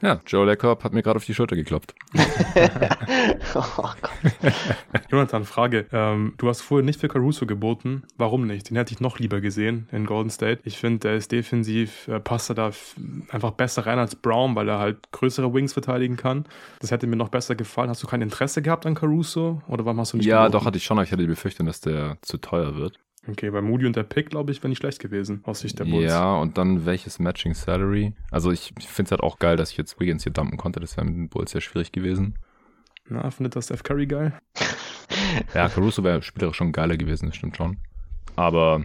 Ja, 0.00 0.20
Joe 0.26 0.46
Leckerb 0.46 0.84
hat 0.84 0.92
mir 0.92 1.02
gerade 1.02 1.16
auf 1.16 1.24
die 1.24 1.34
Schulter 1.34 1.56
geklopft. 1.56 1.92
oh 3.54 3.62
Gott. 3.76 3.96
Jonathan, 5.10 5.44
Frage. 5.44 5.86
Ähm, 5.92 6.34
du 6.38 6.48
hast 6.48 6.60
vorher 6.60 6.84
nicht 6.84 7.00
für 7.00 7.08
Caruso 7.08 7.46
geboten. 7.46 8.04
Warum 8.16 8.46
nicht? 8.46 8.70
Den 8.70 8.76
hätte 8.76 8.92
ich 8.94 9.00
noch 9.00 9.18
lieber 9.18 9.40
gesehen 9.40 9.88
in 9.90 10.06
Golden 10.06 10.30
State. 10.30 10.60
Ich 10.64 10.78
finde, 10.78 11.00
der 11.00 11.14
ist 11.16 11.32
defensiv, 11.32 12.06
äh, 12.08 12.20
passt 12.20 12.50
er 12.50 12.54
da 12.54 12.70
einfach 13.30 13.50
besser 13.52 13.86
rein 13.86 13.98
als 13.98 14.14
Brown, 14.14 14.54
weil 14.54 14.68
er 14.68 14.78
halt 14.78 15.10
größere 15.12 15.52
Wings 15.52 15.72
verteidigen 15.72 16.16
kann. 16.16 16.44
Das 16.80 16.90
hätte 16.90 17.06
mir 17.06 17.16
noch 17.16 17.28
besser 17.28 17.54
gefallen. 17.56 17.90
Hast 17.90 18.02
du 18.02 18.06
kein 18.06 18.22
Interesse 18.22 18.62
gehabt 18.62 18.86
an 18.86 18.94
Caruso? 18.94 19.62
Oder 19.66 19.84
warum 19.84 20.00
hast 20.00 20.12
du 20.12 20.18
nicht 20.18 20.26
Ja, 20.26 20.44
geboten? 20.46 20.52
doch, 20.52 20.64
hatte 20.66 20.78
ich 20.78 20.84
schon. 20.84 20.98
Aber 20.98 21.04
ich 21.04 21.12
hatte 21.12 21.22
die 21.22 21.28
Befürchtung, 21.28 21.66
dass 21.66 21.80
der 21.80 22.18
zu 22.22 22.38
teuer 22.38 22.76
wird. 22.76 22.98
Okay, 23.28 23.50
bei 23.50 23.60
Moody 23.60 23.86
und 23.86 23.94
der 23.94 24.04
Pick, 24.04 24.30
glaube 24.30 24.52
ich, 24.52 24.62
wäre 24.62 24.70
nicht 24.70 24.78
schlecht 24.78 25.00
gewesen, 25.00 25.42
aus 25.44 25.60
Sicht 25.60 25.78
der 25.78 25.84
Bulls. 25.84 26.10
Ja, 26.10 26.36
und 26.36 26.56
dann 26.56 26.86
welches 26.86 27.18
Matching 27.18 27.54
Salary? 27.54 28.14
Also 28.30 28.50
ich 28.50 28.72
finde 28.78 29.08
es 29.08 29.10
halt 29.10 29.20
auch 29.20 29.38
geil, 29.38 29.56
dass 29.56 29.70
ich 29.70 29.76
jetzt 29.76 30.00
Wiggins 30.00 30.22
hier 30.22 30.32
dumpen 30.32 30.56
konnte. 30.56 30.80
Das 30.80 30.96
wäre 30.96 31.06
mit 31.06 31.14
den 31.14 31.28
Bulls 31.28 31.50
sehr 31.50 31.60
schwierig 31.60 31.92
gewesen. 31.92 32.38
Na, 33.08 33.30
findet 33.30 33.56
das 33.56 33.66
Steph 33.66 33.82
Curry 33.82 34.06
geil? 34.06 34.32
ja, 35.54 35.68
Caruso 35.68 36.04
wäre 36.04 36.22
spielerisch 36.22 36.56
schon 36.56 36.72
geiler 36.72 36.96
gewesen, 36.96 37.26
das 37.26 37.36
stimmt 37.36 37.56
schon. 37.56 37.78
Aber 38.36 38.84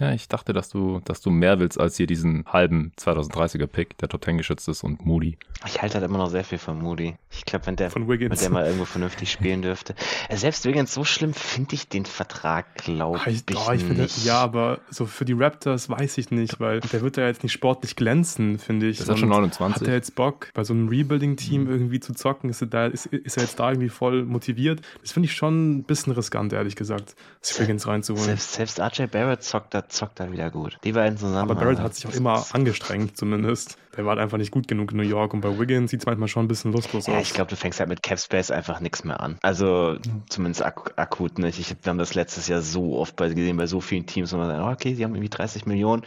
Ja, 0.00 0.12
ich 0.12 0.26
dachte, 0.26 0.52
dass 0.52 0.68
du, 0.70 1.00
dass 1.04 1.20
du 1.20 1.30
mehr 1.30 1.60
willst 1.60 1.78
als 1.78 1.96
hier 1.96 2.08
diesen 2.08 2.44
halben 2.46 2.92
2030er 2.98 3.66
Pick, 3.66 3.96
der 3.98 4.08
Top 4.08 4.24
10 4.24 4.38
geschützt 4.38 4.66
ist 4.68 4.82
und 4.82 5.06
Moody. 5.06 5.38
Ich 5.66 5.80
halte 5.82 5.94
halt 5.94 6.04
immer 6.04 6.18
noch 6.18 6.30
sehr 6.30 6.42
viel 6.42 6.58
von 6.58 6.80
Moody. 6.80 7.14
Ich 7.30 7.44
glaube, 7.44 7.66
wenn 7.66 7.76
der, 7.76 7.90
von 7.90 8.08
wenn 8.08 8.28
der 8.28 8.50
mal 8.50 8.64
irgendwo 8.64 8.86
vernünftig 8.86 9.30
spielen 9.30 9.62
dürfte. 9.62 9.94
Äh, 10.28 10.36
selbst 10.36 10.64
Wiggins, 10.64 10.92
so 10.92 11.04
schlimm 11.04 11.32
finde 11.32 11.74
ich 11.76 11.88
den 11.88 12.06
Vertrag, 12.06 12.74
glaube 12.74 13.20
ich, 13.26 13.44
ich, 13.48 13.56
oh, 13.56 13.70
ich 13.70 13.84
nicht. 13.84 14.12
Finde, 14.14 14.26
ja, 14.26 14.38
aber 14.38 14.80
so 14.90 15.06
für 15.06 15.24
die 15.24 15.32
Raptors 15.32 15.88
weiß 15.88 16.18
ich 16.18 16.32
nicht, 16.32 16.58
weil 16.58 16.80
der 16.80 17.00
wird 17.02 17.16
ja 17.16 17.26
jetzt 17.26 17.44
nicht 17.44 17.52
sportlich 17.52 17.94
glänzen, 17.94 18.58
finde 18.58 18.88
ich. 18.88 18.98
Das 18.98 19.08
ist 19.08 19.18
schon 19.20 19.28
29. 19.28 19.80
Hat 19.80 19.88
er 19.88 19.94
jetzt 19.94 20.16
Bock, 20.16 20.48
bei 20.54 20.64
so 20.64 20.74
einem 20.74 20.88
Rebuilding-Team 20.88 21.64
mhm. 21.64 21.70
irgendwie 21.70 22.00
zu 22.00 22.14
zocken? 22.14 22.50
Ist 22.50 22.62
er, 22.62 22.66
da, 22.66 22.86
ist, 22.86 23.06
ist 23.06 23.36
er 23.36 23.44
jetzt 23.44 23.60
da 23.60 23.70
irgendwie 23.70 23.90
voll 23.90 24.24
motiviert? 24.24 24.80
Das 25.02 25.12
finde 25.12 25.28
ich 25.28 25.34
schon 25.34 25.78
ein 25.78 25.84
bisschen 25.84 26.12
riskant, 26.12 26.52
ehrlich 26.52 26.74
gesagt, 26.74 27.14
sich 27.40 27.60
Wiggins 27.60 27.86
reinzuholen. 27.86 28.24
Selbst, 28.24 28.54
selbst 28.54 28.80
RJ 28.80 29.06
Barrett 29.06 29.44
zockt 29.44 29.72
da, 29.74 29.83
zockt 29.88 30.20
da 30.20 30.30
wieder 30.32 30.50
gut. 30.50 30.78
Die 30.84 30.92
beiden 30.92 31.18
zusammen. 31.18 31.50
Aber 31.50 31.54
Barrett 31.54 31.80
hat 31.80 31.94
sich 31.94 32.06
auch 32.06 32.14
immer 32.14 32.44
angestrengt, 32.52 33.16
zumindest. 33.16 33.78
Der 33.96 34.04
war 34.04 34.10
halt 34.10 34.20
einfach 34.20 34.38
nicht 34.38 34.50
gut 34.50 34.66
genug 34.66 34.90
in 34.90 34.96
New 34.96 35.04
York 35.04 35.34
und 35.34 35.40
bei 35.40 35.58
Wiggins 35.58 35.90
sieht 35.90 36.00
es 36.00 36.06
manchmal 36.06 36.28
schon 36.28 36.44
ein 36.44 36.48
bisschen 36.48 36.72
lustlos 36.72 37.06
ja, 37.06 37.14
aus. 37.14 37.22
Ich 37.22 37.34
glaube, 37.34 37.50
du 37.50 37.56
fängst 37.56 37.78
halt 37.78 37.88
mit 37.88 38.02
Capspace 38.02 38.50
einfach 38.50 38.80
nichts 38.80 39.04
mehr 39.04 39.20
an. 39.20 39.38
Also 39.42 39.96
mhm. 40.04 40.22
zumindest 40.28 40.64
ak 40.64 40.92
akut 40.96 41.38
nicht. 41.38 41.58
Ich, 41.58 41.70
wir 41.70 41.90
haben 41.90 41.98
das 41.98 42.14
letztes 42.14 42.48
Jahr 42.48 42.60
so 42.60 42.96
oft 42.98 43.14
bei, 43.16 43.28
gesehen 43.28 43.56
bei 43.56 43.66
so 43.66 43.80
vielen 43.80 44.06
Teams, 44.06 44.32
wo 44.32 44.36
man 44.36 44.48
sagt, 44.48 44.62
oh, 44.62 44.70
okay, 44.70 44.94
sie 44.94 45.04
haben 45.04 45.14
irgendwie 45.14 45.30
30 45.30 45.66
Millionen. 45.66 46.02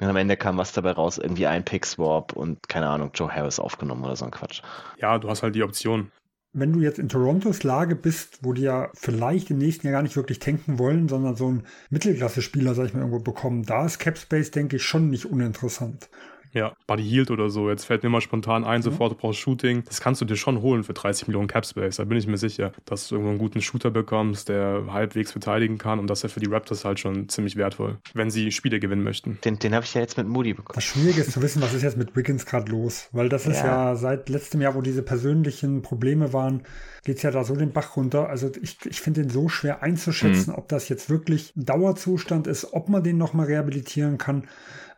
Und 0.00 0.06
am 0.06 0.16
Ende 0.16 0.36
kam 0.36 0.58
was 0.58 0.72
dabei 0.72 0.92
raus, 0.92 1.18
irgendwie 1.18 1.46
ein 1.46 1.64
Pick-Swap 1.64 2.32
und 2.34 2.68
keine 2.68 2.88
Ahnung, 2.88 3.10
Joe 3.14 3.30
Harris 3.30 3.58
aufgenommen 3.58 4.04
oder 4.04 4.16
so 4.16 4.24
ein 4.24 4.30
Quatsch. 4.30 4.62
Ja, 4.98 5.18
du 5.18 5.28
hast 5.28 5.42
halt 5.42 5.54
die 5.54 5.62
Option 5.62 6.10
wenn 6.52 6.72
du 6.72 6.80
jetzt 6.80 6.98
in 6.98 7.08
Torontos 7.08 7.62
Lage 7.62 7.94
bist, 7.94 8.38
wo 8.42 8.52
die 8.52 8.62
ja 8.62 8.90
vielleicht 8.94 9.50
im 9.50 9.58
nächsten 9.58 9.86
Jahr 9.86 9.94
gar 9.94 10.02
nicht 10.02 10.16
wirklich 10.16 10.40
tanken 10.40 10.78
wollen, 10.78 11.08
sondern 11.08 11.36
so 11.36 11.46
einen 11.46 11.66
Mittelklasse-Spieler, 11.90 12.74
sag 12.74 12.86
ich 12.86 12.94
mal, 12.94 13.00
irgendwo 13.00 13.20
bekommen, 13.20 13.64
da 13.64 13.86
ist 13.86 13.98
Capspace, 13.98 14.50
denke 14.50 14.76
ich, 14.76 14.82
schon 14.82 15.10
nicht 15.10 15.26
uninteressant. 15.26 16.08
Ja, 16.52 16.72
Buddy 16.86 17.04
Hield 17.04 17.30
oder 17.30 17.50
so. 17.50 17.70
Jetzt 17.70 17.84
fällt 17.84 18.02
mir 18.02 18.08
mal 18.08 18.20
spontan 18.20 18.64
ein, 18.64 18.80
mhm. 18.80 18.84
sofort, 18.84 19.12
du 19.12 19.16
brauchst 19.16 19.38
Shooting. 19.38 19.84
Das 19.86 20.00
kannst 20.00 20.20
du 20.20 20.24
dir 20.24 20.36
schon 20.36 20.62
holen 20.62 20.84
für 20.84 20.92
30 20.94 21.28
Millionen 21.28 21.48
Capspace. 21.48 21.96
Da 21.96 22.04
bin 22.04 22.18
ich 22.18 22.26
mir 22.26 22.38
sicher, 22.38 22.72
dass 22.84 23.08
du 23.08 23.14
irgendwo 23.14 23.30
einen 23.30 23.38
guten 23.38 23.60
Shooter 23.60 23.90
bekommst, 23.90 24.48
der 24.48 24.84
halbwegs 24.90 25.32
verteidigen 25.32 25.78
kann. 25.78 25.98
Und 25.98 26.08
das 26.08 26.20
ist 26.20 26.22
ja 26.24 26.28
für 26.30 26.40
die 26.40 26.50
Raptors 26.50 26.84
halt 26.84 27.00
schon 27.00 27.28
ziemlich 27.28 27.56
wertvoll, 27.56 27.98
wenn 28.14 28.30
sie 28.30 28.52
Spiele 28.52 28.80
gewinnen 28.80 29.02
möchten. 29.02 29.38
Den, 29.44 29.58
den 29.58 29.74
habe 29.74 29.84
ich 29.84 29.94
ja 29.94 30.00
jetzt 30.00 30.16
mit 30.16 30.26
Moody 30.26 30.54
bekommen. 30.54 30.74
Das 30.74 30.84
Schwierige 30.84 31.20
ist 31.20 31.32
zu 31.32 31.42
wissen, 31.42 31.62
was 31.62 31.72
ist 31.74 31.82
jetzt 31.82 31.96
mit 31.96 32.16
Wiggins 32.16 32.46
gerade 32.46 32.70
los. 32.70 33.08
Weil 33.12 33.28
das 33.28 33.46
ist 33.46 33.58
ja. 33.58 33.90
ja 33.90 33.96
seit 33.96 34.28
letztem 34.28 34.60
Jahr, 34.60 34.74
wo 34.74 34.80
diese 34.80 35.02
persönlichen 35.02 35.82
Probleme 35.82 36.32
waren, 36.32 36.62
geht 37.04 37.18
es 37.18 37.22
ja 37.22 37.30
da 37.30 37.44
so 37.44 37.54
den 37.54 37.72
Bach 37.72 37.96
runter. 37.96 38.28
Also 38.28 38.50
ich, 38.60 38.78
ich 38.86 39.00
finde 39.00 39.22
den 39.22 39.30
so 39.30 39.48
schwer 39.48 39.82
einzuschätzen, 39.82 40.52
mhm. 40.52 40.58
ob 40.58 40.68
das 40.68 40.88
jetzt 40.88 41.10
wirklich 41.10 41.54
ein 41.56 41.64
Dauerzustand 41.64 42.46
ist, 42.46 42.72
ob 42.72 42.88
man 42.88 43.02
den 43.02 43.18
nochmal 43.18 43.46
rehabilitieren 43.46 44.18
kann. 44.18 44.44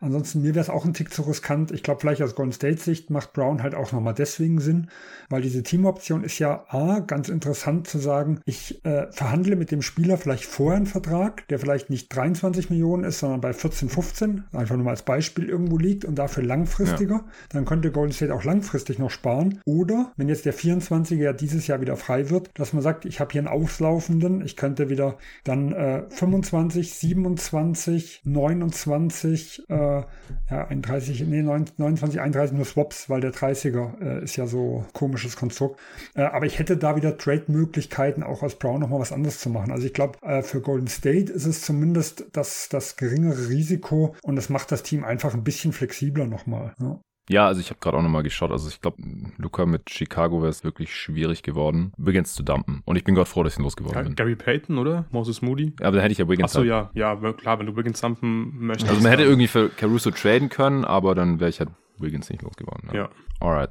Ansonsten, 0.03 0.41
mir 0.41 0.53
wäre 0.53 0.63
es 0.63 0.69
auch 0.69 0.83
ein 0.83 0.93
Tick 0.93 1.13
zu 1.13 1.21
riskant. 1.21 1.71
Ich 1.71 1.81
glaube, 1.81 2.01
vielleicht 2.01 2.21
aus 2.21 2.35
Golden 2.35 2.51
State-Sicht 2.51 3.09
macht 3.09 3.31
Brown 3.31 3.63
halt 3.63 3.73
auch 3.73 3.93
nochmal 3.93 4.13
deswegen 4.13 4.59
Sinn, 4.59 4.89
weil 5.29 5.41
diese 5.41 5.63
Teamoption 5.63 6.25
ist 6.25 6.39
ja 6.39 6.65
A, 6.67 6.99
ganz 6.99 7.29
interessant 7.29 7.87
zu 7.87 7.99
sagen, 7.99 8.41
ich 8.43 8.83
äh, 8.83 9.09
verhandle 9.13 9.55
mit 9.55 9.71
dem 9.71 9.81
Spieler 9.81 10.17
vielleicht 10.17 10.43
vorher 10.43 10.75
einen 10.75 10.87
Vertrag, 10.87 11.47
der 11.47 11.57
vielleicht 11.57 11.89
nicht 11.89 12.13
23 12.13 12.69
Millionen 12.69 13.05
ist, 13.05 13.19
sondern 13.19 13.39
bei 13.39 13.53
14, 13.53 13.87
15, 13.87 14.43
einfach 14.51 14.75
nur 14.75 14.83
mal 14.83 14.91
als 14.91 15.03
Beispiel 15.03 15.47
irgendwo 15.47 15.77
liegt 15.77 16.03
und 16.03 16.15
dafür 16.15 16.43
langfristiger. 16.43 17.15
Ja. 17.15 17.25
Dann 17.49 17.63
könnte 17.63 17.89
Golden 17.89 18.11
State 18.11 18.33
auch 18.33 18.43
langfristig 18.43 18.99
noch 18.99 19.09
sparen. 19.09 19.61
Oder, 19.63 20.11
wenn 20.17 20.27
jetzt 20.27 20.43
der 20.43 20.53
24er 20.53 21.15
ja 21.15 21.31
dieses 21.31 21.65
Jahr 21.67 21.79
wieder 21.79 21.92
frei 21.95 22.29
wird, 22.29 22.49
dass 22.55 22.73
man 22.73 22.81
sagt, 22.81 23.05
ich 23.05 23.19
habe 23.19 23.31
hier 23.31 23.41
einen 23.41 23.47
auslaufenden, 23.47 24.43
ich 24.43 24.55
könnte 24.55 24.89
wieder 24.89 25.17
dann 25.43 25.73
äh, 25.73 26.03
25, 26.09 26.93
27, 26.93 28.21
29, 28.25 29.63
äh, 29.69 29.75
ja, 29.75 30.05
31, 30.49 31.25
nee, 31.27 31.41
29, 31.41 32.21
31 32.21 32.55
nur 32.55 32.65
Swaps, 32.65 33.09
weil 33.09 33.21
der 33.21 33.33
30er 33.33 34.01
äh, 34.01 34.23
ist 34.23 34.35
ja 34.35 34.47
so 34.47 34.85
komisches 34.93 35.35
Konstrukt. 35.35 35.79
Äh, 36.15 36.23
aber 36.23 36.45
ich 36.45 36.59
hätte 36.59 36.77
da 36.77 36.95
wieder 36.95 37.17
Trade-Möglichkeiten, 37.17 38.23
auch 38.23 38.43
aus 38.43 38.55
Brown 38.55 38.79
nochmal 38.79 38.99
was 38.99 39.11
anderes 39.11 39.39
zu 39.39 39.49
machen. 39.49 39.71
Also 39.71 39.85
ich 39.85 39.93
glaube, 39.93 40.19
äh, 40.21 40.41
für 40.41 40.61
Golden 40.61 40.87
State 40.87 41.31
ist 41.31 41.45
es 41.45 41.61
zumindest 41.61 42.25
das, 42.33 42.69
das 42.69 42.95
geringere 42.95 43.49
Risiko 43.49 44.15
und 44.23 44.37
es 44.37 44.49
macht 44.49 44.71
das 44.71 44.83
Team 44.83 45.03
einfach 45.03 45.33
ein 45.33 45.43
bisschen 45.43 45.73
flexibler 45.73 46.27
nochmal. 46.27 46.73
Ja. 46.79 46.99
Ja, 47.29 47.47
also 47.47 47.61
ich 47.61 47.69
habe 47.69 47.79
gerade 47.79 47.97
auch 47.97 48.01
nochmal 48.01 48.23
geschaut. 48.23 48.51
Also 48.51 48.67
ich 48.67 48.81
glaube, 48.81 48.97
Luca 49.37 49.65
mit 49.65 49.89
Chicago 49.89 50.41
wäre 50.41 50.49
es 50.49 50.63
wirklich 50.63 50.93
schwierig 50.93 51.41
geworden, 51.43 51.93
Wiggins 51.97 52.33
zu 52.35 52.43
dumpen. 52.43 52.81
Und 52.85 52.95
ich 52.97 53.03
bin 53.03 53.15
Gott 53.15 53.27
froh, 53.27 53.43
dass 53.43 53.53
ich 53.53 53.59
ihn 53.59 53.63
losgeworden 53.63 53.97
ja, 53.97 54.03
bin. 54.03 54.15
Gary 54.15 54.35
Payton, 54.35 54.77
oder? 54.77 55.05
Moses 55.11 55.41
Moody? 55.41 55.73
Ja, 55.79 55.87
aber 55.87 55.97
dann 55.97 56.01
hätte 56.01 56.11
ich 56.11 56.17
ja 56.17 56.27
Wiggins. 56.27 56.55
Achso, 56.55 56.63
ja, 56.63 56.89
ja, 56.93 57.15
klar, 57.33 57.59
wenn 57.59 57.67
du 57.67 57.75
Wiggins 57.75 58.01
dumpen 58.01 58.65
möchtest. 58.65 58.89
Also 58.89 59.01
man 59.01 59.11
hätte 59.11 59.23
irgendwie 59.23 59.47
für 59.47 59.69
Caruso 59.69 60.11
traden 60.11 60.49
können, 60.49 60.83
aber 60.83 61.15
dann 61.15 61.39
wäre 61.39 61.49
ich 61.49 61.59
halt 61.59 61.69
Wiggins 61.97 62.29
nicht 62.29 62.41
losgeworden. 62.41 62.89
Ja. 62.93 63.03
ja. 63.03 63.09
Alright. 63.39 63.69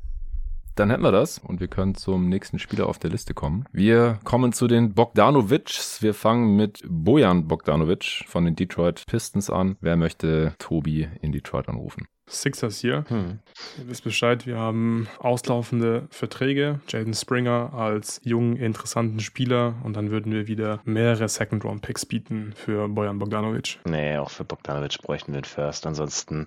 Dann 0.74 0.88
hätten 0.88 1.02
wir 1.02 1.12
das 1.12 1.38
und 1.38 1.60
wir 1.60 1.68
können 1.68 1.94
zum 1.94 2.30
nächsten 2.30 2.58
Spieler 2.58 2.86
auf 2.86 2.98
der 2.98 3.10
Liste 3.10 3.34
kommen. 3.34 3.66
Wir 3.72 4.18
kommen 4.24 4.54
zu 4.54 4.66
den 4.66 4.94
Bogdanovics. 4.94 6.00
Wir 6.00 6.14
fangen 6.14 6.56
mit 6.56 6.82
Bojan 6.88 7.46
Bogdanovic 7.46 8.24
von 8.26 8.46
den 8.46 8.56
Detroit 8.56 9.04
Pistons 9.06 9.50
an. 9.50 9.76
Wer 9.82 9.96
möchte 9.96 10.54
Tobi 10.58 11.08
in 11.20 11.32
Detroit 11.32 11.68
anrufen? 11.68 12.06
Sixers 12.26 12.78
hier. 12.78 13.04
Hm. 13.08 13.40
Ihr 13.78 13.88
wisst 13.88 14.04
Bescheid, 14.04 14.46
wir 14.46 14.56
haben 14.56 15.08
auslaufende 15.18 16.06
Verträge. 16.10 16.80
Jaden 16.88 17.14
Springer 17.14 17.74
als 17.74 18.20
jungen, 18.24 18.56
interessanten 18.56 19.20
Spieler 19.20 19.74
und 19.82 19.96
dann 19.96 20.10
würden 20.10 20.32
wir 20.32 20.46
wieder 20.46 20.80
mehrere 20.84 21.28
Second-Round-Picks 21.28 22.06
bieten 22.06 22.52
für 22.54 22.88
Bojan 22.88 23.18
Bogdanovic. 23.18 23.80
Nee, 23.84 24.16
auch 24.18 24.30
für 24.30 24.44
Bogdanovic 24.44 25.02
bräuchten 25.02 25.32
wir 25.32 25.38
einen 25.38 25.44
First. 25.44 25.86
Ansonsten, 25.86 26.46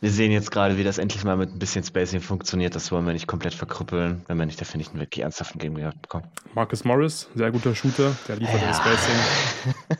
wir 0.00 0.10
sehen 0.10 0.32
jetzt 0.32 0.50
gerade, 0.50 0.78
wie 0.78 0.84
das 0.84 0.98
endlich 0.98 1.24
mal 1.24 1.36
mit 1.36 1.52
ein 1.52 1.58
bisschen 1.58 1.84
Spacing 1.84 2.20
funktioniert. 2.20 2.74
Das 2.74 2.92
wollen 2.92 3.06
wir 3.06 3.12
nicht 3.12 3.26
komplett 3.26 3.54
verkrüppeln, 3.54 4.22
wenn 4.28 4.38
wir 4.38 4.46
nicht 4.46 4.60
dafür 4.60 4.78
nicht 4.78 4.90
einen 4.90 5.00
wirklich 5.00 5.24
ernsthaften 5.24 5.58
Game 5.58 5.74
bekommen. 5.74 6.26
Marcus 6.54 6.84
Morris, 6.84 7.28
sehr 7.34 7.50
guter 7.50 7.74
Shooter, 7.74 8.16
der 8.26 8.36
liefert 8.36 8.62
ja. 8.62 8.74
Spacing. 8.74 9.14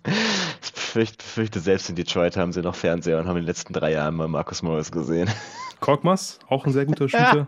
ich 0.89 0.95
befürchte, 0.95 1.25
befürchte, 1.25 1.61
selbst 1.61 1.89
in 1.89 1.97
Detroit 1.97 2.37
haben 2.37 2.53
sie 2.53 2.63
noch 2.63 2.75
Fernseher 2.75 3.19
und 3.19 3.27
haben 3.27 3.37
in 3.37 3.43
den 3.43 3.49
letzten 3.49 3.73
drei 3.73 3.93
Jahren 3.93 4.15
mal 4.15 4.29
Marcus 4.29 4.63
Morris 4.63 4.93
gesehen 4.93 4.99
gesehen. 5.09 5.29
Korkmas, 5.81 6.41
auch 6.49 6.67
ein 6.67 6.73
sehr 6.73 6.87
guter 6.87 7.09
Shooter. 7.09 7.47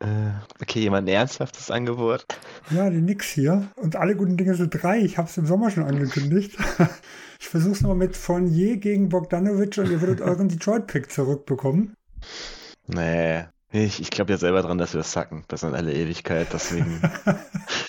Äh, 0.00 0.62
okay, 0.62 0.80
jemand 0.80 1.06
ein 1.06 1.12
ernsthaftes 1.12 1.70
Angebot. 1.70 2.24
Ja, 2.70 2.88
die 2.88 3.00
Nix 3.00 3.28
hier. 3.28 3.68
Und 3.76 3.96
alle 3.96 4.16
guten 4.16 4.36
Dinge 4.36 4.54
sind 4.54 4.70
drei. 4.70 4.98
Ich 4.98 5.18
habe 5.18 5.28
es 5.28 5.36
im 5.36 5.46
Sommer 5.46 5.70
schon 5.70 5.84
angekündigt. 5.84 6.56
Ich 7.40 7.46
versuche 7.46 7.70
es 7.70 7.82
nochmal 7.82 7.98
mit 7.98 8.16
Fournier 8.16 8.78
gegen 8.78 9.10
Bogdanovic 9.10 9.78
und 9.78 9.88
ihr 9.88 10.00
würdet 10.00 10.20
euren 10.20 10.48
Detroit-Pick 10.48 11.12
zurückbekommen. 11.12 11.94
Nee, 12.88 13.44
ich, 13.70 14.00
ich 14.00 14.10
glaube 14.10 14.32
ja 14.32 14.38
selber 14.38 14.60
dran, 14.60 14.76
dass 14.76 14.92
wir 14.92 14.98
das 14.98 15.12
sacken. 15.12 15.44
Das 15.46 15.60
sind 15.60 15.72
alle 15.72 15.92
Ewigkeit, 15.92 16.48
deswegen. 16.52 17.00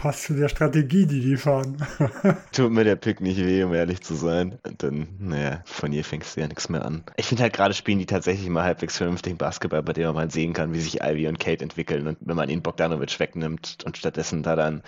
passt 0.00 0.22
zu 0.22 0.34
der 0.34 0.48
Strategie, 0.48 1.04
die 1.04 1.20
die 1.20 1.36
fahren. 1.36 1.76
Tut 2.52 2.72
mir 2.72 2.84
der 2.84 2.96
Pick 2.96 3.20
nicht 3.20 3.36
weh, 3.36 3.62
um 3.62 3.74
ehrlich 3.74 4.00
zu 4.00 4.14
sein. 4.14 4.58
Und 4.66 4.82
dann, 4.82 5.08
naja, 5.18 5.60
von 5.66 5.92
hier 5.92 6.04
fängst 6.04 6.36
du 6.36 6.40
ja 6.40 6.48
nichts 6.48 6.70
mehr 6.70 6.86
an. 6.86 7.04
Ich 7.18 7.26
finde 7.26 7.42
halt 7.42 7.52
gerade 7.52 7.74
spielen 7.74 7.98
die 7.98 8.06
tatsächlich 8.06 8.48
mal 8.48 8.64
halbwegs 8.64 8.96
vernünftigen 8.96 9.36
Basketball, 9.36 9.82
bei 9.82 9.92
dem 9.92 10.06
man 10.06 10.14
mal 10.14 10.30
sehen 10.30 10.54
kann, 10.54 10.72
wie 10.72 10.80
sich 10.80 11.02
Ivy 11.02 11.28
und 11.28 11.38
Kate 11.38 11.62
entwickeln. 11.62 12.06
Und 12.06 12.16
wenn 12.22 12.36
man 12.36 12.48
ihn 12.48 12.62
Bogdanovic 12.62 13.20
wegnimmt 13.20 13.78
und 13.84 13.98
stattdessen 13.98 14.42
da 14.42 14.56
dann 14.56 14.82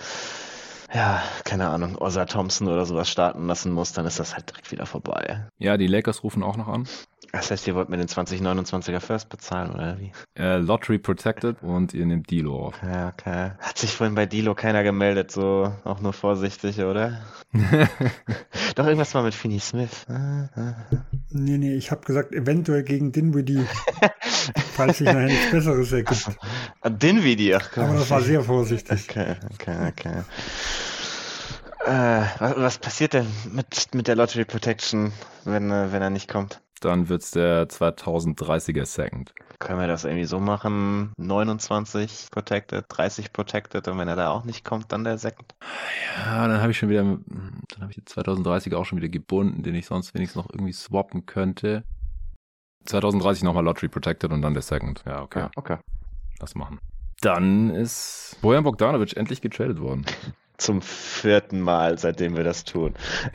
ja, 0.94 1.22
keine 1.44 1.68
Ahnung, 1.68 1.96
Osa 1.96 2.24
Thompson 2.24 2.68
oder 2.68 2.86
sowas 2.86 3.10
starten 3.10 3.46
lassen 3.46 3.72
muss, 3.72 3.92
dann 3.92 4.06
ist 4.06 4.18
das 4.18 4.34
halt 4.34 4.50
direkt 4.50 4.72
wieder 4.72 4.86
vorbei. 4.86 5.46
Ja, 5.58 5.76
die 5.76 5.86
Lakers 5.86 6.24
rufen 6.24 6.42
auch 6.42 6.56
noch 6.56 6.68
an. 6.68 6.86
Das 7.32 7.50
heißt, 7.50 7.66
ihr 7.66 7.74
wollt 7.74 7.88
mir 7.88 7.96
den 7.96 8.08
2029er 8.08 9.00
First 9.00 9.30
bezahlen, 9.30 9.70
oder 9.70 9.98
wie? 9.98 10.12
Äh, 10.38 10.58
Lottery 10.58 10.98
Protected 10.98 11.62
und 11.62 11.94
ihr 11.94 12.04
nehmt 12.04 12.30
Dilo 12.30 12.66
auf. 12.66 12.74
Ja, 12.82 13.08
okay. 13.08 13.52
Hat 13.58 13.78
sich 13.78 13.90
vorhin 13.90 14.14
bei 14.14 14.26
Dilo 14.26 14.54
keiner 14.54 14.82
gemeldet, 14.82 15.30
so 15.30 15.72
auch 15.84 16.00
nur 16.00 16.12
vorsichtig, 16.12 16.80
oder? 16.80 17.22
Doch 18.74 18.86
irgendwas 18.86 19.14
mal 19.14 19.22
mit 19.22 19.34
Finney 19.34 19.60
Smith. 19.60 20.04
nee, 21.30 21.56
nee, 21.56 21.74
ich 21.74 21.90
habe 21.90 22.04
gesagt, 22.04 22.32
eventuell 22.32 22.82
gegen 22.82 23.12
Dinwiddie, 23.12 23.64
falls 24.74 24.98
sich 24.98 25.06
nachher 25.06 25.24
nichts 25.24 25.50
Besseres 25.50 25.90
ergibt. 25.90 26.36
Dinwiddie, 26.84 27.54
ach 27.54 27.70
Gott. 27.72 27.84
Aber 27.84 27.94
das 27.94 28.10
war 28.10 28.20
sehr 28.20 28.42
vorsichtig. 28.42 29.08
Okay, 29.08 29.36
okay, 29.54 29.88
okay. 29.88 30.22
Äh, 31.86 32.26
was, 32.38 32.56
was, 32.56 32.78
passiert 32.78 33.14
denn 33.14 33.26
mit, 33.50 33.94
mit 33.94 34.06
der 34.06 34.16
Lottery 34.16 34.44
Protection, 34.44 35.12
wenn, 35.44 35.70
äh, 35.70 35.92
wenn 35.92 36.02
er 36.02 36.10
nicht 36.10 36.28
kommt? 36.28 36.60
Dann 36.84 37.08
wird 37.08 37.22
es 37.22 37.30
der 37.30 37.68
2030er 37.68 38.84
Second. 38.84 39.34
Können 39.58 39.80
wir 39.80 39.86
das 39.86 40.04
irgendwie 40.04 40.24
so 40.24 40.40
machen? 40.40 41.12
29 41.16 42.28
Protected, 42.30 42.86
30 42.88 43.32
Protected 43.32 43.86
und 43.88 43.98
wenn 43.98 44.08
er 44.08 44.16
da 44.16 44.30
auch 44.30 44.44
nicht 44.44 44.64
kommt, 44.64 44.90
dann 44.92 45.04
der 45.04 45.18
Second? 45.18 45.54
Ja, 46.24 46.48
dann 46.48 46.60
habe 46.60 46.72
ich 46.72 46.78
schon 46.78 46.88
wieder, 46.88 47.02
dann 47.02 47.80
habe 47.80 47.90
ich 47.90 47.96
den 47.96 48.04
2030er 48.04 48.76
auch 48.76 48.84
schon 48.84 48.98
wieder 48.98 49.08
gebunden, 49.08 49.62
den 49.62 49.74
ich 49.74 49.86
sonst 49.86 50.14
wenigstens 50.14 50.42
noch 50.42 50.50
irgendwie 50.52 50.72
swappen 50.72 51.26
könnte. 51.26 51.84
2030 52.86 53.44
nochmal 53.44 53.64
Lottery 53.64 53.88
Protected 53.88 54.32
und 54.32 54.42
dann 54.42 54.54
der 54.54 54.62
Second. 54.62 55.02
Ja, 55.06 55.22
okay. 55.22 55.40
Ja, 55.40 55.50
okay. 55.56 55.78
Lass 56.40 56.54
machen. 56.54 56.80
Dann 57.20 57.70
ist 57.70 58.36
Bojan 58.42 58.64
Bogdanovic 58.64 59.16
endlich 59.16 59.40
getradet 59.40 59.80
worden. 59.80 60.04
zum 60.56 60.82
vierten 60.82 61.60
Mal, 61.60 61.98
seitdem 61.98 62.36
wir 62.36 62.44
das 62.44 62.64
tun. 62.64 62.94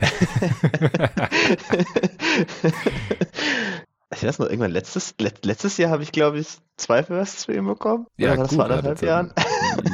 ich 4.14 4.22
weiß 4.24 4.38
noch, 4.38 4.46
irgendwann 4.46 4.70
letztes, 4.70 5.14
let, 5.20 5.44
letztes 5.44 5.76
Jahr 5.76 5.90
habe 5.90 6.02
ich, 6.02 6.12
glaube 6.12 6.38
ich, 6.38 6.48
zwei 6.76 7.02
Firsts 7.02 7.44
für 7.44 7.54
ihn 7.54 7.66
bekommen. 7.66 8.06
Ja, 8.16 8.32
Oder 8.32 8.42
das 8.42 8.48
gut, 8.50 8.56
vor 8.56 8.64
anderthalb 8.64 9.02
Jahren. 9.02 9.32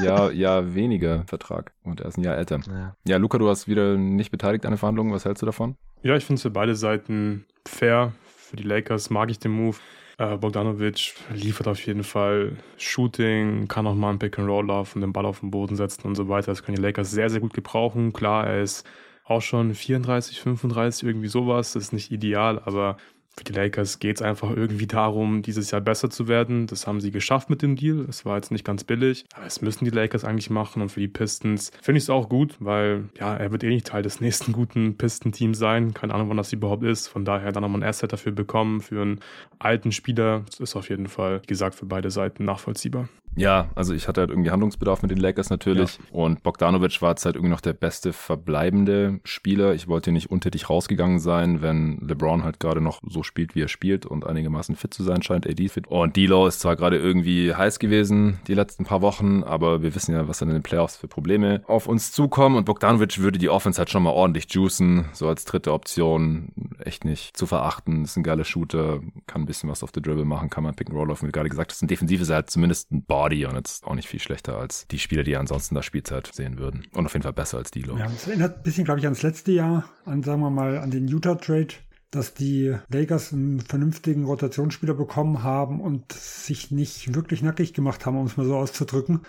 Ja, 0.03 0.31
ja, 0.33 0.75
weniger 0.75 1.25
Vertrag 1.27 1.72
und 1.83 2.01
er 2.01 2.07
ist 2.09 2.18
ein 2.18 2.22
Jahr 2.22 2.37
älter. 2.37 2.61
Ja. 2.66 2.97
ja, 3.07 3.16
Luca, 3.16 3.39
du 3.39 3.49
hast 3.49 3.66
wieder 3.68 3.97
nicht 3.97 4.31
beteiligt 4.31 4.64
an 4.66 4.72
den 4.72 4.79
Verhandlungen. 4.79 5.12
Was 5.12 5.25
hältst 5.25 5.43
du 5.43 5.47
davon? 5.47 5.77
Ja, 6.03 6.14
ich 6.16 6.25
finde 6.25 6.37
es 6.37 6.43
für 6.43 6.51
beide 6.51 6.77
Seiten 6.77 7.47
fair. 7.66 8.12
Für 8.37 8.57
die 8.57 8.62
Lakers 8.62 9.11
mag 9.11 9.31
ich 9.31 9.39
den 9.39 9.53
Move. 9.53 9.79
Äh, 10.18 10.36
Bogdanovic 10.36 11.14
liefert 11.32 11.66
auf 11.68 11.84
jeden 11.86 12.04
Fall 12.04 12.56
Shooting, 12.76 13.66
kann 13.68 13.86
auch 13.86 13.94
mal 13.94 14.10
ein 14.10 14.18
Pick 14.18 14.38
and 14.38 14.48
Roll 14.48 14.66
laufen, 14.66 15.00
den 15.00 15.12
Ball 15.12 15.26
auf 15.26 15.40
den 15.40 15.50
Boden 15.50 15.76
setzen 15.76 16.06
und 16.06 16.14
so 16.14 16.28
weiter. 16.28 16.52
Das 16.52 16.62
können 16.62 16.76
die 16.76 16.82
Lakers 16.82 17.10
sehr, 17.10 17.30
sehr 17.30 17.40
gut 17.40 17.54
gebrauchen. 17.54 18.12
Klar, 18.12 18.46
er 18.46 18.62
ist 18.62 18.86
auch 19.24 19.42
schon 19.42 19.74
34, 19.74 20.40
35, 20.40 21.08
irgendwie 21.08 21.28
sowas. 21.28 21.72
Das 21.72 21.84
ist 21.84 21.92
nicht 21.92 22.12
ideal, 22.12 22.60
aber 22.64 22.96
für 23.37 23.45
die 23.45 23.53
Lakers 23.53 23.99
geht 23.99 24.16
es 24.16 24.22
einfach 24.22 24.51
irgendwie 24.51 24.87
darum, 24.87 25.43
dieses 25.43 25.70
Jahr 25.70 25.80
besser 25.80 26.09
zu 26.09 26.28
werden. 26.28 26.66
Das 26.66 26.87
haben 26.87 27.01
sie 27.01 27.11
geschafft 27.11 27.51
mit 27.51 27.62
dem 27.62 27.74
Deal. 27.74 28.07
Es 28.09 28.24
war 28.24 28.37
jetzt 28.37 28.53
nicht 28.53 28.64
ganz 28.64 28.85
billig, 28.85 29.24
aber 29.35 29.47
es 29.47 29.61
müssen 29.61 29.85
die 29.85 29.91
Lakers 29.91 30.24
eigentlich 30.24 30.51
machen. 30.51 30.82
Und 30.82 30.91
für 30.91 31.01
die 31.01 31.09
Pistons 31.09 31.72
finde 31.82 31.99
ich 31.99 32.05
es 32.05 32.11
auch 32.11 32.28
gut, 32.28 32.57
weil 32.61 33.05
ja, 33.18 33.35
er 33.35 33.51
wird 33.51 33.64
eh 33.64 33.68
nicht 33.68 33.87
Teil 33.87 34.03
des 34.03 34.20
nächsten 34.20 34.53
guten 34.53 34.97
Piston-Teams 34.97 35.59
sein. 35.59 35.95
Keine 35.95 36.14
Ahnung, 36.14 36.28
wann 36.28 36.37
das 36.37 36.53
überhaupt 36.53 36.85
ist. 36.85 37.09
Von 37.09 37.24
daher 37.24 37.51
dann 37.51 37.62
nochmal 37.62 37.82
ein 37.82 37.89
Asset 37.89 38.12
dafür 38.12 38.32
bekommen, 38.32 38.80
für 38.80 39.03
einen 39.03 39.20
alten 39.59 39.91
Spieler. 39.91 40.43
Das 40.47 40.61
ist 40.61 40.76
auf 40.76 40.89
jeden 40.89 41.09
Fall, 41.09 41.43
wie 41.43 41.47
gesagt, 41.47 41.74
für 41.74 41.87
beide 41.87 42.11
Seiten 42.11 42.45
nachvollziehbar. 42.45 43.09
Ja, 43.37 43.68
also 43.74 43.95
ich 43.95 44.09
hatte 44.09 44.20
halt 44.20 44.30
irgendwie 44.30 44.51
Handlungsbedarf 44.51 45.03
mit 45.03 45.11
den 45.11 45.18
Lakers 45.18 45.51
natürlich. 45.51 45.99
Ja. 45.99 46.05
Und 46.12 46.43
Bogdanovic 46.43 47.03
war 47.03 47.11
jetzt 47.11 47.24
halt 47.24 47.37
irgendwie 47.37 47.51
noch 47.51 47.61
der 47.61 47.72
beste 47.72 48.12
verbleibende 48.12 49.20
Spieler. 49.24 49.74
Ich 49.74 49.89
wollte 49.89 50.12
nicht 50.12 50.30
untätig 50.30 50.70
rausgegangen 50.70 51.18
sein, 51.18 51.62
wenn 51.62 51.99
LeBron 51.99 52.45
halt 52.45 52.61
gerade 52.61 52.80
noch 52.80 53.01
so 53.07 53.22
spielt, 53.22 53.55
wie 53.55 53.62
er 53.62 53.68
spielt 53.68 54.07
und 54.07 54.26
einigermaßen 54.26 54.76
fit 54.76 54.95
zu 54.95 55.03
sein 55.03 55.22
scheint, 55.22 55.47
AD 55.47 55.68
fit. 55.68 55.89
Und 55.89 56.16
D'Lo 56.16 56.47
ist 56.47 56.61
zwar 56.61 56.76
gerade 56.76 56.97
irgendwie 56.99 57.55
heiß 57.55 57.78
gewesen 57.78 58.39
die 58.47 58.55
letzten 58.55 58.85
paar 58.85 59.03
Wochen, 59.03 59.43
aber 59.43 59.82
wir 59.82 59.95
wissen 59.95 60.14
ja, 60.14 60.28
was 60.28 60.39
dann 60.39 60.49
in 60.49 60.55
den 60.55 60.62
Playoffs 60.62 60.97
für 60.97 61.09
Probleme 61.09 61.62
auf 61.66 61.87
uns 61.87 62.12
zukommen. 62.12 62.57
Und 62.57 62.64
Bogdanovic 62.64 63.18
würde 63.18 63.39
die 63.39 63.49
Offense 63.49 63.78
halt 63.78 63.91
schon 63.91 64.03
mal 64.03 64.11
ordentlich 64.11 64.47
juicen, 64.51 65.07
so 65.12 65.28
als 65.28 65.45
dritte 65.45 65.72
Option. 65.72 66.53
Echt 66.78 67.05
nicht 67.05 67.37
zu 67.37 67.47
verachten. 67.47 68.05
Ist 68.05 68.16
ein 68.16 68.22
geiler 68.22 68.45
Shooter, 68.45 69.01
kann 69.26 69.43
ein 69.43 69.47
bisschen 69.47 69.68
was 69.68 69.82
auf 69.82 69.93
der 69.93 70.03
Dribble 70.03 70.24
machen, 70.24 70.51
kann 70.51 70.62
man 70.64 70.74
Pick 70.74 70.89
and 70.89 70.97
Roll 70.97 71.09
laufen, 71.09 71.26
wie 71.26 71.32
gerade 71.32 71.49
gesagt 71.49 71.72
hast. 71.72 71.82
Und 71.82 71.91
defensiv 71.91 72.20
ist 72.20 72.28
er 72.28 72.37
halt 72.37 72.51
zumindest 72.51 72.93
ein 72.93 73.05
Ball 73.05 73.24
Body 73.25 73.47
und 73.47 73.55
jetzt 73.55 73.87
auch 73.87 73.95
nicht 73.95 74.07
viel 74.07 74.20
schlechter 74.20 74.59
als 74.59 74.87
die 74.89 74.99
Spieler, 74.99 75.22
die 75.22 75.35
ansonsten 75.37 75.75
da 75.75 75.83
Spielzeit 75.83 76.31
sehen 76.31 76.59
würden. 76.59 76.87
Und 76.93 77.07
auf 77.07 77.14
jeden 77.14 77.22
Fall 77.22 77.33
besser 77.33 77.57
als 77.57 77.70
Dilo. 77.70 77.97
Ja, 77.97 78.05
das 78.05 78.29
erinnert 78.29 78.59
ein 78.59 78.62
bisschen, 78.62 78.85
glaube 78.85 79.01
ich, 79.01 79.07
ans 79.07 79.22
letzte 79.22 79.53
Jahr, 79.53 79.89
an, 80.05 80.22
sagen 80.22 80.43
wir 80.43 80.51
mal, 80.51 80.77
an 80.79 80.91
den 80.91 81.09
Utah-Trade 81.09 81.68
dass 82.11 82.33
die 82.33 82.72
Lakers 82.91 83.33
einen 83.33 83.61
vernünftigen 83.61 84.25
Rotationsspieler 84.25 84.95
bekommen 84.95 85.43
haben 85.43 85.81
und 85.81 86.12
sich 86.12 86.70
nicht 86.70 87.12
wirklich 87.12 87.43
nackig 87.43 87.75
gemacht 87.75 88.07
haben, 88.07 88.16
um 88.16 88.27
es 88.27 88.37
mal 88.37 88.47
so 88.47 88.55
auszudrücken. 88.55 89.22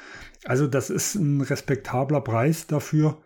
Also 0.43 0.68
das 0.68 0.91
ist 0.91 1.16
ein 1.16 1.41
respektabler 1.41 2.22
Preis 2.22 2.68
dafür. 2.68 3.18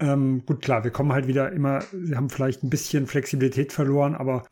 Ähm, 0.00 0.44
gut, 0.46 0.62
klar, 0.62 0.82
wir 0.84 0.92
kommen 0.92 1.12
halt 1.12 1.26
wieder 1.26 1.52
immer, 1.52 1.84
wir 1.92 2.16
haben 2.16 2.30
vielleicht 2.30 2.62
ein 2.62 2.70
bisschen 2.70 3.06
Flexibilität 3.06 3.74
verloren, 3.74 4.14
aber 4.14 4.44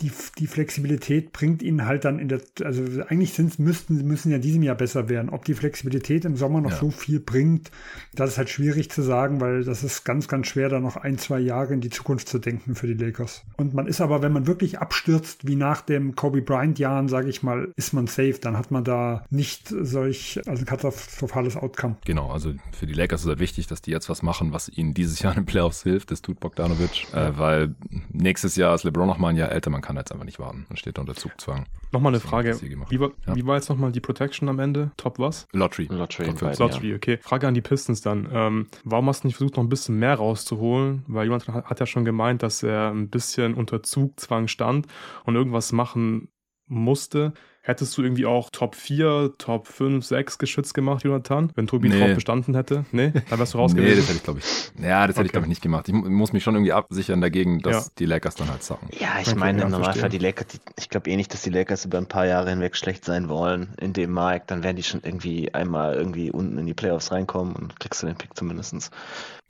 die, 0.00 0.10
die 0.38 0.46
Flexibilität 0.46 1.32
bringt 1.32 1.62
ihnen 1.62 1.86
halt 1.86 2.04
dann 2.04 2.18
in 2.18 2.28
der, 2.28 2.40
also 2.62 2.82
eigentlich 3.08 3.32
sind, 3.32 3.58
müssten, 3.58 4.06
müssen 4.06 4.32
ja 4.32 4.38
diesem 4.38 4.62
Jahr 4.62 4.74
besser 4.74 5.08
werden. 5.08 5.30
Ob 5.30 5.44
die 5.44 5.54
Flexibilität 5.54 6.24
im 6.24 6.36
Sommer 6.36 6.60
noch 6.60 6.72
ja. 6.72 6.76
so 6.76 6.90
viel 6.90 7.20
bringt, 7.20 7.70
das 8.14 8.30
ist 8.30 8.38
halt 8.38 8.50
schwierig 8.50 8.90
zu 8.90 9.02
sagen, 9.02 9.40
weil 9.40 9.64
das 9.64 9.84
ist 9.84 10.04
ganz, 10.04 10.28
ganz 10.28 10.48
schwer, 10.48 10.68
da 10.68 10.80
noch 10.80 10.96
ein, 10.96 11.18
zwei 11.18 11.38
Jahre 11.38 11.74
in 11.74 11.80
die 11.80 11.90
Zukunft 11.90 12.28
zu 12.28 12.38
denken 12.38 12.74
für 12.74 12.86
die 12.86 12.94
Lakers. 12.94 13.44
Und 13.56 13.74
man 13.74 13.86
ist 13.86 14.00
aber, 14.00 14.22
wenn 14.22 14.32
man 14.32 14.46
wirklich 14.46 14.78
abstürzt, 14.78 15.46
wie 15.46 15.56
nach 15.56 15.80
dem 15.80 16.14
Kobe 16.14 16.42
Bryant 16.42 16.78
Jahren, 16.78 17.08
sage 17.08 17.28
ich 17.28 17.42
mal, 17.42 17.72
ist 17.76 17.92
man 17.92 18.06
safe. 18.06 18.38
Dann 18.40 18.58
hat 18.58 18.70
man 18.70 18.84
da 18.84 19.24
nicht 19.30 19.68
solch, 19.68 20.40
also 20.46 20.62
ein 20.62 20.66
katastrophales 20.66 21.56
Outcome. 21.56 21.96
Genau, 22.04 22.30
also 22.30 22.52
für 22.72 22.86
die 22.86 22.94
Lakers 22.94 23.22
ist 23.22 23.28
halt 23.28 23.38
wichtig, 23.38 23.66
dass 23.66 23.82
die 23.82 23.90
jetzt 23.90 24.08
was 24.08 24.22
machen, 24.22 24.52
was 24.52 24.68
ihnen 24.68 24.94
dieses 24.94 25.20
Jahr 25.20 25.32
in 25.32 25.42
den 25.42 25.46
Playoffs 25.46 25.82
hilft. 25.82 26.10
Das 26.10 26.22
tut 26.22 26.40
Bogdanovic, 26.40 27.06
äh, 27.12 27.36
weil 27.36 27.74
nächstes 28.10 28.56
Jahr 28.56 28.74
ist 28.74 28.84
LeBron 28.84 29.06
noch 29.06 29.18
mal 29.18 29.28
ein 29.28 29.36
Jahr 29.36 29.52
älter. 29.52 29.70
Man 29.70 29.83
kann 29.84 29.96
jetzt 29.96 30.12
einfach 30.12 30.24
nicht 30.24 30.38
warten. 30.38 30.64
Man 30.68 30.78
steht 30.78 30.98
unter 30.98 31.14
Zugzwang. 31.14 31.66
Nochmal 31.92 32.12
eine 32.12 32.20
Frage. 32.20 32.58
Wie 32.88 32.98
war, 32.98 33.10
ja. 33.26 33.36
wie 33.36 33.46
war 33.46 33.56
jetzt 33.56 33.68
nochmal 33.68 33.92
die 33.92 34.00
Protection 34.00 34.48
am 34.48 34.58
Ende? 34.58 34.90
Top 34.96 35.18
was? 35.18 35.46
Lottery. 35.52 35.88
Lottery. 35.90 36.34
Top 36.34 36.58
Lottery, 36.58 36.90
ja. 36.90 36.96
okay. 36.96 37.18
Frage 37.20 37.46
an 37.46 37.54
die 37.54 37.60
Pistons 37.60 38.00
dann. 38.00 38.28
Ähm, 38.32 38.66
warum 38.82 39.08
hast 39.08 39.22
du 39.22 39.28
nicht 39.28 39.36
versucht, 39.36 39.56
noch 39.56 39.62
ein 39.62 39.68
bisschen 39.68 39.98
mehr 39.98 40.14
rauszuholen? 40.14 41.04
Weil 41.06 41.24
jemand 41.24 41.46
hat 41.48 41.80
ja 41.80 41.86
schon 41.86 42.06
gemeint, 42.06 42.42
dass 42.42 42.62
er 42.62 42.90
ein 42.90 43.10
bisschen 43.10 43.54
unter 43.54 43.82
Zugzwang 43.82 44.48
stand 44.48 44.86
und 45.24 45.34
irgendwas 45.34 45.72
machen 45.72 46.28
musste. 46.66 47.34
Hättest 47.66 47.96
du 47.96 48.02
irgendwie 48.02 48.26
auch 48.26 48.50
Top 48.50 48.74
4, 48.74 49.32
Top 49.38 49.68
5, 49.68 50.04
6 50.04 50.36
geschützt 50.36 50.74
gemacht, 50.74 51.02
Jonathan, 51.02 51.50
wenn 51.54 51.66
Tobi 51.66 51.88
nee. 51.88 51.98
drauf 51.98 52.14
bestanden 52.14 52.54
hätte? 52.54 52.84
Nee, 52.92 53.10
da 53.30 53.38
wärst 53.38 53.54
du 53.54 53.58
raus 53.58 53.72
Nee, 53.72 53.94
das 53.94 54.06
hätte 54.06 54.18
ich, 54.18 54.22
glaube 54.22 54.40
ich. 54.40 54.44
Ja, 54.82 55.06
das 55.06 55.16
hätte 55.16 55.20
okay. 55.20 55.26
ich, 55.26 55.32
glaube 55.32 55.46
ich, 55.46 55.48
nicht 55.48 55.62
gemacht. 55.62 55.88
Ich 55.88 55.94
muss 55.94 56.34
mich 56.34 56.42
schon 56.42 56.56
irgendwie 56.56 56.72
absichern 56.72 57.22
dagegen, 57.22 57.60
dass 57.60 57.86
ja. 57.86 57.92
die 57.98 58.04
Lakers 58.04 58.34
dann 58.34 58.50
halt 58.50 58.62
sagen. 58.62 58.86
Ja, 59.00 59.18
ich 59.18 59.28
okay, 59.28 59.38
meine, 59.38 59.62
im 59.62 59.70
Normalfall 59.70 60.10
die 60.10 60.18
Lakers, 60.18 60.48
die, 60.48 60.58
ich 60.78 60.90
glaube 60.90 61.08
eh 61.08 61.16
nicht, 61.16 61.32
dass 61.32 61.40
die 61.40 61.48
Lakers 61.48 61.86
über 61.86 61.96
ein 61.96 62.06
paar 62.06 62.26
Jahre 62.26 62.50
hinweg 62.50 62.76
schlecht 62.76 63.06
sein 63.06 63.30
wollen 63.30 63.72
in 63.80 63.94
dem 63.94 64.10
Markt. 64.10 64.50
Dann 64.50 64.62
werden 64.62 64.76
die 64.76 64.82
schon 64.82 65.00
irgendwie 65.02 65.54
einmal 65.54 65.94
irgendwie 65.94 66.30
unten 66.30 66.58
in 66.58 66.66
die 66.66 66.74
Playoffs 66.74 67.12
reinkommen 67.12 67.56
und 67.56 67.80
kriegst 67.80 68.02
du 68.02 68.06
den 68.06 68.16
Pick 68.16 68.36
zumindest. 68.36 68.90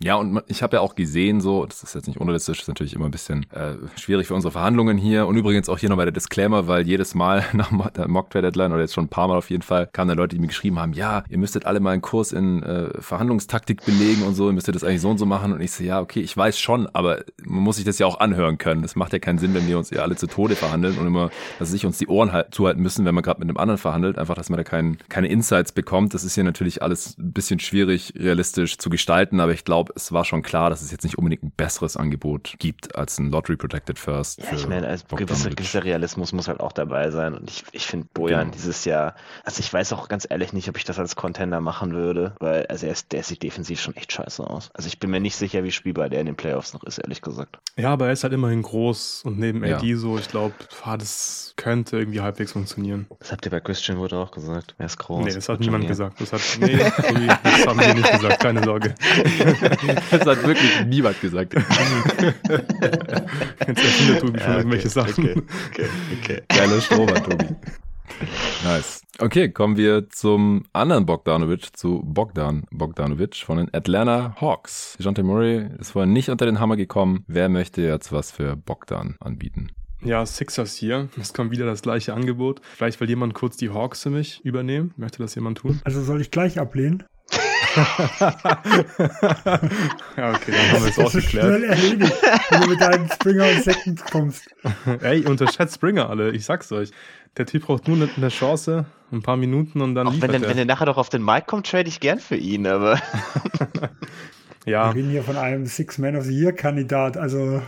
Ja, 0.02 0.16
und 0.16 0.42
ich 0.48 0.62
habe 0.62 0.76
ja 0.76 0.80
auch 0.82 0.96
gesehen, 0.96 1.40
so, 1.40 1.64
das 1.66 1.82
ist 1.82 1.94
jetzt 1.94 2.08
nicht 2.08 2.20
unrealistisch, 2.20 2.60
ist 2.60 2.68
natürlich 2.68 2.94
immer 2.94 3.06
ein 3.06 3.10
bisschen 3.10 3.50
äh, 3.52 3.76
schwierig 3.96 4.26
für 4.26 4.34
unsere 4.34 4.52
Verhandlungen 4.52 4.98
hier. 4.98 5.26
Und 5.26 5.36
übrigens 5.36 5.68
auch 5.68 5.78
hier 5.78 5.88
nochmal 5.88 6.06
der 6.06 6.12
Disclaimer, 6.12 6.66
weil 6.66 6.86
jedes 6.86 7.14
Mal 7.14 7.44
nach 7.52 7.70
der 8.04 8.10
Mock 8.10 8.30
Trade 8.30 8.50
Deadline 8.50 8.72
oder 8.72 8.80
jetzt 8.80 8.94
schon 8.94 9.04
ein 9.04 9.08
paar 9.08 9.28
Mal 9.28 9.36
auf 9.36 9.50
jeden 9.50 9.62
Fall 9.62 9.88
kamen 9.92 10.08
da 10.08 10.14
Leute, 10.14 10.36
die 10.36 10.40
mir 10.40 10.48
geschrieben 10.48 10.78
haben, 10.78 10.92
ja, 10.94 11.24
ihr 11.28 11.38
müsstet 11.38 11.66
alle 11.66 11.80
mal 11.80 11.90
einen 11.90 12.02
Kurs 12.02 12.32
in 12.32 12.62
äh, 12.62 12.90
Verhandlungstaktik 13.00 13.84
belegen 13.84 14.22
und 14.22 14.34
so, 14.34 14.48
ihr 14.48 14.52
müsstet 14.52 14.74
das 14.74 14.82
eigentlich 14.82 15.02
so 15.02 15.10
und 15.10 15.18
so 15.18 15.26
machen. 15.26 15.52
Und 15.52 15.60
ich 15.60 15.72
so, 15.72 15.84
ja, 15.84 16.00
okay, 16.00 16.20
ich 16.20 16.36
weiß 16.36 16.58
schon, 16.58 16.88
aber 16.88 17.24
man 17.44 17.62
muss 17.62 17.76
sich 17.76 17.84
das 17.84 17.98
ja 17.98 18.06
auch 18.06 18.20
anhören 18.20 18.58
können. 18.58 18.82
Das 18.82 18.96
macht 18.96 19.12
ja 19.12 19.18
keinen 19.18 19.38
Sinn, 19.38 19.54
wenn 19.54 19.68
wir 19.68 19.78
uns 19.78 19.90
ja 19.90 20.02
alle 20.02 20.16
zu 20.16 20.26
Tode 20.26 20.56
verhandeln 20.56 20.98
und 20.98 21.06
immer, 21.06 21.30
dass 21.58 21.70
sich 21.70 21.84
uns 21.86 21.98
die 21.98 22.08
Ohren 22.08 22.32
halt, 22.32 22.54
zuhalten 22.54 22.82
müssen, 22.82 23.04
wenn 23.04 23.14
man 23.14 23.22
gerade 23.22 23.40
mit 23.40 23.48
einem 23.48 23.58
anderen 23.58 23.78
verhandelt, 23.78 24.18
einfach, 24.18 24.34
dass 24.34 24.48
man 24.48 24.56
da 24.56 24.64
kein, 24.64 24.98
keine 25.08 25.28
Insights 25.28 25.72
bekommt. 25.72 26.14
Das 26.14 26.24
ist 26.24 26.34
hier 26.34 26.44
natürlich 26.44 26.82
alles 26.82 27.18
ein 27.18 27.32
bisschen 27.32 27.60
schwierig 27.60 28.14
realistisch 28.16 28.78
zu 28.78 28.90
gestalten, 28.90 29.40
aber 29.40 29.52
ich 29.52 29.64
glaube, 29.64 29.92
es 29.96 30.12
war 30.12 30.24
schon 30.24 30.42
klar, 30.42 30.54
klar, 30.54 30.70
dass 30.70 30.82
es 30.82 30.92
jetzt 30.92 31.02
nicht 31.02 31.18
unbedingt 31.18 31.42
ein 31.42 31.50
besseres 31.50 31.96
Angebot 31.96 32.54
gibt 32.60 32.94
als 32.94 33.18
ein 33.18 33.30
Lottery 33.30 33.56
Protected 33.56 33.98
First. 33.98 34.40
Ja, 34.40 34.52
ich 34.52 34.68
meine, 34.68 34.86
als 34.86 35.04
gewisser, 35.08 35.50
gewisser 35.50 35.82
Realismus 35.82 36.32
muss 36.32 36.46
halt 36.46 36.60
auch 36.60 36.70
dabei 36.70 37.10
sein. 37.10 37.34
Und 37.34 37.50
ich, 37.50 37.64
ich 37.72 37.84
finde 37.94 38.08
Bojan 38.12 38.40
genau. 38.40 38.52
dieses 38.52 38.84
Jahr, 38.84 39.14
also 39.44 39.60
ich 39.60 39.72
weiß 39.72 39.92
auch 39.92 40.08
ganz 40.08 40.26
ehrlich 40.28 40.52
nicht, 40.52 40.68
ob 40.68 40.76
ich 40.76 40.82
das 40.84 40.98
als 40.98 41.14
Contender 41.14 41.60
machen 41.60 41.92
würde, 41.92 42.34
weil 42.40 42.66
also 42.66 42.86
er 42.86 42.92
ist, 42.92 43.12
der 43.12 43.22
sieht 43.22 43.44
defensiv 43.44 43.80
schon 43.80 43.94
echt 43.94 44.12
scheiße 44.12 44.44
aus. 44.44 44.70
Also 44.74 44.88
ich 44.88 44.98
bin 44.98 45.10
mir 45.10 45.20
nicht 45.20 45.36
sicher, 45.36 45.62
wie 45.62 45.70
spielbar 45.70 46.08
der 46.08 46.20
in 46.20 46.26
den 46.26 46.34
Playoffs 46.34 46.74
noch 46.74 46.82
ist, 46.84 46.98
ehrlich 46.98 47.22
gesagt. 47.22 47.58
Ja, 47.76 47.92
aber 47.92 48.06
er 48.06 48.12
ist 48.12 48.24
halt 48.24 48.32
immerhin 48.32 48.62
groß 48.62 49.22
und 49.24 49.38
neben 49.38 49.64
ja. 49.64 49.76
AD 49.76 49.94
so, 49.94 50.18
ich 50.18 50.28
glaube, 50.28 50.54
das 50.98 51.54
könnte 51.56 51.98
irgendwie 51.98 52.20
halbwegs 52.20 52.52
funktionieren. 52.52 53.06
Das 53.20 53.30
habt 53.30 53.44
ihr 53.44 53.50
bei 53.50 53.60
Christian 53.60 53.98
Wood 53.98 54.12
auch 54.12 54.32
gesagt. 54.32 54.74
Er 54.78 54.86
ist 54.86 54.98
groß. 54.98 55.24
Nee, 55.24 55.34
das 55.34 55.48
hat 55.48 55.60
niemand 55.60 55.86
gesagt. 55.86 56.20
Das 56.20 56.32
hat, 56.32 56.40
nee, 56.60 56.76
das 56.76 57.66
haben 57.66 57.78
wir 57.78 57.94
nicht 57.94 58.12
gesagt, 58.20 58.40
keine 58.40 58.64
Sorge. 58.64 58.94
das 60.10 60.26
hat 60.26 60.42
wirklich 60.44 60.84
niemand 60.86 61.20
gesagt. 61.20 61.54
Jetzt 63.66 63.82
erfindet 63.82 64.20
Tobi 64.20 64.38
schon 64.38 64.48
ja, 64.48 64.48
okay, 64.48 64.56
irgendwelche 64.56 64.88
Sachen. 64.88 65.24
Okay, 65.30 65.42
okay, 65.70 65.88
okay. 66.20 66.42
Geiler 66.48 66.80
Stromer, 66.80 67.22
Tobi. 67.22 67.46
Nice. 68.64 69.02
Okay, 69.18 69.50
kommen 69.50 69.76
wir 69.76 70.08
zum 70.10 70.64
anderen 70.72 71.06
Bogdanovic, 71.06 71.76
zu 71.76 72.02
Bogdan 72.04 72.64
Bogdanovic 72.70 73.36
von 73.36 73.58
den 73.58 73.74
Atlanta 73.74 74.34
Hawks. 74.40 74.96
Jante 74.98 75.22
Murray 75.22 75.68
ist 75.78 75.92
vorher 75.92 76.10
nicht 76.10 76.30
unter 76.30 76.46
den 76.46 76.60
Hammer 76.60 76.76
gekommen. 76.76 77.24
Wer 77.26 77.48
möchte 77.48 77.82
jetzt 77.82 78.12
was 78.12 78.30
für 78.30 78.56
Bogdan 78.56 79.16
anbieten? 79.20 79.70
Ja, 80.02 80.26
Sixers 80.26 80.76
hier. 80.76 81.08
Es 81.18 81.32
kommt 81.32 81.50
wieder 81.50 81.64
das 81.64 81.80
gleiche 81.80 82.12
Angebot. 82.12 82.60
Vielleicht 82.76 83.00
will 83.00 83.08
jemand 83.08 83.32
kurz 83.32 83.56
die 83.56 83.70
Hawks 83.70 84.02
für 84.02 84.10
mich 84.10 84.44
übernehmen. 84.44 84.92
Möchte 84.96 85.18
das 85.18 85.34
jemand 85.34 85.58
tun? 85.58 85.80
Also 85.84 86.02
soll 86.02 86.20
ich 86.20 86.30
gleich 86.30 86.58
ablehnen? 86.58 87.04
Ja, 87.74 87.82
okay, 90.32 90.52
dann 90.52 90.72
haben 90.72 90.84
wir 90.84 90.90
es 90.90 90.98
auch 90.98 91.12
geklärt. 91.12 91.46
Schnell 91.46 91.64
erledigt, 91.64 92.14
wenn 92.50 92.60
du 92.60 92.68
mit 92.68 92.80
deinem 92.80 93.08
Springer 93.08 93.48
und 93.48 93.64
Second 93.64 94.04
kommst. 94.10 94.54
Ey, 95.02 95.24
unterschätzt 95.24 95.76
Springer 95.76 96.08
alle, 96.08 96.32
ich 96.32 96.44
sag's 96.44 96.70
euch. 96.72 96.90
Der 97.36 97.46
Typ 97.46 97.66
braucht 97.66 97.88
nur 97.88 98.08
eine 98.16 98.28
Chance, 98.28 98.86
ein 99.10 99.22
paar 99.22 99.36
Minuten 99.36 99.80
und 99.80 99.96
dann 99.96 100.06
Auch 100.06 100.14
wenn, 100.20 100.32
er. 100.32 100.42
wenn 100.42 100.58
er 100.58 100.64
nachher 100.64 100.86
doch 100.86 100.96
auf 100.96 101.08
den 101.08 101.24
Mike 101.24 101.46
kommt, 101.46 101.68
trade 101.68 101.88
ich 101.88 101.98
gern 102.00 102.20
für 102.20 102.36
ihn, 102.36 102.66
aber... 102.66 103.00
ja. 104.66 104.90
Wir 104.90 104.94
reden 104.94 105.10
hier 105.10 105.24
von 105.24 105.36
einem 105.36 105.66
Six-Man 105.66 106.16
of 106.16 106.24
the 106.24 106.32
Year-Kandidat, 106.32 107.16
also... 107.16 107.60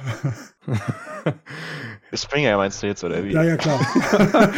Springer 2.13 2.57
meinst 2.57 2.83
du 2.83 2.87
jetzt, 2.87 3.05
oder 3.05 3.23
wie? 3.25 3.33
Ja, 3.33 3.43
ja, 3.43 3.57
klar. 3.57 3.81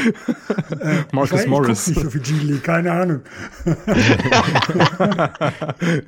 äh, 0.81 1.05
Marcus 1.13 1.43
ich 1.43 1.47
Morris. 1.47 1.89
Ich 1.89 1.97
nicht 1.97 2.05
so 2.05 2.11
viel 2.11 2.21
G-League, 2.21 2.63
keine 2.63 2.93
Ahnung. 2.93 3.23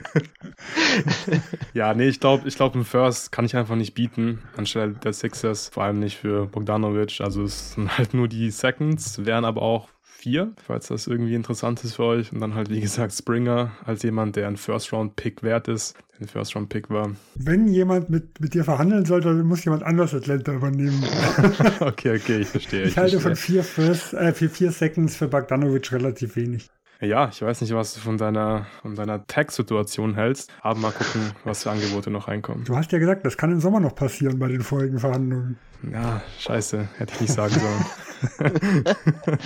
ja, 1.72 1.94
nee, 1.94 2.08
ich 2.08 2.20
glaube, 2.20 2.46
ich 2.46 2.56
glaub, 2.56 2.74
im 2.74 2.84
First 2.84 3.32
kann 3.32 3.44
ich 3.44 3.56
einfach 3.56 3.76
nicht 3.76 3.94
bieten, 3.94 4.42
anstelle 4.56 4.92
der 4.92 5.12
Sixers, 5.12 5.70
vor 5.70 5.84
allem 5.84 5.98
nicht 5.98 6.18
für 6.18 6.46
Bogdanovic. 6.46 7.20
Also 7.20 7.42
es 7.42 7.72
sind 7.72 7.96
halt 7.96 8.14
nur 8.14 8.28
die 8.28 8.50
Seconds, 8.50 9.24
wären 9.24 9.44
aber 9.44 9.62
auch 9.62 9.88
vier, 10.20 10.52
falls 10.62 10.88
das 10.88 11.06
irgendwie 11.06 11.34
interessant 11.34 11.82
ist 11.82 11.94
für 11.94 12.04
euch. 12.04 12.32
Und 12.32 12.40
dann 12.40 12.54
halt, 12.54 12.70
wie 12.70 12.80
gesagt, 12.80 13.12
Springer 13.12 13.72
als 13.84 14.02
jemand, 14.02 14.36
der 14.36 14.48
ein 14.48 14.56
First-Round-Pick 14.56 15.42
wert 15.42 15.68
ist, 15.68 15.96
ein 16.20 16.28
First-Round-Pick 16.28 16.90
war. 16.90 17.12
Wenn 17.34 17.68
jemand 17.68 18.10
mit, 18.10 18.40
mit 18.40 18.54
dir 18.54 18.64
verhandeln 18.64 19.06
sollte, 19.06 19.28
dann 19.28 19.46
muss 19.46 19.64
jemand 19.64 19.82
anders 19.82 20.14
Atlanta 20.14 20.52
übernehmen. 20.52 21.02
okay, 21.80 22.16
okay, 22.16 22.40
ich 22.40 22.48
verstehe. 22.48 22.82
Ich, 22.82 22.90
ich 22.90 22.98
halte 22.98 23.18
verstehe. 23.18 23.20
von 23.20 23.36
vier, 23.36 23.64
First, 23.64 24.14
äh, 24.14 24.32
für 24.32 24.48
vier 24.48 24.72
Seconds 24.72 25.16
für 25.16 25.28
Bogdanovic 25.28 25.90
relativ 25.92 26.36
wenig. 26.36 26.68
Ja, 27.02 27.30
ich 27.32 27.40
weiß 27.40 27.62
nicht, 27.62 27.74
was 27.74 27.94
du 27.94 28.00
von 28.00 28.18
deiner, 28.18 28.66
von 28.82 28.94
deiner 28.94 29.26
Tag-Situation 29.26 30.14
hältst, 30.14 30.52
aber 30.60 30.78
mal 30.78 30.92
gucken, 30.92 31.32
was 31.44 31.62
für 31.62 31.70
Angebote 31.70 32.10
noch 32.10 32.28
reinkommen. 32.28 32.64
Du 32.64 32.76
hast 32.76 32.92
ja 32.92 32.98
gesagt, 32.98 33.24
das 33.24 33.38
kann 33.38 33.50
im 33.50 33.60
Sommer 33.60 33.80
noch 33.80 33.94
passieren 33.94 34.38
bei 34.38 34.48
den 34.48 34.60
vorigen 34.60 34.98
Verhandlungen. 34.98 35.56
Ja, 35.90 36.20
scheiße, 36.40 36.88
hätte 36.98 37.14
ich 37.14 37.20
nicht 37.22 37.32
sagen 37.32 37.54
sollen. 37.54 38.84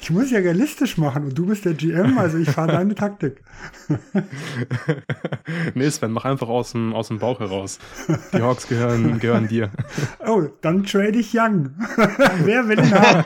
ich 0.00 0.10
muss 0.10 0.30
ja 0.30 0.40
realistisch 0.40 0.98
machen 0.98 1.24
und 1.24 1.38
du 1.38 1.46
bist 1.46 1.64
der 1.64 1.72
GM, 1.72 2.18
also 2.18 2.36
ich 2.36 2.50
fahre 2.50 2.72
deine 2.72 2.94
Taktik. 2.94 3.42
nee, 5.74 5.88
Sven, 5.88 6.12
mach 6.12 6.26
einfach 6.26 6.48
aus 6.48 6.72
dem, 6.72 6.92
aus 6.92 7.08
dem 7.08 7.20
Bauch 7.20 7.40
heraus. 7.40 7.78
Die 8.34 8.42
Hawks 8.42 8.68
gehören, 8.68 9.18
gehören 9.18 9.48
dir. 9.48 9.70
Oh, 10.26 10.42
dann 10.60 10.84
trade 10.84 11.18
ich 11.18 11.32
Young. 11.32 11.70
Wer 12.44 12.68
will 12.68 12.80
ihn 12.80 12.94
haben? 12.94 13.24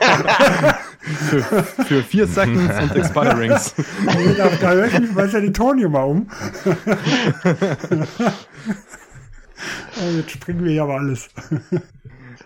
Für, 0.99 1.63
für 1.63 2.03
vier 2.03 2.27
Seconds 2.27 2.73
und 2.81 2.95
Expirings. 2.95 3.73
da, 4.37 4.49
da 4.61 4.71
höre 4.71 4.87
ich 4.87 4.99
mich 4.99 5.13
bei 5.13 5.27
San 5.27 5.45
Antonio 5.45 5.89
mal 5.89 6.03
um. 6.03 6.27
Oh, 9.97 10.09
jetzt 10.17 10.31
springen 10.31 10.63
wir 10.63 10.73
ja 10.73 10.83
aber 10.83 10.95
alles. 10.95 11.29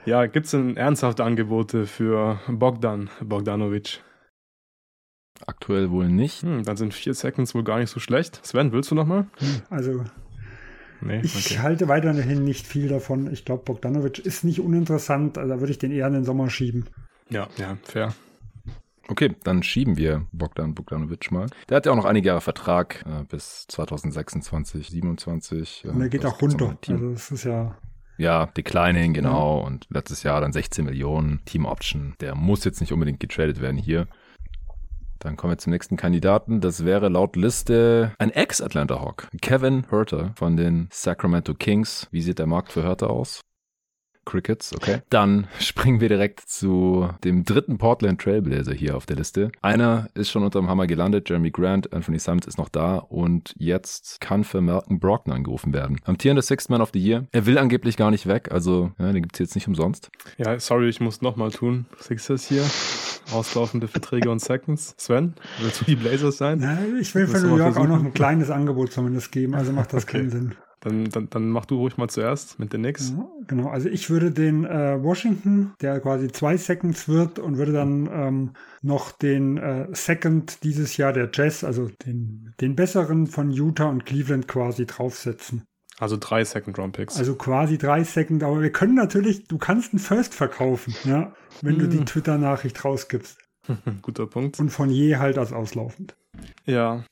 ja, 0.06 0.26
gibt 0.28 0.46
es 0.46 0.52
denn 0.52 0.78
ernsthafte 0.78 1.24
Angebote 1.24 1.88
für 1.88 2.40
Bogdan 2.48 3.10
Bogdanovic? 3.22 4.02
Aktuell 5.46 5.90
wohl 5.92 6.10
nicht. 6.10 6.44
Hm, 6.44 6.64
dann 6.64 6.78
sind 6.78 6.94
vier 6.94 7.14
Seconds 7.14 7.56
wohl 7.56 7.64
gar 7.64 7.80
nicht 7.80 7.90
so 7.90 8.00
schlecht. 8.00 8.40
Sven, 8.46 8.72
willst 8.72 8.92
du 8.92 8.96
nochmal? 8.96 9.28
Hm, 9.38 9.62
also, 9.70 10.04
nee, 11.02 11.22
ich 11.24 11.36
okay. 11.36 11.60
halte 11.60 11.88
weiterhin 11.88 12.44
nicht 12.44 12.68
viel 12.68 12.88
davon. 12.88 13.32
Ich 13.34 13.44
glaube, 13.44 13.64
Bogdanovic 13.66 14.20
ist 14.20 14.44
nicht 14.44 14.60
uninteressant. 14.60 15.38
Also, 15.38 15.56
da 15.56 15.60
würde 15.60 15.72
ich 15.72 15.80
den 15.80 15.92
eher 15.92 16.08
in 16.08 16.14
den 16.14 16.24
Sommer 16.24 16.50
schieben. 16.50 16.86
Ja, 17.30 17.48
ja, 17.58 17.78
fair. 17.84 18.14
Okay, 19.08 19.36
dann 19.44 19.64
schieben 19.64 19.98
wir 19.98 20.26
Bogdan 20.32 20.74
Bogdanovic 20.74 21.32
mal. 21.32 21.48
Der 21.68 21.78
hat 21.78 21.86
ja 21.86 21.92
auch 21.92 21.96
noch 21.98 22.06
einige 22.06 22.28
Jahre 22.28 22.42
Vertrag 22.42 23.04
äh, 23.06 23.24
bis 23.26 23.66
2026, 23.68 24.90
27. 24.90 25.84
Äh, 25.86 25.90
Und 25.90 26.02
er 26.02 26.10
geht 26.10 26.26
auch 26.26 26.42
runter. 26.42 26.78
Also 26.88 27.12
das 27.12 27.32
ist 27.32 27.44
ja 27.44 27.76
ja, 28.18 28.46
Declining, 28.46 29.14
genau. 29.14 29.60
Ja. 29.60 29.66
Und 29.66 29.88
letztes 29.90 30.24
Jahr 30.24 30.42
dann 30.42 30.54
16 30.54 30.86
Millionen 30.86 31.44
Team 31.46 31.66
Option. 31.66 32.16
Der 32.20 32.36
muss 32.36 32.64
jetzt 32.64 32.80
nicht 32.80 32.94
unbedingt 32.94 33.20
getradet 33.20 33.60
werden 33.60 33.78
hier. 33.78 34.08
Dann 35.20 35.38
kommen 35.38 35.54
wir 35.54 35.58
zum 35.58 35.72
nächsten 35.72 35.96
Kandidaten. 35.96 36.60
Das 36.60 36.84
wäre 36.84 37.10
laut 37.10 37.36
Liste 37.36 38.14
ein 38.20 38.30
Ex-Atlanta 38.30 39.00
Hawk. 39.00 39.30
Kevin 39.42 39.86
Herter 39.90 40.34
von 40.36 40.58
den 40.58 40.90
Sacramento 40.92 41.54
Kings. 41.54 42.08
Wie 42.12 42.22
sieht 42.22 42.40
der 42.40 42.48
Markt 42.48 42.72
für 42.74 42.84
Herter 42.84 43.10
aus? 43.10 43.42
Crickets, 44.26 44.74
okay. 44.74 45.02
Dann 45.10 45.48
springen 45.60 46.02
wir 46.02 46.10
direkt 46.10 46.42
zu 46.42 47.10
dem 47.24 47.44
dritten 47.44 47.78
Portland 47.78 48.22
Trailblazer 48.22 48.74
hier 48.74 48.96
auf 48.96 49.06
der 49.06 49.18
Liste. 49.18 49.52
Einer 49.62 50.10
ist 50.14 50.30
schon 50.30 50.44
unterm 50.44 50.70
Hammer 50.70 50.88
gelandet, 50.88 51.30
Jeremy 51.30 51.52
Grant, 51.52 51.94
Anthony 51.94 52.20
Simons 52.20 52.48
ist 52.48 52.58
noch 52.58 52.70
da 52.70 52.98
und 52.98 53.54
jetzt 53.58 54.22
kann 54.22 54.44
für 54.44 54.62
Malcolm 54.62 55.00
Brockner 55.00 55.36
angerufen 55.36 55.74
werden. 55.74 56.00
Amtierender 56.06 56.42
Sixth 56.42 56.70
Man 56.70 56.82
of 56.82 56.92
the 56.94 57.00
Year. 57.00 57.26
Er 57.32 57.46
will 57.46 57.58
angeblich 57.58 57.98
gar 57.98 58.12
nicht 58.12 58.28
weg, 58.28 58.52
also 58.52 58.92
ja, 59.00 59.12
den 59.12 59.22
gibt's 59.22 59.40
jetzt 59.40 59.56
nicht 59.56 59.68
umsonst. 59.68 60.10
Ja, 60.38 60.60
sorry, 60.60 60.90
ich 60.90 61.00
muss 61.00 61.22
nochmal 61.22 61.52
tun. 61.52 61.86
Sixers 62.00 62.48
hier. 62.48 62.64
Auslaufende 63.32 63.88
Verträge 63.88 64.30
und 64.30 64.40
Seconds. 64.40 64.96
Sven, 64.98 65.36
willst 65.62 65.82
du 65.82 65.86
die 65.86 65.96
Blazers 65.96 66.38
sein? 66.38 66.62
Ja, 66.62 66.78
ich 67.00 67.16
will 67.16 67.28
für 67.28 67.40
New 67.40 67.58
York 67.58 67.78
auch 67.78 67.88
noch 67.88 68.04
ein 68.04 68.14
kleines 68.14 68.50
Angebot 68.50 68.92
zumindest 68.92 69.32
geben, 69.32 69.56
also 69.56 69.72
macht 69.72 69.94
das 69.94 70.04
okay. 70.04 70.20
keinen 70.20 70.30
Sinn. 70.30 70.56
Dann, 70.84 71.06
dann, 71.10 71.30
dann 71.30 71.50
mach 71.50 71.66
du 71.66 71.78
ruhig 71.78 71.96
mal 71.96 72.10
zuerst 72.10 72.60
mit 72.60 72.74
den 72.74 72.82
Knicks. 72.82 73.14
Genau, 73.48 73.70
also 73.70 73.88
ich 73.88 74.10
würde 74.10 74.32
den 74.32 74.66
äh, 74.66 75.02
Washington, 75.02 75.74
der 75.80 76.02
quasi 76.02 76.30
zwei 76.30 76.58
Seconds 76.58 77.08
wird 77.08 77.40
und 77.40 77.58
würde 77.58 77.72
dann 77.72 78.10
ähm, 78.12 78.52
noch 78.82 79.14
den 79.14 79.58
äh, 79.58 79.88
Second 79.94 80.62
dieses 80.64 80.98
Jahr 80.98 81.14
der 81.14 81.30
Jazz, 81.34 81.64
also 81.64 81.90
den, 82.06 82.54
den 82.60 82.76
besseren 82.76 83.28
von 83.28 83.50
Utah 83.50 83.90
und 83.90 84.06
Cleveland 84.06 84.50
quasi 84.50 84.86
draufsetzen. 84.86 85.64
Also 86.00 86.18
drei 86.20 86.44
Second-Round-Picks. 86.44 87.18
Also 87.18 87.36
quasi 87.36 87.78
drei 87.78 88.04
Second, 88.04 88.44
aber 88.44 88.62
wir 88.62 88.72
können 88.72 88.96
natürlich, 88.96 89.48
du 89.48 89.58
kannst 89.58 89.94
einen 89.94 90.00
First 90.00 90.34
verkaufen, 90.34 90.94
ja, 91.06 91.34
wenn 91.62 91.80
du 91.80 91.88
die 91.88 92.00
hm. 92.00 92.06
Twitter-Nachricht 92.06 92.84
rausgibst. 92.84 93.38
Guter 94.02 94.28
Punkt. 94.28 94.60
Und 94.60 94.70
von 94.70 94.90
je 94.90 95.16
halt 95.16 95.38
als 95.38 95.54
auslaufend. 95.54 96.18
Ja, 96.66 97.06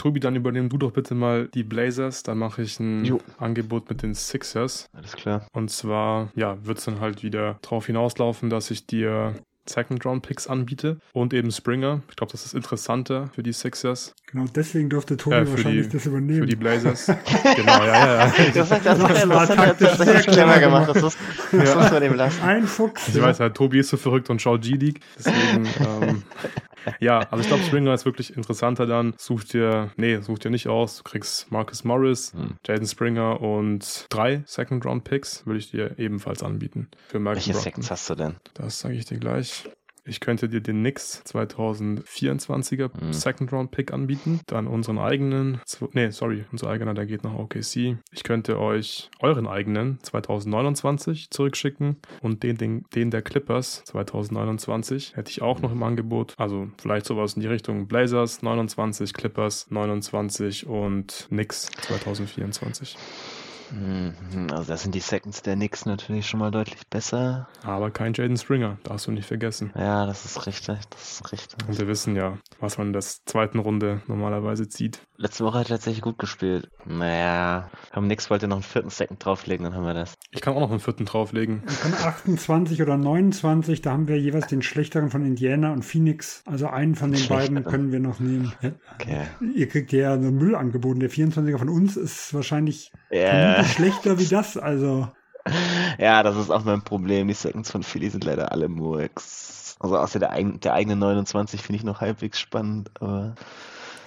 Tobi, 0.00 0.18
dann 0.18 0.34
übernehmen 0.34 0.70
du 0.70 0.78
doch 0.78 0.92
bitte 0.92 1.14
mal 1.14 1.48
die 1.48 1.62
Blazers. 1.62 2.22
Dann 2.22 2.38
mache 2.38 2.62
ich 2.62 2.80
ein 2.80 3.04
jo. 3.04 3.20
Angebot 3.36 3.90
mit 3.90 4.02
den 4.02 4.14
Sixers. 4.14 4.88
Alles 4.94 5.12
klar. 5.12 5.46
Und 5.52 5.70
zwar, 5.70 6.30
ja, 6.34 6.64
wird 6.64 6.78
es 6.78 6.86
dann 6.86 7.00
halt 7.00 7.22
wieder 7.22 7.58
darauf 7.60 7.84
hinauslaufen, 7.84 8.48
dass 8.48 8.70
ich 8.70 8.86
dir 8.86 9.34
Second-Round-Picks 9.68 10.46
anbiete 10.46 10.98
und 11.12 11.34
eben 11.34 11.50
Springer. 11.50 12.00
Ich 12.08 12.16
glaube, 12.16 12.32
das 12.32 12.46
ist 12.46 12.54
interessanter 12.54 13.28
für 13.34 13.42
die 13.42 13.52
Sixers. 13.52 14.14
Genau, 14.32 14.44
deswegen 14.54 14.88
durfte 14.88 15.16
Tobi 15.16 15.36
äh, 15.36 15.50
wahrscheinlich 15.50 15.88
die, 15.88 15.96
das 15.96 16.06
übernehmen. 16.06 16.42
Für 16.42 16.46
die 16.46 16.54
Blazers. 16.54 17.06
genau, 17.56 17.84
ja, 17.84 17.84
ja, 17.84 18.26
ja. 18.26 18.32
Das, 18.54 18.70
hat, 18.70 18.86
das, 18.86 18.98
das, 18.98 19.28
das, 19.28 19.56
hat, 19.56 19.80
das, 19.80 19.98
das 19.98 20.14
hat 20.14 20.26
clever 20.26 20.60
gemacht. 20.60 20.88
Das, 20.88 21.02
ist, 21.02 21.18
das 21.50 21.68
ja. 21.68 21.74
muss 21.74 21.90
man 21.90 22.00
dem 22.00 22.14
lassen. 22.14 22.42
Ein 22.42 22.64
Fuchs. 22.64 23.08
Ich 23.08 23.16
ja. 23.16 23.22
weiß 23.22 23.40
halt, 23.40 23.56
Tobi 23.56 23.80
ist 23.80 23.88
so 23.88 23.96
verrückt 23.96 24.30
und 24.30 24.40
schaut 24.40 24.62
G-League. 24.62 25.00
Deswegen, 25.18 25.68
ähm, 25.80 26.22
ja, 27.00 27.18
also 27.30 27.42
ich 27.42 27.48
glaube, 27.48 27.64
Springer 27.64 27.92
ist 27.92 28.04
wirklich 28.04 28.36
interessanter 28.36 28.86
dann. 28.86 29.14
Such 29.18 29.42
dir, 29.44 29.90
nee, 29.96 30.20
such 30.20 30.38
dir 30.38 30.50
nicht 30.50 30.68
aus. 30.68 30.98
Du 30.98 31.02
kriegst 31.02 31.50
Marcus 31.50 31.82
Morris, 31.82 32.32
hm. 32.32 32.54
Jaden 32.64 32.86
Springer 32.86 33.40
und 33.40 34.06
drei 34.10 34.44
Second-Round-Picks 34.46 35.44
würde 35.46 35.58
ich 35.58 35.72
dir 35.72 35.98
ebenfalls 35.98 36.44
anbieten. 36.44 36.88
Für 37.08 37.24
Welche 37.24 37.52
Seconds 37.54 37.90
hast 37.90 38.08
du 38.08 38.14
denn? 38.14 38.36
Das 38.54 38.78
sage 38.78 38.94
ich 38.94 39.06
dir 39.06 39.18
gleich. 39.18 39.64
Ich 40.04 40.20
könnte 40.20 40.48
dir 40.48 40.60
den 40.60 40.80
Knicks 40.80 41.22
2024er 41.26 42.90
mhm. 42.92 43.12
Second 43.12 43.52
Round 43.52 43.70
Pick 43.70 43.92
anbieten. 43.92 44.40
Dann 44.46 44.66
unseren 44.66 44.98
eigenen, 44.98 45.60
nee, 45.92 46.10
sorry, 46.10 46.44
unser 46.52 46.68
eigener, 46.68 46.94
der 46.94 47.06
geht 47.06 47.24
nach 47.24 47.34
OKC. 47.34 47.96
Ich 48.12 48.22
könnte 48.24 48.58
euch 48.58 49.10
euren 49.20 49.46
eigenen 49.46 49.98
2029 50.02 51.30
zurückschicken 51.30 51.96
und 52.22 52.42
den, 52.42 52.56
den, 52.56 52.84
den 52.94 53.10
der 53.10 53.22
Clippers 53.22 53.84
2029 53.84 55.16
hätte 55.16 55.30
ich 55.30 55.42
auch 55.42 55.60
noch 55.60 55.72
im 55.72 55.82
Angebot. 55.82 56.34
Also 56.38 56.68
vielleicht 56.78 57.06
sowas 57.06 57.34
in 57.34 57.42
die 57.42 57.48
Richtung 57.48 57.86
Blazers 57.86 58.42
29, 58.42 59.14
Clippers 59.14 59.70
29 59.70 60.66
und 60.66 61.26
Knicks 61.28 61.66
2024. 61.82 62.96
Mhm, 63.72 64.48
also 64.50 64.64
da 64.64 64.76
sind 64.76 64.94
die 64.94 65.00
Seconds 65.00 65.42
der 65.42 65.54
Knicks 65.54 65.86
natürlich 65.86 66.26
schon 66.26 66.40
mal 66.40 66.50
deutlich 66.50 66.86
besser. 66.88 67.48
Aber 67.62 67.90
kein 67.90 68.12
Jaden 68.14 68.36
Springer, 68.36 68.78
darfst 68.82 69.06
du 69.06 69.12
nicht 69.12 69.26
vergessen. 69.26 69.72
Ja, 69.76 70.06
das 70.06 70.24
ist 70.24 70.46
richtig, 70.46 70.78
das 70.90 71.12
ist 71.12 71.32
richtig. 71.32 71.68
Und 71.68 71.78
wir 71.78 71.88
wissen 71.88 72.16
ja, 72.16 72.38
was 72.58 72.78
man 72.78 72.88
in 72.88 72.92
der 72.92 73.02
zweiten 73.02 73.58
Runde 73.58 74.02
normalerweise 74.06 74.68
zieht. 74.68 75.00
Letzte 75.16 75.44
Woche 75.44 75.58
hat 75.58 75.66
er 75.66 75.76
tatsächlich 75.76 76.02
gut 76.02 76.18
gespielt. 76.18 76.70
Naja, 76.86 77.70
haben 77.92 78.06
Knicks 78.06 78.30
wollte 78.30 78.48
noch 78.48 78.56
einen 78.56 78.62
vierten 78.62 78.90
Second 78.90 79.24
drauflegen, 79.24 79.64
dann 79.64 79.74
haben 79.74 79.84
wir 79.84 79.94
das. 79.94 80.14
Ich 80.30 80.40
kann 80.40 80.54
auch 80.54 80.60
noch 80.60 80.70
einen 80.70 80.80
vierten 80.80 81.04
drauflegen. 81.04 81.62
Ich 81.68 81.80
kann 81.80 81.92
28 81.92 82.80
oder 82.82 82.96
29, 82.96 83.82
da 83.82 83.92
haben 83.92 84.08
wir 84.08 84.18
jeweils 84.18 84.46
den 84.46 84.62
schlechteren 84.62 85.10
von 85.10 85.24
Indiana 85.24 85.72
und 85.72 85.84
Phoenix. 85.84 86.42
Also 86.46 86.68
einen 86.68 86.94
von 86.94 87.12
den 87.12 87.28
beiden 87.28 87.62
können 87.64 87.92
wir 87.92 88.00
noch 88.00 88.20
nehmen. 88.20 88.52
Okay. 88.94 89.26
Ihr 89.54 89.68
kriegt 89.68 89.92
ja 89.92 90.14
ein 90.14 90.34
Müll 90.34 90.54
angeboten. 90.54 91.00
Der 91.00 91.10
24er 91.10 91.58
von 91.58 91.68
uns 91.68 91.96
ist 91.96 92.32
wahrscheinlich 92.32 92.92
yeah. 93.62 93.68
schlechter 93.74 94.18
wie 94.18 94.26
das. 94.26 94.56
Also. 94.56 95.08
Ja, 95.98 96.22
das 96.22 96.36
ist 96.36 96.50
auch 96.50 96.64
mein 96.64 96.82
Problem. 96.82 97.28
Die 97.28 97.34
Seconds 97.34 97.70
von 97.70 97.82
Philly 97.82 98.10
sind 98.10 98.24
leider 98.24 98.52
alle 98.52 98.68
Murks. 98.68 99.76
Also 99.80 99.96
außer 99.96 100.18
der, 100.18 100.42
der 100.42 100.74
eigene 100.74 100.96
29 100.96 101.62
finde 101.62 101.78
ich 101.78 101.84
noch 101.84 102.00
halbwegs 102.00 102.38
spannend, 102.38 102.90
aber. 103.00 103.34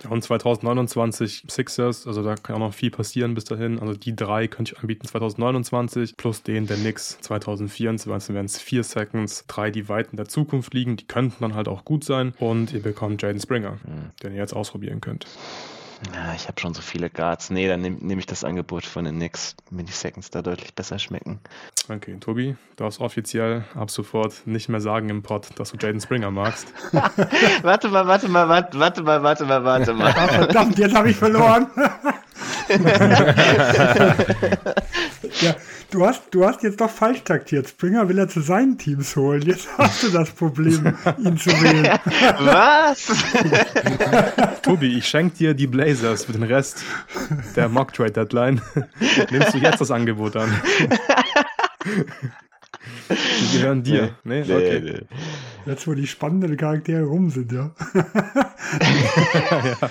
Ja, 0.03 0.09
und 0.09 0.21
2029 0.21 1.45
Sixers, 1.49 2.07
also 2.07 2.23
da 2.23 2.35
kann 2.35 2.57
auch 2.57 2.59
noch 2.59 2.73
viel 2.73 2.91
passieren 2.91 3.35
bis 3.35 3.45
dahin. 3.45 3.79
Also 3.79 3.93
die 3.93 4.15
drei 4.15 4.47
könnte 4.47 4.73
ich 4.73 4.79
anbieten 4.79 5.07
2029 5.07 6.17
plus 6.17 6.43
den 6.43 6.67
der 6.67 6.77
Knicks 6.77 7.19
2024 7.21 8.35
wären 8.35 8.45
es 8.45 8.59
vier 8.59 8.83
Seconds, 8.83 9.45
drei, 9.47 9.71
die 9.71 9.87
weit 9.89 10.09
in 10.11 10.17
der 10.17 10.27
Zukunft 10.27 10.73
liegen, 10.73 10.97
die 10.97 11.07
könnten 11.07 11.37
dann 11.39 11.55
halt 11.55 11.67
auch 11.67 11.85
gut 11.85 12.03
sein 12.03 12.33
und 12.39 12.73
ihr 12.73 12.81
bekommt 12.81 13.21
Jaden 13.21 13.39
Springer, 13.39 13.77
mhm. 13.85 14.11
den 14.21 14.33
ihr 14.33 14.39
jetzt 14.39 14.53
ausprobieren 14.53 14.99
könnt. 14.99 15.25
Ja, 16.13 16.33
ich 16.35 16.47
habe 16.47 16.59
schon 16.59 16.73
so 16.73 16.81
viele 16.81 17.09
Guards. 17.09 17.49
Nee, 17.49 17.67
dann 17.67 17.81
nehme 17.81 17.97
nehm 18.01 18.19
ich 18.19 18.25
das 18.25 18.43
Angebot 18.43 18.85
von 18.85 19.05
den 19.05 19.15
Knicks. 19.15 19.55
Mir 19.69 19.83
die 19.83 19.91
Seconds 19.91 20.29
da 20.29 20.41
deutlich 20.41 20.73
besser 20.73 20.99
schmecken. 20.99 21.39
Okay, 21.89 22.17
Tobi, 22.19 22.55
du 22.75 22.83
darfst 22.83 22.99
offiziell 22.99 23.63
ab 23.75 23.89
sofort 23.89 24.45
nicht 24.45 24.69
mehr 24.69 24.81
sagen 24.81 25.09
im 25.09 25.23
Pod, 25.23 25.47
dass 25.57 25.71
du 25.71 25.77
Jaden 25.77 26.01
Springer 26.01 26.31
magst. 26.31 26.67
warte 27.61 27.89
mal, 27.89 28.07
warte 28.07 28.27
mal, 28.27 28.49
warte, 28.49 28.79
warte 28.79 29.03
mal, 29.03 29.23
warte 29.23 29.45
mal, 29.45 29.63
warte 29.63 29.93
mal. 29.93 30.11
verdammt, 30.29 30.77
jetzt 30.77 30.95
habe 30.95 31.09
ich 31.09 31.15
verloren. 31.15 31.67
ja, 35.41 35.55
du 35.91 36.05
hast, 36.05 36.23
du 36.31 36.45
hast 36.45 36.63
jetzt 36.63 36.81
doch 36.81 36.89
falsch 36.89 37.23
taktiert. 37.23 37.69
Springer 37.69 38.09
will 38.09 38.19
er 38.19 38.27
zu 38.27 38.41
seinen 38.41 38.77
Teams 38.77 39.15
holen. 39.15 39.43
Jetzt 39.43 39.69
hast 39.77 40.03
du 40.03 40.09
das 40.09 40.31
Problem, 40.31 40.97
ihn 41.17 41.37
zu 41.37 41.49
wählen. 41.49 41.97
Was? 42.39 43.07
Tobi, 44.61 44.97
ich 44.97 45.07
schenke 45.07 45.37
dir 45.37 45.53
die 45.53 45.67
Blazers 45.67 46.25
für 46.25 46.33
den 46.33 46.43
Rest 46.43 46.83
der 47.55 47.69
Mock 47.69 47.93
Trade 47.93 48.11
Deadline. 48.11 48.61
Nimmst 49.31 49.53
du 49.53 49.59
jetzt 49.59 49.79
das 49.81 49.91
Angebot 49.91 50.35
an? 50.35 50.51
Die 52.99 53.57
gehören 53.57 53.83
dir. 53.83 54.15
Nee, 54.23 54.43
nee, 54.43 54.53
okay. 54.53 54.81
nee. 54.81 55.01
Jetzt, 55.65 55.87
wo 55.87 55.93
die 55.93 56.07
spannenden 56.07 56.57
Charaktere 56.57 57.03
rum 57.03 57.29
sind, 57.29 57.51
ja. 57.51 57.71
ja. 57.93 59.77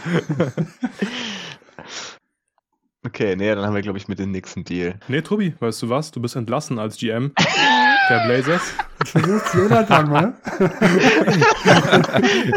Okay, 3.05 3.35
nee, 3.35 3.53
dann 3.53 3.65
haben 3.67 3.75
wir, 3.75 3.83
glaube 3.83 3.99
ich, 3.99 4.07
mit 4.07 4.21
dem 4.21 4.31
nächsten 4.31 4.63
Deal. 4.63 4.95
Nee, 5.09 5.23
Tobi, 5.23 5.55
weißt 5.59 5.83
du 5.83 5.89
was? 5.89 6.13
Du 6.13 6.23
bist 6.23 6.37
entlassen 6.37 6.79
als 6.79 6.99
GM 6.99 7.33
der 8.09 8.25
Blazers. 8.27 8.75
Versuch's 9.05 9.53
Jonathan 9.55 10.09
mal. 10.09 10.35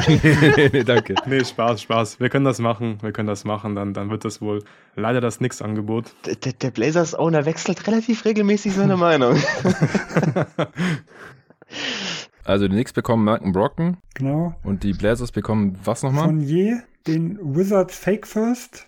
nee, 0.07 0.69
nee, 0.71 0.83
danke. 0.83 1.15
Nee, 1.25 1.43
Spaß, 1.43 1.81
Spaß. 1.81 2.19
Wir 2.19 2.29
können 2.29 2.45
das 2.45 2.59
machen. 2.59 2.99
Wir 3.01 3.11
können 3.11 3.27
das 3.27 3.43
machen. 3.43 3.73
Dann, 3.73 3.95
dann 3.95 4.11
wird 4.11 4.23
das 4.23 4.39
wohl 4.39 4.63
leider 4.95 5.19
das 5.19 5.41
Nix-Angebot. 5.41 6.13
Der, 6.27 6.53
der 6.53 6.69
Blazers-Owner 6.69 7.45
wechselt 7.45 7.87
relativ 7.87 8.23
regelmäßig 8.25 8.73
seine 8.73 8.97
Meinung. 8.97 9.37
Also 12.45 12.67
die 12.67 12.75
Knicks 12.75 12.93
bekommen 12.93 13.23
Malcolm 13.25 13.51
Brocken. 13.51 13.97
Genau. 14.13 14.53
Und 14.63 14.83
die 14.83 14.93
Blazers 14.93 15.31
bekommen 15.31 15.79
was 15.83 16.03
nochmal? 16.03 16.25
Von 16.25 16.41
je 16.41 16.75
den 17.07 17.39
Wizards 17.41 17.97
Fake 17.97 18.27
First 18.27 18.87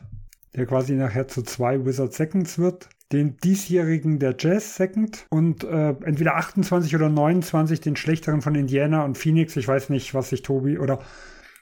der 0.57 0.65
quasi 0.65 0.93
nachher 0.93 1.27
zu 1.27 1.43
zwei 1.43 1.85
Wizard 1.85 2.13
Seconds 2.13 2.57
wird. 2.57 2.89
Den 3.13 3.37
diesjährigen 3.37 4.19
der 4.19 4.35
Jazz 4.37 4.75
Second 4.75 5.27
und 5.29 5.63
äh, 5.63 5.95
entweder 6.03 6.35
28 6.35 6.93
oder 6.93 7.07
29 7.07 7.79
den 7.79 7.95
schlechteren 7.95 8.41
von 8.41 8.55
Indiana 8.55 9.05
und 9.05 9.17
Phoenix. 9.17 9.55
Ich 9.55 9.67
weiß 9.67 9.89
nicht, 9.89 10.13
was 10.13 10.29
sich 10.29 10.41
Tobi 10.41 10.77
oder 10.77 10.99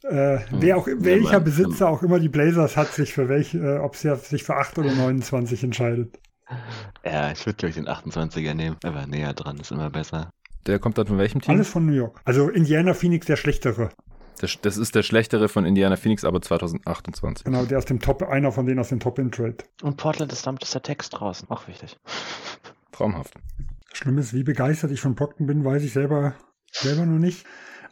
äh, 0.03 0.39
hm. 0.39 0.61
wer 0.61 0.77
auch, 0.77 0.87
welcher 0.87 1.33
ja, 1.33 1.39
Besitzer 1.39 1.89
auch 1.89 2.01
immer 2.01 2.19
die 2.19 2.29
Blazers 2.29 2.77
hat, 2.77 2.93
sich 2.93 3.13
für 3.13 3.29
welche, 3.29 3.59
äh, 3.59 3.77
ob 3.77 3.95
sie 3.95 4.15
sich 4.15 4.43
für 4.43 4.55
8 4.55 4.79
oder 4.79 4.91
29 4.91 5.63
entscheidet. 5.63 6.19
Ja, 7.03 7.31
ich 7.31 7.45
würde, 7.45 7.57
glaube 7.57 7.69
ich, 7.69 7.75
den 7.75 7.87
28er 7.87 8.53
nehmen, 8.53 8.77
aber 8.83 9.05
näher 9.05 9.33
dran 9.33 9.57
ist 9.57 9.71
immer 9.71 9.89
besser. 9.89 10.29
Der 10.65 10.79
kommt 10.79 10.97
dann 10.97 11.07
von 11.07 11.17
welchem 11.17 11.41
Team? 11.41 11.55
Alles 11.55 11.69
von 11.69 11.85
New 11.85 11.93
York. 11.93 12.21
Also 12.23 12.49
Indiana 12.49 12.93
Phoenix 12.93 13.27
der 13.27 13.35
schlechtere. 13.35 13.89
Das, 14.39 14.57
das, 14.61 14.77
ist 14.77 14.95
der 14.95 15.03
schlechtere 15.03 15.47
von 15.47 15.65
Indiana 15.65 15.95
Phoenix, 15.95 16.25
aber 16.25 16.41
2028. 16.41 17.45
Genau, 17.45 17.65
der 17.65 17.77
aus 17.77 17.85
dem 17.85 17.99
Top, 17.99 18.21
einer 18.23 18.51
von 18.51 18.65
denen 18.65 18.79
aus 18.79 18.89
dem 18.89 18.99
Top-In-Trade. 18.99 19.57
Und 19.81 19.97
Portland 19.97 20.31
ist 20.33 20.45
damit 20.45 20.63
ist 20.63 20.73
der 20.73 20.81
Text 20.81 21.13
draußen. 21.13 21.49
Auch 21.49 21.67
wichtig. 21.67 21.97
Traumhaft. 22.91 23.35
Schlimm 23.93 24.17
ist, 24.17 24.33
wie 24.33 24.43
begeistert 24.43 24.91
ich 24.91 25.01
von 25.01 25.15
Brockton 25.15 25.47
bin, 25.47 25.63
weiß 25.63 25.83
ich 25.83 25.93
selber, 25.93 26.35
selber 26.71 27.05
noch 27.05 27.19
nicht. 27.19 27.45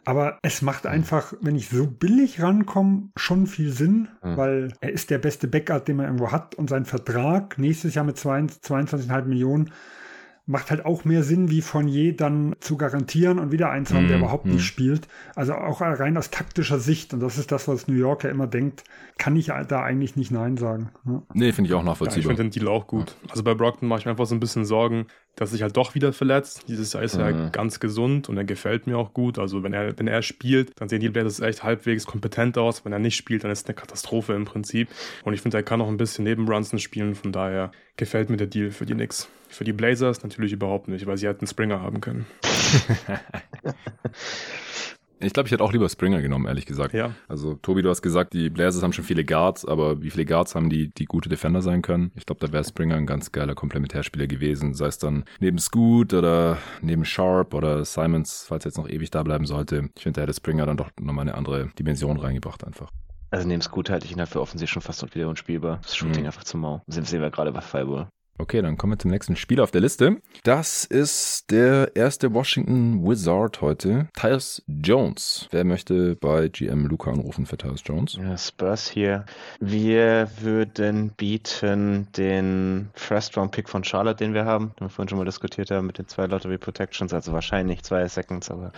Aber 0.04 0.38
es 0.42 0.60
macht 0.60 0.86
einfach, 0.86 1.32
wenn 1.40 1.56
ich 1.56 1.70
so 1.70 1.86
billig 1.86 2.42
rankomme, 2.42 3.08
schon 3.16 3.46
viel 3.46 3.72
Sinn, 3.72 4.08
mhm. 4.22 4.36
weil 4.36 4.72
er 4.80 4.92
ist 4.92 5.08
der 5.10 5.18
beste 5.18 5.48
Backup, 5.48 5.86
den 5.86 5.96
man 5.96 6.06
irgendwo 6.06 6.30
hat 6.30 6.54
und 6.56 6.68
sein 6.68 6.84
Vertrag 6.84 7.58
nächstes 7.58 7.94
Jahr 7.94 8.04
mit 8.04 8.18
22,5 8.18 9.22
Millionen 9.24 9.70
macht 10.46 10.70
halt 10.70 10.84
auch 10.84 11.04
mehr 11.04 11.22
Sinn, 11.22 11.50
wie 11.50 11.62
von 11.62 11.88
je 11.88 12.12
dann 12.12 12.54
zu 12.60 12.76
garantieren 12.76 13.38
und 13.38 13.50
wieder 13.50 13.70
eins 13.70 13.94
haben, 13.94 14.08
der 14.08 14.18
mhm. 14.18 14.24
überhaupt 14.24 14.44
nicht 14.44 14.56
mhm. 14.56 14.60
spielt. 14.60 15.08
Also 15.34 15.54
auch 15.54 15.80
rein 15.80 16.16
aus 16.18 16.30
taktischer 16.30 16.78
Sicht, 16.78 17.14
und 17.14 17.20
das 17.20 17.38
ist 17.38 17.50
das, 17.50 17.66
was 17.66 17.88
New 17.88 17.94
Yorker 17.94 18.28
immer 18.28 18.46
denkt, 18.46 18.84
kann 19.16 19.36
ich 19.36 19.46
da 19.46 19.82
eigentlich 19.82 20.16
nicht 20.16 20.30
Nein 20.30 20.56
sagen. 20.56 20.90
Ja. 21.06 21.22
Nee, 21.32 21.52
finde 21.52 21.68
ich 21.68 21.74
auch 21.74 21.82
nachvollziehbar. 21.82 22.16
Ja, 22.16 22.20
ich 22.20 22.26
finde 22.26 22.42
den 22.42 22.50
Deal 22.50 22.68
auch 22.68 22.86
gut. 22.86 23.16
Ja. 23.22 23.30
Also 23.30 23.42
bei 23.42 23.54
Brockton 23.54 23.88
mache 23.88 24.00
ich 24.00 24.04
mir 24.04 24.10
einfach 24.10 24.26
so 24.26 24.34
ein 24.34 24.40
bisschen 24.40 24.66
Sorgen, 24.66 25.06
dass 25.36 25.50
sich 25.50 25.62
halt 25.62 25.76
doch 25.76 25.94
wieder 25.94 26.12
verletzt. 26.12 26.64
Dieses 26.68 26.92
Jahr 26.92 27.02
ist 27.02 27.16
er 27.16 27.32
mhm. 27.32 27.52
ganz 27.52 27.80
gesund 27.80 28.28
und 28.28 28.36
er 28.36 28.44
gefällt 28.44 28.86
mir 28.86 28.98
auch 28.98 29.14
gut. 29.14 29.38
Also 29.38 29.62
wenn 29.62 29.72
er, 29.72 29.98
wenn 29.98 30.08
er 30.08 30.22
spielt, 30.22 30.72
dann 30.78 30.88
sehen 30.88 31.00
die 31.00 31.08
Blazers 31.08 31.40
echt 31.40 31.62
halbwegs 31.62 32.06
kompetent 32.06 32.58
aus. 32.58 32.84
Wenn 32.84 32.92
er 32.92 32.98
nicht 32.98 33.16
spielt, 33.16 33.44
dann 33.44 33.50
ist 33.50 33.60
es 33.60 33.66
eine 33.66 33.74
Katastrophe 33.74 34.34
im 34.34 34.44
Prinzip. 34.44 34.88
Und 35.24 35.32
ich 35.32 35.40
finde, 35.40 35.56
er 35.56 35.62
kann 35.62 35.80
auch 35.80 35.88
ein 35.88 35.96
bisschen 35.96 36.24
neben 36.24 36.44
Brunson 36.44 36.78
spielen. 36.78 37.14
Von 37.14 37.32
daher 37.32 37.72
gefällt 37.96 38.28
mir 38.28 38.36
der 38.36 38.46
Deal 38.46 38.70
für 38.70 38.84
die 38.84 38.94
Knicks. 38.94 39.28
Für 39.54 39.64
die 39.64 39.72
Blazers 39.72 40.22
natürlich 40.24 40.52
überhaupt 40.52 40.88
nicht, 40.88 41.06
weil 41.06 41.16
sie 41.16 41.28
hätten 41.28 41.46
Springer 41.46 41.80
haben 41.80 42.00
können. 42.00 42.26
Ich 45.20 45.32
glaube, 45.32 45.46
ich 45.46 45.52
hätte 45.52 45.64
auch 45.64 45.72
lieber 45.72 45.88
Springer 45.88 46.20
genommen, 46.20 46.46
ehrlich 46.46 46.66
gesagt. 46.66 46.92
Ja. 46.92 47.14
Also, 47.28 47.54
Tobi, 47.54 47.80
du 47.80 47.88
hast 47.88 48.02
gesagt, 48.02 48.34
die 48.34 48.50
Blazers 48.50 48.82
haben 48.82 48.92
schon 48.92 49.06
viele 49.06 49.24
Guards, 49.24 49.64
aber 49.64 50.02
wie 50.02 50.10
viele 50.10 50.26
Guards 50.26 50.54
haben 50.54 50.68
die, 50.68 50.92
die 50.92 51.06
gute 51.06 51.30
Defender 51.30 51.62
sein 51.62 51.80
können? 51.80 52.12
Ich 52.14 52.26
glaube, 52.26 52.46
da 52.46 52.52
wäre 52.52 52.62
Springer 52.62 52.96
ein 52.96 53.06
ganz 53.06 53.32
geiler 53.32 53.54
Komplementärspieler 53.54 54.26
gewesen, 54.26 54.74
sei 54.74 54.86
es 54.86 54.98
dann 54.98 55.24
neben 55.40 55.58
Scoot 55.58 56.12
oder 56.12 56.58
neben 56.82 57.06
Sharp 57.06 57.54
oder 57.54 57.86
Simons, 57.86 58.44
falls 58.46 58.66
er 58.66 58.70
jetzt 58.70 58.76
noch 58.76 58.88
ewig 58.88 59.10
da 59.10 59.22
bleiben 59.22 59.46
sollte. 59.46 59.88
Ich 59.96 60.02
finde, 60.02 60.20
da 60.20 60.22
hätte 60.22 60.34
Springer 60.34 60.66
dann 60.66 60.76
doch 60.76 60.90
nochmal 61.00 61.22
eine 61.22 61.36
andere 61.36 61.70
Dimension 61.78 62.18
reingebracht 62.18 62.62
einfach. 62.64 62.90
Also 63.30 63.48
neben 63.48 63.62
Scoot 63.62 63.88
halte 63.88 64.04
ich 64.04 64.12
ihn 64.12 64.18
halt 64.18 64.28
für 64.28 64.42
offensiv 64.42 64.68
schon 64.68 64.82
fast 64.82 65.14
wieder 65.14 65.28
unspielbar. 65.28 65.78
Das 65.82 65.96
Shooting 65.96 66.22
mhm. 66.22 66.26
einfach 66.26 66.44
zu 66.44 66.58
mau. 66.58 66.82
Das 66.86 67.08
sehen 67.08 67.22
wir 67.22 67.30
gerade 67.30 67.52
bei 67.52 67.62
Fireball. 67.62 68.08
Okay, 68.36 68.62
dann 68.62 68.76
kommen 68.76 68.94
wir 68.94 68.98
zum 68.98 69.12
nächsten 69.12 69.36
Spiel 69.36 69.60
auf 69.60 69.70
der 69.70 69.80
Liste. 69.80 70.16
Das 70.42 70.84
ist 70.84 71.52
der 71.52 71.94
erste 71.94 72.34
Washington 72.34 73.06
Wizard 73.06 73.60
heute. 73.60 74.08
Tyus 74.14 74.60
Jones. 74.66 75.46
Wer 75.52 75.64
möchte 75.64 76.16
bei 76.16 76.48
GM 76.48 76.86
Luca 76.86 77.12
anrufen 77.12 77.46
für 77.46 77.56
Tyus 77.56 77.82
Jones? 77.84 78.18
Ja, 78.20 78.36
Spurs 78.36 78.88
hier. 78.88 79.24
Wir 79.60 80.28
würden 80.40 81.10
bieten 81.10 82.08
den 82.16 82.90
First-Round-Pick 82.94 83.68
von 83.68 83.84
Charlotte, 83.84 84.24
den 84.24 84.34
wir 84.34 84.44
haben, 84.44 84.72
den 84.80 84.86
wir 84.86 84.90
vorhin 84.90 85.08
schon 85.08 85.18
mal 85.18 85.24
diskutiert 85.24 85.70
haben, 85.70 85.86
mit 85.86 85.98
den 85.98 86.08
zwei 86.08 86.26
Lottery 86.26 86.58
Protections, 86.58 87.14
also 87.14 87.32
wahrscheinlich 87.32 87.84
zwei 87.84 88.08
Seconds, 88.08 88.50
aber 88.50 88.72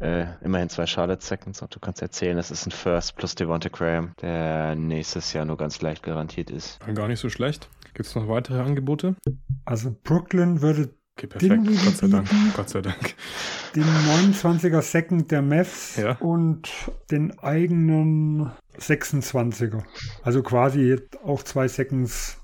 äh, 0.00 0.26
immerhin 0.42 0.68
zwei 0.68 0.86
Charlotte 0.86 1.24
Seconds 1.24 1.62
und 1.62 1.74
du 1.74 1.80
kannst 1.80 2.02
erzählen, 2.02 2.38
es 2.38 2.50
ist 2.50 2.66
ein 2.66 2.72
First 2.72 3.16
plus 3.16 3.34
Devonta 3.34 3.68
Graham, 3.68 4.12
der 4.20 4.74
nächstes 4.74 5.32
Jahr 5.32 5.44
nur 5.44 5.56
ganz 5.56 5.80
leicht 5.80 6.02
garantiert 6.02 6.50
ist. 6.50 6.80
Gar 6.94 7.08
nicht 7.08 7.20
so 7.20 7.28
schlecht. 7.28 7.68
Gibt 7.94 8.08
es 8.08 8.14
noch 8.14 8.28
weitere 8.28 8.60
Angebote? 8.60 9.16
Also 9.64 9.94
Brooklyn 10.02 10.62
würde 10.62 10.90
Okay, 11.18 11.26
perfekt. 11.26 11.66
Gott 11.84 11.96
sei 11.96 12.06
Dank. 12.08 12.28
Gott 12.56 12.68
sei 12.70 12.80
Dank. 12.80 13.14
Den 13.76 13.84
29er 13.84 14.80
Second 14.80 15.30
der 15.30 15.42
Mavs 15.42 15.96
ja. 15.96 16.16
und 16.16 16.70
den 17.10 17.38
eigenen 17.38 18.50
26er. 18.78 19.82
Also 20.22 20.42
quasi 20.42 20.98
auch 21.22 21.42
zwei 21.42 21.68
Seconds. 21.68 22.40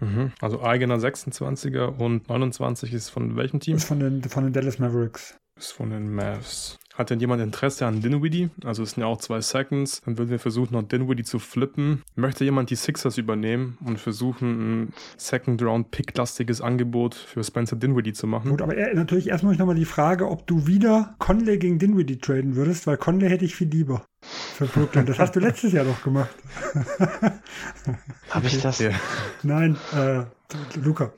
Mhm. 0.00 0.32
Also 0.40 0.62
eigener 0.62 0.96
26er 0.96 1.98
und 1.98 2.28
29 2.28 2.92
ist 2.92 3.10
von 3.10 3.36
welchem 3.36 3.60
Team? 3.60 3.76
Ist 3.76 3.84
von 3.84 4.00
den, 4.00 4.22
von 4.24 4.44
den 4.44 4.52
Dallas 4.52 4.78
Mavericks. 4.78 5.36
Ist 5.60 5.72
von 5.72 5.90
den 5.90 6.10
Mavs. 6.10 6.78
Hat 6.94 7.10
denn 7.10 7.20
jemand 7.20 7.42
Interesse 7.42 7.84
an 7.84 8.00
Dinwiddie? 8.00 8.48
Also 8.64 8.82
es 8.82 8.92
sind 8.92 9.02
ja 9.02 9.06
auch 9.06 9.18
zwei 9.18 9.42
Seconds. 9.42 10.00
Dann 10.06 10.16
würden 10.16 10.30
wir 10.30 10.38
versuchen, 10.38 10.72
noch 10.72 10.82
Dinwiddie 10.82 11.22
zu 11.22 11.38
flippen. 11.38 12.00
Möchte 12.14 12.44
jemand 12.44 12.70
die 12.70 12.76
Sixers 12.76 13.18
übernehmen 13.18 13.76
und 13.84 14.00
versuchen, 14.00 14.84
ein 14.84 14.92
Second-Round-Pick-lastiges 15.18 16.62
Angebot 16.62 17.14
für 17.14 17.44
Spencer 17.44 17.76
Dinwiddie 17.76 18.14
zu 18.14 18.26
machen? 18.26 18.52
Gut, 18.52 18.62
aber 18.62 18.74
er, 18.74 18.94
natürlich 18.94 19.28
erstmal 19.28 19.54
nochmal 19.54 19.74
die 19.74 19.84
Frage, 19.84 20.30
ob 20.30 20.46
du 20.46 20.66
wieder 20.66 21.14
Conley 21.18 21.58
gegen 21.58 21.78
Dinwiddie 21.78 22.16
traden 22.16 22.56
würdest, 22.56 22.86
weil 22.86 22.96
Conley 22.96 23.28
hätte 23.28 23.44
ich 23.44 23.54
viel 23.54 23.68
lieber 23.68 24.06
für 24.22 24.64
Brooklyn. 24.64 25.04
Das 25.04 25.18
hast 25.18 25.36
du 25.36 25.40
letztes 25.40 25.74
Jahr 25.74 25.84
doch 25.84 26.02
gemacht. 26.02 26.34
Habe 28.30 28.46
ich 28.46 28.62
das? 28.62 28.82
Nein, 29.42 29.76
äh, 29.94 30.22
Luca. 30.82 31.12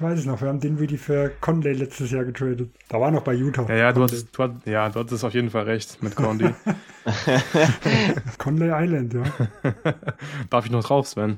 Ich 0.00 0.04
weiß 0.06 0.20
es 0.20 0.24
noch, 0.24 0.40
wir 0.40 0.48
haben 0.48 0.60
den 0.60 0.76
Dinwiddie 0.76 0.96
für 0.96 1.30
Conley 1.42 1.74
letztes 1.74 2.10
Jahr 2.10 2.24
getradet. 2.24 2.70
Da 2.88 2.98
war 2.98 3.10
noch 3.10 3.22
bei 3.22 3.34
Utah. 3.34 3.66
Ja, 3.68 3.76
ja, 3.76 3.92
du 3.92 4.02
hattest, 4.02 4.28
du 4.34 4.42
hattest, 4.44 4.66
ja, 4.66 4.88
du 4.88 4.98
hattest 4.98 5.22
auf 5.22 5.34
jeden 5.34 5.50
Fall 5.50 5.64
recht 5.64 6.02
mit 6.02 6.16
Conley. 6.16 6.54
Conley 8.38 8.70
Island, 8.72 9.12
ja. 9.12 9.22
Darf 10.50 10.64
ich 10.64 10.72
noch 10.72 10.82
drauf, 10.82 11.06
Sven? 11.06 11.36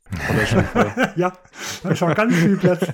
ja, 1.16 1.32
da 1.82 1.90
ist 1.90 1.98
schon 1.98 2.14
ganz 2.14 2.36
viel 2.36 2.56
Platz. 2.56 2.86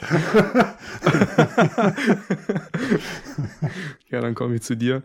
ja, 4.08 4.22
dann 4.22 4.34
komme 4.34 4.54
ich 4.54 4.62
zu 4.62 4.74
dir. 4.74 5.02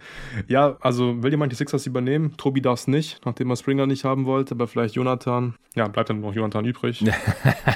Ja, 0.47 0.77
also 0.79 1.21
will 1.23 1.31
jemand 1.31 1.51
die 1.51 1.57
Sixers 1.57 1.85
übernehmen? 1.87 2.37
Tobi 2.37 2.61
darf 2.61 2.79
es 2.79 2.87
nicht, 2.87 3.19
nachdem 3.25 3.49
er 3.49 3.57
Springer 3.57 3.85
nicht 3.85 4.05
haben 4.05 4.25
wollte, 4.25 4.55
aber 4.55 4.67
vielleicht 4.67 4.95
Jonathan. 4.95 5.55
Ja, 5.75 5.89
bleibt 5.89 6.09
dann 6.09 6.21
noch 6.21 6.33
Jonathan 6.33 6.63
übrig. 6.63 7.03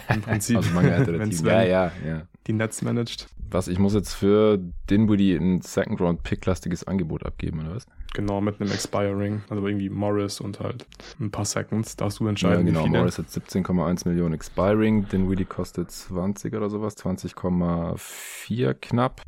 Im 0.08 0.22
Prinzip. 0.22 0.58
Also 0.58 0.70
Team. 0.72 1.46
Ja, 1.46 1.62
ja, 1.64 1.66
ja. 1.66 1.92
ja. 2.06 2.22
die 2.46 2.54
Nets 2.78 2.82
managt. 2.82 3.28
Was, 3.50 3.68
ich 3.68 3.80
muss 3.80 3.94
jetzt 3.94 4.14
für 4.14 4.60
Dinwiddie 4.90 5.36
ein 5.36 5.62
Second-Round-Pick-lastiges 5.62 6.86
Angebot 6.86 7.26
abgeben, 7.26 7.62
oder 7.62 7.76
was? 7.76 7.86
Genau, 8.14 8.42
mit 8.42 8.60
einem 8.60 8.72
Expiring. 8.72 9.42
Also 9.50 9.66
irgendwie 9.66 9.90
Morris 9.90 10.42
und 10.42 10.60
halt 10.60 10.86
ein 11.20 11.32
paar 11.32 11.46
Seconds. 11.46 11.96
Darfst 11.96 12.20
du 12.20 12.28
entscheiden, 12.28 12.68
ja, 12.68 12.74
genau. 12.74 12.88
Morris 12.88 13.18
hat 13.18 13.28
17,1 13.28 14.08
Millionen 14.08 14.34
Expiring. 14.34 15.08
Dinwiddie 15.08 15.46
kostet 15.46 15.92
20 15.92 16.54
oder 16.56 16.70
sowas. 16.70 16.98
20,4 16.98 18.74
knapp. 18.74 19.22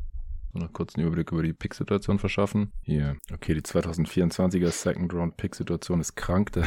So 0.52 0.58
noch 0.58 0.72
kurz 0.72 0.96
einen 0.96 1.06
Überblick 1.06 1.30
über 1.30 1.42
die 1.42 1.52
Pick-Situation 1.52 2.18
verschaffen. 2.18 2.72
Hier, 2.82 3.16
okay, 3.32 3.54
die 3.54 3.60
2024er 3.60 4.70
Second-Round-Pick-Situation 4.70 6.00
ist 6.00 6.16
krank. 6.16 6.50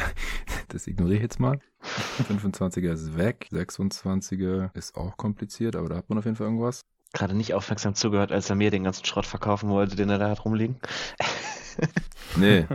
Das 0.68 0.88
ignoriere 0.88 1.16
ich 1.16 1.22
jetzt 1.22 1.38
mal. 1.38 1.60
25er 2.28 2.92
ist 2.92 3.16
weg. 3.16 3.48
26er 3.52 4.70
ist 4.74 4.96
auch 4.96 5.16
kompliziert, 5.16 5.76
aber 5.76 5.88
da 5.88 5.96
hat 5.96 6.08
man 6.08 6.18
auf 6.18 6.24
jeden 6.24 6.36
Fall 6.36 6.46
irgendwas. 6.46 6.80
Gerade 7.12 7.34
nicht 7.34 7.54
aufmerksam 7.54 7.94
zugehört, 7.94 8.32
als 8.32 8.50
er 8.50 8.56
mir 8.56 8.70
den 8.70 8.84
ganzen 8.84 9.04
Schrott 9.04 9.26
verkaufen 9.26 9.68
wollte, 9.68 9.94
den 9.94 10.10
er 10.10 10.18
da 10.18 10.30
hat 10.30 10.44
rumliegen. 10.44 10.76
Nee. 12.36 12.66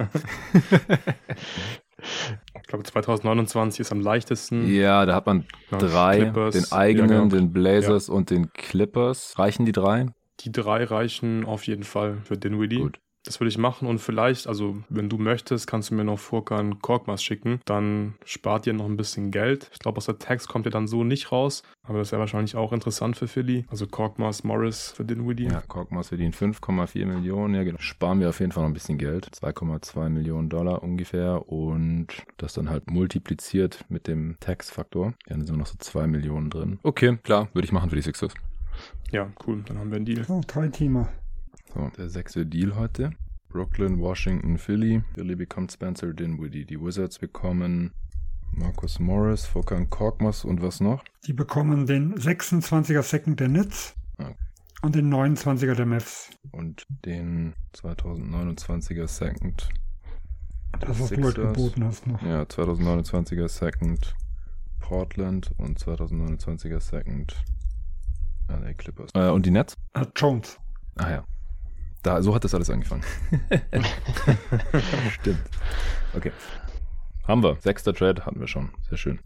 Ich 2.56 2.68
glaube, 2.68 2.84
2029 2.84 3.82
ist 3.82 3.92
am 3.92 4.02
leichtesten. 4.02 4.68
Ja, 4.72 5.06
da 5.06 5.16
hat 5.16 5.26
man 5.26 5.46
drei. 5.70 6.20
Clippers, 6.20 6.54
den 6.54 6.72
eigenen, 6.72 7.10
ja, 7.10 7.18
genau. 7.18 7.36
den 7.36 7.52
Blazers 7.52 8.08
ja. 8.08 8.14
und 8.14 8.30
den 8.30 8.54
Clippers. 8.54 9.38
Reichen 9.38 9.66
die 9.66 9.72
drei? 9.72 10.08
Die 10.42 10.52
drei 10.52 10.84
reichen 10.86 11.46
auf 11.46 11.68
jeden 11.68 11.84
Fall 11.84 12.20
für 12.24 12.38
Dinwiddie. 12.38 12.78
Gut. 12.78 13.00
Das 13.30 13.40
würde 13.40 13.50
ich 13.50 13.60
machen 13.60 13.88
und 13.88 14.00
vielleicht, 14.00 14.48
also 14.48 14.78
wenn 14.90 15.08
du 15.08 15.20
möchtest, 15.20 15.68
kannst 15.68 15.92
du 15.92 15.94
mir 15.94 16.04
noch 16.04 16.18
Furkan 16.18 16.82
Korkmas 16.82 17.24
schicken. 17.24 17.62
Dann 17.66 18.16
spart 18.26 18.66
ihr 18.66 18.74
noch 18.74 18.88
ein 18.88 18.98
bisschen 18.98 19.30
Geld. 19.30 19.70
Ich 19.72 19.78
glaube, 19.78 19.98
aus 19.98 20.08
der 20.08 20.18
Tax 20.18 20.48
kommt 20.48 20.66
ihr 20.66 20.72
dann 20.72 20.88
so 20.88 21.04
nicht 21.04 21.32
raus, 21.32 21.62
aber 21.84 22.00
das 22.00 22.12
wäre 22.12 22.22
wahrscheinlich 22.22 22.56
auch 22.56 22.74
interessant 22.74 23.18
für 23.18 23.28
Philly. 23.28 23.66
Also 23.70 23.86
Korkmas, 23.86 24.44
Morris 24.44 24.94
für 24.94 25.06
Dinwiddie. 25.06 25.44
Ja, 25.44 25.62
Korkmas 25.62 26.08
verdient 26.08 26.36
5,4 26.36 27.06
Millionen. 27.06 27.54
Ja, 27.54 27.62
genau. 27.62 27.78
Sparen 27.78 28.20
wir 28.20 28.30
auf 28.30 28.40
jeden 28.40 28.52
Fall 28.52 28.64
noch 28.64 28.72
ein 28.72 28.74
bisschen 28.74 28.98
Geld. 28.98 29.28
2,2 29.28 30.10
Millionen 30.10 30.50
Dollar 30.50 30.82
ungefähr 30.82 31.48
und 31.48 32.08
das 32.38 32.54
dann 32.54 32.72
halt 32.72 32.90
multipliziert 32.90 33.86
mit 33.90 34.08
dem 34.08 34.38
Tax-Faktor. 34.40 35.14
Ja, 35.28 35.36
dann 35.36 35.46
sind 35.46 35.56
noch 35.56 35.68
so 35.68 35.76
2 35.78 36.08
Millionen 36.08 36.50
drin. 36.50 36.80
Okay, 36.82 37.20
klar, 37.22 37.48
würde 37.54 37.68
ich 37.68 37.72
machen 37.72 37.92
für 37.92 37.96
die 37.96 38.02
Sixers. 38.02 38.34
Ja, 39.12 39.32
cool. 39.46 39.62
Dann 39.68 39.78
haben 39.78 39.92
wir 39.92 39.98
einen 39.98 40.06
Deal. 40.06 40.26
Oh, 40.30 40.42
drei 40.48 40.70
Teamer. 40.70 41.10
So, 41.74 41.90
der 41.98 42.10
sechste 42.10 42.46
Deal 42.46 42.76
heute. 42.76 43.12
Brooklyn, 43.50 44.00
Washington, 44.00 44.58
Philly. 44.58 45.04
Philly 45.14 45.36
bekommt 45.36 45.72
Spencer 45.72 46.14
Dinwiddie. 46.14 46.66
Die 46.66 46.82
Wizards 46.82 47.20
bekommen 47.20 47.92
Marcus 48.52 49.00
Morris, 49.00 49.46
Fokan 49.46 49.90
Korkmaz 49.90 50.44
und 50.44 50.62
was 50.62 50.80
noch? 50.80 51.04
Die 51.28 51.34
bekommen 51.34 51.86
den 51.86 52.16
26er 52.16 53.04
Second 53.04 53.40
der 53.40 53.50
Nets 53.50 53.96
okay. 54.18 54.34
und 54.82 54.96
den 54.96 55.14
29er 55.14 55.76
der 55.76 55.86
Mavs. 55.86 56.32
Und 56.52 56.86
den 57.06 57.54
2029er 57.76 59.08
Second. 59.08 59.70
Das, 60.80 61.00
was 61.00 61.10
du 61.10 61.24
heute 61.24 61.42
geboten 61.42 61.84
hast 61.84 62.08
noch. 62.08 62.22
Ja, 62.24 62.44
2029er 62.44 63.48
Second 63.48 64.16
Portland 64.80 65.52
und 65.58 65.80
2029er 65.80 66.80
Second 66.80 67.36
LA 68.48 68.74
Clippers. 68.74 69.12
Äh, 69.14 69.30
und 69.30 69.46
die 69.46 69.52
Nets? 69.52 69.76
Uh, 69.96 70.06
Jones. 70.16 70.60
Ah 70.96 71.12
ja. 71.12 71.24
Da, 72.04 72.22
so 72.22 72.34
hat 72.34 72.44
das 72.44 72.56
alles 72.56 72.70
angefangen. 72.70 73.04
Stimmt. 75.12 75.42
Okay. 76.16 76.32
Haben 77.28 77.44
wir. 77.44 77.58
Sechster 77.60 77.94
Trade 77.94 78.26
hatten 78.26 78.40
wir 78.40 78.48
schon. 78.48 78.70
Sehr 78.88 78.98
schön. 78.98 79.20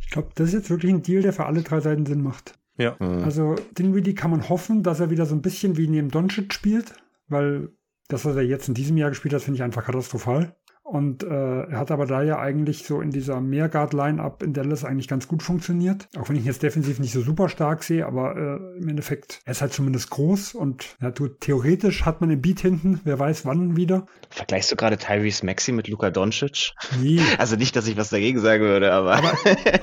Ich 0.00 0.10
glaube, 0.10 0.28
das 0.34 0.48
ist 0.48 0.54
jetzt 0.54 0.70
wirklich 0.70 0.92
ein 0.92 1.02
Deal, 1.02 1.22
der 1.22 1.32
für 1.32 1.46
alle 1.46 1.62
drei 1.62 1.80
Seiten 1.80 2.04
Sinn 2.04 2.22
macht. 2.22 2.54
Ja. 2.76 2.96
Mhm. 2.98 3.24
Also 3.24 3.56
Dinwiddie 3.78 4.14
kann 4.14 4.30
man 4.30 4.48
hoffen, 4.48 4.82
dass 4.82 5.00
er 5.00 5.10
wieder 5.10 5.26
so 5.26 5.34
ein 5.34 5.42
bisschen 5.42 5.76
wie 5.76 5.88
neben 5.88 6.10
Doncic 6.10 6.52
spielt, 6.52 6.94
weil 7.28 7.70
das, 8.08 8.24
was 8.24 8.36
er 8.36 8.42
jetzt 8.42 8.68
in 8.68 8.74
diesem 8.74 8.96
Jahr 8.96 9.10
gespielt 9.10 9.34
hat, 9.34 9.42
finde 9.42 9.56
ich 9.56 9.62
einfach 9.62 9.84
katastrophal. 9.84 10.54
Und 10.90 11.22
äh, 11.22 11.28
er 11.28 11.78
hat 11.78 11.92
aber 11.92 12.04
da 12.04 12.20
ja 12.20 12.40
eigentlich 12.40 12.82
so 12.82 13.00
in 13.00 13.12
dieser 13.12 13.40
Mehrguard-Line-Up 13.40 14.42
in 14.42 14.54
Dallas 14.54 14.84
eigentlich 14.84 15.06
ganz 15.06 15.28
gut 15.28 15.40
funktioniert. 15.40 16.08
Auch 16.18 16.28
wenn 16.28 16.34
ich 16.34 16.42
ihn 16.42 16.48
jetzt 16.48 16.64
defensiv 16.64 16.98
nicht 16.98 17.12
so 17.12 17.20
super 17.20 17.48
stark 17.48 17.84
sehe, 17.84 18.04
aber 18.04 18.34
äh, 18.34 18.76
im 18.76 18.88
Endeffekt, 18.88 19.40
er 19.44 19.52
ist 19.52 19.60
halt 19.60 19.72
zumindest 19.72 20.10
groß 20.10 20.52
und 20.54 20.96
ja, 21.00 21.12
du, 21.12 21.28
theoretisch 21.28 22.04
hat 22.04 22.20
man 22.20 22.28
den 22.28 22.42
Beat 22.42 22.58
hinten, 22.58 23.00
wer 23.04 23.20
weiß 23.20 23.46
wann 23.46 23.76
wieder. 23.76 24.06
Vergleichst 24.30 24.72
du 24.72 24.74
gerade 24.74 24.98
Tyrese 24.98 25.46
Maxi 25.46 25.70
mit 25.70 25.86
Luka 25.86 26.10
Doncic? 26.10 26.72
Nee. 27.00 27.20
Also 27.38 27.56
nicht, 27.56 27.76
dass 27.76 27.86
ich 27.86 27.96
was 27.96 28.10
dagegen 28.10 28.40
sagen 28.40 28.64
würde, 28.64 28.92
aber. 28.92 29.14
Aber, 29.14 29.32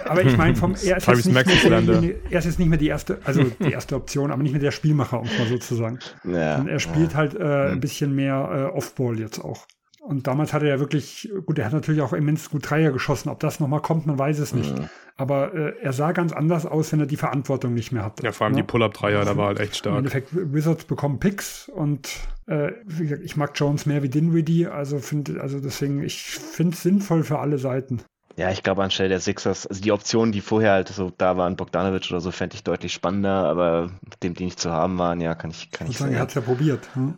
aber 0.06 0.26
ich 0.26 0.38
meine, 0.38 0.56
vom 0.56 0.76
er 0.86 0.98
ist, 0.98 1.08
jetzt 1.08 1.26
nicht 1.26 1.34
mehr 1.34 1.82
die, 1.82 2.16
er 2.30 2.40
ist 2.40 2.46
jetzt 2.46 2.60
nicht 2.60 2.68
mehr 2.68 2.78
die 2.78 2.88
erste, 2.88 3.20
also 3.24 3.46
die 3.46 3.72
erste 3.72 3.96
Option, 3.96 4.32
aber 4.32 4.44
nicht 4.44 4.52
mehr 4.52 4.62
der 4.62 4.72
Spielmacher, 4.72 5.22
um 5.22 5.26
es 5.26 5.40
mal 5.40 5.48
so 5.48 5.58
zu 5.58 5.76
sagen. 5.76 6.00
Ja, 6.26 6.58
und 6.58 6.68
er 6.68 6.80
spielt 6.80 7.14
ja. 7.14 7.18
halt 7.18 7.34
äh, 7.34 7.72
ein 7.72 7.80
bisschen 7.80 8.14
mehr 8.14 8.70
äh, 8.74 8.78
Offball 8.78 9.18
jetzt 9.18 9.40
auch. 9.40 9.66
Und 10.08 10.26
damals 10.26 10.54
hat 10.54 10.64
er 10.64 10.70
ja 10.70 10.80
wirklich, 10.80 11.30
gut, 11.46 11.60
er 11.60 11.66
hat 11.66 11.74
natürlich 11.74 12.02
auch 12.02 12.14
immens 12.14 12.50
gut 12.50 12.70
Dreier 12.70 12.92
geschossen. 12.92 13.28
Ob 13.28 13.42
das 13.42 13.60
nochmal 13.60 13.82
kommt, 13.82 14.08
man 14.08 14.18
weiß 14.18 14.40
es 14.40 14.54
nicht. 14.54 14.74
Mhm. 14.74 14.88
Aber 15.18 15.54
äh, 15.54 15.74
er 15.82 15.92
sah 15.92 16.14
ganz 16.14 16.32
anders 16.32 16.66
aus, 16.66 16.94
wenn 16.94 17.02
er 17.02 17.08
die 17.08 17.18
Verantwortung 17.18 17.74
nicht 17.74 17.92
mehr 17.92 18.06
hatte. 18.06 18.24
Ja, 18.24 18.32
vor 18.32 18.46
allem 18.46 18.54
ja? 18.54 18.62
die 18.62 18.68
Pull-Up-Dreier, 18.68 19.26
da 19.26 19.36
war 19.36 19.48
halt 19.48 19.60
echt 19.60 19.76
stark. 19.76 19.94
Im 19.94 19.98
Endeffekt, 19.98 20.30
Wizards 20.32 20.86
bekommen 20.86 21.20
Picks 21.20 21.68
und 21.68 22.08
äh, 22.46 22.72
wie 22.86 23.04
gesagt, 23.04 23.24
ich 23.26 23.36
mag 23.36 23.52
Jones 23.56 23.86
mehr 23.86 24.02
wie 24.02 24.08
Dinwiddie, 24.08 24.68
also 24.68 25.00
finde, 25.00 25.42
also 25.42 25.60
deswegen, 25.60 26.02
ich 26.02 26.22
finde 26.22 26.74
es 26.74 26.84
sinnvoll 26.84 27.24
für 27.24 27.40
alle 27.40 27.58
Seiten. 27.58 28.02
Ja, 28.38 28.52
ich 28.52 28.64
glaube 28.64 28.84
anstelle 28.84 29.10
der 29.10 29.20
Sixers, 29.20 29.68
also 29.68 29.82
die 29.82 29.92
Optionen, 29.92 30.32
die 30.32 30.42
vorher 30.42 30.72
halt 30.72 30.88
so 30.90 31.12
da 31.18 31.36
waren, 31.36 31.58
Bogdanovic 31.58 32.10
oder 32.12 32.22
so, 32.22 32.32
fände 32.32 32.56
ich 32.56 32.64
deutlich 32.64 32.94
spannender, 32.94 33.50
aber 33.50 33.92
dem, 34.24 34.36
die 34.36 34.46
nicht 34.46 34.60
zu 34.60 34.72
haben 34.72 34.98
waren, 35.00 35.20
ja, 35.20 35.36
kann 35.36 35.50
ich, 35.50 35.72
kann 35.72 35.88
ich, 35.88 35.94
ich 35.94 35.98
sagen. 35.98 36.14
Er 36.14 36.20
hat 36.20 36.30
es 36.30 36.36
ja 36.36 36.42
probiert. 36.42 36.88
Hm? 36.94 37.16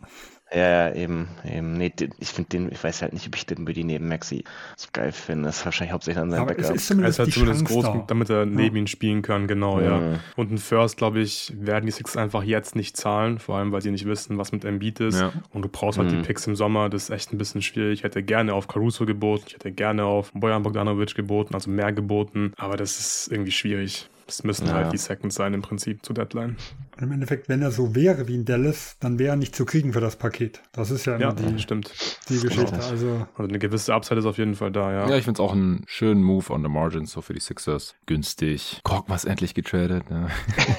Ja, 0.52 0.88
ja, 0.88 0.94
eben, 0.94 1.28
eben. 1.44 1.74
Nee, 1.74 1.92
ich 2.18 2.28
finde 2.28 2.48
den, 2.48 2.72
ich 2.72 2.82
weiß 2.82 3.02
halt 3.02 3.12
nicht, 3.12 3.26
ob 3.28 3.36
ich 3.36 3.46
den 3.46 3.64
Buddy 3.64 3.84
neben 3.84 4.08
Maxi 4.08 4.42
so 4.76 4.88
geil 4.92 5.12
finde. 5.12 5.44
Das 5.44 5.58
ist 5.58 5.64
wahrscheinlich 5.64 5.92
hauptsächlich 5.92 6.20
an 6.20 6.30
seinem 6.30 6.46
Backup. 6.46 6.64
Es 6.64 6.70
ist 6.70 6.86
zumindest, 6.88 7.20
er 7.20 7.26
ist 7.26 7.34
halt 7.34 7.34
zumindest 7.34 7.64
groß, 7.66 7.84
da. 7.84 8.04
damit 8.08 8.30
er 8.30 8.46
neben 8.46 8.76
ja. 8.76 8.82
ihn 8.82 8.86
spielen 8.88 9.22
kann, 9.22 9.46
genau, 9.46 9.76
mhm. 9.76 9.84
ja. 9.84 10.00
Und 10.34 10.50
ein 10.50 10.58
First, 10.58 10.96
glaube 10.96 11.20
ich, 11.20 11.52
werden 11.56 11.86
die 11.86 11.92
Six 11.92 12.16
einfach 12.16 12.42
jetzt 12.42 12.74
nicht 12.74 12.96
zahlen, 12.96 13.38
vor 13.38 13.58
allem, 13.58 13.70
weil 13.70 13.80
sie 13.80 13.92
nicht 13.92 14.06
wissen, 14.06 14.38
was 14.38 14.50
mit 14.50 14.64
Embiid 14.64 14.98
ist. 14.98 15.20
Ja. 15.20 15.32
Und 15.52 15.62
du 15.62 15.68
brauchst 15.68 15.98
halt 15.98 16.10
mhm. 16.10 16.16
die 16.16 16.22
Picks 16.26 16.46
im 16.48 16.56
Sommer, 16.56 16.88
das 16.88 17.04
ist 17.04 17.10
echt 17.10 17.32
ein 17.32 17.38
bisschen 17.38 17.62
schwierig. 17.62 18.00
Ich 18.00 18.04
hätte 18.04 18.22
gerne 18.22 18.52
auf 18.54 18.66
Caruso 18.66 19.06
geboten, 19.06 19.44
ich 19.46 19.54
hätte 19.54 19.70
gerne 19.70 20.04
auf 20.04 20.32
Bojan 20.32 20.64
Bogdanovic 20.64 21.14
geboten, 21.14 21.54
also 21.54 21.70
mehr 21.70 21.92
geboten, 21.92 22.54
aber 22.56 22.76
das 22.76 22.98
ist 22.98 23.28
irgendwie 23.30 23.52
schwierig. 23.52 24.08
Das 24.30 24.44
müssen 24.44 24.68
ja. 24.68 24.74
halt 24.74 24.92
die 24.92 24.96
Seconds 24.96 25.34
sein 25.34 25.54
im 25.54 25.60
Prinzip 25.60 26.06
zu 26.06 26.12
Deadline. 26.12 26.56
Und 26.96 27.02
Im 27.02 27.10
Endeffekt, 27.10 27.48
wenn 27.48 27.62
er 27.62 27.72
so 27.72 27.96
wäre 27.96 28.28
wie 28.28 28.36
in 28.36 28.44
Dallas, 28.44 28.96
dann 29.00 29.18
wäre 29.18 29.30
er 29.30 29.36
nicht 29.36 29.56
zu 29.56 29.64
kriegen 29.64 29.92
für 29.92 30.00
das 30.00 30.14
Paket. 30.14 30.62
Das 30.70 30.92
ist 30.92 31.04
ja 31.04 31.16
immer 31.16 31.24
ja, 31.24 31.32
die, 31.32 31.58
stimmt. 31.58 31.92
die 32.28 32.38
Geschichte. 32.38 32.74
Also, 32.74 33.26
also 33.36 33.48
eine 33.48 33.58
gewisse 33.58 33.92
Upside 33.92 34.20
ist 34.20 34.26
auf 34.26 34.38
jeden 34.38 34.54
Fall 34.54 34.70
da, 34.70 34.92
ja. 34.92 35.08
Ja, 35.08 35.16
ich 35.16 35.24
finde 35.24 35.42
es 35.42 35.44
auch 35.44 35.52
einen 35.52 35.82
schönen 35.88 36.22
Move 36.22 36.52
on 36.52 36.62
the 36.62 36.68
margins, 36.68 37.10
so 37.10 37.22
für 37.22 37.34
die 37.34 37.40
Sixers. 37.40 37.96
Günstig. 38.06 38.78
Korkmaz 38.84 39.24
endlich 39.24 39.54
getradet. 39.54 40.08
Ne? 40.10 40.28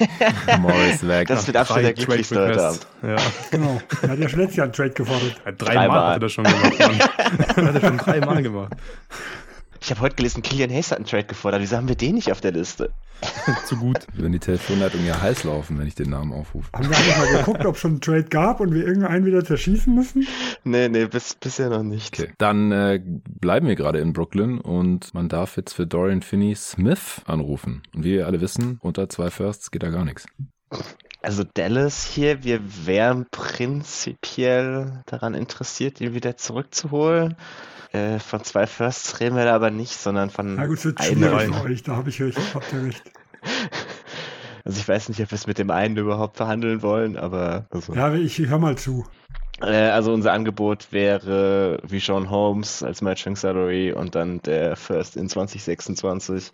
Morris 0.60 1.06
weg. 1.06 1.28
Das 1.28 1.46
wird 1.46 1.58
absolut 1.58 1.84
der 1.84 1.92
glücklichste 1.92 2.40
heute 2.40 2.68
Abend. 2.68 2.86
Ja. 3.02 3.16
Genau. 3.50 3.82
Er 4.00 4.08
hat 4.08 4.18
ja 4.18 4.28
schon 4.30 4.40
letztes 4.40 4.56
Jahr 4.56 4.64
einen 4.64 4.72
Trade 4.72 4.90
gefordert. 4.90 5.42
Ja, 5.44 5.52
dreimal 5.52 5.88
drei 5.88 6.06
hat 6.06 6.16
er 6.16 6.20
das 6.20 6.32
schon 6.32 6.44
gemacht. 6.44 6.78
hat 7.56 7.58
er 7.58 7.80
schon 7.80 7.98
dreimal 7.98 8.42
gemacht. 8.42 8.72
Ich 9.82 9.90
habe 9.90 10.00
heute 10.00 10.14
gelesen, 10.14 10.42
Kilian 10.42 10.70
Hayes 10.70 10.92
hat 10.92 10.98
einen 10.98 11.06
Trade 11.06 11.24
gefordert. 11.24 11.60
Wieso 11.60 11.76
haben 11.76 11.88
wir 11.88 11.96
den 11.96 12.14
nicht 12.14 12.30
auf 12.30 12.40
der 12.40 12.52
Liste? 12.52 12.92
Zu 13.66 13.76
gut. 13.76 14.06
Wenn 14.14 14.30
die 14.30 14.38
Telefonleitung 14.38 15.04
ja 15.04 15.20
heiß 15.20 15.42
laufen, 15.42 15.76
wenn 15.76 15.88
ich 15.88 15.96
den 15.96 16.08
Namen 16.08 16.32
aufrufe. 16.32 16.70
Haben 16.72 16.88
wir 16.88 16.96
einfach 16.96 17.16
mal 17.18 17.38
geguckt, 17.38 17.66
ob 17.66 17.74
es 17.74 17.80
schon 17.80 17.90
einen 17.92 18.00
Trade 18.00 18.24
gab 18.24 18.60
und 18.60 18.72
wir 18.72 18.86
irgendeinen 18.86 19.26
wieder 19.26 19.44
zerschießen 19.44 19.92
müssen? 19.92 20.28
Nee, 20.62 20.88
nee, 20.88 21.06
bis, 21.06 21.34
bisher 21.34 21.68
noch 21.68 21.82
nicht. 21.82 22.16
Okay. 22.16 22.32
Dann 22.38 22.70
äh, 22.70 23.02
bleiben 23.40 23.66
wir 23.66 23.74
gerade 23.74 23.98
in 23.98 24.12
Brooklyn 24.12 24.60
und 24.60 25.12
man 25.14 25.28
darf 25.28 25.56
jetzt 25.56 25.72
für 25.72 25.84
Dorian 25.84 26.22
Finney 26.22 26.54
Smith 26.54 27.20
anrufen. 27.24 27.82
Und 27.92 28.04
wie 28.04 28.12
wir 28.12 28.28
alle 28.28 28.40
wissen, 28.40 28.78
unter 28.82 29.08
zwei 29.08 29.30
Firsts 29.30 29.72
geht 29.72 29.82
da 29.82 29.90
gar 29.90 30.04
nichts. 30.04 30.26
Also 31.22 31.42
Dallas 31.42 32.04
hier, 32.04 32.44
wir 32.44 32.60
wären 32.86 33.26
prinzipiell 33.32 35.02
daran 35.06 35.34
interessiert, 35.34 36.00
ihn 36.00 36.14
wieder 36.14 36.36
zurückzuholen. 36.36 37.36
Äh, 37.92 38.18
von 38.18 38.42
zwei 38.42 38.66
Firsts 38.66 39.20
reden 39.20 39.36
wir 39.36 39.44
da 39.44 39.54
aber 39.54 39.70
nicht, 39.70 39.92
sondern 39.92 40.30
von 40.30 40.54
Na 40.54 40.66
gut, 40.66 40.80
schwierig 40.80 41.00
für 41.00 41.64
euch, 41.64 41.82
da 41.82 41.96
habe 41.96 42.10
ich 42.10 42.22
euch, 42.22 42.34
habt 42.54 42.72
ihr 42.72 42.84
recht. 42.84 43.02
Also 44.64 44.78
ich 44.78 44.86
weiß 44.86 45.08
nicht, 45.08 45.20
ob 45.20 45.32
wir 45.32 45.34
es 45.34 45.48
mit 45.48 45.58
dem 45.58 45.72
einen 45.72 45.96
überhaupt 45.96 46.36
verhandeln 46.36 46.82
wollen, 46.82 47.16
aber... 47.16 47.66
Also. 47.70 47.94
Ja, 47.94 48.14
ich, 48.14 48.38
ich 48.38 48.48
höre 48.48 48.60
mal 48.60 48.78
zu. 48.78 49.04
Äh, 49.60 49.90
also 49.90 50.12
unser 50.12 50.32
Angebot 50.32 50.92
wäre 50.92 51.80
wie 51.86 52.00
Sean 52.00 52.30
Holmes 52.30 52.82
als 52.82 53.02
Matching 53.02 53.36
Salary 53.36 53.92
und 53.92 54.14
dann 54.14 54.40
der 54.42 54.76
First 54.76 55.16
in 55.16 55.28
2026. 55.28 56.50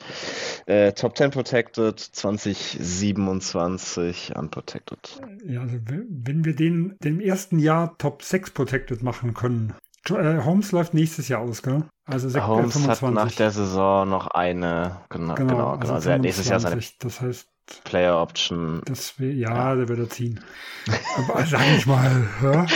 Äh, 0.67 0.93
Top 0.93 1.17
10 1.17 1.31
Protected, 1.31 2.01
2027 2.01 4.33
Unprotected. 4.37 5.21
Ja, 5.45 5.61
also 5.63 5.79
wenn 5.87 6.45
wir 6.45 6.55
den, 6.55 6.97
den 7.03 7.21
ersten 7.21 7.59
Jahr 7.59 7.97
Top 7.99 8.23
6 8.23 8.51
Protected 8.51 9.03
machen 9.03 9.35
können, 9.35 9.75
Holmes 10.11 10.73
läuft 10.73 10.95
nächstes 10.95 11.29
Jahr 11.29 11.41
aus, 11.41 11.63
gell? 11.63 11.85
Also 12.07 12.29
6, 12.29 12.47
Holmes 12.47 12.73
25. 12.73 13.03
hat 13.03 13.15
nach 13.15 13.33
der 13.33 13.51
Saison 13.51 14.09
noch 14.09 14.29
eine, 14.29 15.01
genau, 15.09 15.35
genau, 15.35 15.53
genau. 15.53 15.71
Also, 15.73 15.95
also 15.95 16.09
er 16.09 16.15
hat 16.17 16.23
nächstes 16.23 16.49
Jahr 16.49 16.61
seine. 16.61 16.81
Das 17.01 17.21
heißt, 17.21 17.49
Player 17.85 18.21
Option. 18.21 18.81
Das 18.87 19.19
wär, 19.19 19.33
ja, 19.33 19.55
ja, 19.55 19.75
der 19.75 19.89
wird 19.89 19.99
er 19.99 20.09
ziehen. 20.09 20.41
Aber 21.17 21.45
sag 21.45 21.67
ich 21.77 21.87
mal, 21.87 22.27
ja? 22.43 22.67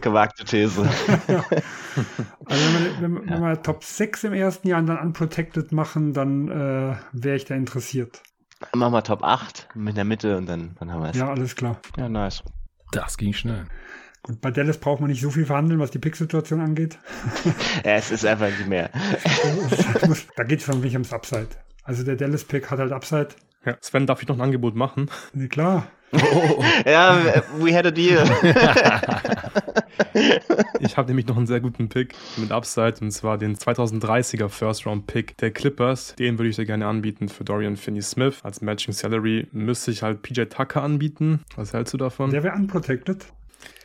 Gewagte 0.00 0.44
These. 0.44 0.82
also 2.46 2.64
wenn 2.64 2.84
wir, 2.84 3.00
wenn, 3.00 3.30
wenn 3.30 3.42
wir 3.42 3.62
Top 3.62 3.84
6 3.84 4.24
im 4.24 4.32
ersten 4.32 4.68
Jahr 4.68 4.80
und 4.80 4.86
dann 4.86 4.98
Unprotected 4.98 5.72
machen, 5.72 6.14
dann 6.14 6.48
äh, 6.48 6.96
wäre 7.12 7.36
ich 7.36 7.44
da 7.44 7.54
interessiert. 7.54 8.22
Machen 8.74 8.92
wir 8.92 9.02
Top 9.02 9.22
8 9.22 9.68
mit 9.74 9.96
der 9.96 10.04
Mitte 10.04 10.36
und 10.36 10.46
dann, 10.46 10.76
dann 10.78 10.92
haben 10.92 11.02
wir 11.02 11.10
es. 11.10 11.16
Ja, 11.16 11.28
alles 11.28 11.56
klar. 11.56 11.80
Ja, 11.96 12.08
nice. 12.08 12.42
Das 12.92 13.16
ging 13.16 13.32
schnell. 13.32 13.66
Gut, 14.24 14.40
bei 14.40 14.52
Dallas 14.52 14.78
braucht 14.78 15.00
man 15.00 15.10
nicht 15.10 15.20
so 15.20 15.30
viel 15.30 15.44
verhandeln, 15.44 15.80
was 15.80 15.90
die 15.90 15.98
Pick-Situation 15.98 16.60
angeht. 16.60 16.96
ja, 17.84 17.94
es 17.94 18.12
ist 18.12 18.24
einfach 18.24 18.46
nicht 18.46 18.68
mehr. 18.68 18.90
da 20.36 20.44
geht 20.44 20.60
es 20.60 20.64
für 20.64 20.76
mich 20.76 20.92
ums 20.92 21.12
Upside. 21.12 21.48
Also 21.82 22.04
der 22.04 22.14
Dallas-Pick 22.14 22.70
hat 22.70 22.78
halt 22.78 22.92
Upside. 22.92 23.30
Ja, 23.64 23.76
Sven, 23.80 24.06
darf 24.06 24.22
ich 24.22 24.28
noch 24.28 24.36
ein 24.36 24.40
Angebot 24.40 24.76
machen? 24.76 25.10
Nee, 25.32 25.48
klar. 25.48 25.88
Oh. 26.12 26.62
ja, 26.84 27.42
we 27.58 27.74
had 27.74 27.86
a 27.86 27.90
deal. 27.90 28.22
ich 30.80 30.96
habe 30.96 31.08
nämlich 31.08 31.26
noch 31.26 31.36
einen 31.36 31.46
sehr 31.46 31.60
guten 31.60 31.88
Pick 31.88 32.14
mit 32.36 32.52
Upside 32.52 32.96
und 33.00 33.10
zwar 33.10 33.38
den 33.38 33.56
2030er 33.56 34.48
First 34.48 34.86
Round 34.86 35.06
Pick 35.08 35.36
der 35.38 35.50
Clippers. 35.50 36.14
Den 36.16 36.38
würde 36.38 36.50
ich 36.50 36.56
dir 36.56 36.66
gerne 36.66 36.86
anbieten 36.86 37.28
für 37.28 37.42
Dorian 37.44 37.76
Finney-Smith. 37.76 38.40
Als 38.44 38.60
Matching 38.60 38.92
Salary 38.92 39.48
müsste 39.52 39.90
ich 39.90 40.02
halt 40.02 40.22
PJ 40.22 40.42
Tucker 40.42 40.82
anbieten. 40.82 41.40
Was 41.56 41.72
hältst 41.72 41.94
du 41.94 41.98
davon? 41.98 42.30
Der 42.30 42.44
wäre 42.44 42.54
unprotected. 42.54 43.26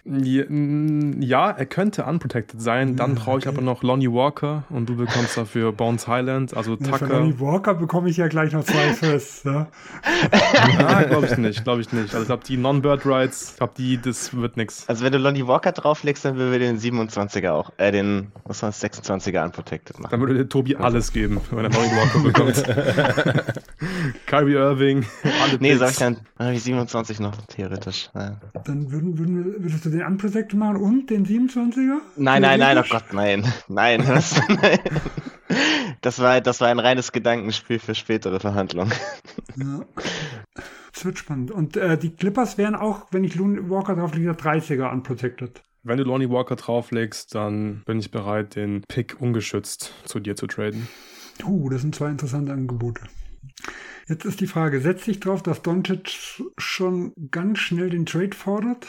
Ja, 0.09 1.51
er 1.51 1.65
könnte 1.65 2.05
unprotected 2.05 2.61
sein. 2.61 2.95
Dann 2.95 3.15
brauche 3.15 3.39
ich 3.39 3.47
aber 3.47 3.61
noch 3.61 3.83
Lonnie 3.83 4.11
Walker 4.11 4.63
und 4.69 4.87
du 4.87 4.95
bekommst 4.95 5.35
dafür 5.35 5.73
Bones 5.73 6.07
Highland, 6.07 6.55
also 6.55 6.77
Tucker. 6.77 6.97
Für 6.99 7.05
Lonnie 7.07 7.39
Walker 7.39 7.73
bekomme 7.73 8.09
ich 8.09 8.15
ja 8.15 8.29
gleich 8.29 8.53
noch 8.53 8.63
zwei 8.63 8.93
Firsts. 8.93 9.43
Ja, 9.43 9.67
ja 10.79 11.03
glaube 11.03 11.27
ich 11.27 11.37
nicht, 11.37 11.63
glaube 11.65 11.81
ich 11.81 11.91
nicht. 11.91 12.13
Also 12.13 12.21
ich 12.21 12.27
glaube, 12.27 12.43
die 12.45 12.55
Non-Bird 12.55 13.05
Rights, 13.05 13.51
ich 13.51 13.57
glaube, 13.57 13.73
die, 13.77 14.01
das 14.01 14.33
wird 14.33 14.55
nichts. 14.55 14.87
Also 14.87 15.03
wenn 15.03 15.11
du 15.11 15.17
Lonnie 15.17 15.45
Walker 15.45 15.73
drauflegst, 15.73 16.23
dann 16.23 16.37
würden 16.37 16.53
wir 16.53 16.59
den 16.59 16.79
27er 16.79 17.49
auch, 17.51 17.71
äh, 17.75 17.91
den, 17.91 18.31
was 18.45 18.63
war 18.63 18.69
das, 18.69 18.81
26er 18.81 19.43
unprotected 19.43 19.99
machen. 19.99 20.11
Dann 20.11 20.21
würde 20.21 20.35
der 20.35 20.47
Tobi 20.47 20.77
alles 20.77 21.11
geben, 21.11 21.41
wenn 21.51 21.65
er 21.65 21.71
Lonnie 21.71 21.91
Walker 21.91 22.19
bekommt. 22.19 22.63
Kyrie 24.25 24.53
Irving, 24.53 25.05
alle 25.43 25.57
Nee, 25.59 25.75
sag 25.75 25.91
ich 25.91 25.97
dann, 25.97 26.17
dann 26.37 26.47
habe 26.47 26.55
ich 26.55 26.63
27 26.63 27.19
noch, 27.19 27.35
theoretisch. 27.47 28.09
Ja. 28.15 28.37
Dann 28.63 28.89
würden, 28.89 29.17
würden, 29.17 29.55
würdest 29.59 29.85
du 29.85 29.96
den 29.97 30.05
Unprotected 30.05 30.57
machen 30.57 30.77
und 30.77 31.09
den 31.09 31.25
27er? 31.25 31.99
Nein, 32.15 32.41
nein, 32.41 32.59
nein, 32.59 32.77
oh 32.77 32.83
Gott, 32.89 33.13
nein. 33.13 33.43
Nein, 33.67 34.03
nein. 34.05 34.79
Das 36.01 36.19
war, 36.19 36.41
das 36.41 36.61
war 36.61 36.67
ein 36.67 36.79
reines 36.79 37.11
Gedankenspiel 37.11 37.79
für 37.79 37.95
spätere 37.95 38.39
Verhandlungen. 38.39 38.93
Ja. 39.55 39.85
Das 40.93 41.05
wird 41.05 41.17
spannend. 41.17 41.51
Und 41.51 41.77
äh, 41.77 41.97
die 41.97 42.09
Clippers 42.09 42.57
wären 42.57 42.75
auch, 42.75 43.07
wenn 43.11 43.23
ich 43.23 43.35
Looney 43.35 43.69
Walker 43.69 43.95
drauflege, 43.95 44.31
30er 44.31 44.91
unprotected. 44.91 45.61
Wenn 45.83 45.97
du 45.97 46.03
Lonnie 46.03 46.29
Walker 46.29 46.57
drauflegst, 46.57 47.33
dann 47.33 47.83
bin 47.85 47.99
ich 47.99 48.11
bereit, 48.11 48.55
den 48.55 48.83
Pick 48.87 49.21
ungeschützt 49.21 49.93
zu 50.03 50.19
dir 50.19 50.35
zu 50.35 50.47
traden. 50.47 50.87
Uh, 51.45 51.69
das 51.69 51.81
sind 51.81 51.95
zwei 51.95 52.09
interessante 52.09 52.51
Angebote. 52.51 53.03
Jetzt 54.07 54.25
ist 54.25 54.41
die 54.41 54.47
Frage, 54.47 54.81
setze 54.81 55.11
ich 55.11 55.19
drauf, 55.19 55.43
dass 55.43 55.61
Doncic 55.61 56.41
schon 56.57 57.13
ganz 57.31 57.59
schnell 57.59 57.89
den 57.89 58.05
Trade 58.05 58.35
fordert? 58.35 58.87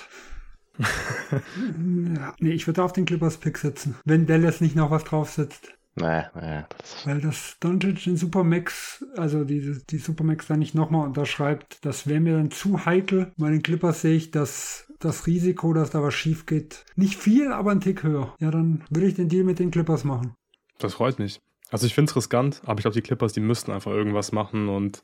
nee, 2.38 2.50
ich 2.50 2.66
würde 2.66 2.82
auf 2.82 2.92
den 2.92 3.05
Clippers-Pick 3.05 3.59
setzen, 3.59 3.96
wenn 4.05 4.26
Dallas 4.26 4.60
nicht 4.60 4.76
noch 4.76 4.90
was 4.90 5.05
draufsetzt. 5.05 5.72
Nee, 6.00 6.22
nee. 6.40 6.62
Das 6.78 7.06
Weil 7.06 7.20
das 7.20 7.56
Doncic 7.60 8.05
den 8.05 8.16
Supermax, 8.16 9.05
also 9.16 9.44
die, 9.44 9.78
die 9.90 9.98
Supermax 9.98 10.46
da 10.46 10.56
nicht 10.56 10.74
nochmal 10.74 11.06
unterschreibt, 11.06 11.84
das 11.84 12.06
wäre 12.06 12.20
mir 12.20 12.36
dann 12.36 12.50
zu 12.50 12.84
heikel. 12.84 13.32
Bei 13.36 13.50
den 13.50 13.62
Clippers 13.62 14.02
sehe 14.02 14.16
ich 14.16 14.30
das, 14.30 14.92
das 15.00 15.26
Risiko, 15.26 15.72
dass 15.72 15.90
da 15.90 16.02
was 16.02 16.14
schief 16.14 16.46
geht. 16.46 16.84
Nicht 16.94 17.16
viel, 17.16 17.52
aber 17.52 17.72
ein 17.72 17.80
Tick 17.80 18.05
höher. 18.05 18.34
Ja, 18.38 18.50
dann 18.50 18.84
würde 18.90 19.09
ich 19.09 19.14
den 19.14 19.28
Deal 19.28 19.44
mit 19.44 19.59
den 19.59 19.70
Clippers 19.70 20.05
machen. 20.05 20.34
Das 20.78 20.94
freut 20.94 21.18
mich. 21.18 21.40
Also 21.70 21.86
ich 21.86 21.94
finde 21.94 22.10
es 22.10 22.16
riskant, 22.16 22.62
aber 22.64 22.78
ich 22.78 22.82
glaube, 22.82 22.94
die 22.94 23.02
Clippers, 23.02 23.32
die 23.32 23.40
müssten 23.40 23.72
einfach 23.72 23.90
irgendwas 23.90 24.32
machen 24.32 24.68
und 24.68 25.02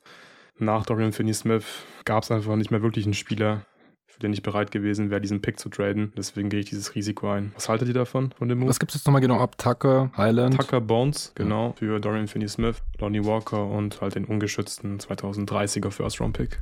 nach 0.58 0.86
Dorian 0.86 1.12
Finney-Smith 1.12 1.64
gab 2.04 2.22
es 2.22 2.30
einfach 2.30 2.56
nicht 2.56 2.70
mehr 2.70 2.82
wirklich 2.82 3.04
einen 3.04 3.14
Spieler, 3.14 3.66
für 4.14 4.20
den 4.20 4.32
ich 4.32 4.42
bereit 4.42 4.70
gewesen 4.70 5.10
wäre, 5.10 5.20
diesen 5.20 5.42
Pick 5.42 5.58
zu 5.58 5.68
traden. 5.68 6.12
Deswegen 6.16 6.48
gehe 6.48 6.60
ich 6.60 6.66
dieses 6.66 6.94
Risiko 6.94 7.30
ein. 7.30 7.50
Was 7.56 7.68
haltet 7.68 7.88
ihr 7.88 7.94
davon, 7.94 8.30
von 8.38 8.48
dem 8.48 8.58
Move? 8.60 8.70
Was 8.70 8.78
gibt 8.78 8.92
es 8.92 9.00
jetzt 9.00 9.06
nochmal 9.06 9.20
genau 9.20 9.40
ab? 9.40 9.58
Tucker, 9.58 10.12
Highland? 10.16 10.56
Tucker 10.56 10.80
Bones, 10.80 11.32
genau, 11.34 11.68
ja. 11.68 11.72
für 11.72 11.98
Dorian 11.98 12.28
Finney-Smith, 12.28 12.76
Lonnie 13.00 13.24
Walker 13.24 13.66
und 13.66 14.00
halt 14.00 14.14
den 14.14 14.24
ungeschützten 14.24 14.98
2030er 15.00 15.90
First-Round-Pick. 15.90 16.60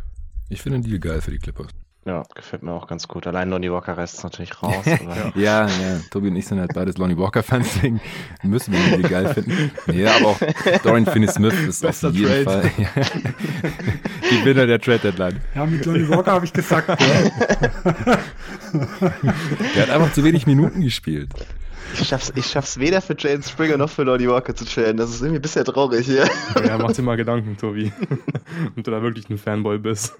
Ich 0.49 0.62
finde 0.62 0.81
den 0.81 0.89
Deal 0.89 0.99
geil 0.99 1.20
für 1.20 1.31
die 1.31 1.39
Clippers. 1.39 1.69
Ja, 2.05 2.24
gefällt 2.35 2.65
mir 2.65 2.73
auch 2.73 2.89
ganz 2.89 3.07
gut. 3.07 3.29
Allein 3.29 3.49
Lonnie 3.49 3.70
Walker 3.70 3.97
reißt 3.97 4.19
es 4.19 4.24
natürlich 4.24 4.61
raus. 4.61 4.85
ja, 5.37 5.66
ja, 5.66 6.01
Tobi 6.11 6.29
und 6.29 6.37
ich 6.37 6.47
sind 6.47 6.59
halt 6.59 6.74
beides 6.74 6.99
Lonnie 6.99 7.16
Walker-Fans, 7.16 7.74
deswegen 7.74 8.01
müssen 8.43 8.73
wir 8.73 8.99
ihn 8.99 9.03
geil 9.03 9.33
finden. 9.33 9.70
Ja, 9.93 10.16
aber 10.16 10.31
auch 10.31 10.39
Dorian 10.83 11.07
Finney-Smith 11.07 11.55
ist 11.69 11.81
Bester 11.81 12.09
auf 12.09 12.15
jeden 12.15 12.45
Trade. 12.45 12.62
Fall 12.62 12.70
ja, 12.79 12.89
Gewinner 14.31 14.66
der 14.66 14.81
Trade-Deadline. 14.81 15.41
Ja, 15.55 15.65
mit 15.65 15.87
Lonnie 15.87 16.09
Walker 16.09 16.33
habe 16.33 16.45
ich 16.45 16.53
gesagt. 16.53 16.89
Ja. 16.89 16.97
Der 19.77 19.83
hat 19.83 19.91
einfach 19.91 20.12
zu 20.12 20.24
wenig 20.24 20.47
Minuten 20.47 20.81
gespielt. 20.81 21.29
Ich 21.95 22.09
schaff's, 22.09 22.33
ich 22.35 22.47
schaff's 22.47 22.79
weder 22.79 23.01
für 23.01 23.15
Jane 23.19 23.43
Springer 23.43 23.77
noch 23.77 23.91
für 23.91 24.03
Lonnie 24.03 24.29
Walker 24.29 24.55
zu 24.55 24.65
traden. 24.65 24.97
Das 24.97 25.11
ist 25.11 25.21
irgendwie 25.21 25.41
bisher 25.41 25.65
traurig 25.65 26.07
hier. 26.07 26.29
Ja, 26.65 26.79
mach 26.83 26.93
dir 26.93 27.03
mal 27.03 27.17
Gedanken, 27.17 27.57
Tobi. 27.57 27.93
Ob 28.77 28.85
du 28.85 28.91
da 28.91 29.03
wirklich 29.03 29.29
ein 29.29 29.39
Fanboy 29.39 29.79
bist. 29.79 30.15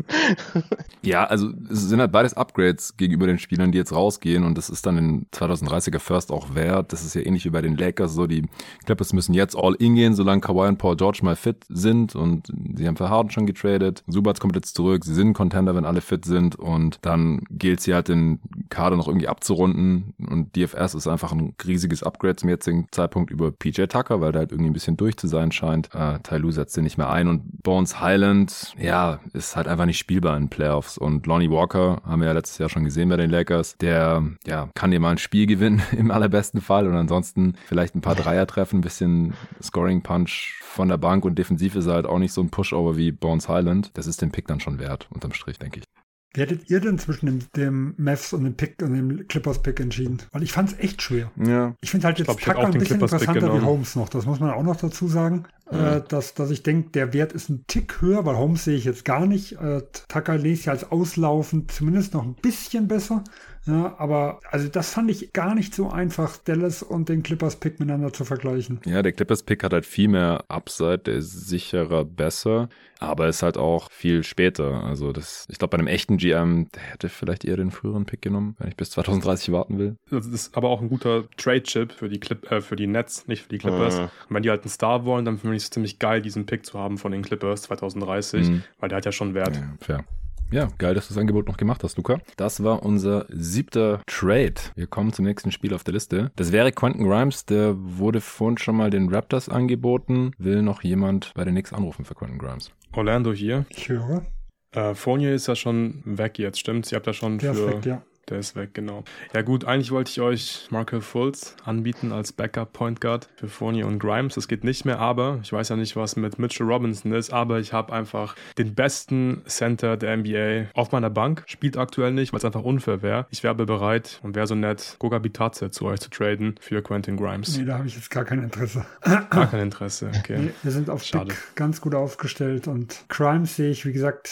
Ja, 1.03 1.25
also 1.25 1.51
es 1.71 1.81
sind 1.83 2.01
halt 2.01 2.13
beides 2.13 2.35
Upgrades 2.35 2.97
gegenüber 2.97 3.27
den 3.27 3.39
Spielern, 3.39 3.73
die 3.73 3.79
jetzt 3.79 3.93
rausgehen 3.93 4.45
und 4.45 4.59
das 4.59 4.71
ist 4.71 4.87
dann 4.87 4.99
in 4.99 5.27
2030er 5.33 5.99
First 5.99 6.31
auch 6.31 6.55
wert. 6.55 6.93
Das 6.93 7.05
ist 7.05 7.15
ja 7.15 7.23
ähnlich 7.23 7.45
wie 7.45 7.51
bei 7.51 7.63
den 7.63 7.77
Lakers 7.77 8.15
so. 8.15 8.27
Die 8.27 8.45
Clippers 8.85 9.13
müssen 9.13 9.35
jetzt 9.35 9.57
all 9.57 9.75
in 9.75 9.95
gehen, 9.95 10.15
solange 10.15 10.41
Kawhi 10.41 10.69
und 10.69 10.79
Paul 10.79 10.97
George 10.97 11.21
mal 11.23 11.37
fit 11.37 11.65
sind 11.69 12.15
und 12.15 12.53
sie 12.77 12.87
haben 12.87 12.97
für 12.97 13.09
Harden 13.09 13.31
schon 13.31 13.47
getradet. 13.47 14.05
Subats 14.07 14.41
kommt 14.41 14.57
jetzt 14.57 14.77
zurück. 14.77 15.05
Sie 15.05 15.15
sind 15.15 15.33
Contender, 15.33 15.75
wenn 15.75 15.85
alle 15.85 16.01
fit 16.01 16.25
sind 16.25 16.57
und 16.57 16.99
dann 17.03 17.43
gilt 17.51 17.81
sie 17.81 17.95
halt 17.95 18.09
den 18.09 18.41
Kader 18.69 18.97
noch 18.97 19.09
irgendwie 19.09 19.29
abzurunden 19.29 20.15
und 20.19 20.55
DFS 20.55 20.95
ist 20.95 21.07
einfach 21.07 21.33
ein 21.33 21.52
riesiges 21.65 22.03
Upgrade 22.03 22.37
zum 22.37 22.49
jetzigen 22.49 22.87
Zeitpunkt 22.91 23.31
über 23.31 23.51
PJ 23.53 23.85
Tucker, 23.85 24.21
weil 24.21 24.33
der 24.33 24.41
halt 24.41 24.53
irgendwie 24.53 24.71
ein 24.71 24.75
bisschen 24.75 24.97
durch 24.97 25.17
zu 25.17 25.27
sein 25.27 25.53
scheint. 25.53 25.95
Äh, 25.95 26.19
Ty 26.21 26.41
setzt 26.53 26.77
den 26.77 26.85
nicht 26.85 26.99
mehr 26.99 27.11
ein 27.11 27.29
und 27.29 27.63
Bones 27.63 28.01
Highland, 28.01 28.75
ja, 28.79 29.21
ist 29.33 29.57
halt 29.57 29.69
einfach 29.69 29.87
nicht 29.87 29.99
spielbar 29.99 30.37
in 30.37 30.49
Playoffs 30.49 30.99
und 30.99 31.27
Lonnie 31.27 31.51
Walker 31.51 32.01
haben 32.05 32.21
wir 32.21 32.29
ja 32.29 32.35
letztes 32.35 32.59
Jahr 32.59 32.69
schon 32.69 32.85
gesehen 32.85 33.09
bei 33.09 33.17
den 33.17 33.31
Lakers, 33.31 33.77
der, 33.79 34.25
ja, 34.47 34.69
kann 34.75 34.91
dir 34.91 35.01
mal 35.01 35.13
ein 35.13 35.19
Spiel 35.19 35.47
gewinnen 35.47 35.83
im 35.97 36.11
allerbesten 36.11 36.61
Fall 36.61 36.87
und 36.87 36.95
ansonsten 36.95 37.55
vielleicht 37.67 37.95
ein 37.95 38.01
paar 38.01 38.15
Dreier 38.15 38.47
treffen, 38.47 38.79
ein 38.79 38.83
bisschen 38.83 39.35
Scoring 39.63 40.03
Punch 40.03 40.61
von 40.63 40.89
der 40.89 40.99
Bank 40.99 41.25
und 41.25 41.39
defensiv 41.39 41.75
ist 41.75 41.87
er 41.87 41.95
halt 41.95 42.07
auch 42.07 42.19
nicht 42.19 42.33
so 42.33 42.41
ein 42.41 42.51
Pushover 42.51 42.97
wie 42.97 43.13
Bones 43.13 43.49
Highland. 43.49 43.91
Das 43.95 44.07
ist 44.07 44.23
den 44.23 44.33
Pick 44.33 44.47
dann 44.47 44.61
schon 44.61 44.79
wert, 44.79 45.07
unterm 45.11 45.33
Strich, 45.33 45.59
denke 45.59 45.81
ich. 45.81 46.02
Wie 46.35 46.41
hättet 46.41 46.71
ihr 46.71 46.81
denn 46.81 46.99
zwischen 46.99 47.27
dem, 47.27 47.41
dem 47.55 47.95
Mavs 47.99 48.33
und 48.33 48.45
dem 48.45 48.55
Pick 48.55 48.81
und 48.83 48.95
dem 48.95 49.29
Clippers-Pick 49.29 49.81
entschieden? 49.81 50.23
Weil 50.33 50.43
ich 50.43 50.53
fand 50.53 50.71
es 50.71 50.79
echt 50.79 51.03
schwer. 51.03 51.31
Ja. 51.37 51.75
Ich 51.83 51.91
finde 51.91 52.07
halt 52.07 52.19
jetzt 52.19 52.29
Tucker 52.29 52.59
ein 52.59 52.73
bisschen 52.73 53.01
interessanter 53.01 53.55
wie 53.55 53.65
Holmes 53.65 53.97
noch. 53.97 54.09
Das 54.09 54.25
muss 54.25 54.41
man 54.41 54.51
auch 54.51 54.63
noch 54.63 54.77
dazu 54.77 55.09
sagen. 55.09 55.45
Ja. 55.71 55.97
Äh, 55.97 56.05
dass, 56.07 56.35
dass 56.35 56.51
ich 56.51 56.63
denke, 56.63 56.91
der 56.91 57.13
Wert 57.13 57.33
ist 57.33 57.51
ein 57.51 57.65
Tick 57.67 58.01
höher, 58.01 58.25
weil 58.25 58.37
Holmes 58.37 58.65
sehe 58.65 58.77
ich 58.77 58.85
jetzt 58.85 59.05
gar 59.05 59.27
nicht. 59.27 59.53
Äh, 59.61 59.83
Tucker 60.09 60.39
lese 60.39 60.61
ich 60.63 60.71
als 60.71 60.91
auslaufend 60.91 61.71
zumindest 61.71 62.15
noch 62.15 62.25
ein 62.25 62.35
bisschen 62.35 62.89
besser. 62.89 63.25
Ja, 63.67 63.95
aber 63.99 64.41
also 64.51 64.69
das 64.69 64.93
fand 64.93 65.11
ich 65.11 65.33
gar 65.33 65.55
nicht 65.55 65.75
so 65.75 65.91
einfach, 65.91 66.37
Dallas 66.37 66.83
und 66.83 67.09
den 67.09 67.23
Clippers 67.23 67.57
Pick 67.57 67.79
miteinander 67.79 68.13
zu 68.13 68.25
vergleichen. 68.25 68.81
Ja, 68.85 69.03
der 69.03 69.13
Clippers 69.13 69.45
Pick 69.45 69.63
hat 69.63 69.73
halt 69.73 69.87
viel 69.87 70.09
mehr 70.09 70.45
Upside, 70.49 70.99
der 70.99 71.15
ist 71.15 71.49
sicherer, 71.49 72.05
besser, 72.05 72.69
aber 72.99 73.29
ist 73.29 73.43
halt 73.43 73.57
auch 73.57 73.89
viel 73.91 74.25
später. 74.25 74.83
Also 74.85 75.13
das, 75.13 75.47
ich 75.49 75.59
glaube, 75.59 75.73
bei 75.73 75.79
einem 75.79 75.87
echten 75.87 76.17
GM, 76.17 76.69
der 76.75 76.83
hätte 76.83 77.09
vielleicht 77.09 77.45
eher 77.45 77.57
den 77.57 77.71
früheren 77.71 78.05
Pick 78.05 78.23
genommen, 78.23 78.57
wenn 78.59 78.69
ich 78.69 78.77
bis 78.77 78.91
2030 78.91 79.53
warten 79.53 79.79
will. 79.79 79.97
Das 80.11 80.27
ist 80.27 80.57
aber 80.57 80.69
auch 80.69 80.81
ein 80.81 80.89
guter 80.89 81.29
Trade-Chip 81.37 81.93
für 81.93 82.09
die 82.09 82.19
Clip, 82.19 82.51
äh, 82.51 82.61
für 82.61 82.77
die 82.77 82.89
Nets, 82.89 83.29
nicht 83.29 83.43
für 83.43 83.49
die 83.49 83.59
Clippers. 83.59 83.97
Mhm. 83.97 84.03
Und 84.03 84.11
wenn 84.31 84.43
die 84.43 84.51
halt 84.51 84.63
einen 84.63 84.71
Star 84.71 85.05
wollen, 85.05 85.25
dann 85.25 85.39
finde 85.39 85.57
ich 85.57 85.63
es 85.63 85.71
ziemlich 85.71 86.01
geil, 86.01 86.21
diesen 86.21 86.47
Pick 86.47 86.67
zu 86.67 86.79
haben 86.79 86.99
von 86.99 87.13
den 87.13 87.23
Clippers 87.23 87.63
2030, 87.63 88.49
mhm. 88.49 88.65
weil 88.81 88.89
der 88.89 88.99
hat 88.99 89.05
ja 89.05 89.13
schon 89.13 89.35
Wert. 89.35 89.55
Ja, 89.55 89.75
fair. 89.81 90.05
Ja, 90.53 90.69
geil, 90.77 90.95
dass 90.95 91.09
du 91.09 91.15
das 91.15 91.19
Angebot 91.19 91.49
noch 91.49 91.57
gemacht 91.57 91.83
hast, 91.83 91.97
Luca. 91.97 92.19
Das 92.37 92.63
war 92.63 92.83
unser 92.83 93.25
siebter 93.31 94.03
Trade. 94.07 94.55
Wir 94.75 94.87
kommen 94.87 95.11
zum 95.15 95.25
nächsten 95.25 95.51
Spiel 95.51 95.73
auf 95.73 95.83
der 95.83 95.95
Liste. 95.95 96.31
Das 96.37 96.53
wäre 96.53 96.73
Quentin 96.73 97.09
Grimes, 97.09 97.47
der 97.47 97.75
wurde 97.77 98.21
vorhin 98.21 98.59
schon 98.59 98.77
mal 98.77 98.91
den 98.91 99.09
Raptors 99.09 99.49
angeboten. 99.49 100.33
Will 100.37 100.61
noch 100.61 100.83
jemand 100.83 101.33
bei 101.35 101.45
den 101.47 101.55
Knicks 101.55 101.73
anrufen 101.73 102.05
für 102.05 102.15
Quentin 102.15 102.39
Grimes? 102.39 102.71
Orlando 102.93 103.33
hier. 103.33 103.65
Ich 103.71 103.89
höre. 103.89 104.27
Äh, 104.75 104.95
Fournier 104.95 105.33
ist 105.35 105.49
ja 105.49 105.57
schon 105.57 106.03
weg 106.05 106.39
jetzt, 106.39 106.61
stimmt? 106.61 106.85
Sie 106.85 106.97
habt 106.97 107.07
ja 107.07 107.15
schon 107.15 107.39
Der 107.39 107.55
für. 107.55 107.69
Weg, 107.69 107.87
ja. 107.87 108.03
Der 108.29 108.39
ist 108.39 108.55
weg, 108.55 108.71
genau. 108.73 109.03
Ja 109.35 109.43
gut, 109.43 109.65
eigentlich 109.65 109.91
wollte 109.91 110.11
ich 110.11 110.21
euch 110.21 110.69
Markel 110.71 111.01
Fultz 111.01 111.57
anbieten 111.65 112.13
als 112.13 112.33
Backup 112.33 112.73
Point 112.73 113.01
Guard 113.01 113.29
für 113.35 113.49
Fournier 113.49 113.87
und 113.87 113.99
Grimes. 113.99 114.37
Das 114.37 114.47
geht 114.47 114.63
nicht 114.63 114.85
mehr, 114.85 115.01
aber 115.01 115.41
ich 115.43 115.53
weiß 115.53 115.71
ja 115.71 115.77
nicht, 115.77 115.97
was 115.97 116.15
mit 116.15 116.39
Mitchell 116.39 116.67
Robinson 116.67 117.13
ist, 117.13 117.33
aber 117.33 117.59
ich 117.59 117.73
habe 117.73 117.93
einfach 117.93 118.37
den 118.59 118.75
besten 118.75 119.43
Center 119.47 119.97
der 119.97 120.17
NBA 120.17 120.71
auf 120.75 120.93
meiner 120.93 121.11
Bank. 121.11 121.43
Spielt 121.47 121.77
aktuell 121.77 122.13
nicht, 122.13 122.33
weil 122.33 122.39
es 122.39 122.45
einfach 122.45 122.63
unfair 122.63 123.03
wäre. 123.03 123.27
Ich 123.31 123.43
wäre 123.43 123.55
bereit 123.57 124.21
und 124.23 124.37
wäre 124.37 124.47
so 124.47 124.55
nett, 124.55 124.97
Goga 125.01 125.19
Bitadze 125.19 125.71
zu 125.71 125.87
euch 125.87 126.01
zu 126.01 126.11
traden 126.11 126.55
für 126.61 126.81
Quentin 126.83 127.17
Grimes. 127.17 127.57
Nee, 127.59 127.65
da 127.65 127.79
habe 127.79 127.89
ich 127.89 127.97
jetzt 127.97 128.11
gar 128.11 128.25
kein 128.25 128.43
Interesse. 128.43 128.87
Gar 129.03 129.51
kein 129.51 129.61
Interesse, 129.61 130.11
okay. 130.17 130.39
Nee, 130.39 130.51
wir 130.63 130.71
sind 130.71 130.91
auf 130.91 131.03
Schade. 131.03 131.27
Big 131.27 131.57
ganz 131.57 131.81
gut 131.81 131.95
aufgestellt 131.95 132.69
und 132.69 133.05
Grimes 133.09 133.57
sehe 133.57 133.71
ich, 133.71 133.85
wie 133.85 133.93
gesagt, 133.93 134.31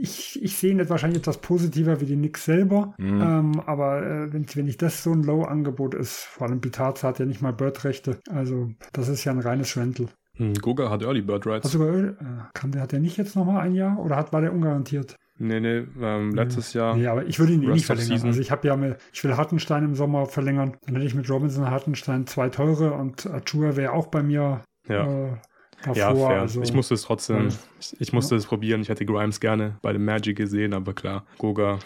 ich, 0.00 0.42
ich 0.42 0.56
sehe 0.56 0.74
nicht 0.74 0.90
wahrscheinlich 0.90 1.20
etwas 1.20 1.38
positiver 1.38 2.00
wie 2.00 2.06
die 2.06 2.16
Knicks 2.16 2.44
selber. 2.44 2.94
Mhm. 2.98 3.20
Ähm, 3.20 3.60
aber 3.66 4.02
äh, 4.02 4.32
wenn, 4.32 4.46
wenn 4.54 4.68
ich 4.68 4.76
das 4.76 5.02
so 5.02 5.12
ein 5.12 5.22
Low-Angebot 5.22 5.94
ist, 5.94 6.24
vor 6.24 6.48
allem 6.48 6.60
Pitarza 6.60 7.08
hat 7.08 7.18
ja 7.18 7.26
nicht 7.26 7.42
mal 7.42 7.52
Bird-Rechte. 7.52 8.18
Also 8.30 8.70
das 8.92 9.08
ist 9.08 9.24
ja 9.24 9.32
ein 9.32 9.40
reines 9.40 9.68
Schwendel. 9.68 10.08
Hm, 10.36 10.54
Goga 10.54 10.88
hat 10.88 11.02
Early 11.02 11.22
Bird 11.22 11.46
Rights. 11.46 11.66
Also, 11.66 11.84
äh, 11.88 12.14
kann 12.54 12.70
der, 12.70 12.82
hat 12.82 12.92
der 12.92 13.00
nicht 13.00 13.16
jetzt 13.16 13.34
nochmal 13.34 13.60
ein 13.60 13.74
Jahr 13.74 13.98
oder 13.98 14.16
hat, 14.16 14.32
war 14.32 14.40
der 14.40 14.52
ungarantiert? 14.52 15.16
Nee, 15.40 15.60
nee, 15.60 15.84
ähm, 16.00 16.32
letztes 16.34 16.72
Jahr. 16.72 16.96
Nee, 16.96 17.06
aber 17.06 17.24
ich 17.24 17.38
würde 17.38 17.52
ihn 17.52 17.62
eh 17.62 17.68
nicht 17.68 17.86
verlängern. 17.86 18.10
Season. 18.10 18.28
Also 18.28 18.40
ich 18.40 18.50
habe 18.50 18.66
ja 18.66 18.76
mit, 18.76 18.96
ich 19.12 19.22
will 19.22 19.36
Hartenstein 19.36 19.84
im 19.84 19.94
Sommer 19.94 20.26
verlängern. 20.26 20.76
Dann 20.84 20.96
hätte 20.96 21.06
ich 21.06 21.14
mit 21.14 21.30
Robinson 21.30 21.70
Hartenstein 21.70 22.26
zwei 22.26 22.48
teure 22.48 22.92
und 22.94 23.26
Achua 23.26 23.76
wäre 23.76 23.92
auch 23.92 24.08
bei 24.08 24.22
mir 24.22 24.62
ja. 24.88 25.06
äh, 25.06 25.36
Davor, 25.84 25.96
ja, 25.96 26.14
fair. 26.14 26.40
Also, 26.40 26.62
ich 26.62 26.72
musste 26.72 26.94
es 26.94 27.02
trotzdem, 27.02 27.48
ich, 27.80 28.00
ich 28.00 28.12
musste 28.12 28.34
ja. 28.34 28.38
es 28.38 28.46
probieren. 28.46 28.80
Ich 28.80 28.88
hätte 28.88 29.06
Grimes 29.06 29.40
gerne 29.40 29.76
bei 29.82 29.92
dem 29.92 30.04
Magic 30.04 30.36
gesehen, 30.36 30.74
aber 30.74 30.92
klar, 30.94 31.24
Goga 31.38 31.78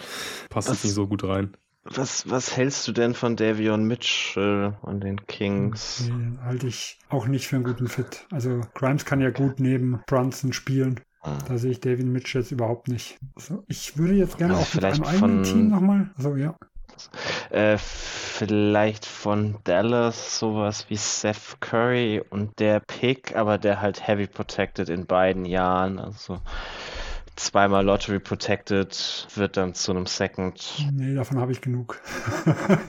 passt 0.49 0.71
was, 0.71 0.85
nicht 0.85 0.95
so 0.95 1.07
gut 1.07 1.25
rein. 1.25 1.55
Was, 1.85 2.31
was 2.31 2.57
hältst 2.57 2.87
du 2.87 2.93
denn 2.93 3.15
von 3.15 3.37
Davion 3.37 3.85
Mitchell 3.85 4.75
und 4.83 5.03
den 5.03 5.27
Kings? 5.27 6.05
Den 6.07 6.39
halte 6.43 6.69
ich 6.69 6.99
auch 7.09 7.27
nicht 7.27 7.49
für 7.49 7.57
einen 7.57 7.65
guten 7.65 7.89
Fit. 7.89 8.27
Also 8.31 8.61
Grimes 8.75 9.05
kann 9.05 9.21
ja 9.21 9.31
gut 9.31 9.59
neben 9.59 10.01
Brunson 10.07 10.53
spielen. 10.53 11.01
Ah. 11.23 11.39
Da 11.47 11.59
sehe 11.59 11.73
ich 11.73 11.81
David 11.81 12.07
Mitchell 12.07 12.43
jetzt 12.43 12.51
überhaupt 12.51 12.89
nicht. 12.89 13.19
Also 13.37 13.65
ich 13.69 13.97
würde 13.97 14.15
jetzt 14.15 14.39
gerne 14.39 14.55
also 14.55 14.65
auch 14.65 14.75
mit 14.75 14.85
einem 14.85 15.05
eigenen 15.05 15.43
Team 15.43 15.69
nochmal. 15.69 16.11
Also 16.17 16.37
ja. 16.37 16.57
Äh, 17.51 17.79
vielleicht 17.79 19.05
von 19.07 19.57
Dallas 19.65 20.39
sowas 20.39 20.87
wie 20.89 20.97
Seth 20.97 21.61
Curry 21.61 22.23
und 22.31 22.59
der 22.59 22.81
Pick, 22.81 23.37
aber 23.37 23.59
der 23.59 23.81
halt 23.81 24.07
heavy 24.07 24.27
protected 24.27 24.89
in 24.89 25.07
beiden 25.07 25.45
Jahren. 25.45 25.99
Also 25.99 26.41
zweimal 27.37 27.85
Lottery 27.85 28.21
protected 28.21 29.27
wird 29.35 29.57
dann 29.57 29.75
zu 29.75 29.93
einem 29.93 30.07
Second. 30.07 30.87
Nee, 30.93 31.15
davon 31.15 31.39
habe 31.39 31.53
ich 31.53 31.61
genug. 31.61 32.01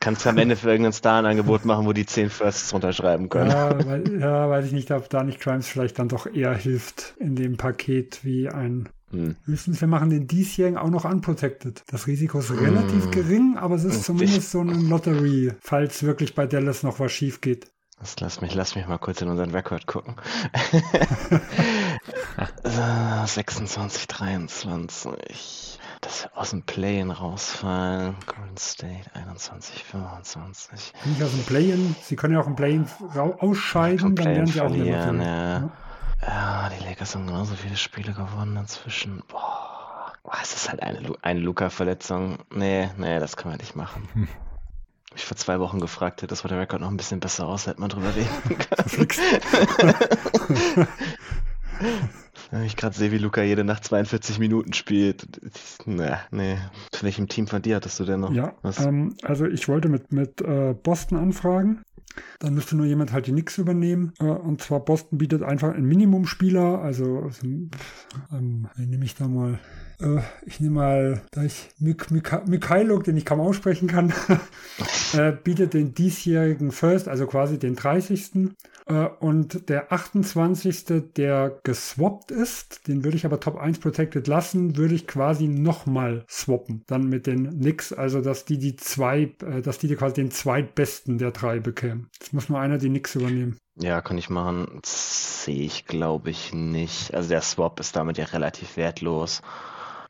Kannst 0.00 0.24
du 0.24 0.30
am 0.30 0.38
Ende 0.38 0.56
für 0.56 0.68
irgendeinen 0.68 0.94
Star 0.94 1.20
ein 1.20 1.26
Angebot 1.26 1.64
machen, 1.64 1.86
wo 1.86 1.92
die 1.92 2.06
10 2.06 2.28
Firsts 2.28 2.74
runterschreiben 2.74 3.28
können. 3.28 3.50
Ja, 3.50 3.86
weil, 3.86 4.20
ja, 4.20 4.50
weiß 4.50 4.66
ich 4.66 4.72
nicht, 4.72 4.90
ob 4.90 5.08
da 5.08 5.22
nicht 5.22 5.38
Crimes 5.38 5.68
vielleicht 5.68 5.96
dann 6.00 6.08
doch 6.08 6.26
eher 6.26 6.54
hilft 6.54 7.14
in 7.18 7.36
dem 7.36 7.56
Paket 7.56 8.24
wie 8.24 8.48
ein 8.48 8.88
hm. 9.12 9.36
Höchstens, 9.44 9.80
wir 9.80 9.88
machen 9.88 10.10
den 10.10 10.26
diesjährigen 10.26 10.78
auch 10.78 10.90
noch 10.90 11.04
unprotected. 11.04 11.84
Das 11.88 12.06
Risiko 12.06 12.38
ist 12.38 12.50
relativ 12.50 13.04
hm. 13.04 13.10
gering, 13.10 13.56
aber 13.58 13.76
es 13.76 13.84
ist 13.84 13.96
hm. 13.96 14.02
zumindest 14.02 14.50
so 14.50 14.60
eine 14.60 14.74
Lottery, 14.74 15.52
falls 15.60 16.02
wirklich 16.02 16.34
bei 16.34 16.46
Dallas 16.46 16.82
noch 16.82 16.98
was 16.98 17.12
schief 17.12 17.40
geht. 17.40 17.70
Das 18.00 18.18
lass 18.18 18.40
mich, 18.40 18.52
lass 18.54 18.74
mich 18.74 18.88
mal 18.88 18.98
kurz 18.98 19.22
in 19.22 19.28
unseren 19.28 19.52
Rekord 19.52 19.86
gucken. 19.86 20.16
26, 23.24 24.08
23. 24.08 25.78
Das 26.00 26.28
aus 26.34 26.50
dem 26.50 26.62
Play-In 26.62 27.12
rausfallen. 27.12 28.16
Golden 28.26 28.56
State 28.56 29.14
21, 29.14 29.84
25. 29.84 30.92
Nicht 31.04 31.22
aus 31.22 31.30
dem 31.30 31.44
Play-In. 31.44 31.94
Sie 32.02 32.16
können 32.16 32.34
ja 32.34 32.40
auch 32.40 32.48
im 32.48 32.56
Play-In 32.56 32.86
ausscheiden, 33.14 34.16
dann 34.16 34.26
werden 34.26 34.46
sie 34.48 34.60
auch 34.60 34.68
verlieren, 34.68 35.20
ja. 35.20 35.70
Ja. 36.22 36.52
Ja, 36.62 36.68
die 36.68 36.84
Lakers 36.84 37.14
haben 37.14 37.26
genauso 37.26 37.56
viele 37.56 37.76
Spiele 37.76 38.12
gewonnen 38.12 38.56
inzwischen. 38.56 39.22
Boah, 39.28 40.12
Boah 40.22 40.38
es 40.42 40.54
ist 40.54 40.70
halt 40.70 40.82
eine, 40.82 41.12
eine 41.22 41.40
Luca-Verletzung. 41.40 42.38
Nee, 42.54 42.88
nee, 42.96 43.18
das 43.18 43.36
können 43.36 43.54
wir 43.54 43.58
nicht 43.58 43.76
machen. 43.76 44.08
Hm. 44.14 44.28
Ich 45.14 45.26
vor 45.26 45.36
zwei 45.36 45.60
Wochen 45.60 45.78
gefragt 45.78 46.22
hätte, 46.22 46.28
das 46.28 46.42
war 46.42 46.48
der 46.48 46.58
Rekord 46.58 46.80
noch 46.80 46.88
ein 46.88 46.96
bisschen 46.96 47.20
besser 47.20 47.46
aus, 47.46 47.66
hätte 47.66 47.82
man 47.82 47.90
drüber 47.90 48.14
reden 48.16 48.30
können. 48.56 49.94
Wenn 52.50 52.62
ich 52.64 52.76
gerade 52.76 52.96
sehe, 52.96 53.12
wie 53.12 53.18
Luca 53.18 53.42
jede 53.42 53.62
Nacht 53.62 53.84
42 53.84 54.38
Minuten 54.38 54.72
spielt. 54.72 55.26
Na, 55.84 56.20
nee. 56.30 56.56
Zu 56.92 57.02
welchem 57.02 57.28
Team 57.28 57.46
von 57.46 57.60
dir 57.60 57.76
hattest 57.76 58.00
du 58.00 58.04
denn 58.04 58.20
noch? 58.20 58.32
Ja, 58.32 58.54
ähm, 58.78 59.14
also 59.22 59.44
ich 59.44 59.68
wollte 59.68 59.90
mit, 59.90 60.12
mit 60.12 60.40
äh, 60.40 60.74
Boston 60.74 61.18
anfragen. 61.18 61.82
Dann 62.38 62.54
müsste 62.54 62.76
nur 62.76 62.86
jemand 62.86 63.12
halt 63.12 63.26
die 63.26 63.32
Nix 63.32 63.58
übernehmen. 63.58 64.12
Äh, 64.20 64.24
und 64.24 64.60
zwar 64.60 64.80
Boston 64.80 65.18
bietet 65.18 65.42
einfach 65.42 65.74
einen 65.74 65.86
Minimumspieler. 65.86 66.80
Also, 66.80 67.20
also 67.20 67.46
ähm, 68.32 68.68
nehme 68.76 69.04
ich 69.04 69.14
da 69.14 69.28
mal 69.28 69.58
äh, 70.02 70.22
ich 70.44 70.60
nehme 70.60 70.74
mal, 70.74 71.22
da 71.30 71.42
ich 71.42 71.70
Mik 71.78 72.10
Mik 72.10 72.46
Mikhailo, 72.46 72.98
den 72.98 73.16
ich 73.16 73.24
kaum 73.24 73.40
aussprechen 73.40 73.88
kann, 73.88 74.12
äh, 75.12 75.32
bietet 75.32 75.74
den 75.74 75.94
diesjährigen 75.94 76.72
First, 76.72 77.08
also 77.08 77.26
quasi 77.26 77.58
den 77.58 77.76
30. 77.76 78.50
Äh, 78.86 79.06
und 79.20 79.68
der 79.68 79.92
28. 79.92 81.12
der 81.16 81.60
geswappt 81.62 82.30
ist, 82.30 82.88
den 82.88 83.04
würde 83.04 83.16
ich 83.16 83.24
aber 83.24 83.40
Top 83.40 83.56
1 83.56 83.78
protected 83.78 84.26
lassen, 84.26 84.76
würde 84.76 84.94
ich 84.94 85.06
quasi 85.06 85.48
nochmal 85.48 86.24
swappen. 86.28 86.82
Dann 86.86 87.08
mit 87.08 87.26
den 87.26 87.42
Nix, 87.42 87.92
also 87.92 88.20
dass 88.20 88.44
die 88.44 88.58
die 88.58 88.76
zwei, 88.76 89.34
äh, 89.44 89.62
dass 89.62 89.78
die 89.78 89.94
quasi 89.94 90.14
den 90.14 90.30
zweitbesten 90.30 91.18
der 91.18 91.30
drei 91.30 91.60
bekämen. 91.60 92.08
Jetzt 92.20 92.32
muss 92.32 92.48
nur 92.48 92.58
einer 92.58 92.78
die 92.78 92.88
Nix 92.88 93.14
übernehmen. 93.14 93.56
Ja, 93.76 94.02
kann 94.02 94.18
ich 94.18 94.28
machen. 94.28 94.80
Sehe 94.84 95.62
ich, 95.62 95.86
glaube 95.86 96.30
ich, 96.30 96.52
nicht. 96.52 97.14
Also 97.14 97.30
der 97.30 97.40
Swap 97.40 97.80
ist 97.80 97.96
damit 97.96 98.18
ja 98.18 98.26
relativ 98.26 98.76
wertlos. 98.76 99.40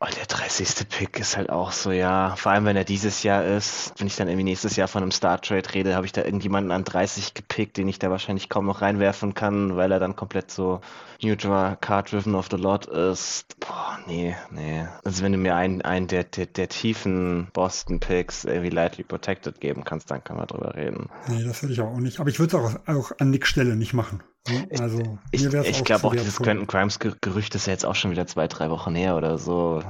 Und 0.02 0.16
der 0.16 0.26
30. 0.26 0.88
Pick 0.88 1.20
ist 1.20 1.36
halt 1.36 1.48
auch 1.48 1.70
so, 1.70 1.92
ja, 1.92 2.34
vor 2.34 2.50
allem 2.50 2.64
wenn 2.64 2.76
er 2.76 2.82
dieses 2.82 3.22
Jahr 3.22 3.44
ist, 3.44 3.92
wenn 3.98 4.08
ich 4.08 4.16
dann 4.16 4.26
irgendwie 4.26 4.42
nächstes 4.42 4.74
Jahr 4.74 4.88
von 4.88 5.00
einem 5.00 5.12
Star 5.12 5.40
Trade 5.40 5.74
rede, 5.74 5.94
habe 5.94 6.06
ich 6.06 6.10
da 6.10 6.24
irgendjemanden 6.24 6.72
an 6.72 6.82
30 6.82 7.34
gepickt, 7.34 7.76
den 7.76 7.86
ich 7.86 8.00
da 8.00 8.10
wahrscheinlich 8.10 8.48
kaum 8.48 8.66
noch 8.66 8.82
reinwerfen 8.82 9.34
kann, 9.34 9.76
weil 9.76 9.92
er 9.92 10.00
dann 10.00 10.16
komplett 10.16 10.50
so 10.50 10.80
Neutral 11.22 11.76
Card 11.80 12.10
Driven 12.10 12.34
of 12.34 12.48
the 12.50 12.56
Lot 12.56 12.86
ist. 12.86 13.60
Boah, 13.60 14.00
nee, 14.08 14.34
nee. 14.50 14.84
Also 15.04 15.22
wenn 15.22 15.30
du 15.30 15.38
mir 15.38 15.54
einen, 15.54 15.82
einen 15.82 16.08
der, 16.08 16.24
der, 16.24 16.46
der 16.46 16.68
tiefen 16.68 17.46
Boston 17.52 18.00
Picks 18.00 18.44
irgendwie 18.44 18.70
lightly 18.70 19.04
protected 19.04 19.60
geben 19.60 19.84
kannst, 19.84 20.10
dann 20.10 20.24
kann 20.24 20.36
man 20.36 20.48
drüber 20.48 20.74
reden. 20.74 21.10
Nee, 21.28 21.44
das 21.44 21.62
würde 21.62 21.74
ich 21.74 21.80
auch 21.80 21.96
nicht. 21.98 22.18
Aber 22.18 22.28
ich 22.28 22.40
würde 22.40 22.56
es 22.56 22.64
auch, 22.64 22.88
auch 22.88 23.12
an 23.20 23.30
Nick 23.30 23.46
Stelle 23.46 23.76
nicht 23.76 23.92
machen. 23.92 24.20
Also, 24.78 25.18
ich, 25.30 25.44
ich, 25.44 25.54
ich 25.54 25.84
glaube 25.84 26.04
auch, 26.04 26.12
dieses 26.12 26.36
Quentin 26.36 26.66
Crimes 26.66 26.98
Gerücht 26.98 27.54
ist 27.54 27.66
ja 27.66 27.72
jetzt 27.72 27.86
auch 27.86 27.94
schon 27.94 28.10
wieder 28.10 28.26
zwei, 28.26 28.48
drei 28.48 28.70
Wochen 28.70 28.94
her 28.94 29.16
oder 29.16 29.38
so. 29.38 29.82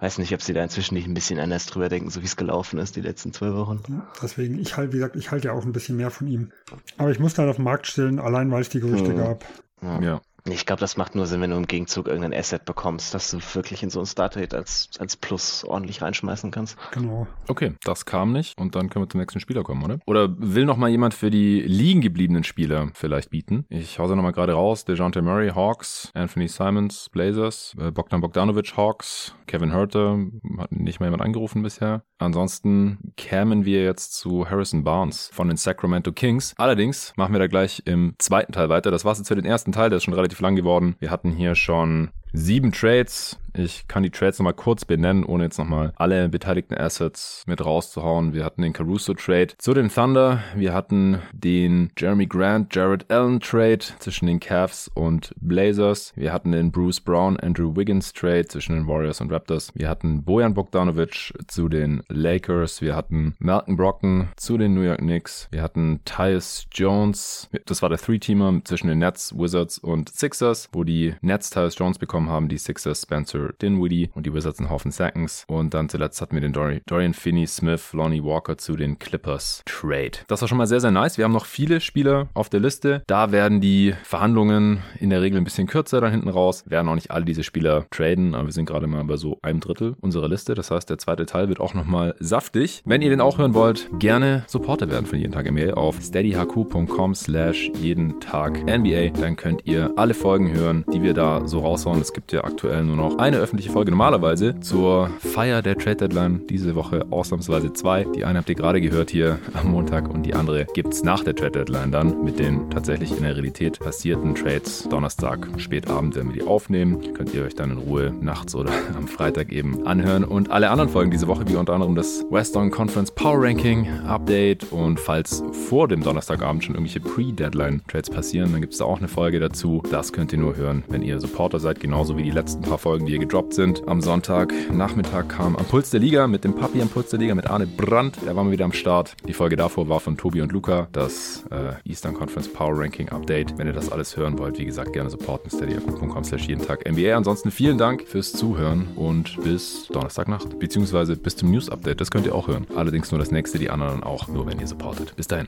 Weiß 0.00 0.18
nicht, 0.18 0.34
ob 0.34 0.42
sie 0.42 0.52
da 0.52 0.64
inzwischen 0.64 0.94
nicht 0.94 1.06
ein 1.06 1.14
bisschen 1.14 1.38
anders 1.38 1.66
drüber 1.66 1.88
denken, 1.88 2.10
so 2.10 2.22
wie 2.22 2.24
es 2.24 2.36
gelaufen 2.36 2.78
ist 2.78 2.96
die 2.96 3.02
letzten 3.02 3.32
zwei 3.32 3.54
Wochen. 3.54 3.82
Ja, 3.88 4.08
deswegen, 4.20 4.58
ich 4.58 4.76
halte, 4.76 4.92
wie 4.92 4.96
gesagt, 4.96 5.14
ich 5.14 5.30
halte 5.30 5.48
ja 5.48 5.54
auch 5.54 5.64
ein 5.64 5.72
bisschen 5.72 5.96
mehr 5.96 6.10
von 6.10 6.26
ihm. 6.26 6.50
Aber 6.98 7.10
ich 7.10 7.20
muss 7.20 7.38
halt 7.38 7.48
auf 7.48 7.56
den 7.56 7.64
Markt 7.64 7.86
stellen, 7.86 8.18
allein 8.18 8.50
weil 8.50 8.62
es 8.62 8.68
die 8.68 8.80
Gerüchte 8.80 9.10
hm. 9.10 9.16
gab. 9.16 9.44
Ja. 9.82 10.00
ja. 10.00 10.20
Ich 10.48 10.66
glaube, 10.66 10.80
das 10.80 10.96
macht 10.96 11.14
nur 11.14 11.26
Sinn, 11.26 11.40
wenn 11.40 11.50
du 11.50 11.56
im 11.56 11.66
Gegenzug 11.66 12.08
irgendein 12.08 12.34
Asset 12.34 12.64
bekommst, 12.64 13.14
dass 13.14 13.30
du 13.30 13.38
wirklich 13.54 13.82
in 13.82 13.90
so 13.90 14.00
ein 14.00 14.06
Startrate 14.06 14.56
als, 14.56 14.90
als 14.98 15.16
Plus 15.16 15.64
ordentlich 15.64 16.02
reinschmeißen 16.02 16.50
kannst. 16.50 16.76
Genau. 16.90 17.28
Okay, 17.48 17.74
das 17.84 18.06
kam 18.06 18.32
nicht 18.32 18.58
und 18.58 18.74
dann 18.74 18.90
können 18.90 19.04
wir 19.04 19.08
zum 19.08 19.20
nächsten 19.20 19.40
Spieler 19.40 19.62
kommen, 19.62 19.84
oder? 19.84 19.98
Oder 20.06 20.28
will 20.38 20.64
noch 20.64 20.76
mal 20.76 20.90
jemand 20.90 21.14
für 21.14 21.30
die 21.30 21.60
liegen 21.60 22.00
gebliebenen 22.00 22.44
Spieler 22.44 22.90
vielleicht 22.94 23.30
bieten? 23.30 23.66
Ich 23.68 23.98
hause 23.98 24.16
noch 24.16 24.22
mal 24.22 24.32
gerade 24.32 24.54
raus. 24.54 24.84
DeJounte 24.84 25.22
Murray, 25.22 25.50
Hawks, 25.50 26.10
Anthony 26.14 26.48
Simons, 26.48 27.08
Blazers, 27.10 27.76
äh, 27.78 27.90
Bogdan 27.92 28.20
Bogdanovic, 28.20 28.76
Hawks, 28.76 29.34
Kevin 29.46 29.70
Herter, 29.70 30.18
hat 30.58 30.72
nicht 30.72 30.98
mal 30.98 31.06
jemand 31.06 31.22
angerufen 31.22 31.62
bisher. 31.62 32.02
Ansonsten 32.18 33.12
kämen 33.16 33.64
wir 33.64 33.82
jetzt 33.84 34.14
zu 34.14 34.48
Harrison 34.48 34.84
Barnes 34.84 35.30
von 35.32 35.48
den 35.48 35.56
Sacramento 35.56 36.12
Kings. 36.12 36.54
Allerdings 36.56 37.12
machen 37.16 37.32
wir 37.32 37.38
da 37.38 37.46
gleich 37.46 37.82
im 37.84 38.14
zweiten 38.18 38.52
Teil 38.52 38.68
weiter. 38.68 38.90
Das 38.90 39.04
war's 39.04 39.18
jetzt 39.18 39.28
für 39.28 39.34
den 39.34 39.44
ersten 39.44 39.72
Teil, 39.72 39.90
der 39.90 39.98
ist 39.98 40.04
schon 40.04 40.14
relativ 40.14 40.31
lang 40.40 40.56
geworden. 40.56 40.96
Wir 40.98 41.10
hatten 41.10 41.32
hier 41.32 41.54
schon 41.54 42.10
sieben 42.32 42.72
Trades. 42.72 43.38
Ich 43.54 43.86
kann 43.86 44.02
die 44.02 44.10
Trades 44.10 44.38
nochmal 44.38 44.54
kurz 44.54 44.86
benennen, 44.86 45.24
ohne 45.24 45.44
jetzt 45.44 45.58
nochmal 45.58 45.92
alle 45.96 46.30
beteiligten 46.30 46.74
Assets 46.74 47.44
mit 47.46 47.62
rauszuhauen. 47.62 48.32
Wir 48.32 48.44
hatten 48.44 48.62
den 48.62 48.72
Caruso 48.72 49.12
Trade 49.12 49.48
zu 49.58 49.74
den 49.74 49.90
Thunder. 49.90 50.42
Wir 50.56 50.72
hatten 50.72 51.18
den 51.34 51.90
Jeremy 51.98 52.26
Grant, 52.26 52.74
Jared 52.74 53.10
Allen 53.10 53.40
Trade 53.40 53.80
zwischen 53.98 54.26
den 54.26 54.40
Cavs 54.40 54.90
und 54.94 55.34
Blazers. 55.38 56.14
Wir 56.16 56.32
hatten 56.32 56.52
den 56.52 56.72
Bruce 56.72 57.00
Brown, 57.00 57.38
Andrew 57.40 57.76
Wiggins 57.76 58.14
Trade 58.14 58.46
zwischen 58.46 58.74
den 58.74 58.86
Warriors 58.86 59.20
und 59.20 59.30
Raptors. 59.30 59.70
Wir 59.74 59.90
hatten 59.90 60.24
Bojan 60.24 60.54
Bogdanovic 60.54 61.34
zu 61.46 61.68
den 61.68 62.02
Lakers. 62.08 62.80
Wir 62.80 62.96
hatten 62.96 63.34
Malcolm 63.38 63.76
Brocken 63.76 64.28
zu 64.36 64.56
den 64.56 64.72
New 64.72 64.80
York 64.80 65.00
Knicks. 65.00 65.48
Wir 65.50 65.60
hatten 65.60 66.00
Tyus 66.06 66.66
Jones. 66.72 67.50
Das 67.66 67.82
war 67.82 67.90
der 67.90 67.98
Three-Teamer 67.98 68.62
zwischen 68.64 68.88
den 68.88 69.00
Nets, 69.00 69.36
Wizards 69.36 69.78
und 69.78 70.08
Sixers, 70.08 70.70
wo 70.72 70.84
die 70.84 71.14
Nets 71.20 71.50
Tyus 71.50 71.76
Jones 71.76 71.98
bekommen 71.98 72.21
bekommen 72.22 72.30
haben. 72.30 72.48
Die 72.48 72.58
Sixers 72.58 73.02
Spencer 73.02 73.50
Dinwiddie 73.60 74.10
und 74.14 74.26
die 74.26 74.34
Wizards 74.34 74.58
einen 74.58 74.70
Haufen 74.70 74.90
Seconds. 74.90 75.44
Und 75.48 75.74
dann 75.74 75.88
zuletzt 75.88 76.20
hatten 76.20 76.34
wir 76.34 76.40
den 76.40 76.52
Dor 76.52 76.72
Dorian 76.86 77.14
Finney 77.14 77.46
Smith, 77.46 77.92
Lonnie 77.92 78.22
Walker 78.22 78.56
zu 78.56 78.76
den 78.76 78.98
Clippers 78.98 79.62
Trade. 79.66 80.12
Das 80.28 80.40
war 80.40 80.48
schon 80.48 80.58
mal 80.58 80.66
sehr, 80.66 80.80
sehr 80.80 80.90
nice. 80.90 81.18
Wir 81.18 81.24
haben 81.24 81.32
noch 81.32 81.46
viele 81.46 81.80
Spieler 81.80 82.28
auf 82.34 82.48
der 82.48 82.60
Liste. 82.60 83.02
Da 83.06 83.32
werden 83.32 83.60
die 83.60 83.94
Verhandlungen 84.04 84.82
in 85.00 85.10
der 85.10 85.22
Regel 85.22 85.38
ein 85.38 85.44
bisschen 85.44 85.66
kürzer 85.66 86.00
dann 86.00 86.12
hinten 86.12 86.28
raus. 86.28 86.64
Werden 86.66 86.88
auch 86.88 86.94
nicht 86.94 87.10
alle 87.10 87.24
diese 87.24 87.42
Spieler 87.42 87.86
traden, 87.90 88.34
aber 88.34 88.46
wir 88.46 88.52
sind 88.52 88.66
gerade 88.66 88.86
mal 88.86 89.04
bei 89.04 89.16
so 89.16 89.38
einem 89.42 89.60
Drittel 89.60 89.96
unserer 90.00 90.28
Liste. 90.28 90.54
Das 90.54 90.70
heißt, 90.70 90.88
der 90.88 90.98
zweite 90.98 91.26
Teil 91.26 91.48
wird 91.48 91.60
auch 91.60 91.74
nochmal 91.74 92.14
saftig. 92.20 92.82
Wenn 92.84 93.02
ihr 93.02 93.10
den 93.10 93.20
auch 93.20 93.38
hören 93.38 93.54
wollt, 93.54 93.88
gerne 93.98 94.44
Supporter 94.46 94.88
werden 94.88 95.06
von 95.06 95.18
jeden 95.18 95.32
Tag 95.32 95.50
NBA 95.50 95.74
auf 95.74 96.00
steadyhq.com 96.00 97.14
slash 97.14 97.70
jeden 97.80 98.20
Tag 98.20 98.62
NBA. 98.64 99.08
Dann 99.20 99.36
könnt 99.36 99.66
ihr 99.66 99.92
alle 99.96 100.14
Folgen 100.14 100.52
hören, 100.52 100.84
die 100.92 101.02
wir 101.02 101.14
da 101.14 101.46
so 101.46 101.60
raushauen. 101.60 101.98
Gibt 102.14 102.32
ja 102.32 102.44
aktuell 102.44 102.84
nur 102.84 102.96
noch 102.96 103.18
eine 103.18 103.38
öffentliche 103.38 103.70
Folge 103.70 103.90
normalerweise 103.90 104.60
zur 104.60 105.08
Feier 105.18 105.62
der 105.62 105.78
Trade 105.78 105.96
Deadline. 105.96 106.46
Diese 106.46 106.74
Woche 106.74 107.06
ausnahmsweise 107.10 107.72
zwei. 107.72 108.04
Die 108.04 108.24
eine 108.24 108.38
habt 108.38 108.48
ihr 108.50 108.54
gerade 108.54 108.80
gehört 108.80 109.10
hier 109.10 109.38
am 109.54 109.70
Montag 109.70 110.10
und 110.10 110.24
die 110.24 110.34
andere 110.34 110.66
gibt 110.74 110.92
es 110.92 111.02
nach 111.02 111.24
der 111.24 111.34
Trade 111.34 111.52
Deadline 111.52 111.90
dann 111.90 112.22
mit 112.22 112.38
den 112.38 112.68
tatsächlich 112.70 113.16
in 113.16 113.22
der 113.22 113.34
Realität 113.34 113.78
passierten 113.78 114.34
Trades. 114.34 114.86
Donnerstag, 114.90 115.48
spätabend 115.56 116.14
werden 116.14 116.34
wir 116.34 116.42
die 116.42 116.46
aufnehmen. 116.46 117.14
Könnt 117.14 117.32
ihr 117.32 117.44
euch 117.44 117.54
dann 117.54 117.70
in 117.70 117.78
Ruhe 117.78 118.12
nachts 118.20 118.54
oder 118.54 118.72
am 118.96 119.08
Freitag 119.08 119.50
eben 119.50 119.86
anhören. 119.86 120.24
Und 120.24 120.50
alle 120.50 120.68
anderen 120.70 120.90
Folgen 120.90 121.10
diese 121.10 121.28
Woche, 121.28 121.48
wie 121.48 121.56
unter 121.56 121.72
anderem 121.72 121.94
das 121.94 122.26
Western 122.30 122.70
Conference 122.70 123.10
Power 123.10 123.42
Ranking 123.42 123.88
Update. 124.06 124.70
Und 124.70 125.00
falls 125.00 125.42
vor 125.68 125.88
dem 125.88 126.02
Donnerstagabend 126.02 126.64
schon 126.64 126.74
irgendwelche 126.74 127.00
Pre-Deadline-Trades 127.00 128.10
passieren, 128.10 128.52
dann 128.52 128.60
gibt 128.60 128.74
es 128.74 128.80
da 128.80 128.84
auch 128.84 128.98
eine 128.98 129.08
Folge 129.08 129.40
dazu. 129.40 129.82
Das 129.90 130.12
könnt 130.12 130.32
ihr 130.32 130.38
nur 130.38 130.56
hören, 130.56 130.84
wenn 130.88 131.02
ihr 131.02 131.18
Supporter 131.20 131.58
seid, 131.58 131.80
genauso 132.02 132.18
wie 132.18 132.24
die 132.24 132.32
letzten 132.32 132.62
paar 132.62 132.78
Folgen, 132.78 133.06
die 133.06 133.12
hier 133.12 133.20
gedroppt 133.20 133.54
sind. 133.54 133.86
Am 133.86 134.00
Sonntag 134.00 134.52
Nachmittag 134.72 135.28
kam 135.28 135.54
Am 135.54 135.64
Puls 135.66 135.90
der 135.90 136.00
Liga 136.00 136.26
mit 136.26 136.42
dem 136.42 136.52
Papi 136.52 136.82
am 136.82 136.88
Puls 136.88 137.10
der 137.10 137.20
Liga 137.20 137.32
mit 137.36 137.46
Arne 137.46 137.64
Brandt. 137.64 138.16
Der 138.26 138.34
war 138.34 138.42
mal 138.42 138.50
wieder 138.50 138.64
am 138.64 138.72
Start. 138.72 139.14
Die 139.28 139.32
Folge 139.32 139.54
davor 139.54 139.88
war 139.88 140.00
von 140.00 140.16
Tobi 140.16 140.40
und 140.40 140.50
Luca, 140.50 140.88
das 140.90 141.44
äh, 141.52 141.74
Eastern 141.88 142.14
Conference 142.14 142.52
Power 142.52 142.76
Ranking 142.76 143.08
Update. 143.10 143.56
Wenn 143.56 143.68
ihr 143.68 143.72
das 143.72 143.92
alles 143.92 144.16
hören 144.16 144.36
wollt, 144.36 144.58
wie 144.58 144.64
gesagt, 144.64 144.92
gerne 144.94 145.10
supporten 145.10 145.48
steadyhq.com 145.48 146.24
slash 146.24 146.48
jeden 146.48 146.66
Tag 146.66 146.90
NBA. 146.90 147.16
Ansonsten 147.16 147.52
vielen 147.52 147.78
Dank 147.78 148.02
fürs 148.02 148.32
Zuhören 148.32 148.88
und 148.96 149.40
bis 149.44 149.86
Donnerstagnacht, 149.86 150.58
beziehungsweise 150.58 151.14
bis 151.14 151.36
zum 151.36 151.52
News 151.52 151.68
Update. 151.68 152.00
Das 152.00 152.10
könnt 152.10 152.26
ihr 152.26 152.34
auch 152.34 152.48
hören. 152.48 152.66
Allerdings 152.74 153.12
nur 153.12 153.20
das 153.20 153.30
nächste, 153.30 153.60
die 153.60 153.70
anderen 153.70 154.02
auch, 154.02 154.26
nur 154.26 154.44
wenn 154.48 154.58
ihr 154.58 154.66
supportet. 154.66 155.14
Bis 155.14 155.28
dahin. 155.28 155.46